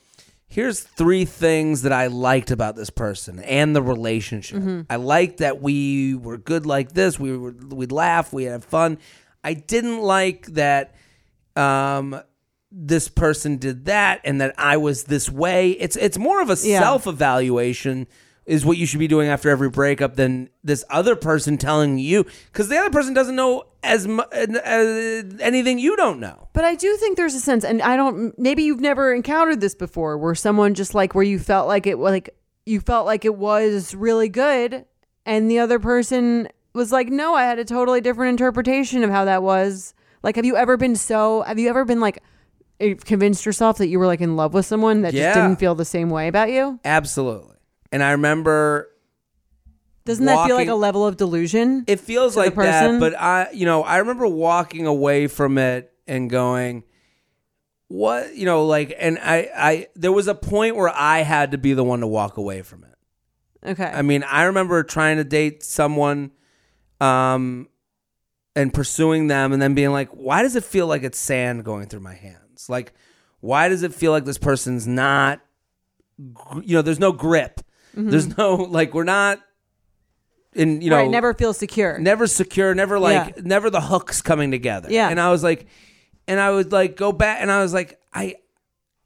here's 0.48 0.80
three 0.80 1.26
things 1.26 1.82
that 1.82 1.92
I 1.92 2.08
liked 2.08 2.50
about 2.52 2.76
this 2.78 2.90
person 2.90 3.40
and 3.40 3.76
the 3.76 3.82
relationship. 3.82 4.60
Mm-hmm. 4.60 4.82
I 4.90 4.96
liked 4.96 5.40
that 5.40 5.62
we 5.62 6.16
were 6.16 6.38
good 6.38 6.66
like 6.66 6.94
this. 6.94 7.20
We 7.20 7.38
were 7.38 7.52
we'd 7.52 7.92
laugh, 7.92 8.32
we 8.32 8.46
had 8.46 8.64
fun. 8.64 8.98
I 9.44 9.54
didn't 9.54 10.00
like 10.00 10.46
that 10.48 10.96
um 11.58 12.20
this 12.72 13.08
person 13.10 13.58
did 13.58 13.86
that 13.86 14.22
and 14.24 14.40
that 14.42 14.54
I 14.58 14.78
was 14.78 15.06
this 15.06 15.30
way. 15.30 15.72
It's 15.72 15.96
it's 15.98 16.18
more 16.18 16.42
of 16.42 16.50
a 16.50 16.58
Yeah. 16.62 16.80
self-evaluation 16.80 18.08
is 18.48 18.66
what 18.66 18.78
you 18.78 18.86
should 18.86 19.00
be 19.00 19.08
doing 19.08 19.28
after 19.28 19.50
every 19.50 19.70
breakup 19.70 20.16
than 20.16 20.50
this 20.64 20.84
other 20.90 21.16
person 21.16 21.58
telling 21.58 22.00
you 22.00 22.26
cuz 22.54 22.68
the 22.70 22.78
other 22.78 22.90
person 22.90 23.14
doesn't 23.14 23.36
know 23.36 23.64
as 23.84 24.08
mu- 24.08 24.24
uh, 24.34 25.24
anything 25.42 25.78
you 25.80 25.96
don't 25.96 26.20
know. 26.20 26.48
But 26.54 26.66
I 26.66 26.76
do 26.76 26.96
think 26.98 27.18
there's 27.18 27.36
a 27.36 27.40
sense, 27.40 27.64
and 27.64 27.82
I 27.82 27.96
don't. 27.96 28.38
Maybe 28.40 28.64
you've 28.64 28.80
never 28.82 29.14
encountered 29.14 29.62
this 29.62 29.76
before, 29.76 30.18
where 30.18 30.34
someone 30.36 30.74
just 30.74 30.96
like 30.96 31.14
where 31.14 31.24
you 31.24 31.38
felt 31.40 31.68
like 31.68 31.86
it, 31.86 31.98
like 31.98 32.30
you 32.66 32.80
felt 32.82 33.06
like 33.06 33.24
it 33.26 33.36
was 33.36 33.94
really 33.96 34.30
good 34.30 34.86
and 35.26 35.52
the 35.52 35.60
other 35.60 35.78
person 35.80 36.48
was 36.74 36.92
like, 36.92 37.10
"No, 37.10 37.34
I 37.36 37.44
had 37.44 37.60
a 37.60 37.66
totally 37.66 38.02
different 38.02 38.32
interpretation 38.32 39.04
of 39.04 39.10
how 39.10 39.26
that 39.26 39.44
was." 39.44 39.94
Like, 40.24 40.36
have 40.36 40.46
you 40.46 40.56
ever 40.58 40.78
been 40.78 40.96
so 40.96 41.42
have 41.44 41.60
you 41.60 41.70
ever 41.70 41.86
been 41.86 42.00
like 42.00 42.24
eh, 42.80 42.96
convinced 43.04 43.46
yourself 43.46 43.78
that 43.78 43.88
you 43.88 44.00
were 44.00 44.08
like 44.08 44.22
in 44.22 44.36
love 44.36 44.54
with 44.54 44.66
someone 44.66 45.02
that 45.04 45.14
Yeah. 45.14 45.34
just 45.34 45.36
didn't 45.36 45.60
feel 45.60 45.76
the 45.76 45.86
same 45.86 46.10
way 46.10 46.28
about 46.28 46.50
you? 46.50 46.80
Absolutely. 46.84 47.57
And 47.92 48.04
I 48.04 48.12
remember 48.12 48.90
Doesn't 50.06 50.26
that 50.26 50.46
feel 50.48 50.56
like 50.56 50.68
a 50.68 50.76
level 50.76 51.06
of 51.06 51.18
delusion? 51.18 51.84
it 51.88 52.00
feels 52.00 52.36
like 52.36 52.56
that, 52.56 53.00
but 53.00 53.16
I, 53.20 53.50
you 53.54 53.66
know, 53.66 53.84
I 53.84 53.98
remember 53.98 54.28
walking 54.28 54.86
away 54.86 55.28
from 55.28 55.58
it 55.58 55.92
and 56.08 56.30
going, 56.30 56.84
what, 57.90 58.36
you 58.36 58.46
know, 58.46 58.66
like, 58.66 58.94
and 59.00 59.18
I, 59.20 59.50
I, 59.56 59.88
there 59.96 60.12
was 60.12 60.28
a 60.28 60.36
point 60.36 60.76
where 60.76 60.90
I 60.90 61.20
had 61.20 61.52
to 61.52 61.58
be 61.58 61.74
the 61.74 61.84
one 61.84 62.02
to 62.02 62.08
walk 62.08 62.38
away 62.38 62.62
from 62.62 62.84
it. 62.84 63.70
okay. 63.72 63.86
I 63.86 64.02
mean, 64.02 64.24
I 64.24 64.44
remember 64.44 64.84
trying 64.84 65.18
to 65.18 65.24
date 65.24 65.64
someone, 65.64 66.32
um, 67.00 67.70
and 68.56 68.74
pursuing 68.74 69.28
them, 69.28 69.54
and 69.54 69.62
then 69.62 69.74
being 69.76 69.92
like, 69.92 70.10
why 70.10 70.42
does 70.42 70.56
it 70.56 70.64
feel 70.64 70.88
like 70.88 71.04
it's 71.04 71.20
sand 71.20 71.64
going 71.64 71.88
through 71.88 72.00
my 72.00 72.16
hands? 72.16 72.68
Like, 72.70 72.94
why 73.40 73.70
does 73.70 73.84
it 73.84 73.94
feel 73.94 74.12
like 74.12 74.26
this 74.26 74.40
person's 74.40 74.88
not, 74.88 75.42
you 76.18 76.76
know, 76.76 76.82
there's 76.82 77.00
no 77.00 77.12
grip. 77.12 77.62
There's 77.98 78.38
no 78.38 78.56
like, 78.56 78.94
we're 78.94 79.04
not. 79.04 79.40
In 80.54 80.82
you 80.82 80.90
know, 80.90 80.96
Mm-hmm. 80.96 81.04
right, 81.06 81.12
never 81.12 81.34
feel 81.34 81.54
secure. 81.54 82.00
never 82.00 82.26
secure, 82.26 82.74
never 82.74 82.98
like, 83.00 83.36
Yeah. 83.36 83.42
never 83.44 83.70
the 83.70 83.82
hooks 83.82 84.22
coming 84.22 84.50
together. 84.52 84.88
Yeah. 84.92 85.10
And 85.10 85.20
I 85.20 85.30
was 85.30 85.44
like, 85.44 85.68
and 86.28 86.40
I 86.40 86.50
would 86.52 86.72
like 86.72 86.96
go 86.96 87.12
back, 87.12 87.40
and 87.42 87.52
I 87.52 87.62
was 87.62 87.74
like, 87.74 88.00
I. 88.14 88.36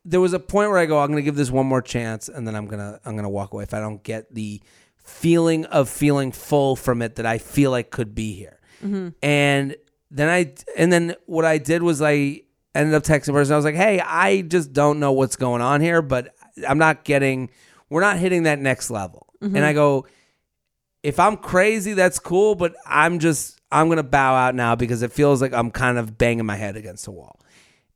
There 0.04 0.20
was 0.20 0.34
a 0.34 0.40
point 0.40 0.70
where 0.72 0.80
I 0.80 0.88
go, 0.88 0.98
I'm 1.00 1.10
going 1.12 1.18
to 1.18 1.22
give 1.24 1.36
this 1.36 1.52
one 1.52 1.68
more 1.68 1.82
chance, 1.82 2.28
and 2.28 2.48
then 2.48 2.56
I'm 2.56 2.66
gonna 2.66 3.00
I'm 3.06 3.16
gonna 3.16 3.30
walk 3.30 3.54
away 3.54 3.64
if 3.64 3.74
I 3.74 3.80
don't 3.80 4.02
get 4.02 4.34
the 4.34 4.60
feeling 5.04 5.66
of 5.66 5.90
feeling 5.90 6.32
full 6.32 6.76
from 6.76 7.02
it 7.04 7.16
that 7.18 7.26
I 7.28 7.38
feel 7.38 7.70
like 7.70 7.92
could 7.92 8.16
be 8.16 8.34
here. 8.34 8.60
Mm-hmm. 8.84 9.10
And 9.22 9.76
then 10.10 10.28
I 10.30 10.54
and 10.76 10.92
then 10.92 11.16
what 11.28 11.46
I 11.46 11.60
did 11.60 11.84
was 11.84 12.02
I 12.02 12.42
ended 12.74 12.96
up 12.96 13.04
texting 13.04 13.34
person. 13.34 13.54
I 13.54 13.58
was 13.58 13.66
like, 13.66 13.76
Hey, 13.76 14.00
I 14.00 14.42
just 14.42 14.74
don't 14.74 15.00
know 15.00 15.12
what's 15.12 15.36
going 15.36 15.62
on 15.62 15.82
here, 15.82 16.02
but 16.02 16.34
I'm 16.68 16.78
not 16.80 17.04
getting. 17.04 17.50
We're 17.92 18.02
not 18.02 18.18
hitting 18.18 18.44
that 18.44 18.58
next 18.58 18.90
level. 18.90 19.28
Mm-hmm. 19.44 19.56
And 19.58 19.66
I 19.66 19.74
go, 19.74 20.08
if 21.04 21.20
I'm 21.20 21.36
crazy, 21.38 21.94
that's 21.94 22.18
cool, 22.20 22.56
but 22.56 22.74
I'm 22.88 23.20
just 23.20 23.60
I'm 23.72 23.90
gonna 23.90 24.02
bow 24.02 24.34
out 24.34 24.56
now 24.56 24.76
because 24.76 25.02
it 25.04 25.12
feels 25.12 25.42
like 25.42 25.54
I'm 25.54 25.70
kind 25.72 25.98
of 25.98 26.18
banging 26.18 26.46
my 26.46 26.56
head 26.56 26.78
against 26.78 27.04
the 27.06 27.12
wall. 27.12 27.40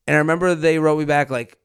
And 0.06 0.16
I 0.16 0.20
remember 0.20 0.54
they 0.54 0.80
wrote 0.80 1.00
me 1.00 1.06
back 1.06 1.30
like 1.30 1.58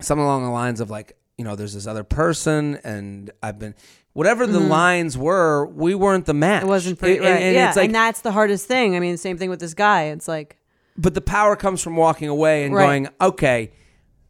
something 0.00 0.22
along 0.24 0.44
the 0.44 0.50
lines 0.50 0.80
of 0.80 0.90
like, 0.90 1.16
you 1.36 1.44
know, 1.44 1.56
there's 1.56 1.74
this 1.74 1.86
other 1.86 2.04
person 2.04 2.78
and 2.84 3.30
I've 3.42 3.58
been 3.58 3.74
whatever 4.12 4.46
the 4.46 4.60
lines 4.60 5.16
were, 5.18 5.66
we 5.66 5.94
weren't 5.94 6.24
the 6.26 6.34
match. 6.34 6.60
Mm-hmm. 6.60 6.68
It 6.68 6.70
wasn't 6.70 6.98
for 6.98 7.06
And- 7.06 7.20
right. 7.20 7.28
and 7.42 7.54
yeah, 7.54 7.68
it's 7.68 7.76
like 7.76 7.86
and 7.86 7.94
that's 7.94 8.20
the 8.20 8.32
hardest 8.32 8.66
thing. 8.66 8.96
I 8.96 9.00
mean, 9.00 9.16
same 9.16 9.38
thing 9.38 9.50
with 9.50 9.60
this 9.60 9.74
guy. 9.74 10.04
It's 10.04 10.28
like, 10.28 10.56
but 10.96 11.14
the 11.14 11.20
power 11.20 11.56
comes 11.56 11.82
from 11.82 11.96
walking 11.96 12.28
away 12.28 12.64
and 12.64 12.74
Right. 12.74 12.84
going, 12.86 13.08
okay, 13.20 13.72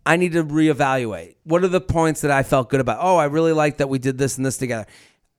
I 0.06 0.16
need 0.16 0.32
to 0.32 0.44
reevaluate. 0.44 1.36
What 1.44 1.62
are 1.64 1.68
the 1.68 1.80
points 1.80 2.22
that 2.22 2.30
I 2.30 2.42
felt 2.42 2.70
good 2.70 2.80
about? 2.80 2.98
Oh, 3.00 3.16
I 3.16 3.24
really 3.26 3.52
like 3.52 3.78
that 3.78 3.88
we 3.88 3.98
did 3.98 4.16
this 4.18 4.36
and 4.36 4.46
this 4.46 4.56
together. 4.56 4.86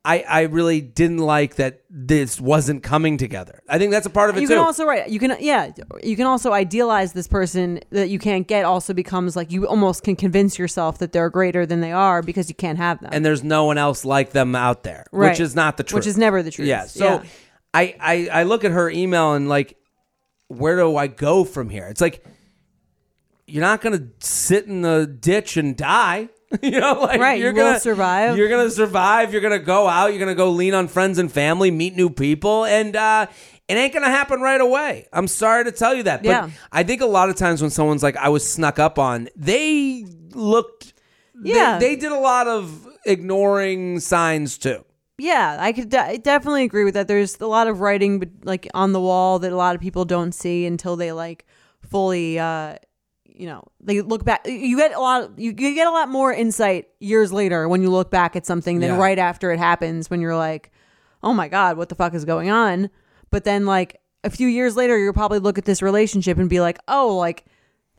I, 0.05 0.23
I 0.29 0.41
really 0.43 0.79
didn't 0.79 1.17
like 1.17 1.55
that 1.55 1.81
this 1.89 2.39
wasn't 2.39 2.83
coming 2.83 3.17
together. 3.17 3.61
I 3.67 3.77
think 3.77 3.91
that's 3.91 4.05
a 4.05 4.09
part 4.09 4.29
of 4.29 4.37
it 4.37 4.41
you 4.41 4.47
too. 4.47 4.53
can 4.53 4.63
also 4.63 4.85
right. 4.85 5.09
You 5.09 5.19
can 5.19 5.35
yeah. 5.41 5.71
You 6.01 6.15
can 6.15 6.25
also 6.25 6.53
idealize 6.53 7.11
this 7.11 7.27
person 7.27 7.81
that 7.89 8.09
you 8.09 8.17
can't 8.17 8.47
get. 8.47 8.63
Also 8.63 8.93
becomes 8.93 9.35
like 9.35 9.51
you 9.51 9.67
almost 9.67 10.03
can 10.03 10.15
convince 10.15 10.57
yourself 10.57 10.99
that 10.99 11.11
they're 11.11 11.29
greater 11.29 11.65
than 11.65 11.81
they 11.81 11.91
are 11.91 12.21
because 12.21 12.47
you 12.47 12.55
can't 12.55 12.77
have 12.77 13.01
them. 13.01 13.09
and 13.11 13.25
there's 13.25 13.43
no 13.43 13.65
one 13.65 13.77
else 13.77 14.05
like 14.05 14.31
them 14.31 14.55
out 14.55 14.83
there, 14.83 15.05
Right. 15.11 15.31
which 15.31 15.41
is 15.41 15.53
not 15.53 15.75
the 15.75 15.83
truth. 15.83 15.99
Which 15.99 16.07
is 16.07 16.17
never 16.17 16.43
the 16.43 16.51
truth. 16.51 16.67
Yeah. 16.69 16.85
So 16.85 17.05
Yeah. 17.05 17.23
I, 17.73 17.95
I 17.99 18.29
I 18.39 18.43
look 18.43 18.63
at 18.63 18.71
her 18.71 18.89
email 18.89 19.33
and 19.33 19.49
like, 19.49 19.77
where 20.47 20.77
do 20.77 20.95
I 20.95 21.07
go 21.07 21.43
from 21.43 21.69
here? 21.69 21.87
It's 21.87 22.01
like 22.01 22.23
you're 23.49 23.61
not 23.61 23.81
gonna 23.81 24.07
sit 24.19 24.65
in 24.65 24.81
the 24.81 25.05
ditch 25.05 25.57
and 25.57 25.75
die. 25.75 26.29
you 26.63 26.79
know, 26.79 26.93
like 27.01 27.19
Right, 27.19 27.39
you're 27.39 27.51
you 27.51 27.55
gonna 27.57 27.79
survive. 27.79 28.35
You're 28.37 28.49
gonna 28.49 28.71
survive. 28.71 29.31
You're 29.33 29.41
gonna 29.41 29.59
go 29.59 29.87
out. 29.87 30.07
You're 30.07 30.19
gonna 30.19 30.33
go 30.35 30.49
lean 30.49 30.73
on 30.73 30.87
friends 30.87 31.19
and 31.19 31.31
family, 31.31 31.69
meet 31.71 31.95
new 31.95 32.09
people, 32.09 32.65
and 32.65 32.95
uh, 32.95 33.27
it 33.67 33.73
ain't 33.75 33.93
gonna 33.93 34.09
happen 34.09 34.41
right 34.41 34.59
away. 34.59 35.07
I'm 35.13 35.27
sorry 35.27 35.63
to 35.65 35.71
tell 35.71 35.93
you 35.93 36.03
that, 36.03 36.23
but 36.23 36.29
Yeah. 36.29 36.49
I 36.71 36.81
think 36.83 37.01
a 37.01 37.05
lot 37.05 37.29
of 37.29 37.35
times 37.35 37.61
when 37.61 37.69
someone's 37.69 38.01
like, 38.01 38.17
"I 38.17 38.29
was 38.29 38.49
snuck 38.49 38.79
up 38.79 38.97
on," 38.97 39.29
they 39.35 40.05
looked. 40.33 40.93
they- 41.35 41.51
Yeah. 41.51 41.77
they 41.77 41.95
did 41.95 42.11
a 42.11 42.19
lot 42.19 42.47
of 42.47 42.87
ignoring 43.05 43.99
signs 43.99 44.57
too. 44.57 44.83
Yeah, 45.19 45.57
I 45.59 45.73
could 45.73 45.89
de- 45.89 46.17
definitely 46.17 46.63
agree 46.63 46.83
with 46.85 46.93
that. 46.95 47.07
There's 47.07 47.37
a 47.41 47.45
lot 47.45 47.67
of 47.67 47.81
writing, 47.81 48.19
but 48.19 48.29
like 48.43 48.67
on 48.73 48.93
the 48.93 49.01
wall 49.01 49.37
that 49.39 49.51
a 49.51 49.55
lot 49.55 49.75
of 49.75 49.81
people 49.81 50.05
don't 50.05 50.31
see 50.33 50.65
until 50.65 50.95
they 50.95 51.11
like 51.11 51.45
fully, 51.89 52.39
uh, 52.39 52.75
you 53.39 53.45
know, 53.47 53.63
they 53.79 54.01
look 54.01 54.25
back. 54.25 54.45
You 54.45 54.75
get 54.75 54.93
a 54.93 54.99
lot. 54.99 55.31
You, 55.39 55.51
you 55.57 55.73
get 55.73 55.87
a 55.87 55.91
lot 55.91 56.09
more 56.09 56.33
insight 56.33 56.89
years 56.99 57.31
later 57.31 57.69
when 57.69 57.81
you 57.81 57.89
look 57.89 58.11
back 58.11 58.35
at 58.35 58.45
something 58.45 58.79
than 58.81 58.89
Yeah. 58.91 58.97
right 58.97 59.17
after 59.17 59.51
it 59.51 59.59
happens. 59.59 60.09
When 60.09 60.19
you're 60.19 60.35
like, 60.35 60.71
oh 61.23 61.33
my 61.33 61.47
god, 61.47 61.77
what 61.77 61.87
the 61.89 61.95
fuck 61.95 62.13
is 62.13 62.25
going 62.25 62.49
on? 62.51 62.89
But 63.31 63.45
then 63.45 63.65
like 63.65 64.01
a 64.25 64.29
few 64.29 64.47
years 64.49 64.75
later, 64.75 64.97
you'll 64.97 65.13
probably 65.13 65.39
look 65.39 65.57
at 65.57 65.63
this 65.63 65.81
relationship 65.81 66.37
and 66.37 66.49
be 66.49 66.59
like, 66.59 66.79
oh, 66.89 67.15
like 67.15 67.45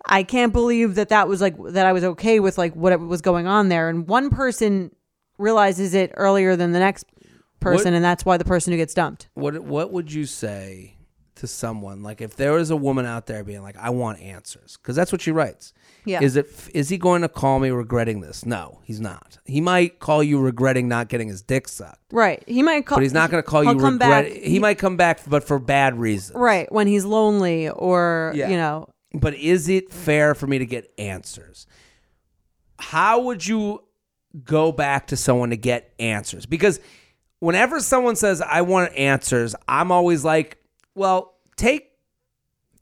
I 0.04 0.22
can't 0.22 0.52
believe 0.52 0.94
that 0.96 1.08
that 1.08 1.26
was 1.26 1.40
like 1.40 1.56
that 1.70 1.86
I 1.86 1.92
was 1.94 2.04
okay 2.04 2.38
with 2.38 2.58
like 2.58 2.76
what 2.76 2.98
was 3.00 3.22
going 3.22 3.46
on 3.46 3.70
there. 3.70 3.88
And 3.88 4.06
one 4.06 4.28
person 4.28 4.94
realizes 5.38 5.94
it 5.94 6.12
earlier 6.16 6.54
than 6.54 6.72
the 6.72 6.78
next 6.80 7.06
person, 7.60 7.92
What- 7.92 7.96
and 7.96 8.04
that's 8.04 8.24
why 8.26 8.36
the 8.36 8.44
person 8.44 8.72
who 8.72 8.76
gets 8.76 8.92
dumped. 8.92 9.28
What 9.34 9.58
What 9.64 9.90
would 9.92 10.12
you 10.12 10.26
say 10.26 10.96
to 11.40 11.46
someone 11.46 12.02
like 12.02 12.20
if 12.20 12.36
there 12.36 12.52
was 12.52 12.70
a 12.70 12.76
woman 12.76 13.04
out 13.06 13.26
there 13.26 13.42
being 13.44 13.62
like, 13.62 13.76
"I 13.76 13.90
want 13.90 14.20
answers," 14.20 14.78
because 14.80 14.96
that's 14.96 15.12
what 15.12 15.20
she 15.20 15.30
writes. 15.32 15.72
Yeah. 16.04 16.22
Is 16.22 16.36
it? 16.36 16.46
Is 16.74 16.88
he 16.88 16.96
going 16.96 17.22
to 17.22 17.28
call 17.28 17.58
me 17.60 17.70
regretting 17.70 18.20
this? 18.20 18.46
No, 18.46 18.80
he's 18.84 19.00
not. 19.00 19.38
He 19.44 19.60
might 19.60 19.98
call 19.98 20.22
you 20.22 20.38
regretting 20.40 20.88
not 20.88 21.08
getting 21.08 21.28
his 21.28 21.42
dick 21.42 21.68
sucked, 21.68 22.00
Right. 22.12 22.42
He 22.46 22.62
might 22.62 22.86
call, 22.86 22.96
but 22.96 23.02
he's 23.02 23.12
not 23.12 23.30
going 23.30 23.42
to 23.42 23.48
call 23.48 23.62
you 23.64 23.72
regret. 23.72 23.98
back- 23.98 24.26
he, 24.32 24.58
might 24.58 24.78
come 24.78 24.96
back, 24.96 25.20
but 25.26 25.44
for 25.44 25.58
bad 25.58 25.98
reasons. 25.98 26.38
right 26.38 26.70
when 26.72 26.86
he's 26.86 27.04
lonely 27.04 27.68
or 27.68 28.32
Yeah. 28.34 28.48
you 28.48 28.56
know 28.56 28.88
But 29.12 29.34
is 29.34 29.68
it 29.68 29.92
fair 29.92 30.34
for 30.34 30.46
me 30.46 30.58
to 30.58 30.66
get 30.66 30.90
answers? 30.98 31.66
How 32.78 33.20
would 33.20 33.46
you 33.46 33.82
go 34.44 34.72
back 34.72 35.08
to 35.08 35.16
someone 35.16 35.50
to 35.50 35.56
get 35.56 35.92
answers? 35.98 36.46
Because 36.46 36.80
whenever 37.40 37.80
someone 37.80 38.16
says, 38.16 38.40
I 38.40 38.62
want 38.62 38.94
answers, 38.96 39.54
I'm 39.68 39.92
always 39.92 40.24
like, 40.24 40.56
well, 41.00 41.34
take. 41.56 41.90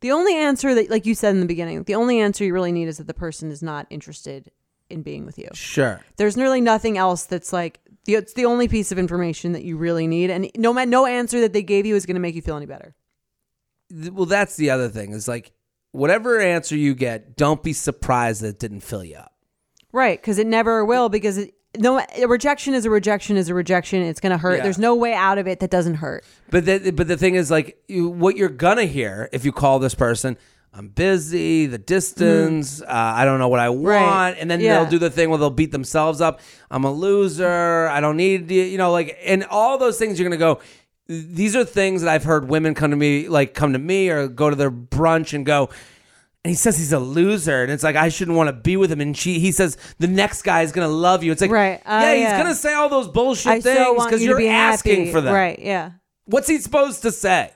the 0.01 0.11
only 0.12 0.35
answer 0.37 0.75
that 0.75 0.91
like 0.91 1.07
you 1.07 1.14
said 1.14 1.35
in 1.35 1.41
the 1.41 1.47
beginning 1.55 1.83
the 1.85 1.95
only 1.95 2.21
answer 2.21 2.45
you 2.45 2.53
really 2.53 2.73
need 2.73 2.89
is 2.89 2.99
that 2.99 3.07
the 3.07 3.14
person 3.27 3.51
is 3.51 3.62
not 3.62 3.87
interested 3.91 4.51
in 4.91 5.03
being 5.03 5.25
with 5.27 5.39
you 5.39 5.49
Sure. 5.55 6.01
there's 6.16 6.37
really 6.37 6.61
nothing 6.61 6.97
else 6.99 7.25
that's 7.25 7.53
like 7.53 7.81
the, 8.05 8.14
it's 8.14 8.33
the 8.35 8.45
only 8.47 8.69
piece 8.69 8.91
of 8.93 8.99
information 8.99 9.53
that 9.53 9.64
you 9.64 9.77
really 9.77 10.07
need 10.07 10.31
and 10.31 10.51
no 10.57 10.73
no 10.73 11.05
answer 11.07 11.41
that 11.41 11.53
they 11.53 11.62
gave 11.62 11.85
you 11.87 11.95
is 11.97 12.07
going 12.07 12.14
to 12.21 12.21
make 12.21 12.35
you 12.35 12.43
feel 12.43 12.57
any 12.57 12.66
better 12.66 12.95
Well, 14.12 14.27
that's 14.27 14.57
the 14.57 14.71
other 14.71 14.89
thing 14.89 15.12
is 15.12 15.27
like, 15.29 15.53
whatever 15.93 16.39
answer 16.41 16.77
you 16.77 16.95
get, 16.95 17.37
don't 17.37 17.62
be 17.62 17.73
surprised 17.73 18.43
that 18.43 18.49
it 18.49 18.59
didn't 18.59 18.81
fill 18.81 19.05
you 19.05 19.16
up. 19.16 19.33
right 19.93 20.19
because 20.21 20.39
it 20.39 20.47
never 20.47 20.85
will 20.85 21.09
because 21.09 21.39
it, 21.39 21.55
no 21.79 22.01
a 22.16 22.26
rejection 22.26 22.74
is 22.74 22.85
a 22.85 22.91
rejection 22.91 23.37
is 23.37 23.49
a 23.49 23.55
rejection 23.55 24.03
it's 24.03 24.20
going 24.20 24.33
to 24.33 24.39
hurt 24.39 24.57
Yeah. 24.59 24.62
there's 24.64 24.79
no 24.79 24.95
way 24.95 25.14
out 25.14 25.39
of 25.39 25.47
it 25.47 25.61
that 25.61 25.70
doesn't 25.70 25.95
hurt 25.97 26.24
But 26.51 26.64
the, 26.66 26.91
but 26.91 27.09
the 27.09 27.16
thing 27.16 27.35
is, 27.35 27.51
like, 27.51 27.79
you, 27.89 28.09
what 28.09 28.37
you're 28.37 28.49
gonna 28.49 28.85
hear 28.85 29.29
if 29.33 29.45
you 29.45 29.53
call 29.53 29.79
this 29.79 29.95
person, 29.95 30.37
I'm 30.72 30.89
busy, 30.89 31.66
the 31.66 31.79
distance, 31.79 32.83
uh, 32.83 32.87
I 32.89 33.24
don't 33.24 33.39
know 33.39 33.49
what 33.49 33.59
I 33.61 33.70
want. 33.70 33.85
Right. 33.87 34.37
and 34.39 34.51
then 34.51 34.61
Yeah. 34.61 34.81
they'll 34.81 34.91
do 34.91 34.99
the 34.99 35.11
thing 35.11 35.31
where 35.31 35.39
they'll 35.39 35.51
beat 35.51 35.72
themselves 35.72 36.20
up. 36.20 36.41
I'm 36.70 36.85
a 36.85 36.93
loser. 36.93 37.89
I 37.89 38.01
don't 38.01 38.16
need 38.16 38.51
you, 38.51 38.62
you 38.62 38.79
know, 38.79 38.93
like, 38.93 39.18
and 39.24 39.45
all 39.51 39.79
those 39.79 39.99
things. 39.99 40.18
You're 40.18 40.29
gonna 40.29 40.37
go. 40.39 40.61
These 41.09 41.57
are 41.57 41.64
things 41.64 42.03
that 42.03 42.11
I've 42.11 42.24
heard 42.24 42.49
women 42.51 42.74
come 42.74 42.91
to 42.91 42.97
me, 42.97 43.29
like, 43.29 43.55
come 43.55 43.72
to 43.72 43.79
me 43.79 44.11
or 44.11 44.29
go 44.29 44.51
to 44.51 44.57
their 44.57 44.70
brunch 44.70 45.33
and 45.33 45.45
go. 45.47 45.70
And 46.45 46.51
he 46.53 46.55
says 46.55 46.78
he's 46.78 46.93
a 46.93 46.99
loser, 47.01 47.62
and 47.62 47.70
it's 47.72 47.82
like 47.82 47.97
I 47.97 48.09
shouldn't 48.11 48.36
want 48.36 48.49
to 48.49 48.53
be 48.53 48.76
with 48.76 48.91
him. 48.93 49.01
And 49.01 49.16
she, 49.16 49.39
he 49.41 49.51
says 49.53 49.76
the 49.99 50.07
next 50.07 50.43
guy 50.43 50.62
is 50.62 50.70
gonna 50.72 50.86
love 50.89 51.22
you. 51.24 51.32
It's 51.32 51.41
like, 51.43 51.51
Right. 51.51 51.80
Uh, 51.84 52.01
yeah, 52.03 52.14
he's 52.14 52.43
gonna 52.43 52.55
say 52.55 52.72
all 52.74 52.89
those 52.89 53.09
bullshit 53.09 53.47
i 53.53 53.61
things 53.61 54.05
because 54.05 54.22
you 54.22 54.28
you're 54.30 54.39
be 54.39 54.49
asking 54.49 54.99
happy. 55.01 55.12
for 55.12 55.20
them. 55.20 55.34
right 55.34 55.59
yeah 55.59 55.93
What's 56.26 56.47
he 56.49 56.59
supposed 56.59 57.03
to 57.03 57.11
say? 57.12 57.53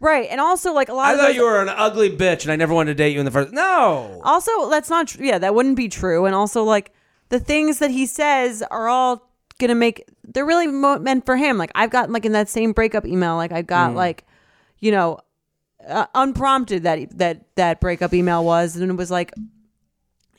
right 0.00 0.28
and 0.30 0.40
also 0.40 0.72
like 0.72 0.88
a 0.88 0.94
lot 0.94 1.06
I 1.08 1.12
of 1.12 1.18
thought 1.18 1.26
those, 1.28 1.36
you 1.36 1.42
were 1.44 1.60
an 1.62 1.68
ugly 1.68 2.10
bitch 2.16 2.42
and 2.44 2.52
I 2.52 2.56
never 2.56 2.72
wanted 2.74 2.92
to 2.92 2.94
date 2.94 3.12
you 3.14 3.18
in 3.20 3.24
the 3.24 3.30
first. 3.30 3.52
No. 3.52 4.20
Also, 4.24 4.70
that's 4.70 4.88
not 4.90 5.08
true. 5.08 5.26
Yeah, 5.26 5.38
that 5.38 5.54
wouldn't 5.54 5.76
be 5.76 5.88
true. 5.88 6.24
And 6.26 6.34
also, 6.34 6.62
like 6.62 6.92
the 7.30 7.38
things 7.40 7.78
that 7.80 7.90
he 7.90 8.06
says 8.06 8.62
are 8.70 8.88
all 8.88 9.30
gonna 9.58 9.74
make. 9.74 10.04
They're 10.24 10.46
really 10.46 10.66
mo- 10.68 10.98
meant 10.98 11.24
for 11.26 11.36
him. 11.36 11.58
Like 11.58 11.70
I've 11.74 11.90
gotten 11.90 12.12
like 12.12 12.24
in 12.24 12.32
that 12.32 12.48
same 12.48 12.72
breakup 12.72 13.06
email. 13.06 13.36
Like 13.36 13.50
I've 13.52 13.64
Mm. 13.64 13.68
got 13.68 13.94
like, 13.94 14.24
you 14.78 14.90
know, 14.92 15.18
uh, 15.88 16.06
unprompted 16.14 16.82
that 16.84 17.16
that 17.18 17.54
that 17.56 17.80
breakup 17.80 18.12
email 18.14 18.44
was, 18.44 18.76
and 18.76 18.90
it 18.90 18.94
was 18.96 19.10
like. 19.10 19.32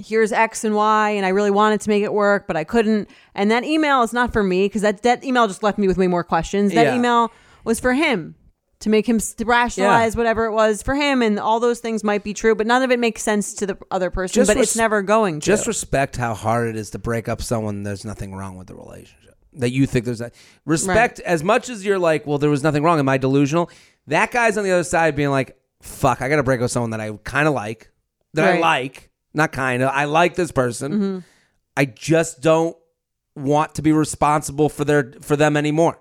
here's 0.03 0.31
X 0.31 0.63
and 0.63 0.73
Y, 0.73 1.09
and 1.11 1.25
I 1.27 1.29
really 1.29 1.51
wanted 1.51 1.79
to 1.81 1.89
make 1.89 2.01
it 2.03 2.11
work, 2.11 2.47
but 2.47 2.57
I 2.57 2.63
couldn't. 2.63 3.07
And 3.35 3.51
that 3.51 3.63
email 3.63 4.01
is 4.01 4.13
not 4.13 4.33
for 4.33 4.41
me 4.41 4.65
because 4.65 4.81
that, 4.81 5.03
that 5.03 5.23
email 5.23 5.47
just 5.47 5.61
left 5.61 5.77
me 5.77 5.87
with 5.87 5.95
way 5.97 6.07
more 6.07 6.23
questions. 6.23 6.73
That 6.73 6.87
Yeah. 6.87 6.95
email 6.95 7.31
was 7.63 7.79
for 7.79 7.93
him 7.93 8.33
to 8.79 8.89
make 8.89 9.07
him 9.07 9.17
s- 9.17 9.35
to 9.35 9.45
rationalize 9.45 10.15
whatever 10.17 10.45
it 10.45 10.53
was 10.53 10.81
for 10.81 10.95
him, 10.95 11.21
and 11.21 11.39
all 11.39 11.59
those 11.59 11.79
things 11.81 12.03
might 12.03 12.23
be 12.23 12.33
true, 12.33 12.55
but 12.55 12.65
none 12.65 12.81
of 12.81 12.89
it 12.89 12.97
makes 12.99 13.21
sense 13.21 13.53
to 13.53 13.67
the 13.67 13.77
other 13.91 14.09
person. 14.09 14.43
But 14.47 14.55
res- 14.55 14.69
it's 14.69 14.75
never 14.75 15.03
going 15.03 15.39
to. 15.39 15.45
Just 15.45 15.67
respect 15.67 16.17
how 16.17 16.33
hard 16.33 16.67
it 16.69 16.75
is 16.75 16.89
to 16.91 16.97
break 16.97 17.29
up 17.29 17.39
someone. 17.43 17.83
There's 17.83 18.03
nothing 18.03 18.33
wrong 18.33 18.57
with 18.57 18.65
the 18.65 18.75
relationship 18.75 19.35
that 19.53 19.69
you 19.71 19.85
think 19.85 20.05
there's 20.05 20.17
that. 20.17 20.33
Respect 20.65 21.19
as 21.19 21.43
much 21.43 21.69
as 21.69 21.85
you're 21.85 21.99
like, 21.99 22.25
well, 22.25 22.39
there 22.39 22.49
was 22.49 22.63
nothing 22.63 22.81
wrong. 22.81 22.97
Am 22.97 23.07
I 23.07 23.17
delusional? 23.19 23.69
That 24.07 24.31
guy's 24.31 24.57
on 24.57 24.63
the 24.63 24.71
other 24.71 24.83
side 24.83 25.15
being 25.15 25.29
like, 25.29 25.57
fuck, 25.81 26.21
I 26.21 26.29
got 26.29 26.37
to 26.37 26.43
break 26.43 26.59
up 26.59 26.63
with 26.63 26.71
someone 26.71 26.91
that 26.91 27.01
I 27.01 27.11
kind 27.23 27.47
of 27.47 27.53
like, 27.53 27.91
that 28.33 28.45
I 28.45 28.51
Right. 28.53 28.61
like, 28.61 29.09
not 29.33 29.51
kind 29.51 29.81
of. 29.83 29.89
I 29.89 30.05
like 30.05 30.35
this 30.35 30.51
person. 30.51 30.91
Mm-hmm. 30.93 31.19
I 31.77 31.85
just 31.85 32.41
don't 32.41 32.75
want 33.35 33.75
to 33.75 33.81
be 33.81 33.91
responsible 33.93 34.67
for 34.69 34.83
their 34.83 35.13
for 35.21 35.37
them 35.37 35.55
anymore 35.55 35.97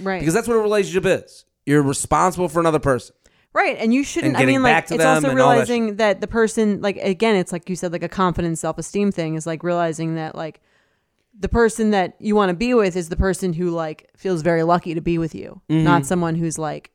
right. 0.00 0.18
because 0.18 0.32
that's 0.32 0.48
what 0.48 0.54
a 0.56 0.60
relationship 0.60 1.04
is. 1.04 1.44
You're 1.66 1.82
responsible 1.82 2.48
for 2.48 2.60
another 2.60 2.78
person. 2.78 3.14
Right, 3.52 3.76
and 3.78 3.92
you 3.94 4.02
shouldn't. 4.02 4.34
I 4.36 4.40
getting 4.40 4.56
mean, 4.56 4.62
back 4.64 4.84
like 4.84 4.86
to 4.88 4.94
it's 4.94 5.04
them 5.04 5.16
also 5.16 5.30
and 5.30 5.40
all 5.40 5.48
that 5.50 5.54
realizing 5.54 5.96
that, 5.96 6.20
the 6.20 6.26
person, 6.26 6.80
like 6.80 6.96
again, 6.96 7.36
it's 7.36 7.52
like 7.52 7.68
you 7.68 7.76
said, 7.76 7.92
like 7.92 8.02
a 8.02 8.08
confidence, 8.08 8.60
self 8.60 8.78
esteem 8.78 9.12
thing 9.12 9.34
is 9.34 9.46
like 9.46 9.62
realizing 9.62 10.14
that 10.16 10.34
like 10.34 10.60
the 11.38 11.48
person 11.48 11.90
that 11.90 12.14
you 12.18 12.34
want 12.34 12.48
to 12.50 12.54
be 12.56 12.74
with 12.74 12.96
is 12.96 13.08
the 13.10 13.16
person 13.16 13.52
who 13.52 13.70
like 13.70 14.08
feels 14.16 14.42
very 14.42 14.62
lucky 14.62 14.94
to 14.94 15.00
be 15.00 15.18
with 15.18 15.34
you, 15.34 15.60
Mm-hmm. 15.68 15.84
not 15.84 16.06
someone 16.06 16.34
who's 16.34 16.58
like, 16.58 16.90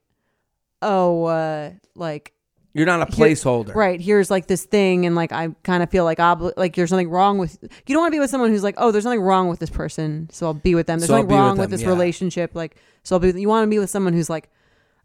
oh, 0.82 1.26
uh, 1.26 1.72
like 1.96 2.34
You're 2.74 2.86
not 2.86 3.02
a 3.10 3.16
here- 3.16 3.28
placeholder. 3.28 3.74
right 3.76 4.00
here's 4.00 4.30
like 4.32 4.48
this 4.48 4.64
thing, 4.66 5.06
and 5.06 5.16
like 5.16 5.32
I 5.32 5.50
kind 5.64 5.84
of 5.84 5.90
feel 5.90 6.04
like 6.06 6.18
obli- 6.20 6.54
like 6.58 6.76
there's 6.76 6.90
something 6.90 7.10
wrong 7.10 7.38
with. 7.38 7.58
You 7.62 7.94
don't 7.94 8.02
want 8.02 8.12
to 8.12 8.16
be 8.16 8.20
with 8.20 8.30
someone 8.30 8.50
who's 8.52 8.64
like, 8.64 8.76
oh, 8.78 8.92
there's 8.92 9.06
nothing 9.06 9.22
wrong 9.22 9.48
with 9.50 9.60
this 9.60 9.70
person, 9.70 10.30
so 10.32 10.48
I'll 10.48 10.54
be 10.54 10.76
with 10.76 10.88
them. 10.88 11.00
There's 11.00 11.08
So 11.10 11.16
I'll 11.16 11.24
nothing 11.24 11.28
be 11.30 11.34
with 11.36 11.40
wrong 11.42 11.58
with, 11.58 11.70
them, 11.70 11.72
this 11.72 11.82
yeah. 11.82 11.88
relationship, 11.90 12.56
like 12.56 12.76
so 13.04 13.16
I'll 13.16 13.20
be. 13.20 13.40
You 13.40 13.48
want 13.50 13.64
to 13.66 13.70
be 13.70 13.80
with 13.80 13.90
someone 13.90 14.14
who's 14.14 14.30
like. 14.30 14.50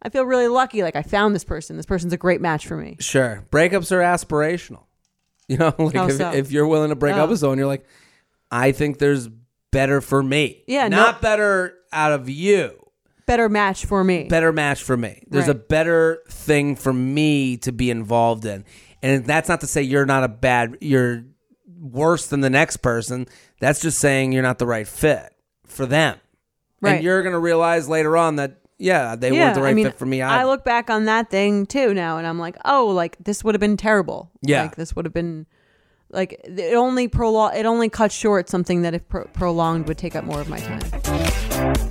I 0.06 0.10
feel 0.10 0.24
really 0.26 0.48
lucky. 0.48 0.82
Like 0.82 0.96
I 0.96 1.02
found 1.02 1.34
this 1.34 1.44
person. 1.44 1.78
This 1.78 1.86
person's 1.86 2.12
a 2.12 2.18
great 2.18 2.42
match 2.42 2.66
for 2.66 2.76
me. 2.76 2.98
Sure. 3.00 3.46
Breakups 3.50 3.90
are 3.90 4.00
aspirational. 4.00 4.82
You 5.48 5.56
know, 5.58 5.74
like 5.78 5.94
How 5.94 6.06
if, 6.08 6.16
so? 6.16 6.30
if 6.32 6.52
you're 6.52 6.66
willing 6.66 6.90
to 6.90 6.94
break 6.94 7.14
up 7.16 7.26
Oh. 7.28 7.30
with 7.30 7.38
someone, 7.40 7.56
you're 7.58 7.66
like, 7.66 7.86
I 8.50 8.72
think 8.72 8.98
there's 8.98 9.28
better 9.72 10.00
for 10.02 10.22
me. 10.22 10.62
Yeah, 10.66 10.88
no- 10.88 10.96
Not 10.98 11.20
better 11.22 11.74
out 11.92 12.12
of 12.12 12.28
you. 12.30 12.83
Better 13.26 13.48
match 13.48 13.84
for 13.86 14.02
me. 14.04 14.24
Better 14.28 14.52
match 14.52 14.82
for 14.82 14.96
me. 14.96 15.22
There's 15.28 15.48
a 15.48 15.52
Right. 15.52 15.68
better 15.68 16.22
thing 16.28 16.76
for 16.76 16.92
me 16.92 17.56
to 17.58 17.72
be 17.72 17.90
involved 17.90 18.44
in. 18.44 18.64
And 19.02 19.24
that's 19.24 19.48
not 19.48 19.60
to 19.60 19.66
say 19.66 19.82
you're 19.82 20.06
not 20.06 20.24
a 20.24 20.28
bad, 20.28 20.78
you're 20.80 21.24
worse 21.78 22.26
than 22.26 22.40
the 22.40 22.50
next 22.50 22.78
person. 22.78 23.26
That's 23.60 23.80
just 23.80 23.98
saying 23.98 24.32
you're 24.32 24.42
not 24.42 24.58
the 24.58 24.66
right 24.66 24.88
fit 24.88 25.32
for 25.66 25.86
them. 25.86 26.18
Right. 26.80 26.96
And 26.96 27.04
you're 27.04 27.22
going 27.22 27.32
to 27.34 27.38
realize 27.38 27.88
later 27.88 28.16
on 28.16 28.36
that, 28.36 28.60
yeah, 28.78 29.14
they 29.16 29.30
weren't 29.32 29.54
the 29.54 29.62
right 29.62 29.76
fit 29.76 29.98
for 29.98 30.06
me 30.06 30.20
I 30.22 30.40
either. 30.40 30.46
look 30.50 30.64
back 30.64 30.90
on 30.90 31.04
that 31.06 31.30
thing 31.30 31.64
too 31.66 31.94
now, 31.94 32.18
and 32.18 32.26
I'm 32.26 32.38
like, 32.38 32.56
oh, 32.64 32.86
like 32.88 33.16
this 33.22 33.42
would 33.44 33.54
have 33.54 33.60
been 33.60 33.76
terrible. 33.76 34.30
Yeah. 34.42 34.62
like 34.62 34.76
this 34.76 34.94
would 34.96 35.04
have 35.06 35.14
been 35.14 35.46
like 36.10 36.40
it 36.44 36.74
only 36.74 37.08
prolong 37.08 37.54
it 37.56 37.66
only 37.66 37.88
cut 37.88 38.12
short 38.12 38.48
something 38.48 38.82
that 38.82 38.92
if 38.94 39.08
pro- 39.08 39.24
prolonged 39.26 39.86
would 39.88 39.96
take 39.98 40.14
up 40.16 40.24
more 40.24 40.40
of 40.40 40.48
my 40.48 40.58
time. 40.58 41.90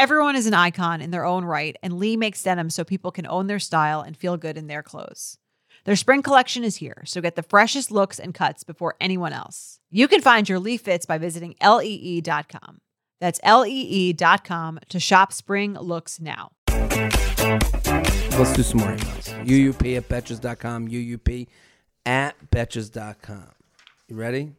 Everyone 0.00 0.34
is 0.34 0.46
an 0.46 0.54
icon 0.54 1.02
in 1.02 1.10
their 1.10 1.26
own 1.26 1.44
right, 1.44 1.76
and 1.82 1.98
Lee 1.98 2.16
makes 2.16 2.42
denim 2.42 2.70
so 2.70 2.84
people 2.84 3.12
can 3.12 3.26
own 3.26 3.48
their 3.48 3.58
style 3.58 4.00
and 4.00 4.16
feel 4.16 4.38
good 4.38 4.56
in 4.56 4.66
their 4.66 4.82
clothes. 4.82 5.36
Their 5.84 5.94
spring 5.94 6.22
collection 6.22 6.64
is 6.64 6.76
here, 6.76 7.02
so 7.04 7.20
get 7.20 7.36
the 7.36 7.42
freshest 7.42 7.90
looks 7.90 8.18
and 8.18 8.32
cuts 8.32 8.64
before 8.64 8.96
anyone 8.98 9.34
else. 9.34 9.78
You 9.90 10.08
can 10.08 10.22
find 10.22 10.48
your 10.48 10.58
Lee 10.58 10.78
fits 10.78 11.04
by 11.04 11.18
visiting 11.18 11.54
lee.com. 11.62 12.80
That's 13.20 13.40
lee.com 13.44 14.78
to 14.88 14.98
shop 14.98 15.34
spring 15.34 15.74
looks 15.74 16.18
now. 16.18 16.52
Let's 16.70 18.54
do 18.54 18.62
some 18.62 18.80
more 18.80 18.96
emails. 18.96 19.44
UUP 19.44 19.98
at 19.98 20.08
betches.com. 20.08 20.88
UUP 20.88 21.46
at 22.06 22.50
betches.com. 22.50 23.48
You 24.08 24.16
ready? 24.16 24.52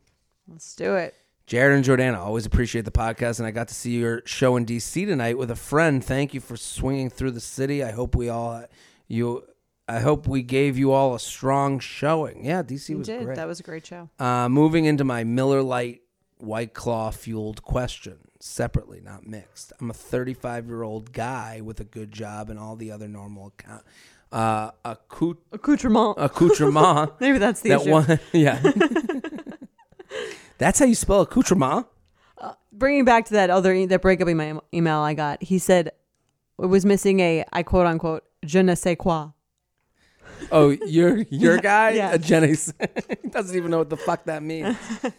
Let's 0.48 0.76
do 0.76 0.98
it. 0.98 1.16
Jared 1.52 1.76
and 1.76 1.84
Jordana, 1.84 2.18
always 2.18 2.46
appreciate 2.46 2.86
the 2.86 2.92
podcast, 2.92 3.40
and 3.40 3.46
I 3.46 3.52
got 3.52 3.68
to 3.68 3.74
see 3.74 3.92
your 3.92 4.22
show 4.24 4.56
in 4.56 4.66
DC 4.66 5.06
tonight 5.06 5.38
with 5.38 5.52
a 5.52 5.56
friend. 5.58 6.02
Thank 6.02 6.34
you 6.34 6.40
for 6.40 6.56
swinging 6.56 7.10
through 7.10 7.32
the 7.32 7.42
city. 7.42 7.84
I 7.84 7.92
hope 7.92 8.16
we 8.16 8.30
all 8.30 8.64
you. 9.10 9.44
I 9.86 10.00
hope 10.00 10.30
we 10.30 10.44
gave 10.44 10.78
you 10.78 10.94
all 10.94 11.14
a 11.14 11.20
strong 11.20 11.80
showing. 11.80 12.46
Yeah, 12.46 12.64
DC 12.64 12.88
You 12.88 13.00
was 13.00 13.08
did. 13.08 13.26
great. 13.26 13.36
That 13.36 13.50
was 13.50 13.60
a 13.60 13.64
great 13.64 13.86
show. 13.86 14.08
Uh, 14.18 14.48
moving 14.48 14.86
into 14.86 15.04
my 15.04 15.26
Miller 15.26 15.62
Lite 15.62 16.04
White 16.38 16.74
Claw 16.74 17.12
fueled 17.12 17.62
question, 17.64 18.20
separately, 18.40 19.02
not 19.04 19.28
mixed. 19.28 19.74
I'm 19.82 19.90
a 19.90 19.94
35 19.94 20.68
year 20.68 20.84
old 20.84 21.12
guy 21.12 21.60
with 21.60 21.82
a 21.82 21.84
good 21.84 22.14
job 22.14 22.50
and 22.50 22.58
all 22.58 22.78
the 22.78 22.92
other 22.92 23.10
normal 23.10 23.48
account, 23.48 23.84
uh, 24.32 24.72
accout- 24.86 25.36
Accoutrement. 25.52 26.16
accoutrement. 26.18 27.12
Maybe 27.20 27.40
that's 27.40 27.60
the 27.60 27.70
that 27.72 27.82
issue. 27.82 27.92
one, 27.92 28.20
yeah. 28.32 28.62
That's 30.62 30.78
how 30.78 30.86
you 30.86 30.94
spell 30.94 31.22
accoutrement. 31.22 31.88
Bringing 32.72 33.04
back 33.04 33.26
to 33.26 33.34
that 33.34 33.50
other 33.50 33.74
e- 33.74 33.88
that 33.88 34.04
breakup 34.04 34.30
email, 34.30 34.64
email 34.72 35.00
I 35.00 35.16
got, 35.16 35.42
he 35.42 35.58
said 35.58 35.92
it 36.62 36.66
was 36.68 36.86
missing 36.86 37.20
a 37.20 37.44
I 37.52 37.64
quote 37.64 37.88
unquote 37.88 38.24
je 38.46 38.62
ne 38.62 38.76
sais 38.76 38.96
quoi. 38.96 39.30
Oh, 40.52 40.70
your 40.70 41.18
your 41.32 41.58
guy, 41.72 41.92
yeah. 41.92 42.14
a 42.14 42.20
Jenny, 42.20 42.56
doesn't 43.32 43.58
even 43.58 43.72
know 43.72 43.80
what 43.80 43.90
the 43.90 43.98
fuck 43.98 44.26
that 44.26 44.44
means. 44.44 44.78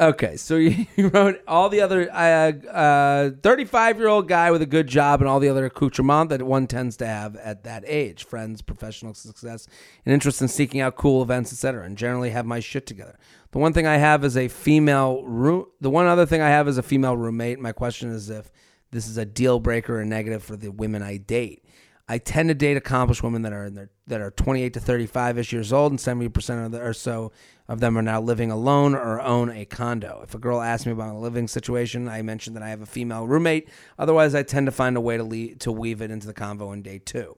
Okay, 0.00 0.38
so 0.38 0.56
you 0.56 0.86
you 0.96 1.08
wrote 1.08 1.42
all 1.46 1.68
the 1.68 1.82
other 1.82 2.10
uh, 2.10 2.52
uh, 2.70 3.30
35 3.42 3.98
year 3.98 4.08
old 4.08 4.28
guy 4.28 4.50
with 4.50 4.62
a 4.62 4.66
good 4.66 4.86
job 4.86 5.20
and 5.20 5.28
all 5.28 5.38
the 5.40 5.50
other 5.50 5.66
accoutrement 5.66 6.30
that 6.30 6.40
one 6.40 6.66
tends 6.66 6.96
to 6.96 7.06
have 7.06 7.36
at 7.36 7.64
that 7.64 7.84
age 7.86 8.24
friends, 8.24 8.62
professional 8.62 9.12
success, 9.12 9.68
an 10.06 10.12
interest 10.14 10.40
in 10.40 10.48
seeking 10.48 10.80
out 10.80 10.96
cool 10.96 11.20
events, 11.22 11.52
etc. 11.52 11.84
And 11.84 11.98
generally 11.98 12.30
have 12.30 12.46
my 12.46 12.60
shit 12.60 12.86
together. 12.86 13.18
The 13.52 13.58
one 13.58 13.72
thing 13.72 13.86
I 13.86 13.96
have 13.96 14.24
is 14.24 14.36
a 14.36 14.48
female 14.48 15.24
room. 15.24 15.66
The 15.80 15.90
one 15.90 16.06
other 16.06 16.26
thing 16.26 16.40
I 16.40 16.50
have 16.50 16.68
is 16.68 16.78
a 16.78 16.82
female 16.82 17.16
roommate. 17.16 17.58
My 17.58 17.72
question 17.72 18.10
is 18.12 18.30
if 18.30 18.50
this 18.90 19.08
is 19.08 19.16
a 19.16 19.24
deal 19.24 19.58
breaker 19.58 20.00
or 20.00 20.04
negative 20.04 20.42
for 20.42 20.56
the 20.56 20.70
women 20.70 21.02
I 21.02 21.16
date. 21.16 21.64
I 22.08 22.18
tend 22.18 22.48
to 22.48 22.54
date 22.54 22.76
accomplished 22.76 23.22
women 23.22 23.42
that 23.42 23.52
are 23.52 23.66
in 23.66 23.74
their 23.74 23.90
that 24.08 24.20
are 24.20 24.32
28 24.32 24.74
to 24.74 24.80
35 24.80 25.38
ish 25.38 25.52
years 25.52 25.72
old, 25.72 25.92
and 25.92 26.00
70 26.00 26.28
percent 26.30 26.74
or 26.74 26.92
so 26.92 27.30
of 27.68 27.78
them 27.78 27.96
are 27.96 28.02
now 28.02 28.20
living 28.20 28.50
alone 28.50 28.96
or 28.96 29.20
own 29.20 29.48
a 29.48 29.64
condo. 29.64 30.20
If 30.24 30.34
a 30.34 30.38
girl 30.38 30.60
asks 30.60 30.86
me 30.86 30.92
about 30.92 31.14
a 31.14 31.18
living 31.18 31.46
situation, 31.46 32.08
I 32.08 32.22
mention 32.22 32.54
that 32.54 32.64
I 32.64 32.70
have 32.70 32.82
a 32.82 32.86
female 32.86 33.28
roommate. 33.28 33.68
Otherwise, 33.96 34.34
I 34.34 34.42
tend 34.42 34.66
to 34.66 34.72
find 34.72 34.96
a 34.96 35.00
way 35.00 35.18
to 35.18 35.22
le- 35.22 35.54
to 35.54 35.70
weave 35.70 36.02
it 36.02 36.10
into 36.10 36.26
the 36.26 36.34
convo 36.34 36.72
in 36.72 36.82
day 36.82 36.98
two. 36.98 37.36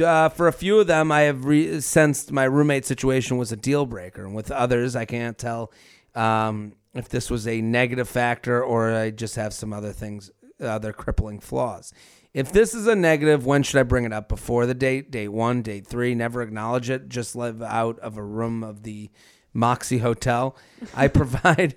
Uh, 0.00 0.28
for 0.28 0.48
a 0.48 0.52
few 0.52 0.80
of 0.80 0.86
them, 0.86 1.12
I 1.12 1.22
have 1.22 1.44
re- 1.44 1.80
sensed 1.80 2.32
my 2.32 2.44
roommate 2.44 2.84
situation 2.84 3.36
was 3.36 3.52
a 3.52 3.56
deal 3.56 3.86
breaker, 3.86 4.24
and 4.24 4.34
with 4.34 4.50
others, 4.50 4.96
I 4.96 5.04
can't 5.04 5.38
tell 5.38 5.72
um, 6.14 6.74
if 6.94 7.08
this 7.08 7.30
was 7.30 7.46
a 7.46 7.60
negative 7.60 8.08
factor 8.08 8.62
or 8.62 8.92
I 8.92 9.10
just 9.10 9.36
have 9.36 9.52
some 9.52 9.72
other 9.72 9.92
things, 9.92 10.30
other 10.60 10.92
crippling 10.92 11.40
flaws. 11.40 11.92
If 12.32 12.50
this 12.50 12.74
is 12.74 12.88
a 12.88 12.96
negative, 12.96 13.46
when 13.46 13.62
should 13.62 13.78
I 13.78 13.84
bring 13.84 14.04
it 14.04 14.12
up? 14.12 14.28
Before 14.28 14.66
the 14.66 14.74
date, 14.74 15.12
date 15.12 15.28
one, 15.28 15.62
date 15.62 15.86
three. 15.86 16.16
Never 16.16 16.42
acknowledge 16.42 16.90
it. 16.90 17.08
Just 17.08 17.36
live 17.36 17.62
out 17.62 17.98
of 18.00 18.16
a 18.16 18.22
room 18.24 18.64
of 18.64 18.82
the 18.82 19.10
Moxy 19.52 19.98
Hotel. 19.98 20.56
I 20.94 21.08
provide. 21.08 21.76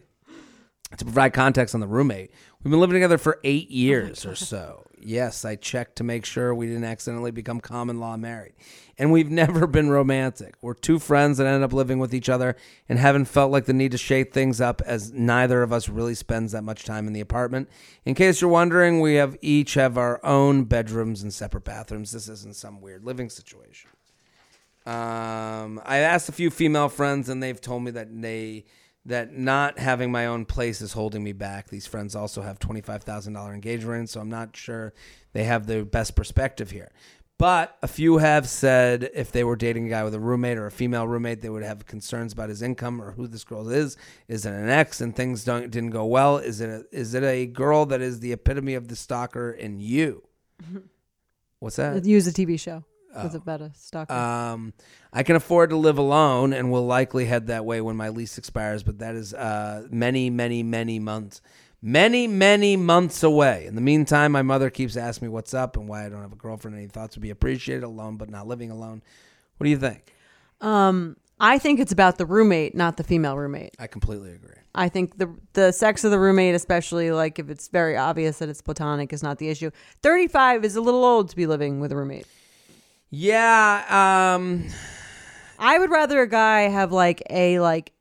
To 0.97 1.03
provide 1.03 1.34
context 1.34 1.76
on 1.76 1.82
the 1.82 1.88
roommate, 1.88 2.32
we've 2.63 2.72
been 2.72 2.80
living 2.80 2.93
together 2.93 3.18
for 3.18 3.41
eight 3.43 3.70
years 3.70 4.26
or 4.26 4.36
so. 4.36 4.86
Yes, 4.99 5.45
I 5.45 5.55
checked 5.55 5.97
to 5.97 6.03
make 6.03 6.25
sure 6.25 6.53
we 6.53 6.67
didn't 6.67 6.83
accidentally 6.83 7.31
become 7.31 7.59
common 7.59 7.99
law 7.99 8.17
married. 8.17 8.53
And 8.97 9.11
we've 9.11 9.29
never 9.31 9.67
been 9.67 9.89
romantic. 9.89 10.55
We're 10.61 10.73
two 10.73 10.99
friends 10.99 11.37
that 11.37 11.47
ended 11.47 11.63
up 11.63 11.73
living 11.73 11.99
with 11.99 12.13
each 12.13 12.29
other 12.29 12.55
and 12.89 12.97
haven't 12.97 13.25
felt 13.25 13.51
like 13.51 13.65
the 13.65 13.73
need 13.73 13.91
to 13.91 13.97
shake 13.97 14.33
things 14.33 14.59
up 14.59 14.81
as 14.85 15.13
neither 15.13 15.61
of 15.61 15.71
us 15.71 15.89
really 15.89 16.15
spends 16.15 16.51
that 16.51 16.63
much 16.63 16.83
time 16.83 17.07
in 17.07 17.13
the 17.13 17.21
apartment. 17.21 17.69
In 18.05 18.15
case 18.15 18.41
you're 18.41 18.49
wondering, 18.49 18.99
we 19.01 19.15
have 19.15 19.37
each 19.41 19.75
have 19.75 19.97
our 19.97 20.19
own 20.25 20.63
bedrooms 20.63 21.21
and 21.21 21.33
separate 21.33 21.63
bathrooms. 21.63 22.11
This 22.11 22.27
isn't 22.27 22.55
some 22.55 22.81
weird 22.81 23.03
living 23.03 23.29
situation. 23.29 23.91
Um, 24.85 25.81
I 25.83 25.97
asked 25.97 26.29
a 26.29 26.31
few 26.31 26.49
female 26.49 26.87
friends, 26.87 27.27
and 27.27 27.43
they've 27.43 27.59
told 27.59 27.83
me 27.83 27.91
that 27.91 28.21
they 28.21 28.63
that 29.08 29.34
not 29.34 29.80
having 29.80 30.12
my 30.12 30.28
own 30.28 30.45
place 30.45 30.82
is 30.82 30.93
holding 30.93 31.24
me 31.24 31.32
back. 31.32 31.70
These 31.70 31.88
friends 31.88 32.16
also 32.16 32.41
have 32.41 32.60
twenty 32.60 32.82
five 32.82 33.03
thousand 33.03 33.34
dollar 33.34 33.53
engagement 33.53 33.91
rings, 33.91 34.12
so 34.12 34.20
I'm 34.20 34.30
not 34.30 34.55
sure 34.55 34.93
they 35.34 35.45
have 35.45 35.66
the 35.66 35.84
best 35.84 36.16
perspective 36.16 36.72
here. 36.72 36.91
But 37.39 37.78
a 37.84 37.88
few 37.88 38.18
have 38.18 38.49
said 38.49 39.12
if 39.14 39.32
they 39.32 39.43
were 39.43 39.55
dating 39.55 39.86
a 39.86 39.89
guy 39.89 40.03
with 40.03 40.16
a 40.16 40.20
roommate 40.20 40.58
or 40.58 40.66
a 40.66 40.72
female 40.72 41.08
roommate, 41.08 41.41
they 41.41 41.49
would 41.49 41.64
have 41.64 41.86
concerns 41.86 42.34
about 42.34 42.49
his 42.49 42.64
income 42.64 42.99
or 42.99 43.12
who 43.12 43.28
this 43.28 43.43
girl 43.43 43.70
is. 43.70 43.95
Is 44.28 44.45
it 44.45 44.53
an 44.53 44.70
ex 44.70 45.01
and 45.01 45.16
things 45.16 45.43
don't 45.43 45.70
didn't 45.70 45.91
go 45.91 46.05
well? 46.05 46.38
Is 46.38 46.62
it 46.62 46.70
a, 46.70 46.86
is 46.91 47.14
it 47.14 47.24
a 47.24 47.45
girl 47.45 47.86
that 47.88 48.01
is 48.01 48.20
the 48.20 48.34
epitome 48.34 48.74
of 48.74 48.88
the 48.88 48.95
stalker 48.95 49.51
in 49.51 49.80
you? 49.80 50.24
Mm-hmm. 50.64 50.80
What's 51.60 51.76
that? 51.76 52.05
Use 52.05 52.28
a 52.28 52.34
TV 52.34 52.60
show. 52.60 52.84
Was 53.16 53.36
it 53.36 53.41
about 53.41 53.62
a 53.62 53.72
stalker? 53.74 54.14
Um, 54.14 54.74
I 55.12 55.24
can 55.24 55.36
afford 55.36 55.72
to 55.72 55.76
live 55.76 55.97
alone 55.97 56.53
and 56.53 56.72
will 56.72 56.86
likely 56.86 57.26
head 57.26 57.47
that 57.47 57.66
way 57.66 57.82
when 57.82 57.95
my 57.95 58.10
lease 58.10 58.38
expires, 58.38 58.84
but 58.84 58.99
that 58.99 59.16
is 59.16 59.34
uh, 59.34 59.88
many, 59.89 60.30
many, 60.30 60.62
many 60.62 60.99
months, 60.99 61.41
many, 61.82 62.28
many 62.28 62.76
months 62.78 63.24
away. 63.24 63.66
In 63.66 63.76
the 63.76 63.82
meantime, 63.82 64.32
my 64.32 64.43
mother 64.43 64.70
keeps 64.70 64.95
asking 64.97 65.28
me 65.28 65.34
what's 65.34 65.53
up 65.53 65.78
and 65.78 65.88
why 65.88 66.05
I 66.05 66.10
don't 66.10 66.22
have 66.22 66.34
a 66.34 66.38
girlfriend. 66.38 66.78
Any 66.78 66.88
thoughts 66.88 67.16
would 67.16 67.24
be 67.24 67.32
appreciated 67.32 67.84
alone, 67.84 68.18
but 68.18 68.30
not 68.30 68.47
living 68.47 68.70
alone. 68.70 69.01
What 69.58 69.66
do 69.66 69.70
you 69.72 69.78
think? 69.78 70.14
um, 70.62 71.18
I 71.39 71.60
think 71.60 71.80
it's 71.80 71.91
about 71.91 72.18
the 72.18 72.26
roommate, 72.26 72.74
not 72.74 72.97
the 72.97 73.03
female 73.03 73.38
roommate. 73.38 73.76
I 73.78 73.86
completely 73.86 74.32
agree. 74.32 74.55
I 74.74 74.89
think 74.89 75.18
the 75.18 75.36
the 75.53 75.72
sex 75.72 76.03
of 76.03 76.10
the 76.12 76.20
roommate, 76.20 76.55
especially 76.55 77.12
like 77.12 77.38
if 77.38 77.49
it's 77.49 77.68
very 77.68 77.95
obvious 77.95 78.39
that 78.39 78.49
it's 78.49 78.62
platonic, 78.62 79.14
is 79.14 79.22
not 79.22 79.38
the 79.38 79.49
issue. 79.49 79.70
Thirty 80.01 80.28
five 80.28 80.66
is 80.66 80.76
a 80.76 80.82
little 80.82 81.05
old 81.05 81.30
to 81.30 81.36
be 81.36 81.45
living 81.45 81.80
with 81.80 81.91
a 81.91 81.95
roommate. 81.95 82.26
Yeah. 83.10 84.36
Um, 84.36 84.66
I 85.60 85.80
would 85.80 85.89
rather 85.89 86.22
a 86.22 86.28
guy 86.28 86.62
have 86.62 86.91
like 86.91 87.24
a 87.30 87.60
like 87.60 87.93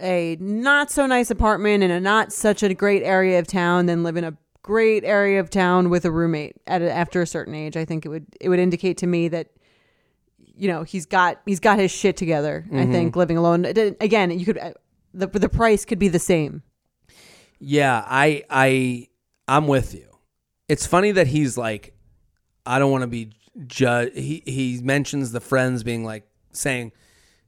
a 0.00 0.36
not 0.40 0.90
so 0.90 1.06
nice 1.06 1.30
apartment 1.30 1.82
in 1.82 1.90
a 1.90 2.00
not 2.00 2.32
such 2.32 2.62
a 2.62 2.72
great 2.74 3.02
area 3.02 3.38
of 3.38 3.46
town 3.46 3.86
than 3.86 4.02
live 4.02 4.16
in 4.16 4.24
a 4.24 4.36
great 4.62 5.04
area 5.04 5.40
of 5.40 5.50
town 5.50 5.90
with 5.90 6.04
a 6.04 6.10
roommate 6.10 6.56
at 6.66 6.82
a, 6.82 6.92
after 6.92 7.20
a 7.20 7.26
certain 7.26 7.54
age. 7.54 7.76
I 7.76 7.84
think 7.84 8.06
it 8.06 8.08
would 8.08 8.26
it 8.40 8.48
would 8.48 8.58
indicate 8.58 8.98
to 8.98 9.06
me 9.06 9.28
that 9.28 9.48
you 10.38 10.68
know 10.68 10.82
he's 10.82 11.06
got 11.06 11.40
he's 11.46 11.60
got 11.60 11.78
his 11.78 11.90
shit 11.90 12.16
together. 12.16 12.64
I 12.72 12.86
think 12.86 13.16
living 13.16 13.36
alone 13.36 13.64
again 13.64 14.30
you 14.38 14.44
could 14.44 14.74
the 15.12 15.26
the 15.26 15.48
price 15.48 15.84
could 15.84 15.98
be 15.98 16.08
the 16.08 16.18
same. 16.18 16.62
Yeah, 17.58 18.04
I 18.06 18.44
I 18.50 19.08
I'm 19.48 19.66
with 19.66 19.94
you. 19.94 20.06
It's 20.68 20.86
funny 20.86 21.12
that 21.12 21.26
he's 21.26 21.58
like, 21.58 21.94
I 22.64 22.78
don't 22.78 22.90
want 22.90 23.02
to 23.02 23.08
be 23.08 23.30
judged. 23.66 24.16
He 24.16 24.42
he 24.46 24.80
mentions 24.82 25.32
the 25.32 25.40
friends 25.40 25.82
being 25.82 26.04
like 26.04 26.26
saying 26.52 26.92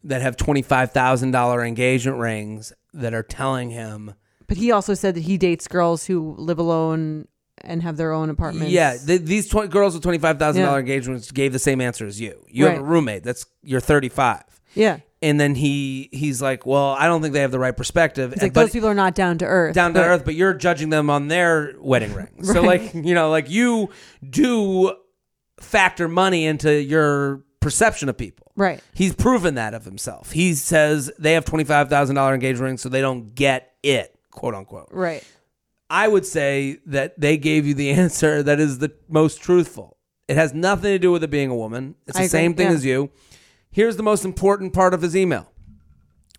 that 0.03 0.23
have 0.23 0.37
twenty 0.37 0.63
five 0.63 0.93
thousand 0.93 1.31
dollar 1.31 1.65
engagement 1.65 2.19
rings 2.19 2.73
that 2.93 3.15
are 3.15 3.23
telling 3.23 3.71
him, 3.71 4.15
But 4.47 4.57
he 4.59 4.71
also 4.71 4.95
said 4.95 5.15
that 5.17 5.23
he 5.25 5.37
dates 5.39 5.67
girls 5.67 6.07
who 6.07 6.35
live 6.39 6.59
alone 6.59 7.27
and 7.63 7.83
have 7.83 7.97
their 7.97 8.13
own 8.13 8.31
apartments. 8.31 8.73
yeah, 8.73 8.97
th- 8.97 9.23
these 9.23 9.49
20, 9.49 9.69
girls 9.69 9.95
with 9.95 10.03
twenty 10.03 10.19
five 10.19 10.39
thousand 10.39 10.61
Yeah. 10.61 10.67
dollar 10.67 10.81
engagements 10.81 11.31
gave 11.31 11.53
the 11.53 11.59
same 11.59 11.81
answer 11.81 12.07
as 12.07 12.21
you. 12.21 12.45
You 12.49 12.67
have 12.67 12.75
a 12.79 12.83
Right. 12.83 12.89
roommate 12.91 13.23
that's 13.25 13.47
you're 13.63 13.81
thirty 13.81 14.09
five. 14.09 14.43
yeah. 14.75 14.99
And 15.23 15.41
then 15.41 15.55
he 15.55 16.11
he's 16.13 16.43
like, 16.43 16.67
well, 16.67 16.91
I 16.99 17.07
don't 17.07 17.23
think 17.23 17.33
they 17.33 17.41
have 17.41 17.51
the 17.53 17.59
right 17.59 17.75
perspective. 17.75 18.35
It's 18.35 18.43
like 18.43 18.53
but 18.53 18.61
those 18.65 18.73
people 18.73 18.91
are 18.91 18.95
not 18.95 19.15
down 19.15 19.39
to 19.39 19.47
earth. 19.47 19.75
down 19.75 19.95
to 19.95 20.01
but- 20.01 20.07
earth, 20.07 20.25
but 20.27 20.35
you're 20.35 20.53
judging 20.53 20.91
them 20.91 21.09
on 21.09 21.29
their 21.29 21.73
wedding 21.81 22.13
ring. 22.21 22.45
So 22.45 22.61
like, 22.61 22.93
you 22.93 23.15
know, 23.15 23.31
like 23.31 23.49
you 23.49 23.89
do 24.29 24.95
factor 25.65 26.09
money 26.09 26.47
into 26.47 26.73
your 26.83 27.43
perception 27.61 28.09
of 28.09 28.17
people. 28.17 28.53
Right. 28.57 28.81
He's 28.95 29.15
proven 29.15 29.57
that 29.57 29.75
of 29.75 29.85
himself. 29.85 30.33
He 30.33 30.55
says 30.55 31.11
they 31.19 31.33
have 31.33 31.45
twenty 31.45 31.65
five 31.65 31.89
thousand 31.89 32.17
dollar 32.17 32.35
engagement 32.35 32.65
rings, 32.65 32.83
so 32.83 32.89
they 32.89 33.01
don't 33.01 33.35
get 33.35 33.73
it, 33.83 34.17
quote 34.31 34.55
unquote. 34.55 34.89
Right. 34.93 35.25
I 35.91 36.09
would 36.09 36.27
say 36.27 36.79
that 36.87 37.21
they 37.21 37.37
gave 37.37 37.67
you 37.67 37.75
the 37.75 37.91
answer 38.03 38.43
that 38.43 38.61
is 38.61 38.79
the 38.79 38.93
most 39.09 39.43
truthful. 39.43 39.97
It 40.29 40.37
has 40.37 40.55
nothing 40.55 40.93
to 40.93 40.99
do 40.99 41.13
with 41.13 41.23
it 41.23 41.31
being 41.31 41.51
a 41.51 41.57
woman. 41.57 41.97
It's 42.07 42.17
the 42.17 42.23
I 42.23 42.27
agree, 42.27 42.31
same 42.31 42.55
thing 42.55 42.69
yeah. 42.69 42.75
as 42.75 42.85
you. 42.85 43.11
Here's 43.71 43.97
the 43.97 44.03
most 44.03 44.25
important 44.25 44.73
part 44.73 44.95
of 44.95 45.03
his 45.03 45.17
email. 45.17 45.51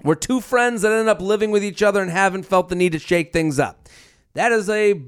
We're 0.03 0.15
two 0.15 0.41
friends 0.41 0.81
that 0.81 0.91
ended 0.91 1.07
up 1.07 1.21
living 1.21 1.51
with 1.51 1.63
each 1.63 1.83
other 1.83 2.01
and 2.01 2.09
haven't 2.09 2.43
felt 2.43 2.69
the 2.69 2.75
need 2.75 2.93
to 2.93 2.99
shake 2.99 3.33
things 3.33 3.59
up. 3.59 3.87
That 4.33 4.51
is 4.51 4.69
a 4.69 5.01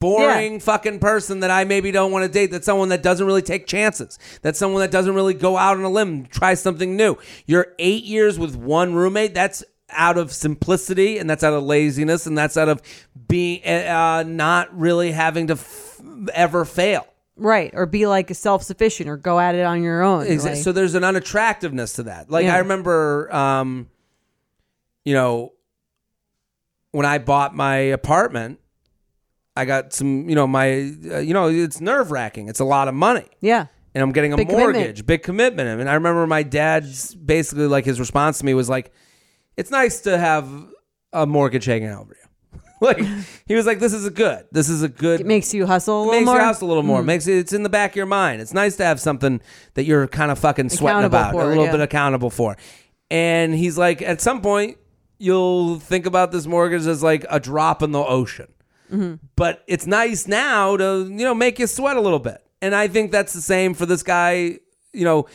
boring 0.00 0.54
Yeah. 0.54 0.58
fucking 0.58 0.98
person 0.98 1.40
that 1.40 1.50
I 1.50 1.64
maybe 1.64 1.90
don't 1.90 2.12
want 2.12 2.24
to 2.24 2.28
date. 2.30 2.50
That's 2.50 2.66
someone 2.66 2.90
that 2.90 3.02
doesn't 3.02 3.26
really 3.26 3.42
take 3.42 3.66
chances. 3.66 4.18
That's 4.42 4.58
someone 4.58 4.80
that 4.82 4.90
doesn't 4.90 5.14
really 5.14 5.34
go 5.34 5.56
out 5.56 5.76
on 5.76 5.82
a 5.84 5.88
limb, 5.90 6.26
try 6.26 6.54
something 6.54 6.96
new. 6.96 7.16
You're 7.46 7.68
eight 7.78 8.04
years 8.04 8.38
with 8.38 8.56
one 8.56 8.94
roommate. 8.94 9.34
That's 9.34 9.64
out 9.90 10.18
of 10.18 10.32
simplicity 10.32 11.16
and 11.18 11.30
that's 11.30 11.44
out 11.44 11.52
of 11.54 11.62
laziness 11.62 12.26
and 12.26 12.36
that's 12.36 12.56
out 12.56 12.68
of 12.68 12.82
being 13.28 13.64
uh, 13.64 14.24
not 14.26 14.76
really 14.76 15.12
having 15.12 15.46
to 15.46 15.52
f- 15.54 16.00
ever 16.34 16.64
fail. 16.64 17.06
Right. 17.36 17.70
Or 17.74 17.86
be 17.86 18.06
like 18.06 18.34
self 18.34 18.62
sufficient 18.62 19.08
or 19.08 19.16
go 19.16 19.38
at 19.38 19.54
it 19.54 19.62
on 19.64 19.82
your 19.82 20.02
own. 20.02 20.26
Exa- 20.26 20.44
Like- 20.44 20.56
So 20.56 20.72
there's 20.72 20.94
an 20.94 21.04
unattractiveness 21.04 21.94
to 21.96 22.02
that. 22.04 22.30
Like 22.30 22.46
Yeah. 22.46 22.54
I 22.56 22.58
remember, 22.58 23.32
um, 23.34 23.88
you 25.04 25.14
know, 25.14 25.52
when 26.92 27.06
I 27.06 27.18
bought 27.18 27.54
my 27.54 27.76
apartment, 27.76 28.58
I 29.56 29.64
got 29.64 29.92
some, 29.92 30.28
you 30.28 30.34
know, 30.34 30.46
my, 30.46 30.92
uh, 31.10 31.18
you 31.18 31.32
know, 31.34 31.48
it's 31.48 31.80
nerve 31.80 32.10
wracking. 32.10 32.48
It's 32.48 32.60
a 32.60 32.64
lot 32.64 32.88
of 32.88 32.94
money. 32.94 33.26
yeah. 33.40 33.66
And 33.94 34.02
I'm 34.02 34.12
getting 34.12 34.34
a 34.34 34.36
Big 34.36 34.50
mortgage, 34.50 34.74
commitment. 34.74 35.06
big 35.06 35.22
commitment. 35.22 35.80
And 35.80 35.88
I 35.88 35.94
remember 35.94 36.26
my 36.26 36.42
dad's 36.42 37.14
basically 37.14 37.66
like 37.66 37.86
his 37.86 37.98
response 37.98 38.38
to 38.40 38.44
me 38.44 38.52
was 38.52 38.68
like, 38.68 38.92
it's 39.56 39.70
nice 39.70 40.02
to 40.02 40.18
have 40.18 40.46
a 41.14 41.24
mortgage 41.24 41.64
hanging 41.64 41.88
over 41.88 42.14
you. 42.14 42.60
like, 42.82 42.98
he 43.46 43.54
was 43.54 43.64
like, 43.64 43.78
this 43.78 43.94
is 43.94 44.04
a 44.04 44.10
good, 44.10 44.44
this 44.52 44.68
is 44.68 44.82
a 44.82 44.88
good, 44.90 45.20
It 45.22 45.26
makes 45.26 45.54
you 45.54 45.64
hustle 45.66 45.96
a 45.96 46.00
little 46.00 46.12
makes 46.12 46.26
more. 46.26 46.34
your 46.34 46.44
house 46.44 46.60
a 46.60 46.66
little 46.66 46.82
more. 46.82 47.02
Makes 47.02 47.26
it, 47.26 47.38
it's 47.38 47.54
in 47.54 47.62
the 47.62 47.70
back 47.70 47.92
of 47.92 47.96
your 47.96 48.04
mind. 48.04 48.42
It's 48.42 48.52
nice 48.52 48.76
to 48.76 48.84
have 48.84 49.00
something 49.00 49.40
that 49.72 49.84
you're 49.84 50.06
kind 50.06 50.30
of 50.30 50.38
fucking 50.38 50.68
sweating 50.68 51.04
about, 51.04 51.32
for, 51.32 51.40
a 51.40 51.46
little 51.46 51.64
yeah. 51.64 51.72
bit 51.72 51.80
accountable 51.80 52.28
for. 52.28 52.58
And 53.10 53.54
he's 53.54 53.78
like, 53.78 54.02
at 54.02 54.20
some 54.20 54.42
point, 54.42 54.76
you'll 55.18 55.78
think 55.78 56.04
about 56.04 56.32
this 56.32 56.46
mortgage 56.46 56.86
as 56.86 57.02
like 57.02 57.24
a 57.30 57.40
drop 57.40 57.82
in 57.82 57.92
the 57.92 58.00
ocean. 58.00 58.48
Mm-hmm. 58.90 59.26
But 59.36 59.62
it's 59.66 59.86
nice 59.86 60.26
now 60.26 60.76
to 60.76 61.06
you 61.08 61.24
know 61.24 61.34
make 61.34 61.58
you 61.58 61.66
sweat 61.66 61.96
a 61.96 62.00
little 62.00 62.18
bit. 62.18 62.42
And 62.62 62.74
I 62.74 62.88
think 62.88 63.12
that's 63.12 63.32
the 63.32 63.42
same 63.42 63.74
for 63.74 63.86
this 63.86 64.02
guy. 64.02 64.58
You 64.92 65.04
know. 65.04 65.26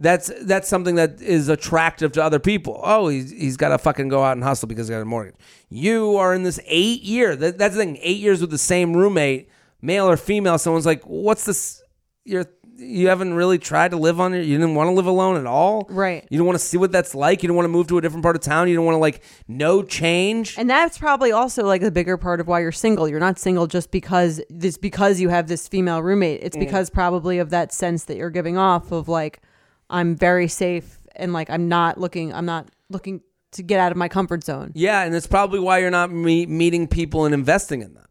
That's 0.00 0.30
that's 0.42 0.68
something 0.68 0.94
that 0.94 1.20
is 1.20 1.48
attractive 1.48 2.12
to 2.12 2.22
other 2.22 2.38
people. 2.38 2.80
Oh, 2.84 3.08
he's 3.08 3.32
he's 3.32 3.56
got 3.56 3.70
to 3.70 3.78
fucking 3.78 4.06
go 4.06 4.22
out 4.22 4.36
and 4.36 4.44
hustle 4.44 4.68
because 4.68 4.86
he 4.86 4.94
got 4.94 5.00
a 5.00 5.04
mortgage. 5.04 5.34
You 5.70 6.16
are 6.18 6.32
in 6.32 6.44
this 6.44 6.60
eight 6.66 7.02
year. 7.02 7.34
That, 7.34 7.58
that's 7.58 7.74
the 7.74 7.80
thing. 7.80 7.98
Eight 8.00 8.18
years 8.18 8.40
with 8.40 8.50
the 8.50 8.58
same 8.58 8.96
roommate, 8.96 9.50
male 9.82 10.08
or 10.08 10.16
female. 10.16 10.56
Someone's 10.56 10.86
like, 10.86 11.02
"What's 11.02 11.46
this? 11.46 11.82
You're 12.24 12.44
you 12.78 13.08
haven't 13.08 13.34
really 13.34 13.58
tried 13.58 13.90
to 13.90 13.96
live 13.96 14.20
on 14.20 14.34
it. 14.34 14.44
You 14.44 14.56
didn't 14.56 14.74
want 14.74 14.88
to 14.88 14.92
live 14.92 15.06
alone 15.06 15.36
at 15.36 15.46
all, 15.46 15.86
Right. 15.90 16.26
You 16.30 16.38
don't 16.38 16.46
want 16.46 16.58
to 16.58 16.64
see 16.64 16.76
what 16.76 16.92
that's 16.92 17.14
like. 17.14 17.42
You 17.42 17.48
don't 17.48 17.56
want 17.56 17.64
to 17.64 17.70
move 17.70 17.88
to 17.88 17.98
a 17.98 18.00
different 18.00 18.22
part 18.22 18.36
of 18.36 18.42
town. 18.42 18.68
You 18.68 18.76
don't 18.76 18.84
want 18.84 18.94
to 18.94 19.00
like 19.00 19.22
no 19.48 19.82
change. 19.82 20.56
And 20.56 20.70
that's 20.70 20.96
probably 20.96 21.32
also 21.32 21.64
like 21.64 21.80
the 21.80 21.90
bigger 21.90 22.16
part 22.16 22.40
of 22.40 22.46
why 22.46 22.60
you're 22.60 22.72
single. 22.72 23.08
You're 23.08 23.20
not 23.20 23.38
single 23.38 23.66
just 23.66 23.90
because 23.90 24.40
this 24.48 24.78
because 24.78 25.20
you 25.20 25.28
have 25.28 25.48
this 25.48 25.66
female 25.66 26.02
roommate. 26.02 26.40
It's 26.42 26.56
mm. 26.56 26.60
because 26.60 26.90
probably 26.90 27.38
of 27.38 27.50
that 27.50 27.72
sense 27.72 28.04
that 28.04 28.16
you're 28.16 28.30
giving 28.30 28.56
off 28.56 28.92
of 28.92 29.08
like 29.08 29.42
I'm 29.90 30.14
very 30.16 30.48
safe 30.48 31.00
and 31.16 31.32
like 31.32 31.50
I'm 31.50 31.68
not 31.68 31.98
looking 31.98 32.32
I'm 32.32 32.46
not 32.46 32.68
looking 32.90 33.22
to 33.52 33.62
get 33.62 33.80
out 33.80 33.90
of 33.92 33.98
my 33.98 34.08
comfort 34.08 34.44
zone. 34.44 34.72
Yeah, 34.74 35.02
and 35.02 35.14
it's 35.14 35.26
probably 35.26 35.58
why 35.58 35.78
you're 35.78 35.90
not 35.90 36.10
me- 36.10 36.46
meeting 36.46 36.86
people 36.86 37.24
and 37.24 37.34
investing 37.34 37.82
in 37.82 37.94
them. 37.94 38.04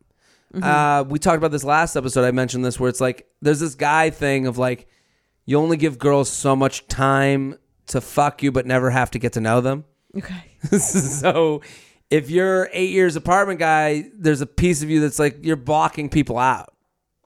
Uh, 0.53 1.03
we 1.07 1.19
talked 1.19 1.37
about 1.37 1.51
this 1.51 1.63
last 1.63 1.95
episode. 1.95 2.25
I 2.25 2.31
mentioned 2.31 2.63
this 2.63 2.79
where 2.79 2.89
it's 2.89 3.01
like 3.01 3.27
there's 3.41 3.59
this 3.59 3.75
guy 3.75 4.09
thing 4.09 4.47
of 4.47 4.57
like 4.57 4.87
you 5.45 5.57
only 5.57 5.77
give 5.77 5.99
girls 5.99 6.29
so 6.29 6.55
much 6.55 6.87
time 6.87 7.57
to 7.87 8.01
fuck 8.01 8.43
you, 8.43 8.51
but 8.51 8.65
never 8.65 8.89
have 8.89 9.11
to 9.11 9.19
get 9.19 9.33
to 9.33 9.41
know 9.41 9.61
them. 9.61 9.85
Okay. 10.15 10.57
so 10.77 11.61
if 12.09 12.29
you're 12.29 12.69
eight 12.71 12.91
years 12.91 13.15
apartment 13.15 13.59
guy, 13.59 14.09
there's 14.13 14.41
a 14.41 14.45
piece 14.45 14.81
of 14.81 14.89
you 14.89 14.99
that's 14.99 15.19
like 15.19 15.43
you're 15.43 15.55
blocking 15.55 16.09
people 16.09 16.37
out. 16.37 16.73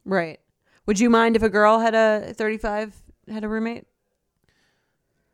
Right. 0.06 0.39
Would 0.85 0.99
you 0.99 1.10
mind 1.10 1.35
if 1.35 1.43
a 1.43 1.49
girl 1.49 1.80
had 1.80 1.95
a 1.95 2.34
35 2.34 2.95
had 3.27 3.43
a 3.43 3.48
roommate? 3.48 3.85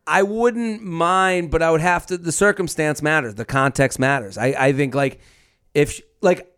I 0.06 0.22
wouldn't 0.22 0.82
mind, 0.82 1.50
but 1.50 1.62
I 1.62 1.70
would 1.70 1.82
have 1.82 2.06
to. 2.06 2.16
The 2.16 2.32
circumstance 2.32 3.02
matters. 3.02 3.34
The 3.34 3.44
context 3.44 3.98
matters. 3.98 4.38
I, 4.38 4.54
I 4.58 4.72
think 4.72 4.94
like 4.94 5.20
if 5.74 5.92
she, 5.92 6.02
like 6.22 6.50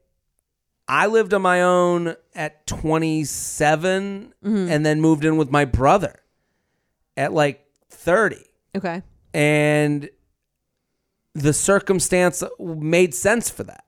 I 0.92 1.06
lived 1.06 1.32
on 1.34 1.42
my 1.42 1.62
own 1.62 2.16
at 2.34 2.66
27 2.66 4.34
Mm-hmm. 4.44 4.72
and 4.72 4.84
then 4.86 5.00
moved 5.00 5.24
in 5.24 5.36
with 5.36 5.50
my 5.50 5.64
brother 5.64 6.14
at 7.16 7.32
like 7.32 7.64
30 7.90 8.36
Okay. 8.76 9.02
and 9.34 10.08
the 11.34 11.52
circumstance 11.52 12.42
made 12.58 13.14
sense 13.14 13.50
for 13.50 13.64
that. 13.64 13.84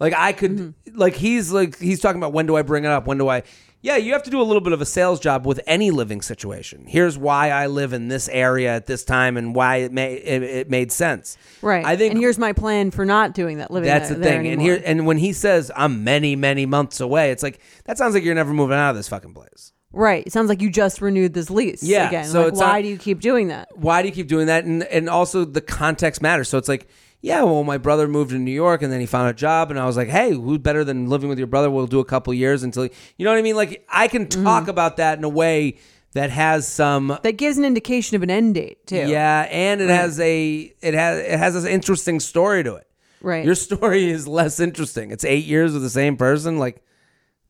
Like 0.00 0.14
I 0.14 0.32
could 0.32 0.52
Mm-hmm. 0.52 0.96
like 0.98 1.14
he's 1.16 1.52
like 1.52 1.78
he's 1.78 2.00
talking 2.00 2.20
about 2.20 2.32
when 2.32 2.46
do 2.46 2.56
I 2.56 2.62
bring 2.62 2.84
it 2.84 2.90
up? 2.90 3.06
When 3.06 3.18
do 3.18 3.28
I 3.28 3.42
Yeah, 3.86 3.98
you 3.98 4.12
have 4.14 4.24
to 4.24 4.30
do 4.30 4.40
a 4.40 4.42
little 4.42 4.60
bit 4.60 4.72
of 4.72 4.80
a 4.80 4.84
sales 4.84 5.20
job 5.20 5.46
with 5.46 5.60
any 5.64 5.92
living 5.92 6.20
situation. 6.20 6.86
Here's 6.88 7.16
why 7.16 7.50
I 7.50 7.68
live 7.68 7.92
in 7.92 8.08
this 8.08 8.28
area 8.28 8.74
at 8.74 8.86
this 8.86 9.04
time 9.04 9.36
and 9.36 9.54
why 9.54 9.76
it 9.76 9.92
made 9.92 10.16
it, 10.24 10.42
it 10.42 10.68
made 10.70 10.90
sense. 10.90 11.38
Right. 11.62 11.84
I 11.84 11.96
think 11.96 12.10
and 12.14 12.20
here's 12.20 12.36
my 12.36 12.52
plan 12.52 12.90
for 12.90 13.04
not 13.04 13.32
doing 13.32 13.58
that. 13.58 13.70
Living 13.70 13.86
that's 13.86 14.08
the 14.08 14.16
thing. 14.16 14.48
And 14.48 14.60
here 14.60 14.82
and 14.84 15.06
when 15.06 15.18
he 15.18 15.32
says 15.32 15.70
I'm 15.76 16.02
many 16.02 16.34
many 16.34 16.66
months 16.66 16.98
away, 16.98 17.30
it's 17.30 17.44
like 17.44 17.60
that 17.84 17.96
sounds 17.96 18.14
like 18.14 18.24
you're 18.24 18.34
never 18.34 18.52
moving 18.52 18.76
out 18.76 18.90
of 18.90 18.96
this 18.96 19.06
fucking 19.08 19.34
place. 19.34 19.72
right. 19.92 20.26
It 20.26 20.32
sounds 20.32 20.48
like 20.48 20.60
you 20.60 20.68
just 20.68 21.00
renewed 21.00 21.32
this 21.32 21.48
lease. 21.48 21.84
Yeah, 21.84 22.08
Again. 22.08 22.24
so 22.24 22.46
like, 22.46 22.54
why 22.54 22.66
not- 22.72 22.82
do 22.82 22.88
you 22.88 22.98
keep 22.98 23.20
doing 23.20 23.48
that? 23.48 23.68
why 23.76 24.02
do 24.02 24.08
you 24.08 24.14
keep 24.14 24.26
doing 24.26 24.48
that? 24.48 24.64
And 24.64 24.82
and 24.82 25.08
also 25.08 25.44
the 25.44 25.60
context 25.60 26.20
matters. 26.20 26.48
So 26.48 26.58
it's 26.58 26.68
like, 26.68 26.88
yeah, 27.20 27.42
well, 27.42 27.64
my 27.64 27.78
brother 27.78 28.06
moved 28.06 28.30
to 28.30 28.38
New 28.38 28.52
York 28.52 28.82
and 28.82 28.92
then 28.92 29.00
he 29.00 29.06
found 29.06 29.28
a 29.30 29.32
job, 29.34 29.70
and 29.70 29.80
I 29.80 29.86
was 29.86 29.96
like, 29.96 30.08
hey, 30.08 30.32
who's 30.32 30.58
better 30.58 30.84
than 30.84 31.08
living 31.08 31.28
with 31.28 31.38
your 31.38 31.46
brother? 31.46 31.70
We'll 31.70 31.86
do 31.86 32.00
a 32.00 32.04
couple 32.04 32.32
years 32.34 32.62
until 32.62 32.84
you 32.84 33.24
know 33.24 33.30
what 33.30 33.38
I 33.38 33.42
mean. 33.42 33.56
Like 33.56 33.86
I 33.88 34.08
can 34.08 34.26
Mm-hmm. 34.26 34.44
talk 34.44 34.68
about 34.68 34.96
that 34.98 35.18
in 35.18 35.24
a 35.24 35.28
way 35.28 35.78
that 36.12 36.30
has 36.30 36.66
some. 36.66 37.18
That 37.22 37.36
gives 37.36 37.58
an 37.58 37.64
indication 37.64 38.16
of 38.16 38.22
an 38.22 38.30
end 38.30 38.54
date 38.54 38.86
too. 38.86 38.96
Yeah, 38.96 39.48
and 39.50 39.80
it 39.80 39.90
has 39.90 40.18
a 40.20 40.72
it 40.80 40.94
has 40.94 41.18
it 41.18 41.38
has 41.38 41.64
an 41.64 41.70
interesting 41.70 42.20
story 42.20 42.62
to 42.64 42.76
it. 42.76 42.86
Right. 43.20 43.44
Your 43.44 43.54
story 43.54 44.08
is 44.10 44.28
less 44.28 44.60
interesting. 44.60 45.10
It's 45.10 45.24
eight 45.24 45.44
years 45.46 45.72
with 45.72 45.82
the 45.82 45.90
same 45.90 46.16
person. 46.16 46.58
Like, 46.58 46.82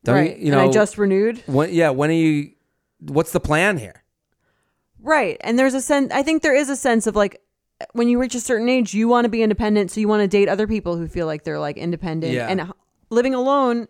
don't 0.03 0.15
right. 0.15 0.37
you, 0.37 0.45
you 0.45 0.51
know? 0.51 0.59
and 0.61 0.69
I 0.69 0.73
just 0.73 0.97
renewed. 0.97 1.43
when, 1.45 1.73
yeah. 1.73 1.89
When 1.91 2.09
are 2.09 2.13
you? 2.13 2.51
What's 2.99 3.31
the 3.31 3.39
plan 3.39 3.77
here? 3.77 4.03
Right. 4.99 5.37
And 5.41 5.57
there's 5.57 5.73
a 5.73 5.81
sense, 5.81 6.11
I 6.11 6.23
think 6.23 6.41
there 6.41 6.55
is 6.55 6.69
a 6.69 6.75
sense 6.75 7.07
of 7.07 7.15
like, 7.15 7.39
when 7.93 8.07
you 8.07 8.19
reach 8.19 8.35
a 8.35 8.39
certain 8.39 8.69
age, 8.69 8.93
you 8.93 9.07
want 9.07 9.25
to 9.25 9.29
be 9.29 9.41
independent. 9.41 9.91
So 9.91 9.99
you 9.99 10.07
want 10.07 10.21
to 10.21 10.27
date 10.27 10.49
other 10.49 10.67
people 10.67 10.95
who 10.97 11.07
feel 11.07 11.25
like 11.27 11.43
they're 11.43 11.59
like 11.59 11.77
independent. 11.77 12.33
Yeah. 12.33 12.47
And 12.47 12.71
living 13.09 13.33
alone 13.35 13.87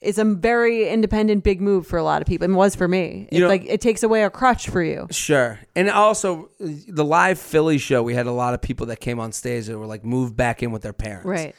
is 0.00 0.16
a 0.16 0.24
very 0.24 0.88
independent, 0.88 1.42
big 1.42 1.60
move 1.60 1.86
for 1.86 1.98
a 1.98 2.04
lot 2.04 2.22
of 2.22 2.28
people. 2.28 2.44
And 2.44 2.54
was 2.54 2.74
for 2.74 2.86
me. 2.86 3.28
You 3.32 3.38
It, 3.38 3.40
know- 3.40 3.48
like, 3.48 3.64
it 3.66 3.80
takes 3.80 4.02
away 4.02 4.22
a 4.22 4.30
crutch 4.30 4.68
for 4.68 4.82
you. 4.82 5.08
Sure. 5.10 5.58
And 5.74 5.90
also, 5.90 6.50
the 6.60 7.04
live 7.04 7.38
Philly 7.38 7.78
show, 7.78 8.02
we 8.02 8.14
had 8.14 8.26
a 8.26 8.32
lot 8.32 8.54
of 8.54 8.62
people 8.62 8.86
that 8.86 9.00
came 9.00 9.18
on 9.18 9.32
stage 9.32 9.66
that 9.66 9.78
were 9.78 9.86
like 9.86 10.04
moved 10.04 10.36
back 10.36 10.62
in 10.62 10.70
with 10.70 10.82
their 10.82 10.92
parents. 10.92 11.26
Right. 11.26 11.54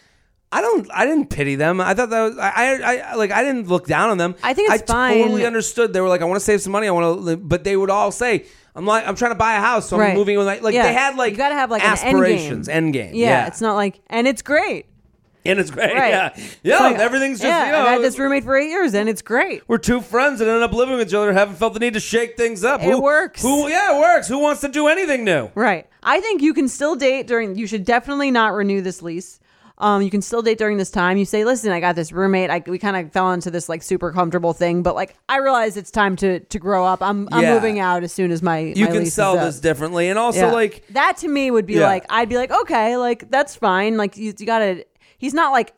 I 0.52 0.62
don't. 0.62 0.90
I 0.92 1.06
didn't 1.06 1.28
pity 1.30 1.54
them. 1.56 1.80
I 1.80 1.94
thought 1.94 2.10
that 2.10 2.22
was. 2.24 2.38
I. 2.40 2.50
I, 2.82 2.96
I 3.12 3.14
like. 3.16 3.30
I 3.30 3.44
didn't 3.44 3.68
look 3.68 3.86
down 3.86 4.10
on 4.10 4.18
them. 4.18 4.34
I 4.42 4.56
think 4.56 4.72
it's 4.74 4.82
I 4.82 4.86
fine. 4.94 5.22
totally 5.22 5.46
understood. 5.46 5.94
They 5.94 6.02
were 6.02 6.08
like, 6.08 6.22
I 6.22 6.26
want 6.26 6.40
to 6.40 6.44
save 6.44 6.60
some 6.62 6.72
money. 6.72 6.88
I 6.88 6.92
want 6.92 7.24
to. 7.28 7.38
But 7.38 7.64
they 7.66 7.78
would 7.78 7.92
all 7.92 8.10
say, 8.12 8.46
I'm 8.76 8.86
like, 8.86 9.08
I'm 9.08 9.16
trying 9.16 9.32
to 9.32 9.36
buy 9.36 9.56
a 9.56 9.60
house, 9.62 9.90
so 9.90 9.96
I'm 9.98 10.02
Right. 10.02 10.16
moving 10.16 10.38
with 10.38 10.48
my. 10.48 10.60
Like 10.60 10.74
Yeah. 10.74 10.84
they 10.84 10.94
had 10.94 11.16
like 11.16 11.32
You 11.32 11.38
gotta 11.38 11.56
have, 11.56 11.70
like, 11.72 11.84
an 11.84 11.90
end 11.90 12.00
game. 12.00 12.08
aspirations, 12.08 12.70
end 12.70 12.94
game. 12.94 13.16
Yeah. 13.16 13.48
It's 13.48 13.62
not 13.62 13.76
like, 13.76 14.00
and 14.08 14.28
it's 14.28 14.42
great. 14.42 14.86
and 15.46 15.58
it's 15.58 15.72
great. 15.72 15.96
Right. 15.96 16.10
Yeah. 16.10 16.38
Yeah. 16.64 16.80
Like, 16.80 16.98
everything's 17.00 17.40
just. 17.40 17.48
yeah, 17.48 17.66
you 17.68 17.72
know, 17.72 17.80
I've 17.82 17.88
had 17.88 18.02
this 18.02 18.20
roommate 18.20 18.44
for 18.44 18.56
eight 18.58 18.70
years 18.70 18.94
and 18.94 19.08
it's 19.10 19.22
great. 19.22 19.64
we're 19.68 19.78
two 19.78 20.02
friends 20.02 20.42
and 20.42 20.50
ended 20.50 20.64
up 20.64 20.74
living 20.74 20.98
with 20.98 21.08
each 21.08 21.14
other, 21.14 21.32
haven't 21.34 21.56
felt 21.56 21.74
the 21.74 21.80
need 21.80 21.94
to 21.94 22.00
shake 22.00 22.36
things 22.38 22.64
up. 22.64 22.82
It 22.84 23.00
works. 23.00 23.42
Who? 23.42 23.68
Yeah, 23.70 23.96
it 23.96 24.00
works. 24.00 24.28
Who 24.28 24.38
wants 24.40 24.62
to 24.62 24.68
do 24.68 24.88
anything 24.88 25.24
new? 25.24 25.50
Right. 25.56 25.88
I 26.04 26.20
think 26.22 26.42
you 26.42 26.54
can 26.54 26.68
still 26.68 26.96
date 26.96 27.26
during. 27.26 27.56
You 27.56 27.68
should 27.68 27.86
definitely 27.86 28.32
not 28.32 28.54
renew 28.54 28.82
this 28.82 29.02
lease. 29.02 29.40
Um, 29.82 30.02
you 30.02 30.10
can 30.10 30.22
still 30.22 30.42
date 30.42 30.58
during 30.58 30.78
this 30.78 30.92
time. 30.92 31.18
You 31.18 31.24
say, 31.24 31.46
"Listen, 31.46 31.72
I 31.72 31.80
got 31.80 31.96
this 31.96 32.12
roommate. 32.12 32.50
I, 32.50 32.62
we 32.68 32.78
kind 32.80 32.98
of 32.98 33.14
fell 33.14 33.32
into 33.32 33.50
this 33.50 33.70
like 33.70 33.82
super 33.82 34.12
comfortable 34.12 34.52
thing, 34.52 34.84
but 34.84 34.94
like 34.94 35.16
I 35.30 35.38
realize 35.38 35.78
it's 35.78 35.90
time 35.92 36.16
to 36.18 36.42
to 36.42 36.60
grow 36.60 36.86
up. 36.86 37.02
I'm 37.02 37.30
I'm 37.32 37.44
Yeah. 37.44 37.54
moving 37.54 37.80
out 37.80 38.04
as 38.04 38.12
soon 38.12 38.32
as 38.32 38.42
my 38.42 38.60
You 38.60 38.86
my 38.86 38.92
can 38.92 39.00
lease 39.04 39.14
sell 39.14 39.36
is 39.36 39.40
up. 39.40 39.46
this 39.48 39.60
differently, 39.62 40.10
and 40.10 40.20
also 40.20 40.48
Yeah. 40.48 40.52
like 40.52 40.84
that 40.90 41.16
to 41.18 41.28
me 41.30 41.50
would 41.50 41.66
be 41.66 41.76
Yeah. 41.76 41.88
like 41.88 42.06
I'd 42.10 42.28
be 42.28 42.36
like 42.36 42.52
okay, 42.52 42.98
like 42.98 43.30
that's 43.32 43.56
fine. 43.56 43.96
Like 43.96 44.18
you, 44.18 44.34
you 44.38 44.46
gotta. 44.46 44.86
He's 45.18 45.34
not 45.34 45.52
like 45.54 45.74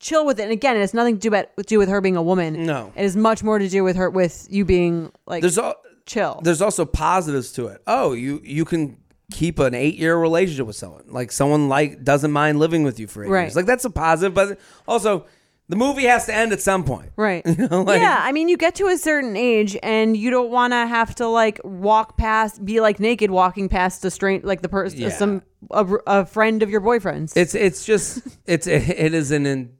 chill 0.00 0.24
with 0.24 0.38
it. 0.38 0.44
And 0.44 0.52
again, 0.52 0.76
it 0.76 0.80
has 0.80 0.94
nothing 0.94 1.16
to 1.16 1.20
do 1.20 1.28
about 1.28 1.46
do 1.66 1.78
with 1.78 1.88
her 1.88 2.00
being 2.00 2.16
a 2.16 2.22
woman. 2.22 2.66
No. 2.66 2.92
it 2.94 3.02
has 3.02 3.16
much 3.16 3.42
more 3.42 3.58
to 3.58 3.68
do 3.68 3.82
with 3.82 3.96
her 3.96 4.08
with 4.10 4.46
you 4.48 4.64
being 4.64 5.10
like 5.26 5.40
there's 5.42 5.58
al- 5.58 5.74
chill. 6.06 6.40
there's 6.44 6.62
also 6.62 6.84
positives 6.84 7.50
to 7.54 7.66
it. 7.66 7.82
Oh, 7.86 8.12
you 8.12 8.40
you 8.44 8.64
can 8.64 8.96
keep 9.30 9.58
an 9.58 9.74
eight 9.74 9.96
year 9.96 10.16
relationship 10.16 10.66
with 10.66 10.76
someone. 10.76 11.04
Like 11.08 11.32
someone 11.32 11.68
like 11.68 12.02
doesn't 12.04 12.32
mind 12.32 12.58
living 12.58 12.82
with 12.82 12.98
you 12.98 13.06
for 13.06 13.24
eight 13.24 13.28
Right. 13.28 13.42
years. 13.42 13.56
Like 13.56 13.66
that's 13.66 13.84
a 13.84 13.90
positive, 13.90 14.34
but 14.34 14.58
also 14.86 15.26
the 15.68 15.76
movie 15.76 16.04
has 16.04 16.24
to 16.26 16.34
end 16.34 16.52
at 16.52 16.62
some 16.62 16.82
point. 16.82 17.10
Right. 17.16 17.44
know, 17.58 17.82
like- 17.82 18.00
yeah, 18.00 18.18
I 18.22 18.32
mean, 18.32 18.48
you 18.48 18.56
get 18.56 18.74
to 18.76 18.86
a 18.86 18.96
certain 18.96 19.36
age, 19.36 19.76
and 19.82 20.16
you 20.16 20.30
don't 20.30 20.50
want 20.50 20.72
to 20.72 20.86
have 20.86 21.14
to 21.16 21.26
like 21.28 21.60
walk 21.62 22.16
past, 22.16 22.64
be 22.64 22.80
like 22.80 22.98
naked 23.00 23.30
walking 23.30 23.68
past 23.68 24.02
a 24.06 24.10
strange, 24.10 24.44
like 24.44 24.62
the 24.62 24.68
person, 24.70 24.98
Yeah. 24.98 25.10
some 25.10 25.42
a, 25.70 25.84
a 26.06 26.24
friend 26.24 26.62
of 26.62 26.70
your 26.70 26.80
boyfriend's. 26.80 27.36
It's 27.36 27.54
it's 27.54 27.84
just 27.84 28.22
it's 28.46 28.66
it 28.66 29.12
is 29.12 29.30
an 29.30 29.44
in, 29.44 29.72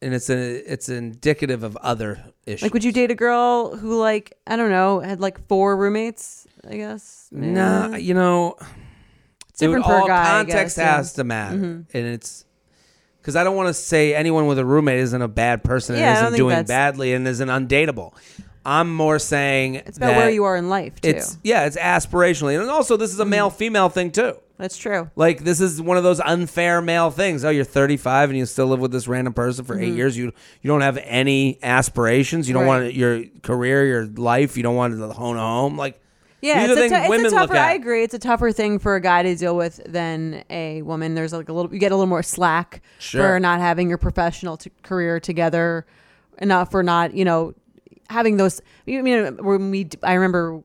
and 0.00 0.14
it's 0.14 0.30
a 0.30 0.72
it's 0.72 0.88
indicative 0.88 1.62
of 1.62 1.76
other 1.76 2.24
issues. 2.46 2.62
like, 2.62 2.72
would 2.72 2.84
you 2.84 2.92
date 2.92 3.10
a 3.10 3.14
girl 3.14 3.76
who 3.76 3.98
like 4.00 4.32
I 4.46 4.56
don't 4.56 4.70
know 4.70 5.00
had 5.00 5.20
like 5.20 5.46
four 5.46 5.76
roommates? 5.76 6.46
I 6.66 6.76
guess. 6.78 7.28
Nah, 7.30 7.96
you 7.96 8.14
know, 8.14 8.56
different 9.60 9.84
it 9.84 9.88
would- 9.88 10.00
all 10.00 10.06
guy. 10.08 10.24
Context 10.24 10.76
guess, 10.76 10.78
yeah. 10.78 11.00
Mm-hmm. 11.00 11.14
to 11.16 11.24
matter, 11.24 11.54
and 11.54 12.06
it's 12.06 12.44
because 13.20 13.36
I 13.36 13.44
don't 13.44 13.56
want 13.56 13.68
to 13.68 13.74
say 13.74 14.14
anyone 14.14 14.46
with 14.46 14.58
a 14.58 14.64
roommate 14.64 14.98
isn't 15.00 15.22
a 15.22 15.28
bad 15.28 15.64
person 15.64 15.96
Yeah, 15.96 16.10
and 16.10 16.16
don't 16.16 16.26
isn't 16.34 16.38
doing 16.38 16.64
badly 16.64 17.14
and 17.14 17.26
isn't 17.26 17.48
undateable. 17.48 18.12
I'm 18.66 18.94
more 18.94 19.18
saying 19.18 19.74
It's 19.76 19.98
about 19.98 20.16
where 20.16 20.30
you 20.30 20.44
are 20.44 20.56
in 20.56 20.68
life 20.70 21.00
too. 21.00 21.10
It's 21.10 21.38
yeah, 21.42 21.66
it's 21.66 21.76
aspirationally, 21.76 22.58
and 22.60 22.70
also 22.70 22.96
this 22.96 23.12
is 23.12 23.20
a 23.20 23.24
male 23.24 23.50
female 23.50 23.88
thing 23.90 24.10
too. 24.10 24.36
That's 24.56 24.76
true. 24.78 25.10
Like 25.16 25.42
this 25.42 25.60
is 25.60 25.82
one 25.82 25.96
of 25.96 26.04
those 26.04 26.20
unfair 26.20 26.80
male 26.80 27.10
things. 27.10 27.44
Oh, 27.44 27.50
you're 27.50 27.64
35 27.64 28.30
and 28.30 28.38
you 28.38 28.46
still 28.46 28.68
live 28.68 28.78
with 28.78 28.92
this 28.92 29.08
random 29.08 29.32
person 29.34 29.64
for 29.64 29.74
Mm-hmm. 29.74 29.84
eight 29.84 29.94
years. 29.94 30.16
You 30.16 30.32
you 30.62 30.68
don't 30.68 30.80
have 30.82 30.96
any 30.98 31.58
aspirations. 31.62 32.46
You 32.48 32.54
don't 32.54 32.62
Right. 32.64 32.82
want 32.84 32.94
your 32.94 33.24
career, 33.42 33.84
your 33.84 34.06
life. 34.06 34.56
You 34.56 34.62
don't 34.62 34.76
want 34.76 34.96
to 34.96 35.08
hone 35.08 35.36
a 35.36 35.40
home. 35.40 35.76
Like 35.76 36.00
Yeah, 36.44 36.66
these 36.66 36.70
it's, 36.76 36.80
are 36.80 36.84
a, 36.84 36.88
things 36.88 37.06
tou- 37.08 37.12
it's 37.14 37.32
a 37.32 37.36
tougher. 37.36 37.56
I 37.56 37.72
agree. 37.72 38.02
It's 38.02 38.14
a 38.14 38.18
tougher 38.18 38.52
thing 38.52 38.78
for 38.78 38.94
a 38.96 39.00
guy 39.00 39.22
to 39.22 39.34
deal 39.34 39.56
with 39.56 39.80
than 39.86 40.44
a 40.50 40.82
woman. 40.82 41.14
There's 41.14 41.32
like 41.32 41.48
a 41.48 41.52
little. 41.52 41.72
You 41.72 41.78
get 41.80 41.92
a 41.92 41.96
little 41.96 42.08
more 42.08 42.22
slack 42.22 42.82
Sure. 42.98 43.22
for 43.22 43.40
not 43.40 43.60
having 43.60 43.88
your 43.88 43.98
professional 43.98 44.56
t- 44.56 44.70
career 44.82 45.20
together 45.20 45.86
enough, 46.38 46.74
or 46.74 46.82
not. 46.82 47.14
You 47.14 47.24
know, 47.24 47.54
having 48.10 48.36
those. 48.36 48.60
You 48.86 49.02
mean 49.02 49.36
when 49.38 49.70
we? 49.70 49.88
I 50.02 50.14
remember 50.14 50.62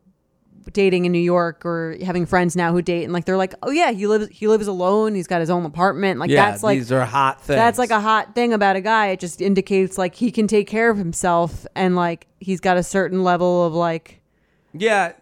dating 0.73 1.05
in 1.05 1.11
New 1.11 1.17
York 1.17 1.65
or 1.65 1.97
having 2.03 2.25
friends 2.25 2.55
now 2.55 2.71
who 2.71 2.81
date 2.81 3.03
and 3.03 3.11
like 3.13 3.25
they're 3.25 3.37
like, 3.37 3.55
oh 3.63 3.71
yeah, 3.71 3.91
he 3.91 4.05
lives 4.05 4.27
he 4.29 4.47
lives 4.47 4.67
alone. 4.67 5.15
He's 5.15 5.27
got 5.27 5.39
his 5.39 5.49
own 5.49 5.65
apartment. 5.65 6.19
Like 6.19 6.29
yeah, 6.29 6.51
that's 6.51 6.63
like 6.63 6.77
these 6.77 6.91
are 6.91 7.05
hot 7.05 7.41
things. 7.41 7.57
that's 7.57 7.79
like 7.79 7.89
a 7.91 7.99
hot 8.01 8.35
thing 8.35 8.53
about 8.53 8.75
a 8.75 8.81
guy. 8.81 9.07
It 9.07 9.19
just 9.19 9.41
indicates 9.41 9.97
like 9.97 10.15
he 10.15 10.31
can 10.31 10.47
take 10.47 10.67
care 10.67 10.89
of 10.89 10.97
himself 10.97 11.65
and 11.75 11.95
like 11.95 12.27
he's 12.39 12.59
got 12.59 12.77
a 12.77 12.83
certain 12.83 13.23
level 13.23 13.65
of 13.65 13.73
like 13.73 14.21
yeah. 14.73 15.13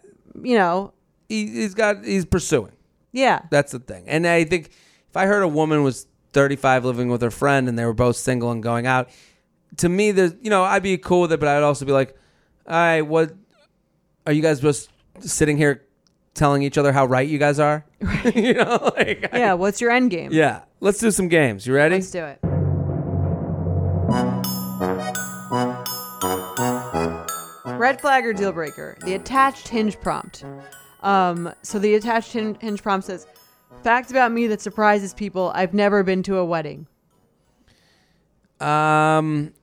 You 0.43 0.55
know 0.57 0.93
He, 1.29 1.47
he's 1.47 1.73
got 1.73 2.03
he's 2.05 2.25
pursuing. 2.25 2.71
yeah 3.11 3.41
That's 3.51 3.71
the 3.71 3.79
thing. 3.79 4.03
And 4.07 4.25
I 4.27 4.43
think 4.43 4.67
if 5.09 5.15
I 5.17 5.25
heard 5.25 5.41
a 5.43 5.47
woman 5.47 5.83
was 5.83 6.07
35 6.33 6.85
living 6.85 7.09
with 7.09 7.21
her 7.21 7.31
friend 7.31 7.67
and 7.69 7.77
they 7.79 7.85
were 7.85 7.93
both 7.93 8.15
single 8.17 8.51
and 8.51 8.61
going 8.61 8.85
out, 8.85 9.09
to 9.77 9.89
me, 9.89 10.11
there's, 10.11 10.33
you 10.41 10.49
know, 10.49 10.63
I'd 10.63 10.83
be 10.83 10.97
cool 10.97 11.21
with 11.21 11.31
it, 11.33 11.39
but 11.39 11.49
I'd 11.49 11.63
also 11.63 11.85
be 11.85 11.91
like, 11.91 12.15
all 12.67 12.75
right, 12.75 13.01
what 13.01 13.33
are 14.25 14.33
you 14.33 14.41
guys 14.41 14.59
just 14.59 14.89
sitting 15.19 15.57
here 15.57 15.83
telling 16.33 16.61
each 16.61 16.77
other 16.77 16.91
how 16.93 17.05
right 17.05 17.27
you 17.27 17.37
guys 17.39 17.59
are? 17.59 17.85
you 18.35 18.53
know, 18.53 18.91
like, 18.97 19.29
I- 19.33 19.37
yeah. 19.39 19.53
What's 19.53 19.81
your 19.81 19.91
end 19.91 20.11
game? 20.11 20.31
yeah. 20.31 20.61
Let's 20.79 20.99
do 20.99 21.09
some 21.11 21.27
games. 21.27 21.65
You 21.65 21.73
ready? 21.73 21.95
Let's 21.95 22.11
do 22.11 22.23
it. 22.23 22.39
Red 27.77 28.01
flag 28.01 28.25
or 28.25 28.33
deal 28.33 28.51
breaker? 28.51 28.97
The 29.03 29.13
attached 29.13 29.67
hinge 29.67 29.99
prompt. 29.99 30.43
Um, 31.01 31.53
so 31.61 31.79
the 31.79 31.95
attached 31.95 32.33
hin- 32.33 32.57
hinge 32.59 32.81
prompt 32.81 33.05
says, 33.07 33.27
"Fact 33.83 34.11
about 34.11 34.31
me 34.31 34.47
that 34.47 34.61
surprises 34.61 35.13
people: 35.13 35.51
I've 35.55 35.73
never 35.73 36.03
been 36.03 36.23
to 36.23 36.37
a 36.37 36.45
wedding." 36.45 36.87
Um, 38.59 39.53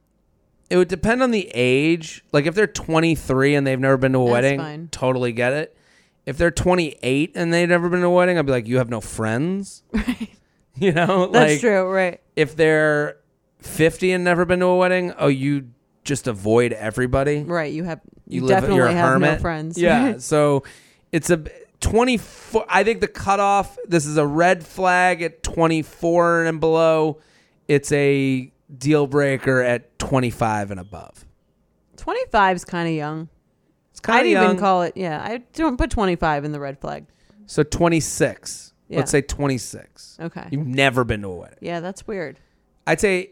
it 0.70 0.76
would 0.76 0.88
depend 0.88 1.22
on 1.22 1.30
the 1.30 1.50
age. 1.54 2.24
Like 2.32 2.46
if 2.46 2.54
they're 2.54 2.66
23 2.66 3.54
and 3.54 3.66
they've 3.66 3.78
never 3.80 3.96
been 3.96 4.12
to 4.12 4.20
a 4.20 4.24
That's 4.24 4.32
wedding, 4.32 4.58
fine. 4.60 4.88
totally 4.90 5.32
get 5.32 5.52
it. 5.52 5.76
If 6.26 6.38
they're 6.38 6.50
28 6.50 7.32
and 7.34 7.52
they've 7.52 7.68
never 7.68 7.88
been 7.88 8.00
to 8.00 8.06
a 8.06 8.10
wedding, 8.10 8.38
I'd 8.38 8.46
be 8.46 8.52
like, 8.52 8.66
you 8.66 8.78
have 8.78 8.88
no 8.90 9.00
friends. 9.00 9.82
Right. 9.92 10.30
You 10.76 10.90
know, 10.90 11.28
That's 11.28 11.52
like 11.52 11.60
true, 11.60 11.88
right? 11.88 12.20
if 12.34 12.56
they're 12.56 13.18
50 13.60 14.10
and 14.10 14.24
never 14.24 14.44
been 14.44 14.58
to 14.58 14.66
a 14.66 14.76
wedding, 14.76 15.12
oh, 15.18 15.28
you 15.28 15.68
just 16.04 16.26
avoid 16.26 16.72
everybody. 16.72 17.42
Right. 17.42 17.72
You 17.72 17.84
have 17.84 18.00
you, 18.26 18.40
You 18.40 18.40
live, 18.42 18.48
definitely 18.50 18.76
you're 18.76 18.86
a 18.86 18.92
have 18.92 19.08
hermit. 19.10 19.32
no 19.34 19.38
friends. 19.40 19.78
Yeah. 19.78 20.16
so 20.18 20.62
it's 21.12 21.30
a 21.30 21.44
24. 21.80 22.64
I 22.68 22.84
think 22.84 23.00
the 23.00 23.08
cutoff. 23.08 23.76
This 23.86 24.06
is 24.06 24.16
a 24.16 24.26
red 24.26 24.64
flag 24.66 25.22
at 25.22 25.42
24 25.42 26.44
and 26.44 26.60
below. 26.60 27.20
it's 27.68 27.90
a 27.92 28.50
deal 28.76 29.06
breaker 29.06 29.60
at 29.60 29.98
25 29.98 30.70
and 30.70 30.80
above. 30.80 31.24
25 31.96 32.56
is 32.56 32.64
kind 32.64 32.88
of 32.88 32.94
young. 32.94 33.28
It's 33.90 34.00
kind 34.00 34.20
I'd 34.20 34.26
young. 34.30 34.44
even 34.44 34.56
call 34.58 34.82
it, 34.82 34.96
yeah, 34.96 35.22
I 35.22 35.38
don't 35.52 35.76
put 35.78 35.90
25 35.90 36.44
in 36.44 36.52
the 36.52 36.58
red 36.60 36.78
flag. 36.80 37.06
so 37.46 37.62
26. 37.62 38.72
Yeah. 38.88 38.98
Let's 38.98 39.10
say 39.10 39.22
26. 39.22 40.18
Okay. 40.20 40.48
You've 40.50 40.66
never 40.66 41.04
been 41.04 41.22
to 41.22 41.28
a 41.28 41.34
wedding. 41.36 41.58
Yeah, 41.60 41.80
that's 41.80 42.06
weird. 42.06 42.38
I'd 42.86 43.00
say 43.00 43.30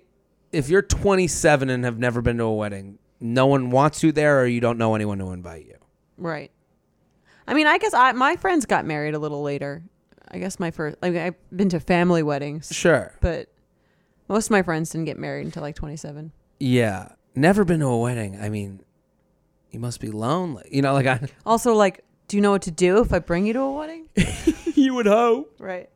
if 0.52 0.68
you're 0.68 0.82
27 0.82 1.70
and 1.70 1.84
have 1.84 1.98
never 1.98 2.20
been 2.22 2.36
to 2.38 2.44
a 2.44 2.54
wedding, 2.54 2.98
no 3.20 3.46
one 3.46 3.70
wants 3.70 4.02
you 4.02 4.12
there 4.12 4.40
or 4.40 4.46
you 4.46 4.60
don't 4.60 4.78
know 4.78 4.94
anyone 4.94 5.18
to 5.18 5.30
invite 5.32 5.66
you. 5.66 5.76
Right. 6.16 6.50
I 7.46 7.54
mean, 7.54 7.66
I 7.66 7.78
guess 7.78 7.94
I, 7.94 8.12
my 8.12 8.36
friends 8.36 8.66
got 8.66 8.84
married 8.84 9.14
a 9.14 9.18
little 9.18 9.42
later. 9.42 9.82
I 10.30 10.38
guess 10.38 10.58
my 10.60 10.70
first, 10.70 10.96
like, 11.02 11.14
I've 11.16 11.34
been 11.54 11.68
to 11.70 11.80
family 11.80 12.22
weddings, 12.22 12.68
Sure. 12.72 13.14
but 13.20 13.48
most 14.28 14.46
of 14.46 14.50
my 14.52 14.62
friends 14.62 14.90
didn't 14.90 15.06
get 15.06 15.18
married 15.18 15.44
until 15.46 15.62
like 15.62 15.74
27. 15.76 16.32
Yeah. 16.60 17.08
Never 17.34 17.64
been 17.64 17.80
to 17.80 17.86
a 17.86 17.98
wedding. 17.98 18.38
I 18.40 18.48
mean, 18.48 18.80
you 19.70 19.78
must 19.80 20.00
be 20.00 20.10
lonely. 20.10 20.68
You 20.70 20.82
know, 20.82 20.92
like 20.92 21.06
I 21.06 21.20
Also, 21.46 21.74
like, 21.74 22.04
do 22.28 22.36
you 22.36 22.40
know 22.40 22.50
what 22.52 22.62
to 22.62 22.70
do 22.70 23.00
if 23.00 23.12
I 23.12 23.18
bring 23.18 23.46
you 23.46 23.52
to 23.54 23.60
a 23.60 23.72
wedding? 23.72 24.08
you 24.74 24.94
would 24.94 25.06
hope. 25.06 25.54
right. 25.58 25.88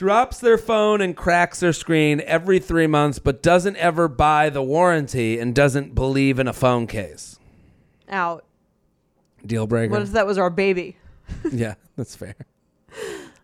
Drops 0.00 0.38
their 0.40 0.56
phone 0.56 1.02
and 1.02 1.14
cracks 1.14 1.60
their 1.60 1.74
screen 1.74 2.22
every 2.24 2.58
3 2.58 2.86
months 2.86 3.18
but 3.18 3.42
doesn't 3.42 3.76
ever 3.76 4.08
buy 4.08 4.48
the 4.48 4.62
warranty 4.62 5.38
and 5.38 5.54
doesn't 5.54 5.94
believe 5.94 6.38
in 6.38 6.48
a 6.48 6.54
phone 6.54 6.86
case. 6.86 7.38
Out. 8.08 8.46
Deal 9.44 9.66
breaker. 9.66 9.92
What 9.92 10.00
if 10.00 10.12
that 10.12 10.26
was 10.26 10.38
our 10.38 10.48
baby? 10.48 10.96
yeah, 11.52 11.74
that's 11.96 12.16
fair. 12.16 12.34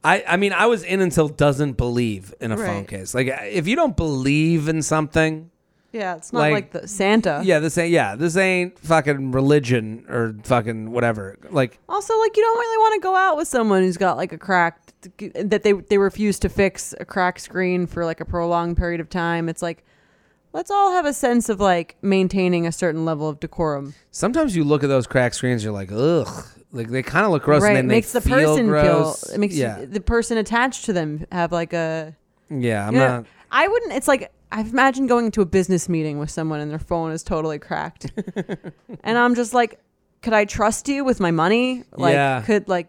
I, 0.03 0.24
I 0.27 0.37
mean, 0.39 0.55
I 0.55 0.65
was 0.65 0.83
in 0.83 1.03
until 1.03 1.28
doesn't 1.28 1.74
believe 1.74 2.33
in 2.41 2.53
a 2.53 2.57
phone 2.57 2.87
case. 2.87 3.15
Like, 3.15 3.27
if 3.28 3.69
you 3.69 3.77
don't 3.77 3.95
believe 3.95 4.66
in 4.66 4.81
something, 4.81 5.51
Yeah, 5.93 6.16
it's 6.16 6.33
not 6.33 6.41
Like- 6.41 6.53
like, 6.55 6.70
the 6.73 6.89
Santa. 6.89 7.43
yeah, 7.45 7.59
this 7.59 7.77
ain't 7.77 7.91
yeah, 7.91 8.16
this 8.16 8.35
ain't 8.35 8.78
fucking 8.78 9.33
religion 9.33 10.07
or 10.09 10.35
fucking 10.45 10.91
whatever. 10.91 11.37
Like, 11.51 11.78
Also, 11.87 12.19
like, 12.19 12.35
you 12.35 12.43
don't 12.43 12.59
really 12.59 12.78
want 12.78 12.95
to 12.95 13.07
go 13.07 13.15
out 13.15 13.37
with 13.37 13.47
someone 13.47 13.83
who's 13.83 13.99
got 13.99 14.16
like 14.16 14.33
a 14.33 14.39
cracked 14.39 14.85
that 15.35 15.62
they 15.62 15.73
they 15.73 15.99
refuse 15.99 16.39
to 16.41 16.49
fix 16.49 16.95
a 17.01 17.05
cracked 17.05 17.41
screen 17.41 17.87
for 17.87 18.05
like 18.05 18.20
a 18.20 18.24
prolonged 18.24 18.77
period 18.77 19.01
of 19.01 19.09
time. 19.11 19.49
It's 19.49 19.62
like 19.62 19.85
let's 20.53 20.70
all 20.70 20.93
have 20.93 21.05
a 21.05 21.12
sense 21.12 21.49
of 21.49 21.61
like 21.61 21.97
maintaining 22.03 22.66
a 22.66 22.73
certain 22.73 23.05
level 23.05 23.28
of 23.28 23.39
decorum. 23.41 23.95
sometimes 24.11 24.57
you 24.57 24.65
look 24.65 24.83
at 24.83 24.89
those 24.89 25.07
cracked 25.07 25.35
screens, 25.35 25.62
you're 25.62 25.73
like, 25.73 25.91
ugh, 25.93 26.47
like 26.73 26.89
they 26.89 27.03
kind 27.03 27.27
of 27.27 27.33
look 27.33 27.43
gross, 27.43 27.62
right, 27.62 27.70
and 27.70 27.77
then 27.77 27.85
it 27.87 27.89
makes 27.89 28.12
the 28.12 28.20
person 28.20 28.66
gross. 28.66 29.24
feel. 29.24 29.35
It 29.35 29.39
makes 29.39 29.55
yeah, 29.55 29.85
the 29.85 30.01
person 30.01 30.39
attached 30.39 30.85
to 30.87 30.93
them 30.93 31.27
have 31.31 31.53
like 31.53 31.73
a. 31.73 32.15
yeah. 32.49 32.87
I'm 32.87 32.95
you 32.95 33.01
know, 33.01 33.07
not. 33.09 33.27
I 33.51 33.69
wouldn't. 33.69 33.93
It's 33.93 34.09
like 34.09 34.33
I've 34.51 34.73
imagined 34.73 35.09
going 35.09 35.31
to 35.33 35.41
a 35.43 35.47
business 35.47 35.89
meeting 35.89 36.19
with 36.19 36.31
someone 36.31 36.61
and 36.61 36.70
their 36.70 36.78
phone 36.78 37.12
is 37.12 37.23
totally 37.23 37.59
cracked, 37.59 38.11
and 39.05 39.19
I'm 39.19 39.35
just 39.35 39.53
like, 39.55 39.78
could 40.23 40.33
I 40.33 40.45
trust 40.47 40.89
you 40.89 41.05
with 41.05 41.20
my 41.20 41.31
money? 41.31 41.85
Like, 41.93 42.15
Yeah. 42.15 42.43
could 42.43 42.66
like 42.69 42.89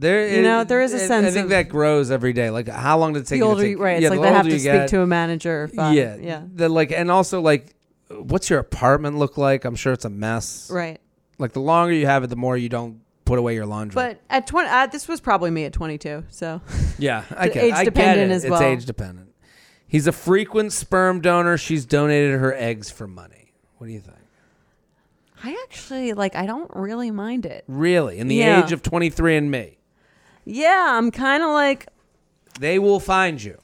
There, 0.00 0.28
you 0.36 0.42
know, 0.42 0.62
there 0.64 0.80
is 0.80 0.92
a 0.92 0.98
sense 0.98 1.26
I 1.26 1.30
think 1.30 1.44
of- 1.44 1.50
that 1.50 1.68
grows 1.68 2.10
every 2.10 2.32
day. 2.32 2.50
Like, 2.50 2.68
how 2.68 2.98
long 2.98 3.14
did 3.14 3.20
it 3.22 3.26
take 3.26 3.40
the 3.40 3.44
you 3.46 3.50
older 3.50 3.62
to 3.62 3.68
you, 3.68 3.74
take? 3.76 3.82
right? 3.82 3.96
It's 3.96 4.02
yeah, 4.04 4.08
like 4.10 4.18
the 4.20 4.22
they 4.26 4.32
have 4.32 4.44
to 4.46 4.50
speak 4.52 4.62
get- 4.62 4.88
to 4.90 5.00
a 5.02 5.06
manager. 5.06 5.68
Yeah, 5.74 6.16
yeah, 6.20 6.42
The, 6.54 6.68
like, 6.68 6.92
and 6.92 7.10
also 7.10 7.40
like, 7.40 7.74
what's 8.10 8.48
your 8.48 8.58
apartment 8.60 9.18
look 9.18 9.36
like? 9.36 9.64
I'm 9.64 9.74
sure 9.76 9.92
it's 9.92 10.04
a 10.04 10.10
mess. 10.10 10.70
right. 10.72 11.00
Like, 11.40 11.52
the 11.52 11.60
longer 11.60 11.92
you 11.94 12.06
have 12.06 12.24
it, 12.24 12.28
the 12.28 12.36
more 12.36 12.56
you 12.56 12.68
don't 12.68 13.00
put 13.24 13.38
away 13.38 13.54
your 13.54 13.66
laundry. 13.66 13.94
But 13.94 14.20
at 14.30 14.46
twenty, 14.46 14.68
uh, 14.70 14.86
this 14.86 15.06
was 15.06 15.20
probably 15.20 15.50
me 15.50 15.64
at 15.66 15.72
twenty-two. 15.72 16.24
So 16.30 16.60
yeah, 16.98 17.24
I 17.36 17.46
It's 17.46 17.54
get, 17.54 17.64
age 17.64 17.72
I 17.74 17.84
get 17.84 17.94
dependent 17.94 18.32
it. 18.32 18.34
as 18.34 18.44
It's 18.44 18.50
well. 18.50 18.62
age 18.62 18.84
dependent. 18.86 19.28
He's 19.86 20.06
a 20.06 20.12
frequent 20.12 20.72
sperm 20.72 21.20
donor. 21.20 21.56
She's 21.56 21.86
donated 21.86 22.40
her 22.40 22.52
eggs 22.54 22.90
for 22.90 23.06
money. 23.06 23.52
What 23.78 23.86
do 23.86 23.92
you 23.92 24.00
think? 24.00 24.16
I 25.44 25.56
actually 25.64 26.12
like. 26.14 26.34
I 26.34 26.46
don't 26.46 26.70
really 26.74 27.10
mind 27.12 27.46
it. 27.46 27.62
Really, 27.68 28.18
in 28.18 28.26
the 28.28 28.34
Yeah. 28.34 28.64
age 28.64 28.72
of 28.72 28.82
23andMe, 28.82 29.76
Yeah, 30.50 30.96
I'm 30.96 31.10
kind 31.10 31.42
of 31.42 31.50
like. 31.50 31.86
they 32.58 32.78
will 32.78 33.00
find 33.00 33.42
you. 33.42 33.58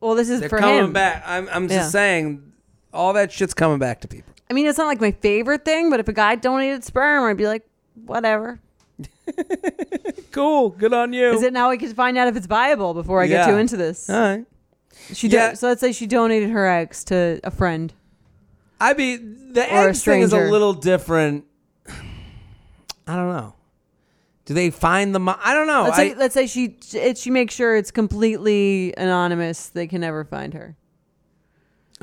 Well, 0.00 0.14
this 0.14 0.28
is 0.28 0.40
They're 0.40 0.48
for 0.50 0.58
coming 0.58 0.84
him. 0.84 0.92
back. 0.92 1.22
I'm, 1.26 1.48
I'm 1.50 1.62
Yeah. 1.64 1.78
just 1.78 1.92
saying, 1.92 2.52
all 2.92 3.14
that 3.14 3.32
shit's 3.32 3.54
coming 3.54 3.78
back 3.78 4.02
to 4.02 4.08
people. 4.08 4.32
I 4.50 4.52
mean, 4.52 4.66
it's 4.66 4.76
not 4.76 4.86
like 4.86 5.00
my 5.00 5.12
favorite 5.12 5.64
thing, 5.64 5.88
but 5.88 6.00
if 6.00 6.08
a 6.08 6.12
guy 6.12 6.34
donated 6.34 6.84
sperm, 6.84 7.24
I'd 7.24 7.38
be 7.38 7.46
like, 7.46 7.66
whatever. 8.06 8.60
Cool. 10.30 10.70
Good 10.70 10.92
on 10.92 11.12
you. 11.12 11.30
Is 11.32 11.42
it 11.44 11.52
now? 11.52 11.70
I 11.70 11.76
can 11.76 11.94
find 11.94 12.18
out 12.18 12.26
if 12.26 12.36
it's 12.36 12.46
viable 12.46 12.92
before 12.92 13.22
I 13.22 13.28
get 13.28 13.46
Yeah. 13.46 13.52
too 13.52 13.56
into 13.58 13.76
this. 13.76 14.10
All 14.10 14.18
right. 14.18 14.44
She 15.12 15.28
yeah. 15.28 15.50
do- 15.50 15.56
so 15.56 15.68
let's 15.68 15.80
say 15.80 15.92
she 15.92 16.06
donated 16.08 16.50
her 16.50 16.66
eggs 16.66 17.04
to 17.04 17.38
a 17.44 17.50
friend. 17.52 17.92
I 18.80 18.94
mean, 18.94 19.52
the 19.52 19.62
Or 19.72 19.86
a 19.86 19.88
eggs 19.90 20.02
thing 20.02 20.22
is 20.22 20.32
a 20.32 20.36
stranger. 20.36 20.50
little 20.50 20.72
different. 20.74 21.44
I 23.06 23.14
don't 23.16 23.28
know. 23.28 23.54
Do 24.46 24.52
they 24.54 24.70
find 24.70 25.14
the? 25.14 25.18
Mo- 25.20 25.38
I 25.42 25.54
don't 25.54 25.66
know. 25.66 25.84
Let's 25.84 25.98
Oh, 25.98 26.02
I, 26.02 26.08
say 26.10 26.14
let's 26.16 26.34
say 26.34 26.46
she 26.46 26.76
it, 26.94 27.16
she 27.18 27.30
makes 27.30 27.54
sure 27.54 27.76
it's 27.76 27.90
completely 27.90 28.92
anonymous. 28.96 29.68
They 29.68 29.86
can 29.86 30.00
never 30.02 30.24
find 30.24 30.52
her. 30.54 30.76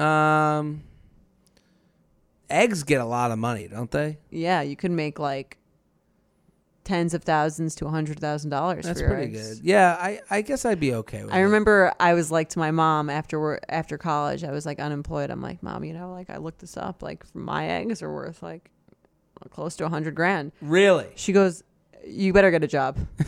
um, 0.03 0.81
eggs 2.49 2.83
get 2.83 3.01
a 3.01 3.05
lot 3.05 3.31
of 3.31 3.39
money, 3.39 3.67
don't 3.67 3.91
they? 3.91 4.17
Yeah, 4.29 4.61
you 4.61 4.75
can 4.75 4.95
make 4.95 5.19
like 5.19 5.57
tens 6.83 7.13
of 7.13 7.23
thousands 7.23 7.75
to 7.75 7.85
a 7.85 7.89
hundred 7.89 8.19
thousand 8.19 8.49
dollars. 8.49 8.85
That's 8.85 8.99
for 8.99 9.05
your 9.07 9.15
pretty 9.15 9.33
eggs. 9.37 9.59
good. 9.59 9.65
Yeah, 9.65 9.95
I, 9.99 10.19
I 10.29 10.41
guess 10.41 10.65
I'd 10.65 10.79
be 10.79 10.93
okay 10.95 11.23
with 11.23 11.33
I 11.33 11.39
it. 11.39 11.43
remember 11.43 11.93
I 11.99 12.13
was 12.15 12.31
like 12.31 12.49
to 12.49 12.59
my 12.59 12.71
mom 12.71 13.09
after 13.09 13.59
after 13.69 13.97
college. 13.97 14.43
I 14.43 14.51
was 14.51 14.65
like 14.65 14.79
unemployed. 14.79 15.29
I'm 15.29 15.41
like, 15.41 15.61
mom, 15.61 15.83
you 15.83 15.93
know, 15.93 16.11
like 16.11 16.29
I 16.29 16.37
looked 16.37 16.59
this 16.59 16.75
up. 16.77 17.03
Like 17.03 17.23
my 17.35 17.67
eggs 17.67 18.01
are 18.01 18.11
worth 18.11 18.41
like 18.41 18.71
close 19.51 19.75
to 19.75 19.85
a 19.85 19.89
hundred 19.89 20.15
grand. 20.15 20.51
Really? 20.61 21.07
She 21.15 21.33
goes, 21.33 21.63
you 22.05 22.33
better 22.33 22.51
get 22.51 22.63
a 22.63 22.67
job. 22.67 22.97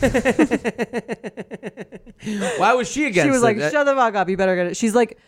Why 2.58 2.74
was 2.74 2.88
she 2.90 3.06
against 3.06 3.26
she 3.26 3.30
was 3.30 3.42
it? 3.42 3.44
like, 3.44 3.58
shut 3.58 3.86
the 3.86 3.94
fuck 3.94 4.14
up. 4.14 4.28
You 4.28 4.36
better 4.36 4.56
get 4.56 4.66
it. 4.68 4.76
She's 4.76 4.94
like. 4.94 5.18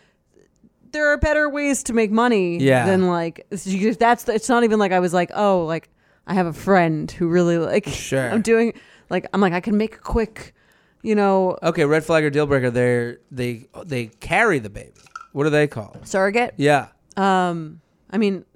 There 0.92 1.08
are 1.12 1.18
better 1.18 1.50
ways 1.50 1.82
to 1.84 1.92
make 1.92 2.10
money 2.10 2.58
Yeah. 2.58 2.86
than 2.86 3.08
like 3.08 3.46
that's 3.50 4.22
the, 4.24 4.32
it's 4.34 4.48
not 4.48 4.64
even 4.64 4.78
like 4.78 4.92
I 4.92 5.00
was 5.00 5.12
like 5.12 5.30
oh 5.34 5.66
like 5.66 5.90
I 6.26 6.32
have 6.32 6.46
a 6.46 6.54
friend 6.54 7.10
who 7.10 7.28
really 7.28 7.58
like 7.58 7.86
Sure. 7.86 8.30
I'm 8.30 8.40
doing 8.40 8.72
like 9.10 9.26
I'm 9.34 9.42
like 9.42 9.52
I 9.52 9.60
can 9.60 9.76
make 9.76 9.96
a 9.96 9.98
quick 9.98 10.54
you 11.02 11.14
know 11.14 11.58
Okay, 11.62 11.84
red 11.84 12.02
flag 12.02 12.24
or 12.24 12.30
deal 12.30 12.46
breaker. 12.46 12.70
They 12.70 13.16
they 13.30 13.66
they 13.84 14.06
carry 14.20 14.58
the 14.58 14.70
baby. 14.70 14.92
What 15.32 15.44
are 15.44 15.50
they 15.50 15.66
called? 15.66 15.98
surrogate 16.06 16.54
Yeah. 16.56 16.88
Um, 17.18 17.82
I 18.08 18.16
mean, 18.16 18.46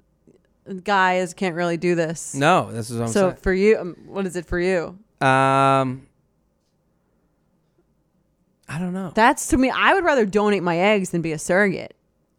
guys 0.83 1.33
can't 1.33 1.55
really 1.55 1.77
do 1.77 1.95
this. 1.95 2.33
No, 2.35 2.71
this 2.71 2.89
is 2.89 2.97
what 2.97 3.05
I'm 3.07 3.11
so 3.11 3.31
for 3.33 3.53
you, 3.53 3.77
um, 3.79 3.95
what 4.05 4.25
is 4.25 4.35
it 4.35 4.45
for 4.45 4.59
you? 4.59 4.97
Um, 5.21 6.07
I 8.69 8.79
don't 8.79 8.93
know. 8.93 9.11
That's 9.13 9.47
to 9.49 9.57
me. 9.57 9.69
I 9.69 9.93
would 9.93 10.03
rather 10.03 10.25
donate 10.25 10.63
my 10.63 10.77
eggs 10.77 11.09
than 11.09 11.21
be 11.21 11.31
a 11.33 11.39
surrogate. 11.39 11.95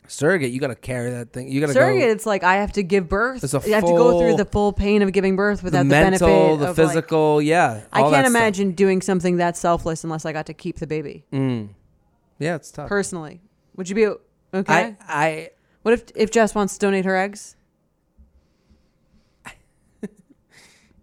Surrogate, 0.09 0.51
you 0.51 0.61
got 0.61 0.67
to 0.69 0.75
carry 0.75 1.11
that 1.11 1.33
thing. 1.33 1.49
You 1.51 1.61
got 1.61 1.69
to 1.69 1.73
Surrogate, 1.75 2.03
go. 2.03 2.11
it's 2.11 2.27
like 2.27 2.43
I 2.43 2.57
have 2.57 2.73
to 2.73 2.83
give 2.83 3.09
birth. 3.09 3.45
It's 3.45 3.55
a 3.55 3.59
I 3.61 3.69
have 3.77 3.85
to 3.85 3.91
go 3.93 4.19
through 4.19 4.37
the 4.37 4.45
full 4.45 4.73
pain 4.73 5.01
of 5.03 5.13
giving 5.13 5.37
birth 5.37 5.61
The 5.61 5.65
without 5.67 5.79
the, 5.81 5.85
mental, 5.85 6.29
benefit 6.29 6.59
the 6.61 6.71
of 6.71 6.79
like- 6.79 6.89
physical, 6.89 7.41
yeah. 7.41 7.83
I 7.93 8.03
all 8.03 8.11
can't 8.11 8.27
stuff. 8.27 8.37
imagine 8.37 8.73
doing 8.73 9.01
something 9.01 9.37
that 9.37 9.57
selfless 9.57 10.05
unless 10.05 10.25
I 10.27 10.33
got 10.33 10.47
to 10.47 10.55
keep 10.55 10.79
the 10.81 10.87
baby. 10.87 11.25
Mm. 11.33 11.69
Yeah, 12.39 12.57
it's 12.57 12.71
tough. 12.73 12.89
Personally, 12.89 13.41
would 13.77 13.89
you 13.89 13.95
be 13.95 14.07
okay? 14.07 14.17
I, 14.69 14.97
I, 15.09 15.51
what 15.83 15.95
if 15.95 16.05
if 16.15 16.31
Jess 16.31 16.55
wants 16.55 16.75
to 16.75 16.81
donate 16.81 17.05
her 17.05 17.17
eggs? 17.17 17.57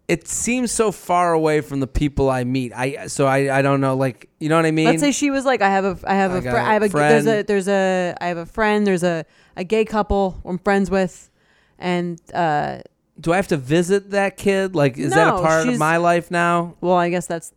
It 0.10 0.28
seems 0.28 0.72
so 0.72 0.92
far 0.92 1.34
away 1.34 1.62
from 1.62 1.82
the 1.82 1.88
people 1.88 2.32
I 2.32 2.44
meet. 2.44 2.74
I, 2.74 3.06
so 3.06 3.28
I, 3.28 3.60
I 3.60 3.62
don't 3.62 3.80
know. 3.80 3.96
Like, 3.96 4.28
you 4.40 4.50
know 4.50 4.56
what 4.56 4.66
I 4.66 4.72
mean? 4.72 4.88
Let's 4.88 5.02
say 5.02 5.12
she 5.12 5.30
was 5.30 5.46
like, 5.46 5.62
I 5.62 5.70
have 5.70 5.86
a, 5.86 6.00
I 6.10 6.16
have 6.16 6.32
I 6.32 6.38
a, 6.38 6.42
fr- 6.42 6.58
I 6.58 6.74
have 6.74 6.82
a, 6.82 6.90
friend. 6.90 7.28
there's 7.28 7.40
a, 7.40 7.44
there's 7.44 7.68
a, 7.68 8.16
I 8.20 8.26
have 8.26 8.38
a 8.38 8.48
friend. 8.48 8.88
There's 8.88 9.04
a, 9.04 9.24
a 9.56 9.64
gay 9.64 9.86
couple 9.86 10.42
I'm 10.44 10.58
friends 10.58 10.90
with, 10.90 11.30
and 11.78 12.20
uh, 12.34 12.80
Do 13.22 13.34
I 13.34 13.36
have 13.36 13.50
to 13.50 13.58
visit 13.58 14.10
that 14.10 14.36
kid? 14.36 14.74
Like, 14.76 14.98
is 14.98 15.14
that 15.14 15.28
a 15.28 15.42
part 15.44 15.68
of 15.68 15.78
my 15.78 15.98
life 15.98 16.32
now? 16.32 16.76
well, 16.82 16.96
I 16.96 17.12
guess 17.12 17.28
that's. 17.28 17.54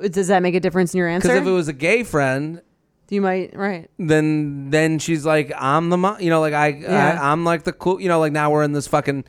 Does 0.00 0.28
that 0.28 0.42
make 0.44 0.54
a 0.54 0.60
difference 0.60 0.94
in 0.94 0.98
your 0.98 1.08
answer? 1.08 1.26
Because 1.26 1.42
if 1.42 1.46
it 1.48 1.50
was 1.50 1.66
a 1.66 1.72
gay 1.72 2.04
friend, 2.04 2.62
you 3.08 3.20
might 3.20 3.56
right. 3.56 3.90
then 3.98 4.70
then 4.70 5.00
she's 5.00 5.26
like, 5.26 5.50
I'm 5.58 5.90
the 5.90 5.96
mom. 5.96 6.20
You 6.20 6.30
know, 6.30 6.40
like 6.40 6.54
I, 6.54 6.68
Yeah. 6.68 7.18
I 7.20 7.32
I'm 7.32 7.44
like 7.44 7.64
the 7.64 7.72
cool. 7.72 8.00
You 8.00 8.06
know, 8.08 8.20
like 8.20 8.32
now 8.32 8.52
we're 8.52 8.62
in 8.62 8.72
this 8.72 8.86
fucking 8.86 9.24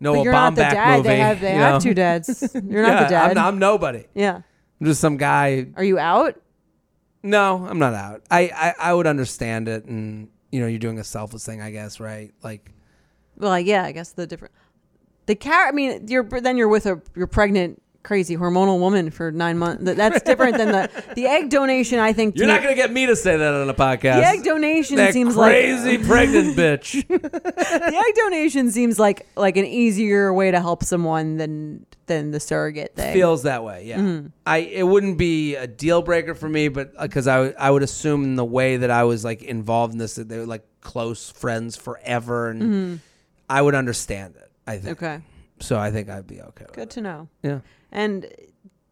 Noah 0.00 0.16
but 0.16 0.22
you're 0.24 0.32
not 0.32 0.54
the 0.54 0.62
dad. 0.62 0.96
movie. 0.98 1.08
They 1.08 1.18
have, 1.18 1.40
they 1.40 1.54
you 1.54 1.60
have 1.60 1.74
know? 1.74 1.80
two 1.80 1.94
dads. 1.94 2.50
You're 2.54 2.82
not 2.82 2.88
yeah, 2.88 3.04
the 3.04 3.10
dad. 3.10 3.38
I'm, 3.38 3.54
I'm 3.54 3.58
nobody. 3.58 4.04
yeah. 4.14 4.42
I'm 4.80 4.86
just 4.86 5.00
some 5.00 5.16
guy. 5.16 5.68
Are 5.76 5.84
you 5.84 5.98
out? 5.98 6.40
No, 7.22 7.64
I'm 7.66 7.78
not 7.78 7.94
out. 7.94 8.22
I, 8.30 8.50
I 8.54 8.90
I 8.90 8.94
would 8.94 9.06
understand 9.06 9.68
it, 9.68 9.84
and 9.86 10.28
you 10.50 10.60
know, 10.60 10.66
you're 10.66 10.78
doing 10.78 10.98
a 10.98 11.04
selfless 11.04 11.46
thing, 11.46 11.62
I 11.62 11.70
guess, 11.70 12.00
right? 12.00 12.32
Like, 12.42 12.70
Well, 13.36 13.58
yeah. 13.58 13.84
I 13.84 13.92
guess 13.92 14.12
the 14.12 14.26
different. 14.26 14.52
The 15.26 15.34
car. 15.34 15.66
I 15.66 15.72
mean, 15.72 16.06
you're 16.08 16.22
then 16.24 16.56
you're 16.56 16.68
with 16.68 16.86
a 16.86 17.00
you're 17.16 17.26
pregnant 17.26 17.80
crazy 18.04 18.36
hormonal 18.36 18.78
woman 18.78 19.10
for 19.10 19.32
nine 19.32 19.58
months. 19.58 19.82
That's 19.82 20.22
different 20.22 20.56
than 20.58 20.68
the 20.68 20.90
the 21.16 21.26
egg 21.26 21.50
donation. 21.50 21.98
I 21.98 22.12
think 22.12 22.36
You're 22.36 22.46
not 22.46 22.62
gonna 22.62 22.76
get 22.76 22.92
me 22.92 23.06
to 23.06 23.16
say 23.16 23.36
that 23.36 23.54
on 23.54 23.68
a 23.68 23.74
podcast. 23.74 24.16
the 24.20 24.26
egg 24.26 24.44
donation 24.44 24.96
that 24.96 25.12
seems 25.12 25.34
crazy 25.34 25.98
like 25.98 26.06
pregnant 26.06 26.56
bitch. 26.56 27.04
the 27.08 27.96
egg 28.06 28.14
donation 28.14 28.70
seems 28.70 28.98
like 29.00 29.26
like 29.36 29.56
an 29.56 29.64
easier 29.64 30.32
way 30.32 30.50
to 30.52 30.60
help 30.60 30.84
someone 30.84 31.38
than 31.38 31.86
than 32.06 32.30
the 32.30 32.38
surrogate 32.40 32.94
thing. 32.94 33.14
Feels 33.14 33.44
that 33.44 33.64
way, 33.64 33.86
yeah. 33.86 33.98
Mm-hmm. 33.98 34.26
I 34.46 34.58
it 34.58 34.86
wouldn't 34.86 35.16
be 35.18 35.56
a 35.56 35.66
deal 35.66 36.02
breaker 36.02 36.34
for 36.34 36.48
me, 36.48 36.68
but 36.68 36.96
because 37.00 37.26
I 37.26 37.40
would- 37.40 37.54
I 37.58 37.70
would 37.70 37.82
assume 37.82 38.24
in 38.24 38.34
the 38.36 38.44
way 38.44 38.76
that 38.76 38.90
I 38.90 39.04
was 39.04 39.24
like 39.24 39.42
involved 39.42 39.94
in 39.94 39.98
this 39.98 40.16
that 40.16 40.28
they 40.28 40.38
were 40.38 40.46
like 40.46 40.64
close 40.82 41.30
friends 41.30 41.76
forever, 41.76 42.50
and 42.50 43.00
I 43.48 43.62
would 43.62 43.74
understand 43.74 44.36
it. 44.36 44.50
I 44.66 44.76
think. 44.78 44.98
Mm-hmm. 44.98 45.04
okay, 45.04 45.22
So 45.60 45.78
I 45.78 45.90
think 45.90 46.10
I'd 46.10 46.26
be 46.26 46.42
okay. 46.42 46.66
Good 46.72 46.90
to 46.90 47.00
know. 47.00 47.28
Yeah. 47.42 47.60
And 47.94 48.26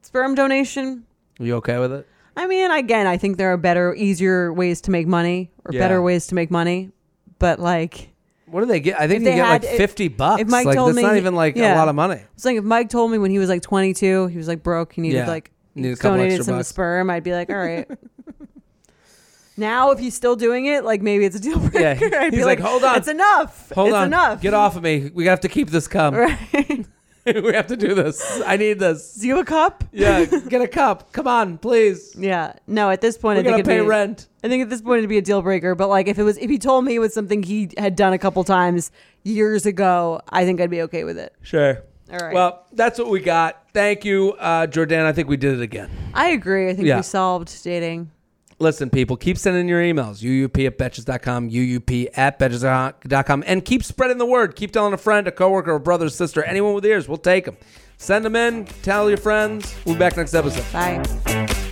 sperm 0.03 0.35
donation. 0.35 1.05
Are 1.41 1.45
you 1.45 1.57
okay 1.57 1.79
with 1.79 1.93
it? 1.93 2.07
I 2.37 2.47
mean, 2.47 2.71
again, 2.71 3.07
I 3.07 3.19
think 3.19 3.37
there 3.37 3.53
are 3.53 3.57
better, 3.59 3.95
easier 3.95 4.53
ways 4.53 4.81
to 4.83 4.91
make 4.91 5.07
money 5.07 5.51
or 5.67 5.75
Yeah. 5.75 5.81
better 5.81 6.01
ways 6.01 6.29
to 6.29 6.35
make 6.35 6.51
money. 6.51 6.91
But 7.39 7.59
like, 7.61 8.09
What 8.47 8.61
do 8.61 8.67
they 8.67 8.81
get? 8.81 8.99
I 9.01 9.09
think 9.09 9.25
they 9.25 9.31
they 9.33 9.37
get 9.37 9.49
like 9.49 9.65
had- 9.65 9.73
if- 9.73 9.77
fifty 9.77 10.09
bucks. 10.09 10.41
if 10.41 10.49
Mike 10.49 10.65
like 10.67 10.77
told 10.77 10.91
that's 10.91 10.97
me 10.97 11.03
not 11.03 11.17
even 11.17 11.35
like 11.35 11.57
a 11.57 11.75
lot 11.75 11.89
of 11.89 11.95
money. 11.95 12.21
it's 12.35 12.45
like 12.45 12.57
if 12.57 12.65
Mike 12.65 12.89
told 12.89 13.11
me 13.11 13.19
when 13.19 13.31
he 13.31 13.39
was 13.39 13.49
like 13.49 13.61
22, 13.63 14.29
he 14.29 14.37
was 14.39 14.47
like 14.49 14.63
broke, 14.63 14.93
he 14.95 15.01
needed 15.03 15.19
Yeah. 15.19 15.27
like 15.27 15.51
Need 15.75 15.99
donated 15.99 16.45
some 16.45 16.57
bucks. 16.57 16.69
sperm, 16.69 17.11
I'd 17.11 17.25
be 17.25 17.33
like, 17.33 17.51
all 17.51 17.57
right. 17.57 17.89
now, 19.57 19.91
if 19.91 19.99
he's 19.99 20.15
still 20.15 20.37
doing 20.37 20.67
it, 20.67 20.85
like 20.85 21.03
maybe 21.03 21.25
it's 21.25 21.37
a 21.37 21.41
deal 21.41 21.59
breaker. 21.59 21.81
Yeah, 22.07 22.19
I'd 22.21 22.31
be 22.31 22.37
he's 22.39 22.47
like, 22.47 22.61
"Hold 22.61 22.85
on. 22.85 22.97
it's 22.97 23.09
enough. 23.09 23.71
Hold 23.75 23.89
it's 23.89 23.97
on, 23.97 24.07
enough. 24.07 24.41
get 24.41 24.55
off 24.55 24.77
of 24.77 24.83
me. 24.83 25.11
We 25.13 25.27
have 25.27 25.41
to 25.41 25.49
keep 25.49 25.71
this 25.71 25.89
cum. 25.89 26.15
Right? 26.23 26.87
we 27.27 27.53
have 27.55 27.69
to 27.69 27.77
do 27.77 27.95
this. 27.95 28.41
I 28.45 28.57
need 28.57 28.79
this. 28.79 29.15
Do 29.15 29.27
you 29.29 29.37
have 29.37 29.43
a 29.43 29.49
cup? 29.49 29.85
Yeah, 29.93 30.25
get 30.49 30.61
a 30.61 30.69
cup. 30.69 31.13
Come 31.13 31.27
on, 31.29 31.59
please. 31.59 32.15
Yeah. 32.19 32.55
No, 32.67 32.91
at 32.91 33.01
this 33.01 33.17
point, 33.17 33.37
We 33.37 33.41
I 33.41 33.43
think 33.45 33.53
gotta 33.53 33.61
it'd 33.61 33.81
pay 33.81 33.81
be, 33.81 33.87
rent. 33.87 34.27
I 34.43 34.49
think 34.49 34.63
at 34.63 34.71
this 34.71 34.83
point 34.83 34.99
it'd 34.99 35.09
be 35.11 35.19
a 35.19 35.23
deal 35.23 35.41
breaker. 35.43 35.75
But 35.75 35.89
like 35.89 36.09
if 36.09 36.19
it 36.19 36.25
was, 36.25 36.37
if 36.39 36.51
he 36.51 36.59
told 36.59 36.85
me 36.85 36.95
it 36.97 36.99
was 36.99 37.15
something 37.15 37.43
he 37.43 37.71
had 37.79 37.95
done 37.97 38.13
a 38.13 38.19
couple 38.19 38.43
times 38.45 38.91
years 39.23 39.67
ago, 39.67 40.21
I 40.31 40.45
think 40.45 40.61
I'd 40.61 40.71
be 40.71 40.83
okay 40.83 41.05
with 41.05 41.19
it. 41.19 41.33
Sure. 41.43 41.83
All 42.11 42.19
right. 42.19 42.35
Well, 42.35 42.67
that's 42.73 42.99
what 42.99 43.09
we 43.09 43.21
got. 43.21 43.69
Thank 43.73 44.05
you, 44.05 44.33
uh, 44.33 44.67
Jordan. 44.67 45.07
I 45.07 45.13
think 45.13 45.29
we 45.29 45.37
did 45.37 45.55
it 45.55 45.63
again. 45.63 45.89
I 46.13 46.31
agree. 46.31 46.69
I 46.69 46.75
think 46.75 46.87
Yeah. 46.89 46.97
we 46.97 47.03
solved 47.03 47.63
dating. 47.63 48.11
Listen, 48.63 48.91
people, 48.91 49.17
keep 49.17 49.37
sending 49.37 49.69
your 49.69 49.83
emails. 49.83 50.23
UUP 50.23 50.67
at 50.67 50.79
betches.com, 50.79 51.51
UUP 51.51 52.07
at 52.15 52.39
betches.com, 52.39 53.43
and 53.45 53.65
keep 53.65 53.83
spreading 53.83 54.19
the 54.19 54.27
word. 54.27 54.55
Keep 54.55 54.71
telling 54.71 54.93
a 54.93 54.99
friend, 54.99 55.27
a 55.27 55.33
coworker, 55.33 55.75
a 55.75 55.81
brother, 55.81 56.09
sister, 56.09 56.45
anyone 56.45 56.73
with 56.73 56.87
ears. 56.87 57.09
We'll 57.09 57.19
take 57.19 57.45
them. 57.45 57.57
Send 57.97 58.25
them 58.25 58.37
in. 58.37 58.67
Tell 58.83 59.09
your 59.09 59.19
friends. 59.19 59.75
We'll 59.85 59.97
be 59.97 59.99
back 59.99 60.17
next 60.17 60.35
episode. 60.35 60.73
Bye. 60.73 61.72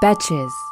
Betches. 0.00 0.71